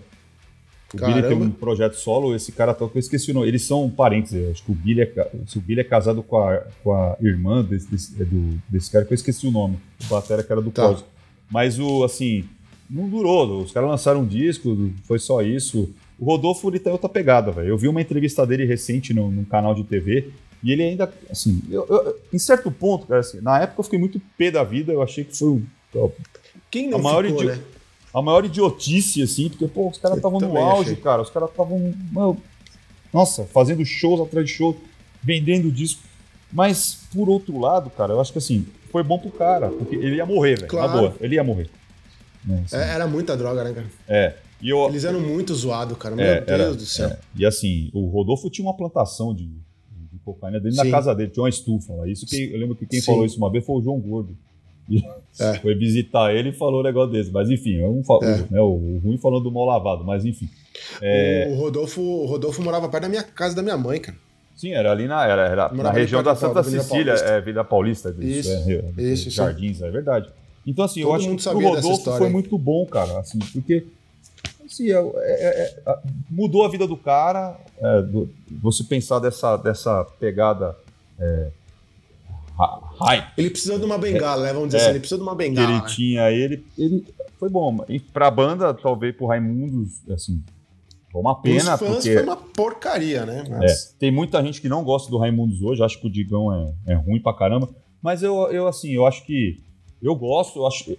O 0.93 0.97
Billy 0.97 1.21
Caramba. 1.21 1.27
tem 1.27 1.37
um 1.37 1.51
projeto 1.51 1.95
solo, 1.95 2.33
esse 2.33 2.51
cara 2.53 2.73
toca, 2.73 2.97
eu 2.97 2.99
esqueci 3.01 3.31
o 3.31 3.33
nome, 3.33 3.47
eles 3.49 3.61
são 3.63 3.89
parentes, 3.89 4.33
eu 4.33 4.49
acho 4.51 4.63
que 4.63 4.71
o 4.71 4.75
Billy 4.75 5.01
é, 5.01 5.31
o 5.55 5.59
Billy 5.59 5.81
é 5.81 5.83
casado 5.83 6.23
com 6.23 6.37
a, 6.37 6.63
com 6.81 6.93
a 6.93 7.17
irmã 7.21 7.61
desse, 7.61 7.91
desse, 7.91 8.21
é 8.21 8.25
do- 8.25 8.57
desse 8.69 8.89
cara, 8.89 9.03
que 9.03 9.11
eu 9.11 9.15
esqueci 9.15 9.45
o 9.45 9.51
nome, 9.51 9.77
o 10.05 10.07
Batera 10.07 10.41
que 10.41 10.51
era 10.51 10.61
do 10.61 10.71
Tá. 10.71 10.83
Corsos. 10.87 11.05
Mas 11.51 11.77
o, 11.77 12.03
assim, 12.05 12.45
não 12.89 13.07
durou. 13.09 13.61
Os 13.61 13.71
caras 13.73 13.89
lançaram 13.89 14.21
um 14.21 14.25
disco, 14.25 14.91
foi 15.03 15.19
só 15.19 15.41
isso. 15.41 15.93
O 16.19 16.25
Rodolfo, 16.25 16.69
ele 16.69 16.79
tem 16.79 16.91
outra 16.91 17.07
pegada, 17.09 17.51
velho. 17.51 17.67
Eu 17.69 17.77
vi 17.77 17.87
uma 17.87 18.01
entrevista 18.01 18.45
dele 18.47 18.65
recente 18.65 19.13
no, 19.13 19.29
num 19.29 19.43
canal 19.45 19.75
de 19.75 19.83
TV 19.83 20.29
e 20.63 20.71
ele 20.71 20.83
ainda, 20.83 21.11
assim, 21.29 21.61
eu- 21.69 21.85
eu- 21.87 22.19
em 22.33 22.39
certo 22.39 22.71
ponto, 22.71 23.05
cara, 23.07 23.19
assim, 23.21 23.39
na 23.41 23.59
época 23.61 23.79
eu 23.79 23.83
fiquei 23.83 23.99
muito 23.99 24.21
pé 24.37 24.49
da 24.51 24.63
vida, 24.63 24.91
eu 24.93 25.01
achei 25.01 25.23
que 25.23 25.35
foi 25.37 25.47
o- 25.95 26.11
Quem 26.69 26.89
não 26.89 26.97
A 26.99 27.01
maior 27.01 27.25
ficou, 27.25 27.43
idi- 27.43 27.51
né? 27.53 27.59
a 28.13 28.21
maior 28.21 28.43
idiotice, 28.45 29.21
assim, 29.21 29.49
porque, 29.49 29.67
pô, 29.67 29.89
os 29.89 29.97
caras 29.97 30.17
estavam 30.17 30.39
no 30.39 30.57
auge, 30.57 30.91
achei. 30.91 31.01
cara. 31.03 31.21
Os 31.21 31.29
caras 31.29 31.49
estavam, 31.49 31.93
nossa, 33.13 33.45
fazendo 33.45 33.83
shows 33.85 34.19
atrás 34.21 34.45
de 34.45 34.51
shows, 34.53 34.75
vendendo 35.23 35.71
disco. 35.71 36.01
Mas, 36.51 36.99
por 37.13 37.29
outro 37.29 37.57
lado, 37.59 37.89
cara, 37.89 38.13
eu 38.13 38.21
acho 38.21 38.31
que, 38.31 38.37
assim, 38.37 38.65
foi 38.91 39.03
bom 39.03 39.17
pro 39.19 39.31
cara, 39.31 39.69
porque 39.69 39.95
ele 39.95 40.15
ia 40.17 40.25
morrer, 40.25 40.55
velho. 40.55 40.67
Claro. 40.67 40.87
Na 40.91 40.97
boa, 40.97 41.15
ele 41.19 41.35
ia 41.35 41.43
morrer. 41.43 41.69
Né, 42.45 42.63
assim. 42.65 42.75
É, 42.77 42.89
era 42.93 43.07
muita 43.07 43.35
droga, 43.35 43.63
né, 43.63 43.73
cara? 43.73 43.87
É. 44.07 44.35
E 44.61 44.69
eu, 44.69 44.87
Eles 44.87 45.03
eram 45.03 45.19
muito 45.19 45.53
zoados, 45.53 45.97
cara. 45.97 46.15
Meu 46.15 46.25
É, 46.25 46.41
Deus 46.41 46.49
era- 46.49 46.73
do 46.73 46.85
céu. 46.85 47.09
é. 47.09 47.19
E 47.35 47.45
assim, 47.45 47.89
o 47.93 48.07
Rodolfo 48.07 48.49
tinha 48.49 48.65
uma 48.65 48.75
plantação 48.75 49.33
de 49.33 49.49
cocaína 50.33 50.59
dentro 50.59 50.77
Sim. 50.77 50.83
da 50.85 50.91
casa 50.91 51.15
dele, 51.15 51.29
tinha 51.31 51.43
uma 51.43 51.49
estufa 51.49 51.93
lá. 51.93 52.07
Isso 52.07 52.25
que 52.25 52.51
eu 52.53 52.59
lembro 52.59 52.75
que 52.75 52.85
quem 52.85 52.99
Sim. 52.99 53.05
falou 53.05 53.25
isso 53.25 53.37
uma 53.37 53.51
vez 53.51 53.65
foi 53.65 53.75
o 53.79 53.81
João 53.81 53.99
Gordo. 53.99 54.35
É. 55.39 55.53
Foi 55.59 55.75
visitar 55.75 56.33
ele 56.33 56.49
e 56.49 56.53
falou 56.53 56.79
um 56.79 56.83
negócio 56.83 57.11
desse. 57.11 57.29
Mas 57.29 57.49
enfim, 57.49 57.73
eu 57.75 58.01
É. 58.23 58.45
né, 58.49 58.61
o, 58.61 58.67
o 58.67 59.01
ruim 59.03 59.17
falando 59.17 59.43
do 59.43 59.51
mal 59.51 59.65
lavado, 59.65 60.03
mas 60.05 60.23
enfim. 60.23 60.47
É, 61.01 61.47
O, 61.49 61.53
o 61.53 61.55
Rodolfo, 61.57 62.01
o 62.01 62.25
Rodolfo 62.25 62.61
morava 62.63 62.87
perto 62.87 63.03
da 63.03 63.09
minha 63.09 63.23
casa 63.23 63.53
da 63.55 63.61
minha 63.61 63.77
mãe, 63.77 63.99
cara. 63.99 64.17
Sim, 64.55 64.71
era 64.71 64.91
ali 64.91 65.05
na, 65.05 65.25
era, 65.27 65.41
era 65.47 65.73
na 65.73 65.91
região 65.91 66.23
da 66.23 66.35
Santa 66.35 66.59
Avenida 66.59 66.81
Cecília, 66.83 67.13
Paulista. 67.13 67.27
é 67.29 67.41
Vida 67.41 67.63
Paulista. 67.63 68.15
Isso, 68.19 68.49
é, 68.49 68.73
é, 68.97 69.03
isso, 69.03 69.27
isso. 69.27 69.31
Jardins, 69.31 69.81
é 69.81 69.91
verdade. 69.91 70.29
Então, 70.65 70.83
assim, 70.85 71.01
eu 71.01 71.07
Todo 71.07 71.15
acho 71.17 71.29
mundo 71.29 71.37
que 71.37 71.43
dessa 71.45 71.53
Rodolfo 71.53 72.17
foi 72.17 72.29
muito 72.29 72.57
bom, 72.57 72.85
cara, 72.85 73.19
assim, 73.19 73.39
porque 73.53 73.85
assim, 74.83 74.91
é- 74.91 74.95
é- 74.95 75.81
é- 75.85 75.97
mudou 76.29 76.65
a 76.65 76.69
vida 76.69 76.85
do 76.87 76.95
cara, 76.97 77.57
é, 77.79 78.01
do- 78.01 78.29
você 78.61 78.83
pensar 78.83 79.19
dessa, 79.19 79.57
dessa 79.57 80.03
pegada 80.19 80.75
é, 81.19 81.49
hype 82.99 83.27
Ele 83.37 83.49
precisou 83.49 83.77
de 83.79 83.85
uma 83.85 83.97
bengala, 83.97 84.43
né? 84.43 84.53
Vamos 84.53 84.69
dizer 84.69 84.77
É. 84.77 84.81
assim, 84.81 84.89
ele 84.91 84.99
precisou 84.99 85.19
de 85.19 85.23
uma 85.23 85.35
bengala. 85.35 85.69
ele 85.69 85.79
né? 85.81 85.85
tinha, 85.87 86.31
ele, 86.31 86.65
ele 86.77 87.05
foi 87.39 87.49
bom. 87.49 87.77
E 87.87 87.99
pra 87.99 88.31
banda, 88.31 88.73
talvez 88.73 89.15
pro 89.15 89.27
Raimundos, 89.27 90.01
assim, 90.09 90.41
foi 91.11 91.21
uma 91.21 91.39
pena, 91.41 91.73
Os 91.75 91.79
fãs 91.79 91.89
porque 91.95 92.13
foi 92.13 92.23
uma 92.23 92.35
porcaria, 92.37 93.25
né? 93.25 93.43
é, 93.47 93.49
Mas- 93.49 93.95
tem 93.99 94.11
muita 94.11 94.43
gente 94.43 94.59
que 94.61 94.67
não 94.69 94.83
gosta 94.83 95.09
do 95.11 95.17
Raimundos 95.17 95.61
hoje, 95.61 95.83
acho 95.83 95.99
que 96.01 96.07
o 96.07 96.11
Digão 96.11 96.51
é, 96.53 96.93
é 96.93 96.95
ruim 96.95 97.21
pra 97.21 97.33
caramba. 97.33 97.69
Mas 98.01 98.23
eu, 98.23 98.35
eu, 98.51 98.67
assim, 98.67 98.91
eu 98.91 99.05
acho 99.05 99.23
que. 99.25 99.59
Eu 100.01 100.15
gosto, 100.15 100.59
eu 100.59 100.67
acho. 100.67 100.95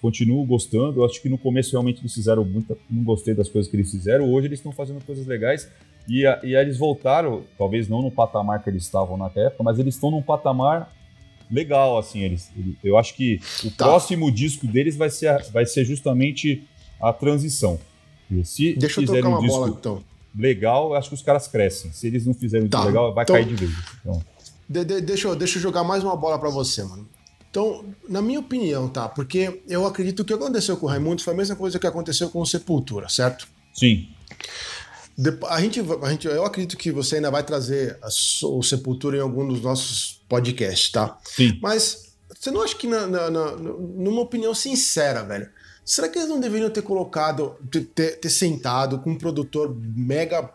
Continuo 0.00 0.44
gostando. 0.44 1.00
Eu 1.00 1.04
acho 1.04 1.20
que 1.22 1.28
no 1.28 1.38
começo 1.38 1.72
realmente 1.72 2.00
eles 2.00 2.12
fizeram 2.14 2.44
muita. 2.44 2.76
Não 2.90 3.02
gostei 3.02 3.34
das 3.34 3.48
coisas 3.48 3.70
que 3.70 3.76
eles 3.76 3.90
fizeram. 3.90 4.30
Hoje 4.32 4.46
eles 4.48 4.58
estão 4.58 4.72
fazendo 4.72 5.04
coisas 5.04 5.26
legais. 5.26 5.68
E, 6.08 6.26
a- 6.26 6.40
e 6.42 6.56
aí 6.56 6.64
eles 6.64 6.76
voltaram, 6.78 7.44
talvez 7.58 7.88
não 7.88 8.02
no 8.02 8.10
patamar 8.10 8.62
que 8.62 8.70
eles 8.70 8.82
estavam 8.82 9.16
na 9.16 9.26
época, 9.26 9.62
mas 9.62 9.78
eles 9.78 9.94
estão 9.94 10.10
num 10.10 10.22
patamar 10.22 10.92
legal, 11.50 11.98
assim. 11.98 12.20
Eles, 12.22 12.50
ele- 12.56 12.76
eu 12.82 12.96
acho 12.98 13.14
que 13.14 13.40
o 13.64 13.70
Tá. 13.70 13.84
próximo 13.86 14.30
disco 14.30 14.66
deles 14.66 14.96
vai 14.96 15.10
ser, 15.10 15.28
a- 15.28 15.38
vai 15.52 15.66
ser 15.66 15.84
justamente 15.84 16.62
a 17.00 17.12
transição. 17.12 17.78
E 18.30 18.44
se 18.44 18.74
Deixa 18.74 19.00
eu 19.00 19.02
fizerem 19.06 19.22
trocar 19.22 19.36
um 19.36 19.38
uma 19.40 19.46
disco 19.46 19.58
bola, 19.60 19.76
então. 19.78 20.02
legal, 20.36 20.90
eu 20.90 20.94
acho 20.94 21.08
que 21.08 21.14
os 21.14 21.22
caras 21.22 21.48
crescem. 21.48 21.90
Se 21.92 22.06
eles 22.06 22.24
não 22.26 22.34
fizerem 22.34 22.66
um 22.66 22.68
Tá. 22.68 22.78
disco 22.78 22.88
legal, 22.88 23.12
vai 23.14 23.24
Então- 23.24 23.36
cair 23.36 23.46
de 23.46 23.54
vez. 23.54 23.72
Então, 24.00 24.22
De- 24.68 24.84
de- 24.84 25.00
deixa, 25.00 25.26
eu, 25.28 25.34
deixa 25.34 25.58
eu 25.58 25.62
jogar 25.62 25.82
mais 25.82 26.04
uma 26.04 26.14
bola 26.16 26.38
pra 26.38 26.48
você, 26.48 26.84
mano. 26.84 27.06
Então, 27.50 27.84
na 28.08 28.22
minha 28.22 28.38
opinião, 28.40 28.88
tá? 28.88 29.08
Porque 29.08 29.62
eu 29.68 29.84
acredito 29.86 30.24
que 30.24 30.32
o 30.34 30.38
que 30.38 30.42
aconteceu 30.44 30.76
com 30.76 30.86
o 30.86 30.88
Raimundo 30.88 31.20
foi 31.22 31.34
a 31.34 31.36
mesma 31.36 31.56
coisa 31.56 31.78
que 31.78 31.86
aconteceu 31.86 32.30
com 32.30 32.40
o 32.40 32.46
Sepultura, 32.46 33.08
certo? 33.08 33.48
sim, 33.74 34.08
A 35.48 35.60
gente, 35.60 35.80
a 35.80 36.10
gente, 36.10 36.26
eu 36.26 36.44
acredito 36.46 36.76
que 36.78 36.90
você 36.90 37.16
ainda 37.16 37.30
vai 37.30 37.42
trazer 37.42 37.98
a 38.02 38.08
o 38.46 38.62
Sepultura 38.62 39.16
em 39.18 39.20
algum 39.20 39.46
dos 39.46 39.60
nossos 39.60 40.22
podcasts, 40.28 40.90
tá? 40.92 41.18
sim. 41.24 41.58
Mas 41.60 42.12
você 42.38 42.50
não 42.50 42.62
acha 42.62 42.74
que, 42.76 42.86
na, 42.86 43.06
na- 43.06 43.30
na- 43.30 43.52
numa 43.56 44.22
opinião 44.22 44.54
sincera, 44.54 45.22
velho, 45.24 45.50
será 45.84 46.08
que 46.08 46.18
eles 46.18 46.28
não 46.30 46.40
deveriam 46.40 46.70
ter 46.70 46.82
colocado, 46.82 47.56
ter, 47.70 47.80
ter- 47.84 48.18
ter 48.20 48.30
sentado 48.30 49.00
com 49.00 49.10
um 49.10 49.18
produtor 49.18 49.76
mega, 49.76 50.48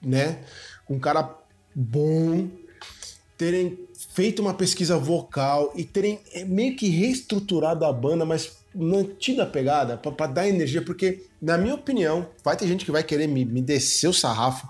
né? 0.00 0.44
Com 0.86 0.94
um 0.94 1.00
cara 1.00 1.36
bom, 1.74 2.48
terem 3.38 3.78
feito 3.94 4.42
uma 4.42 4.52
pesquisa 4.52 4.98
vocal 4.98 5.72
e 5.76 5.84
terem 5.84 6.18
eh, 6.34 6.44
meio 6.44 6.76
que 6.76 6.88
reestruturado 6.88 7.84
a 7.84 7.92
banda, 7.92 8.26
mas 8.26 8.58
mantido 8.74 9.40
a 9.40 9.46
pegada 9.46 9.96
pra 9.96 10.26
dar 10.26 10.48
energia, 10.48 10.82
porque, 10.82 11.24
na 11.40 11.56
minha 11.56 11.74
opinião, 11.74 12.26
vai 12.44 12.56
ter 12.56 12.66
gente 12.66 12.84
que 12.84 12.90
vai 12.90 13.02
querer 13.02 13.28
me, 13.28 13.44
me 13.44 13.62
descer 13.62 14.08
o 14.08 14.12
sarrafo. 14.12 14.68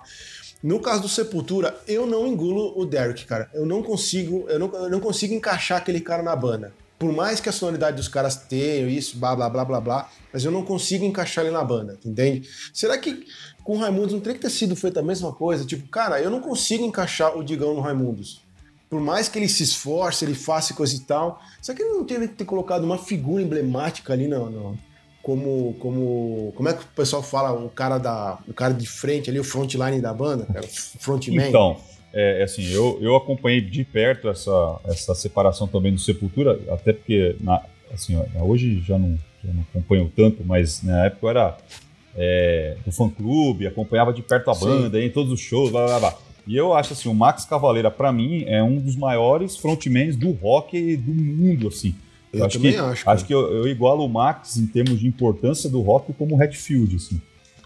No 0.63 0.81
caso 0.81 1.03
do 1.03 1.09
Sepultura, 1.09 1.79
eu 1.87 2.07
não 2.07 2.27
engulo 2.27 2.79
o 2.79 2.85
Derek, 2.85 3.25
cara. 3.25 3.49
Eu 3.55 3.65
não 3.65 3.83
consigo, 3.83 4.45
eu 4.49 4.59
não, 4.59 4.73
eu 4.75 4.91
não 4.91 5.01
consigo 5.01 5.33
encaixar 5.33 5.79
aquele 5.79 6.01
cara 6.01 6.23
na 6.23 6.37
banda. 6.37 6.73
Por 6.99 7.13
mais 7.13 7.41
que 7.41 7.49
a 7.49 7.53
sonoridade 7.53 7.97
dos 7.97 8.09
caras 8.09 8.35
tenham 8.35 8.89
isso, 8.89 9.19
blá 9.19 9.35
blá 9.35 9.49
blá 9.49 9.65
blá 9.65 9.81
blá, 9.81 10.11
mas 10.33 10.45
eu 10.45 10.51
não 10.51 10.65
consigo 10.65 11.05
encaixar 11.05 11.45
ele 11.45 11.55
na 11.55 11.63
banda, 11.63 11.97
entende? 12.05 12.49
Será 12.75 12.99
que 12.99 13.25
com 13.63 13.77
o 13.77 13.79
Raimundos 13.79 14.13
não 14.13 14.21
teria 14.21 14.35
que 14.35 14.43
ter 14.43 14.51
sido 14.51 14.75
feita 14.75 14.99
a 14.99 15.03
mesma 15.03 15.33
coisa? 15.33 15.65
Tipo, 15.65 15.89
cara, 15.89 16.21
eu 16.21 16.29
não 16.29 16.41
consigo 16.41 16.85
encaixar 16.85 17.39
o 17.39 17.45
Digão 17.45 17.73
no 17.73 17.81
Raimundos. 17.81 18.43
Por 18.89 19.01
mais 19.01 19.29
que 19.29 19.39
ele 19.39 19.49
se 19.49 19.63
esforce, 19.63 20.25
ele 20.25 20.35
faça 20.35 20.73
coisa 20.75 20.95
e 20.97 21.01
tal, 21.01 21.41
será 21.61 21.77
que 21.77 21.83
ele 21.83 21.93
não 21.93 22.05
teria 22.05 22.27
que 22.27 22.35
ter 22.35 22.45
colocado 22.45 22.85
uma 22.85 22.97
figura 22.99 23.43
emblemática 23.43 24.13
ali 24.13 24.27
no- 24.27 24.77
como 25.23 25.75
como 25.75 26.53
como 26.57 26.69
é 26.69 26.73
que 26.73 26.85
o 26.85 26.87
pessoal 26.97 27.23
fala 27.23 27.53
o 27.53 27.69
cara 27.69 27.99
da 27.99 28.39
o 28.49 28.55
cara 28.55 28.73
de 28.73 28.87
frente 28.87 29.29
ali 29.29 29.39
o 29.39 29.45
frontline 29.45 30.01
da 30.01 30.15
banda 30.15 30.47
cara, 30.47 30.65
o 30.65 30.69
frontman 30.69 31.49
Então, 31.49 31.77
é, 32.15 32.43
assim, 32.43 32.65
eu, 32.73 32.99
eu 33.03 33.15
acompanhei 33.15 33.61
de 33.61 33.85
perto 33.85 34.29
essa, 34.31 34.81
essa 34.87 35.15
separação 35.15 35.67
também 35.67 35.93
do 35.93 35.99
Sepultura, 36.01 36.59
até 36.71 36.95
porque, 36.95 37.37
na, 37.41 37.63
assim, 37.93 38.19
hoje 38.41 38.81
já 38.81 38.99
não, 38.99 39.19
já 39.45 39.53
não 39.53 39.61
acompanho 39.71 40.11
tanto, 40.17 40.43
mas 40.47 40.83
na 40.83 41.05
época 41.05 41.27
eu 41.27 41.31
era 41.31 41.59
é, 42.17 42.77
do 42.85 42.91
fã-clube, 42.91 43.67
acompanhava 43.67 44.13
de 44.15 44.23
perto 44.23 44.51
a 44.51 44.55
banda, 44.55 44.99
em 45.03 45.11
todos 45.11 45.31
os 45.31 45.41
shows, 45.41 45.71
blá, 45.71 45.85
blá, 45.87 46.01
blá. 46.01 46.19
E 46.49 46.57
eu 46.57 46.73
acho 46.73 46.95
assim, 46.95 47.11
o 47.11 47.15
Max 47.15 47.45
Cavaleira, 47.45 47.91
para 47.91 48.11
mim, 48.11 48.43
é 48.47 48.63
um 48.63 48.79
dos 48.79 48.97
maiores 48.97 49.59
frontmans 49.59 50.17
do 50.17 50.31
rock 50.31 50.97
do 50.97 51.13
mundo, 51.13 51.69
assim. 51.69 51.95
Eu, 52.33 52.47
acho 52.47 52.57
também 52.57 52.73
que, 52.73 52.79
acho. 52.79 53.11
Acho 53.11 53.25
que 53.27 53.35
eu, 53.35 53.53
eu 53.53 53.69
igualo 53.69 54.03
o 54.03 54.09
Max 54.09 54.57
em 54.57 54.67
termos 54.67 54.99
de 54.99 55.07
importância 55.07 55.69
do 55.69 55.83
rock 55.83 56.11
como 56.15 56.35
o 56.35 56.43
Hatfield, 56.43 56.97
assim. 56.97 57.21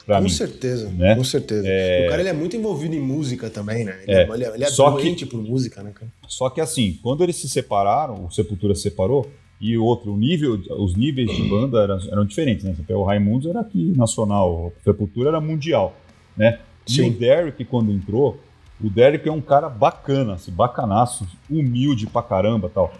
Pra 0.04 0.16
com 0.16 0.24
mim. 0.24 0.30
certeza, 0.30 0.88
né? 0.90 1.14
com 1.14 1.22
certeza. 1.22 1.62
É... 1.64 2.06
O 2.06 2.10
cara 2.10 2.22
ele 2.22 2.28
é 2.28 2.32
muito 2.32 2.56
envolvido 2.56 2.96
em 2.96 3.00
música 3.00 3.48
também, 3.48 3.84
né? 3.84 4.00
Ele 4.02 4.12
É. 4.12 4.22
é, 4.24 4.34
ele 4.34 4.64
é, 4.64 4.66
é 4.66 4.70
Só 4.70 4.90
doente 4.90 5.26
por 5.26 5.40
música, 5.40 5.80
né, 5.80 5.92
cara? 5.94 6.10
Só 6.26 6.50
que 6.50 6.60
assim, 6.60 6.98
quando 7.04 7.22
eles 7.22 7.36
se 7.36 7.48
separaram, 7.48 8.26
o 8.26 8.32
Sepultura 8.32 8.74
se 8.74 8.82
separou, 8.82 9.30
e 9.60 9.78
outro, 9.78 10.12
o 10.12 10.16
nível, 10.16 10.60
os 10.70 10.96
níveis 10.96 11.30
de 11.30 11.48
banda 11.48 11.80
eram, 11.80 11.98
eram 12.10 12.24
diferentes, 12.24 12.64
né? 12.64 12.74
O 12.88 13.04
Raimundos 13.04 13.48
era 13.48 13.60
aqui 13.60 13.92
nacional, 13.96 14.52
o 14.52 14.72
Sepultura 14.82 15.28
era 15.28 15.40
mundial, 15.40 15.96
né? 16.36 16.58
E 16.88 16.94
Sim. 16.94 17.10
o 17.10 17.12
Derek, 17.12 17.64
quando 17.66 17.92
entrou, 17.92 18.40
o 18.82 18.90
Derek 18.90 19.28
é 19.28 19.32
um 19.32 19.40
cara 19.40 19.68
bacana, 19.68 20.34
assim, 20.34 20.50
bacanaço, 20.50 21.26
humilde 21.48 22.06
pra 22.06 22.22
caramba 22.22 22.68
tal. 22.68 22.92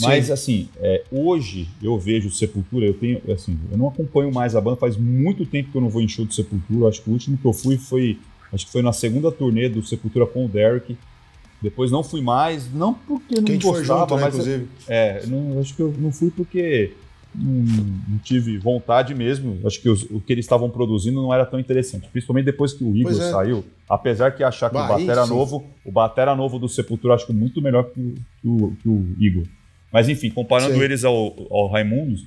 Mas 0.00 0.26
Sim. 0.26 0.32
assim, 0.32 0.68
é, 0.78 1.04
hoje 1.12 1.68
eu 1.82 1.98
vejo 1.98 2.30
Sepultura, 2.30 2.86
eu 2.86 2.94
tenho, 2.94 3.20
assim, 3.30 3.58
eu 3.70 3.76
não 3.76 3.88
acompanho 3.88 4.32
mais 4.32 4.56
a 4.56 4.60
banda, 4.60 4.76
faz 4.76 4.96
muito 4.96 5.44
tempo 5.44 5.70
que 5.70 5.76
eu 5.76 5.82
não 5.82 5.90
vou 5.90 6.00
em 6.00 6.08
show 6.08 6.24
de 6.24 6.34
Sepultura. 6.34 6.88
Acho 6.88 7.02
que 7.02 7.10
o 7.10 7.12
último 7.12 7.36
que 7.36 7.44
eu 7.44 7.52
fui 7.52 7.76
foi, 7.76 8.18
acho 8.52 8.64
que 8.66 8.72
foi 8.72 8.80
na 8.82 8.92
segunda 8.92 9.30
turnê 9.30 9.68
do 9.68 9.82
Sepultura 9.84 10.26
com 10.26 10.46
o 10.46 10.48
Derek. 10.48 10.96
Depois 11.60 11.90
não 11.90 12.02
fui 12.02 12.20
mais, 12.22 12.72
não 12.72 12.92
porque 12.94 13.36
não 13.36 13.44
Que 13.44 13.52
a 13.52 13.54
gente 13.54 13.62
foi 13.62 13.78
gostava, 13.80 14.00
junto, 14.00 14.16
né, 14.16 14.22
mas 14.22 14.34
inclusive. 14.34 14.68
é, 14.88 15.26
não, 15.26 15.60
acho 15.60 15.74
que 15.74 15.82
eu 15.82 15.94
não 15.98 16.10
fui 16.10 16.30
porque 16.30 16.92
não, 17.34 17.64
não 18.08 18.18
tive 18.18 18.58
vontade 18.58 19.14
mesmo. 19.14 19.58
Acho 19.66 19.80
que 19.80 19.88
os- 19.88 20.02
o 20.04 20.20
que 20.20 20.32
eles 20.32 20.44
estavam 20.44 20.68
produzindo 20.70 21.20
não 21.22 21.32
era 21.32 21.44
tão 21.46 21.58
interessante, 21.58 22.08
principalmente 22.08 22.44
depois 22.46 22.72
que 22.72 22.84
o 22.84 22.94
Igor 22.96 23.12
é. 23.12 23.30
saiu. 23.30 23.64
Apesar 23.88 24.32
que 24.32 24.42
achar 24.44 24.68
que 24.70 24.74
Bah, 24.74 24.84
o 24.86 24.88
batera 24.88 25.24
sim. 25.24 25.30
novo, 25.30 25.64
o 25.84 25.90
batera 25.92 26.34
novo 26.36 26.58
do 26.58 26.68
Sepultura 26.68 27.14
acho 27.14 27.26
que 27.26 27.32
muito 27.32 27.60
melhor 27.62 27.84
que 27.84 28.00
o, 28.00 28.14
que 28.40 28.48
o, 28.48 28.76
que 28.82 28.88
o 28.88 29.16
Igor. 29.18 29.44
Mas 29.92 30.08
enfim, 30.08 30.30
comparando 30.30 30.74
Sim. 30.74 30.80
eles 30.80 31.04
ao, 31.04 31.34
ao 31.50 31.68
Raimundos, 31.68 32.24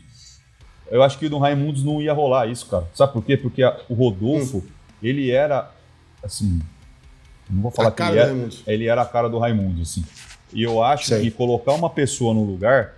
eu 0.91 1.01
acho 1.01 1.17
que 1.17 1.27
no 1.27 1.39
Raimundos 1.39 1.83
não 1.83 1.99
ia 2.01 2.13
rolar 2.13 2.47
isso, 2.47 2.67
cara. 2.67 2.87
Sabe 2.93 3.11
por 3.13 3.23
quê? 3.25 3.35
Porque 3.35 3.63
a- 3.63 3.75
o 3.89 3.93
Rodolfo, 3.95 4.63
ele 5.01 5.31
era 5.31 5.71
assim, 6.23 6.59
não 7.49 7.63
vou 7.63 7.71
falar 7.71 7.89
que 7.91 8.03
ele 8.03 8.17
era, 8.19 8.27
Raimundos. 8.31 8.63
ele 8.67 8.85
era 8.87 9.01
a 9.01 9.05
cara 9.05 9.27
do 9.27 9.39
Raimundo, 9.39 9.81
assim. 9.81 10.03
E 10.53 10.61
eu 10.61 10.81
acho 10.83 11.07
Sei. 11.07 11.21
que 11.23 11.31
colocar 11.31 11.73
uma 11.73 11.89
pessoa 11.89 12.33
no 12.35 12.43
lugar, 12.43 12.93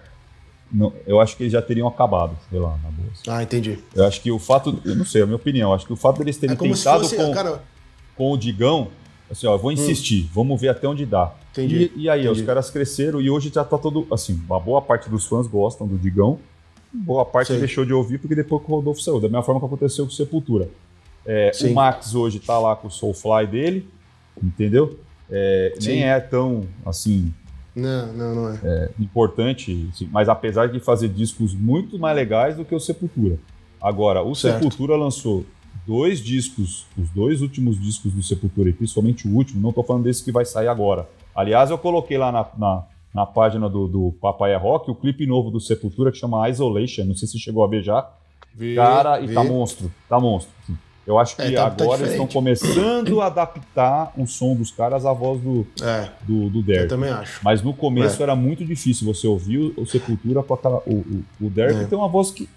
não- 0.72 0.94
eu 1.06 1.20
acho 1.22 1.36
que 1.38 1.44
eles 1.44 1.54
já 1.54 1.62
teriam 1.62 1.88
acabado, 1.88 2.38
sei 2.50 2.60
lá, 2.60 2.78
na 2.84 2.90
boa. 2.90 3.08
Ah, 3.28 3.44
entendi. 3.44 3.80
Eu 3.96 4.06
acho 4.06 4.22
que 4.22 4.32
o 4.32 4.40
fato, 4.40 4.80
eu 4.86 4.96
não 4.96 5.06
sei, 5.06 5.22
é 5.22 5.24
a 5.24 5.28
minha 5.28 5.36
opinião, 5.36 5.74
acho 5.74 5.86
que 5.86 5.94
o 5.94 5.98
fato 5.98 6.20
deles 6.20 6.38
terem 6.38 6.56
É 6.56 6.58
tentado 6.60 7.04
fosse, 7.04 7.16
com, 7.16 7.32
cara, 7.34 7.62
com 8.16 8.32
o 8.32 8.38
Digão, 8.38 8.90
assim, 9.32 9.48
ó, 9.48 9.54
eu 9.56 9.60
vou 9.60 9.72
insistir, 9.72 10.30
vamos 10.34 10.60
ver 10.60 10.70
até 10.70 10.88
onde 10.88 11.06
dá. 11.06 11.34
Entendi, 11.52 11.92
E, 11.96 12.02
e 12.04 12.10
aí, 12.10 12.22
entendi. 12.26 12.40
os 12.42 12.46
caras 12.46 12.70
cresceram 12.70 13.20
e 13.22 13.30
hoje 13.30 13.52
já 13.54 13.64
tá 13.64 13.78
todo, 13.78 14.06
assim, 14.12 14.40
uma 14.48 14.60
boa 14.60 14.82
parte 14.82 15.10
dos 15.10 15.26
fãs 15.26 15.48
gostam 15.48 15.88
do 15.88 15.98
Digão, 15.98 16.38
boa 16.94 17.26
parte 17.26 17.48
Sei. 17.48 17.60
deixou 17.60 17.84
de 17.86 17.94
ouvir 17.94 18.18
porque 18.20 18.36
depois 18.36 18.64
que 18.64 18.72
o 18.72 18.76
Rodolfo 18.76 19.02
saiu, 19.02 19.20
da 19.20 19.28
mesma 19.28 19.44
forma 19.44 19.60
que 19.60 19.66
aconteceu 19.66 20.06
com 20.06 20.12
o 20.12 20.16
Sepultura. 20.16 20.70
É, 21.26 21.52
o 21.64 21.74
Max 21.74 22.16
hoje 22.16 22.40
tá 22.40 22.58
lá 22.58 22.76
com 22.76 22.88
o 22.88 22.92
Soulfly 22.92 23.48
dele, 23.48 23.88
entendeu? 24.42 24.98
É, 25.30 25.74
nem 25.82 26.04
é 26.04 26.20
tão, 26.22 26.64
assim, 26.86 27.34
não, 27.78 28.14
não, 28.14 28.36
não 28.36 28.50
é. 28.64 28.90
importante, 29.00 29.90
assim, 29.94 30.10
mas 30.12 30.28
apesar 30.28 30.68
de 30.68 30.80
fazer 30.80 31.10
discos 31.10 31.54
muito 31.54 32.00
mais 32.00 32.16
legais 32.16 32.56
do 32.58 32.66
que 32.66 32.74
o 32.74 32.80
Sepultura. 32.80 33.38
Agora, 33.82 34.22
o 34.24 34.34
Certo. 34.34 34.56
Sepultura 34.56 34.96
lançou 34.96 35.46
dois 35.86 36.20
discos, 36.20 36.86
os 36.98 37.10
dois 37.10 37.42
últimos 37.42 37.80
discos 37.80 38.12
do 38.12 38.24
Sepultura, 38.24 38.70
e 38.70 38.74
principalmente 38.74 39.28
o 39.28 39.32
último, 39.34 39.62
não 39.62 39.72
tô 39.72 39.84
falando 39.84 40.04
desse 40.04 40.24
que 40.24 40.32
vai 40.32 40.44
sair 40.44 40.68
agora. 40.68 41.08
Aliás, 41.36 41.70
eu 41.70 41.78
coloquei 41.78 42.18
lá 42.18 42.32
na, 42.32 42.46
na, 42.58 42.84
na 43.14 43.26
página 43.26 43.70
do, 43.70 43.88
do 43.88 44.12
Papai 44.20 44.54
é 44.54 44.58
Rock 44.58 44.90
o 44.90 44.96
clipe 44.96 45.26
novo 45.26 45.52
do 45.52 45.60
Sepultura 45.60 46.12
que 46.12 46.18
chama 46.18 46.50
Isolation, 46.50 47.06
não 47.06 47.16
sei 47.16 47.28
se 47.28 47.34
você 47.34 47.40
chegou 47.40 47.64
a 47.64 47.68
ver 47.68 47.84
já. 47.84 48.10
Vi, 48.56 48.76
Cara, 48.76 49.22
e 49.22 49.28
vi. 49.28 49.34
tá 49.36 49.44
monstro, 49.44 49.92
tá 50.10 50.20
monstro. 50.20 50.52
assim. 50.64 50.78
Eu 51.08 51.18
acho 51.18 51.38
que 51.38 51.42
É, 51.42 51.52
tá- 51.52 51.70
tá 51.72 51.84
agora 51.86 52.02
eles 52.02 52.12
estão 52.12 52.28
começando 52.28 53.22
a 53.22 53.28
adaptar 53.28 54.12
o 54.18 54.28
som 54.28 54.54
dos 54.54 54.72
caras 54.72 55.06
à 55.06 55.14
voz 55.14 55.40
do, 55.40 55.66
É, 55.82 56.10
do, 56.24 56.50
do 56.50 56.60
eu 56.60 56.64
Derek. 56.64 56.90
também 56.90 57.10
acho. 57.10 57.40
Mas 57.42 57.62
no 57.62 57.74
começo 57.74 58.20
É. 58.22 58.24
era 58.24 58.36
muito 58.36 58.66
difícil 58.66 59.08
você 59.08 59.26
ouvir 59.26 59.74
o, 59.78 59.86
Sepultura 59.86 60.44
com 60.44 60.54
aquela. 60.54 60.78
O, 60.86 60.96
o, 60.96 61.24
o 61.46 61.50
Derek 61.50 61.80
É. 61.80 61.86
tem 61.86 61.98
uma 61.98 62.10
voz 62.10 62.30
que, 62.32 62.50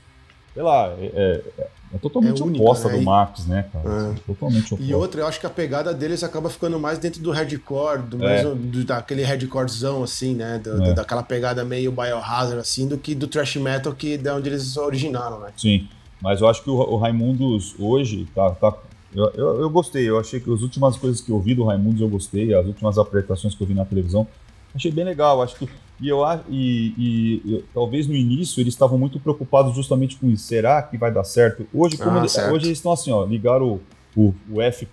sei 0.53 0.63
lá, 0.65 0.89
é, 0.99 1.43
é- 1.59 1.67
é 1.95 1.99
totalmente 1.99 2.43
É 2.43 2.45
única, 2.45 2.63
oposta 2.65 2.89
né? 2.89 2.99
do 2.99 3.03
Max, 3.05 3.47
né, 3.47 3.67
cara? 3.73 4.13
É. 4.17 4.21
Totalmente 4.27 4.75
oposta. 4.75 4.83
E 4.91 4.95
outra, 4.95 5.21
eu 5.21 5.27
acho 5.29 5.39
que 5.39 5.47
a 5.47 5.51
pegada 5.51 5.95
deles 5.95 6.25
acaba 6.25 6.51
ficando 6.51 6.79
mais 6.79 6.99
dentro 6.99 7.23
do 7.23 7.31
hardcore, 7.31 8.03
do 8.03 8.17
É. 8.17 8.43
mais, 8.43 8.43
do- 8.43 8.85
daquele 8.85 9.23
hardcorezão, 9.23 10.03
assim, 10.03 10.35
né? 10.35 10.59
Do- 10.59 10.83
É. 10.87 10.93
Daquela 10.93 11.23
pegada 11.23 11.65
meio 11.65 11.93
biohazard, 11.93 12.59
assim, 12.59 12.89
do 12.89 12.99
que 12.99 13.15
do 13.15 13.29
thrash 13.29 13.57
metal 13.57 13.93
que 13.93 14.17
de 14.19 14.29
onde 14.29 14.49
eles 14.49 14.77
originaram, 14.77 15.39
né? 15.39 15.51
Sim. 15.57 15.89
Mas 16.21 16.41
eu 16.41 16.49
acho 16.49 16.63
que 16.63 16.71
o, 16.71 16.75
o 16.75 16.97
Raimundos 16.97 17.75
hoje 17.79 18.27
tá. 18.35 18.51
tá 18.51 18.75
eu, 19.15 19.31
eu, 19.35 19.61
eu 19.63 19.71
gostei, 19.71 20.09
eu 20.09 20.19
achei 20.19 20.39
que 20.39 20.53
as 20.53 20.63
últimas 20.63 20.97
coisas 20.97 21.21
que 21.21 21.31
eu 21.31 21.41
vi 21.41 21.55
do 21.55 21.65
Raimundos 21.65 22.01
eu 22.01 22.09
gostei, 22.09 22.55
as 22.55 22.67
últimas 22.67 22.97
apresentações 22.99 23.55
que 23.55 23.63
eu 23.63 23.67
vi 23.67 23.75
na 23.75 23.85
televisão, 23.85 24.27
achei 24.75 24.91
bem 24.91 25.05
legal. 25.05 25.43
Acho 25.43 25.57
que. 25.57 25.69
E 26.01 26.09
eu 26.09 26.25
acho. 26.25 26.45
E, 26.49 26.95
e 26.97 27.53
eu- 27.55 27.65
talvez 27.75 28.07
no 28.07 28.15
início 28.15 28.61
eles 28.61 28.75
estavam 28.75 28.99
muito 28.99 29.19
preocupados 29.19 29.75
justamente 29.75 30.17
com 30.17 30.29
isso. 30.31 30.45
Será 30.45 30.81
que 30.83 30.97
vai 30.97 31.13
dar 31.13 31.25
certo? 31.25 31.67
Hoje, 31.75 31.97
como 31.97 32.17
Ah, 32.17 32.19
eles, 32.19 32.33
certo. 32.33 32.53
hoje 32.55 32.67
eles 32.67 32.79
estão 32.79 32.93
assim, 32.93 33.11
ó, 33.11 33.25
ligaram 33.25 33.81
o, 34.17 34.21
o, 34.21 34.35
o 34.53 34.63
F, 34.63 34.87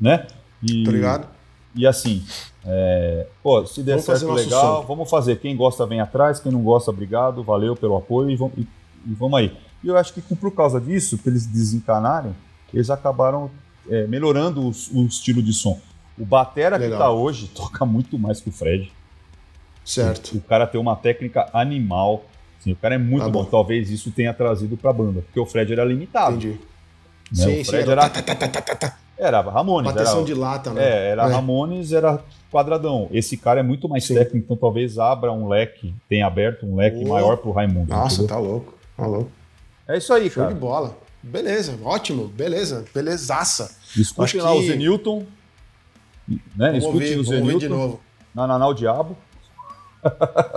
né? 0.00 0.26
E, 0.62 0.84
ligado? 0.84 1.28
E 1.74 1.86
assim, 1.86 2.22
é, 2.64 3.26
pô, 3.42 3.66
se 3.66 3.82
der 3.82 3.92
Vamos 3.92 4.04
certo, 4.04 4.32
legal, 4.32 4.84
vamos 4.86 5.10
fazer. 5.10 5.36
Quem 5.36 5.56
gosta, 5.56 5.86
vem 5.86 6.00
atrás. 6.00 6.38
Quem 6.38 6.52
não 6.52 6.62
gosta, 6.62 6.90
obrigado, 6.90 7.42
valeu 7.42 7.74
pelo 7.74 7.96
apoio 7.96 8.30
e 8.30 8.36
vamos, 8.36 8.54
e, 8.58 8.60
e 8.60 9.14
vamos 9.14 9.38
aí. 9.38 9.52
E 9.82 9.88
eu 9.88 9.96
acho 9.96 10.12
que 10.14 10.20
por 10.36 10.50
causa 10.52 10.80
disso, 10.80 11.18
que 11.18 11.28
eles 11.28 11.46
desencanarem, 11.46 12.34
eles 12.72 12.88
acabaram 12.90 13.50
é, 13.90 14.06
melhorando 14.06 14.60
o, 14.62 14.68
o 14.94 15.06
estilo 15.06 15.42
de 15.42 15.52
som. 15.52 15.78
O 16.18 16.24
Batera 16.24 16.76
que 16.78 16.84
Legal. 16.84 16.98
tá 16.98 17.10
hoje 17.10 17.48
toca 17.54 17.84
muito 17.84 18.18
mais 18.18 18.40
que 18.40 18.48
o 18.48 18.52
Fred. 18.52 18.92
Certo. 19.84 20.36
O 20.36 20.40
cara 20.40 20.66
tem 20.66 20.80
uma 20.80 20.94
técnica 20.94 21.48
animal. 21.52 22.24
Assim, 22.60 22.72
o 22.72 22.76
cara 22.76 22.94
é 22.94 22.98
muito 22.98 23.24
Tá 23.24 23.30
bom. 23.30 23.42
bom. 23.42 23.50
Talvez 23.50 23.90
isso 23.90 24.10
tenha 24.12 24.32
trazido 24.32 24.76
pra 24.76 24.92
banda. 24.92 25.22
Porque 25.22 25.40
o 25.40 25.46
Fred 25.46 25.72
era 25.72 25.84
limitado. 25.84 26.36
Entendi. 26.36 26.52
Né? 26.52 26.58
Sim, 27.44 27.60
o 27.60 27.64
sim, 27.64 27.64
Fred 27.64 27.90
era 27.90 28.02
era, 28.02 28.10
tá, 28.10 28.22
tá, 28.22 28.74
tá, 28.76 28.96
era 29.18 29.40
Ramones. 29.40 29.90
bateção 29.92 30.18
Era, 30.18 30.24
de 30.26 30.34
lata, 30.34 30.72
né? 30.72 30.82
É, 30.84 31.08
era 31.10 31.28
É. 31.28 31.32
Ramones, 31.32 31.92
era 31.92 32.20
quadradão. 32.50 33.08
Esse 33.10 33.36
cara 33.36 33.60
é 33.60 33.62
muito 33.62 33.88
mais 33.88 34.04
Sim. 34.04 34.14
técnico, 34.14 34.44
então 34.44 34.56
talvez 34.56 34.98
abra 34.98 35.32
um 35.32 35.48
leque, 35.48 35.94
tenha 36.08 36.26
aberto 36.26 36.66
um 36.66 36.76
leque 36.76 37.02
Oh. 37.04 37.08
maior 37.08 37.36
pro 37.38 37.50
Raimundo. 37.52 37.88
Nossa, 37.90 38.16
entendeu? 38.22 38.28
tá 38.36 38.38
louco. 38.40 38.74
Tá 38.96 39.06
louco. 39.06 39.30
É 39.94 39.98
isso 39.98 40.12
aí, 40.12 40.30
Show 40.30 40.42
cara. 40.44 40.54
de 40.54 40.60
bola. 40.60 40.96
Beleza, 41.22 41.78
ótimo, 41.84 42.26
beleza, 42.28 42.84
belezaça. 42.94 43.76
Escutem 43.96 44.24
Acho 44.24 44.38
lá 44.38 44.52
o 44.54 44.60
que- 44.60 44.66
Zenilton. 44.68 45.26
Né? 46.28 46.38
Vamos 46.56 46.78
Escutem 46.78 46.90
ouvir, 46.92 47.14
o 47.14 47.18
ouvir 47.18 47.22
de 47.22 47.60
Zenilton. 47.60 47.68
novo. 47.68 48.00
Na 48.34 48.46
Nanau 48.46 48.72
Diabo. 48.74 49.16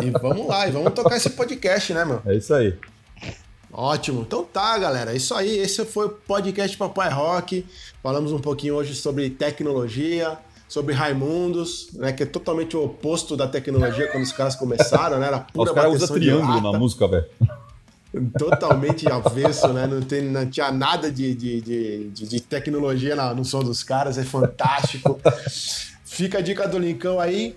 E 0.02 0.10
vamos 0.12 0.48
lá, 0.48 0.68
e 0.68 0.72
vamos 0.72 0.94
tocar 0.94 1.18
esse 1.18 1.30
podcast, 1.32 1.94
né, 1.94 2.04
meu? 2.06 2.22
É 2.26 2.34
isso 2.36 2.54
aí. 2.54 2.76
Ótimo. 3.72 4.22
Então 4.22 4.44
tá, 4.44 4.78
galera. 4.78 5.12
É 5.12 5.18
isso 5.18 5.34
aí. 5.36 5.58
Esse 5.58 5.84
foi 5.86 6.06
o 6.06 6.10
podcast 6.10 6.76
Papai 6.78 7.10
Rock. 7.12 7.66
Falamos 8.02 8.32
um 8.32 8.40
pouquinho 8.40 8.76
hoje 8.76 8.96
sobre 8.96 9.30
tecnologia, 9.30 10.38
sobre 10.68 10.94
Raimundos, 10.96 11.90
né? 11.94 12.14
Que 12.14 12.24
é 12.24 12.26
totalmente 12.26 12.76
o 12.78 12.86
oposto 12.86 13.36
da 13.36 13.48
tecnologia 13.48 14.08
quando 14.12 14.24
os 14.24 14.32
caras 14.32 14.56
começaram, 14.56 15.20
né? 15.20 15.28
Era 15.28 15.40
pura 15.40 15.70
Os 15.72 15.76
caras 15.76 16.02
usam 16.02 16.16
triângulo 16.18 16.62
na 16.72 16.80
música, 16.80 17.06
velho. 17.08 17.26
Totalmente 18.38 19.10
avesso, 19.12 19.68
né? 19.74 19.88
Não, 19.88 20.02
tem, 20.02 20.22
não 20.24 20.46
tinha 20.50 20.72
nada 20.72 21.12
de, 21.12 21.34
de, 21.36 21.62
de, 21.62 22.10
de- 22.28 22.40
tecnologia 22.42 23.16
na- 23.16 23.34
no 23.34 23.44
som 23.46 23.60
dos 23.64 23.84
caras. 23.84 24.18
É 24.18 24.24
fantástico. 24.24 25.20
Fica 26.04 26.38
a 26.38 26.42
dica 26.42 26.68
do 26.68 26.78
Lincão 26.78 27.20
aí. 27.20 27.56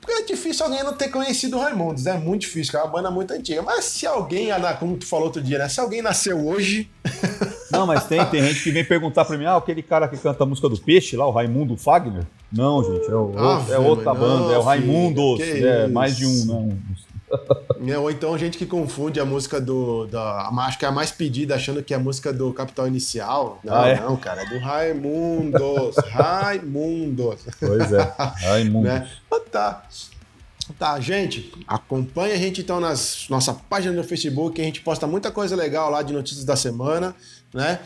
Porque 0.00 0.22
é 0.22 0.24
difícil 0.24 0.64
alguém 0.64 0.82
não 0.82 0.94
ter 0.94 1.08
conhecido 1.10 1.58
o 1.58 1.60
Raimundos, 1.60 2.06
é 2.06 2.16
muito 2.16 2.42
difícil, 2.42 2.78
é 2.78 2.82
uma 2.82 2.90
banda 2.90 3.10
muito 3.10 3.30
antiga. 3.34 3.60
Mas 3.60 3.84
se 3.84 4.06
alguém, 4.06 4.50
Ana, 4.50 4.72
como 4.72 4.96
tu 4.96 5.04
falou 5.04 5.26
outro 5.26 5.42
dia, 5.42 5.58
né? 5.58 5.68
Se 5.68 5.80
alguém 5.80 6.00
nasceu 6.00 6.46
hoje, 6.46 6.88
Não, 7.70 7.86
mas 7.86 8.04
tem, 8.06 8.24
tem 8.26 8.42
gente 8.42 8.62
que 8.62 8.70
vem 8.70 8.82
perguntar 8.82 9.26
pra 9.26 9.36
mim, 9.36 9.44
ah, 9.44 9.56
aquele 9.56 9.82
cara 9.82 10.08
que 10.08 10.16
canta 10.16 10.42
a 10.44 10.46
música 10.46 10.66
do 10.70 10.80
Peixe 10.80 11.14
lá, 11.14 11.26
o 11.26 11.30
Raimundo 11.30 11.76
Fagner? 11.76 12.24
Não, 12.50 12.82
gente, 12.82 13.10
é, 13.10 13.14
o- 13.14 13.34
Ah, 13.36 13.62
é 13.68 13.78
outra 13.78 14.14
não, 14.14 14.20
banda, 14.20 14.54
é 14.54 14.58
o 14.58 14.62
Raimundos. 14.62 15.40
É 15.40 15.84
isso. 15.84 15.92
mais 15.92 16.16
de 16.16 16.24
um, 16.24 16.44
né? 16.46 16.76
É, 17.86 17.98
ou 17.98 18.10
então 18.10 18.36
gente 18.36 18.58
que 18.58 18.66
confunde 18.66 19.20
a 19.20 19.24
música 19.24 19.60
do. 19.60 20.06
Da, 20.06 20.48
acho 20.66 20.78
que 20.78 20.84
é 20.84 20.88
a 20.88 20.92
mais 20.92 21.10
pedida, 21.10 21.54
achando 21.54 21.82
que 21.82 21.92
é 21.94 21.96
a 21.96 22.00
música 22.00 22.32
do 22.32 22.52
Capital 22.52 22.86
Inicial. 22.88 23.60
Não, 23.62 23.74
Ah, 23.74 23.88
é? 23.88 24.00
não, 24.00 24.16
cara, 24.16 24.42
é 24.42 24.46
do 24.46 24.58
Raimundos. 24.58 25.96
Raimundos. 26.10 27.40
Pois 27.60 27.92
é. 27.92 28.14
Ai, 28.46 28.64
mundo. 28.64 28.84
né? 28.84 29.08
Mas 29.30 29.42
tá. 29.50 29.84
Tá, 30.78 31.00
gente, 31.00 31.50
acompanha 31.66 32.34
a 32.34 32.36
gente 32.36 32.60
então 32.60 32.78
nas 32.78 33.26
nossa 33.30 33.54
página 33.54 33.94
no 33.94 34.04
Facebook, 34.04 34.60
a 34.60 34.64
gente 34.64 34.82
posta 34.82 35.06
muita 35.06 35.30
coisa 35.30 35.56
legal 35.56 35.90
lá 35.90 36.02
de 36.02 36.12
notícias 36.12 36.44
da 36.44 36.56
semana, 36.56 37.14
né? 37.54 37.80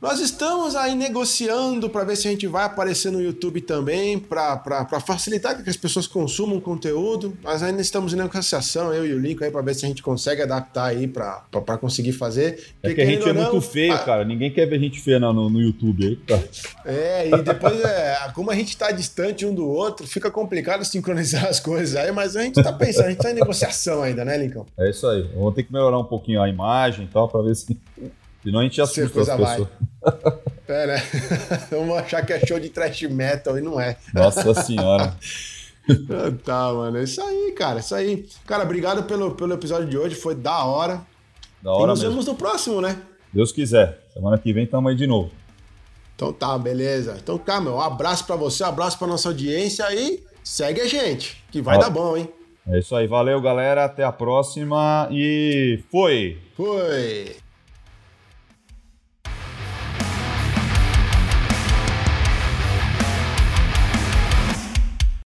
Nós 0.00 0.20
estamos 0.20 0.76
aí 0.76 0.94
negociando 0.94 1.88
para 1.88 2.04
ver 2.04 2.16
se 2.16 2.28
a 2.28 2.30
gente 2.30 2.46
vai 2.46 2.64
aparecer 2.64 3.10
no 3.10 3.20
YouTube 3.20 3.62
também, 3.62 4.18
para 4.18 5.00
facilitar 5.00 5.62
que 5.62 5.70
as 5.70 5.76
pessoas 5.76 6.06
consumam 6.06 6.60
conteúdo. 6.60 7.36
Nós 7.42 7.62
ainda 7.62 7.80
estamos 7.80 8.12
em 8.12 8.16
negociação, 8.16 8.92
eu 8.92 9.06
e 9.06 9.14
o 9.14 9.18
Lincoln, 9.18 9.46
aí, 9.46 9.50
para 9.50 9.62
ver 9.62 9.74
se 9.74 9.86
a 9.86 9.88
gente 9.88 10.02
consegue 10.02 10.42
adaptar 10.42 10.84
aí 10.84 11.08
para 11.08 11.78
conseguir 11.80 12.12
fazer. 12.12 12.74
É 12.82 12.88
Porque, 12.88 12.94
que 12.94 13.00
a 13.00 13.06
gente 13.06 13.22
é 13.26 13.28
ou 13.28 13.34
muito 13.34 13.54
não, 13.54 13.60
feio, 13.60 13.94
a- 13.94 13.98
cara. 13.98 14.24
Ninguém 14.24 14.52
quer 14.52 14.66
ver 14.66 14.78
gente 14.78 15.00
feia 15.00 15.18
no, 15.18 15.48
no, 15.48 15.60
YouTube 15.60 16.06
aí, 16.06 16.16
cara. 16.16 16.48
É, 16.84 17.28
e 17.30 17.42
depois, 17.42 17.80
é, 17.80 18.16
como 18.34 18.50
a 18.50 18.54
gente 18.54 18.76
tá 18.76 18.90
distante 18.90 19.46
um 19.46 19.54
do 19.54 19.66
outro, 19.66 20.06
fica 20.06 20.30
complicado 20.30 20.84
sincronizar 20.84 21.46
as 21.46 21.58
coisas 21.58 21.96
aí, 21.96 22.12
mas 22.12 22.36
a 22.36 22.42
gente 22.42 22.62
tá 22.62 22.72
pensando, 22.72 23.06
a 23.06 23.10
gente 23.10 23.22
tá 23.22 23.30
em 23.30 23.34
negociação 23.34 24.02
ainda, 24.02 24.26
né, 24.26 24.36
Lincoln? 24.36 24.66
É 24.78 24.90
isso 24.90 25.06
aí. 25.06 25.22
Vamos 25.34 25.54
ter 25.54 25.62
que 25.62 25.72
melhorar 25.72 25.98
um 25.98 26.04
pouquinho 26.04 26.42
a 26.42 26.48
imagem 26.48 27.06
e 27.06 27.08
tal, 27.08 27.28
pra 27.28 27.40
ver 27.40 27.56
se. 27.56 27.76
Senão 28.46 28.60
a 28.60 28.62
gente 28.62 28.80
assusta 28.80 29.02
as 29.06 29.10
coisa 29.10 29.36
vai. 29.36 29.56
pessoas. 29.56 29.68
É, 30.68 30.86
né? 30.86 31.02
Vamos 31.68 31.96
achar 31.98 32.24
que 32.24 32.32
é 32.32 32.46
show 32.46 32.60
de 32.60 32.68
trash 32.68 33.02
metal 33.02 33.58
e 33.58 33.60
não 33.60 33.80
é. 33.80 33.96
Nossa 34.14 34.54
senhora. 34.54 35.16
Ah, 35.88 36.30
Tá, 36.44 36.72
mano. 36.72 36.96
É 36.98 37.02
isso 37.02 37.20
aí, 37.20 37.52
cara. 37.58 37.80
Isso 37.80 37.92
aí. 37.92 38.24
Cara, 38.46 38.62
obrigado 38.62 39.02
pelo, 39.02 39.32
pelo 39.34 39.52
episódio 39.52 39.88
de 39.88 39.98
hoje. 39.98 40.14
Foi 40.14 40.36
da 40.36 40.64
hora. 40.64 41.00
Da 41.60 41.70
e 41.70 41.74
hora 41.74 41.86
nos 41.88 41.98
mesmo. 41.98 42.10
vemos 42.12 42.26
no 42.26 42.36
próximo, 42.36 42.80
né? 42.80 42.96
Deus 43.32 43.50
quiser. 43.50 43.98
Semana 44.14 44.38
que 44.38 44.52
vem 44.52 44.64
tamo 44.64 44.88
aí 44.88 44.94
de 44.94 45.08
novo. 45.08 45.32
Então 46.14 46.32
tá, 46.32 46.56
beleza. 46.56 47.16
Então 47.20 47.36
tá, 47.38 47.60
meu. 47.60 47.74
Um 47.74 47.80
abraço 47.80 48.24
pra 48.26 48.36
você, 48.36 48.62
um 48.62 48.68
abraço 48.68 48.96
pra 48.96 49.08
nossa 49.08 49.28
audiência 49.28 49.84
e 49.92 50.22
segue 50.44 50.80
a 50.80 50.86
gente, 50.86 51.44
que 51.50 51.60
vai 51.60 51.76
Ó. 51.76 51.80
dar 51.80 51.90
bom, 51.90 52.16
hein? 52.16 52.28
É 52.68 52.78
isso 52.78 52.94
aí. 52.94 53.08
Valeu, 53.08 53.40
galera. 53.40 53.84
Até 53.84 54.04
a 54.04 54.12
próxima. 54.12 55.08
E 55.10 55.80
foi! 55.90 56.38
Foi! 56.56 57.36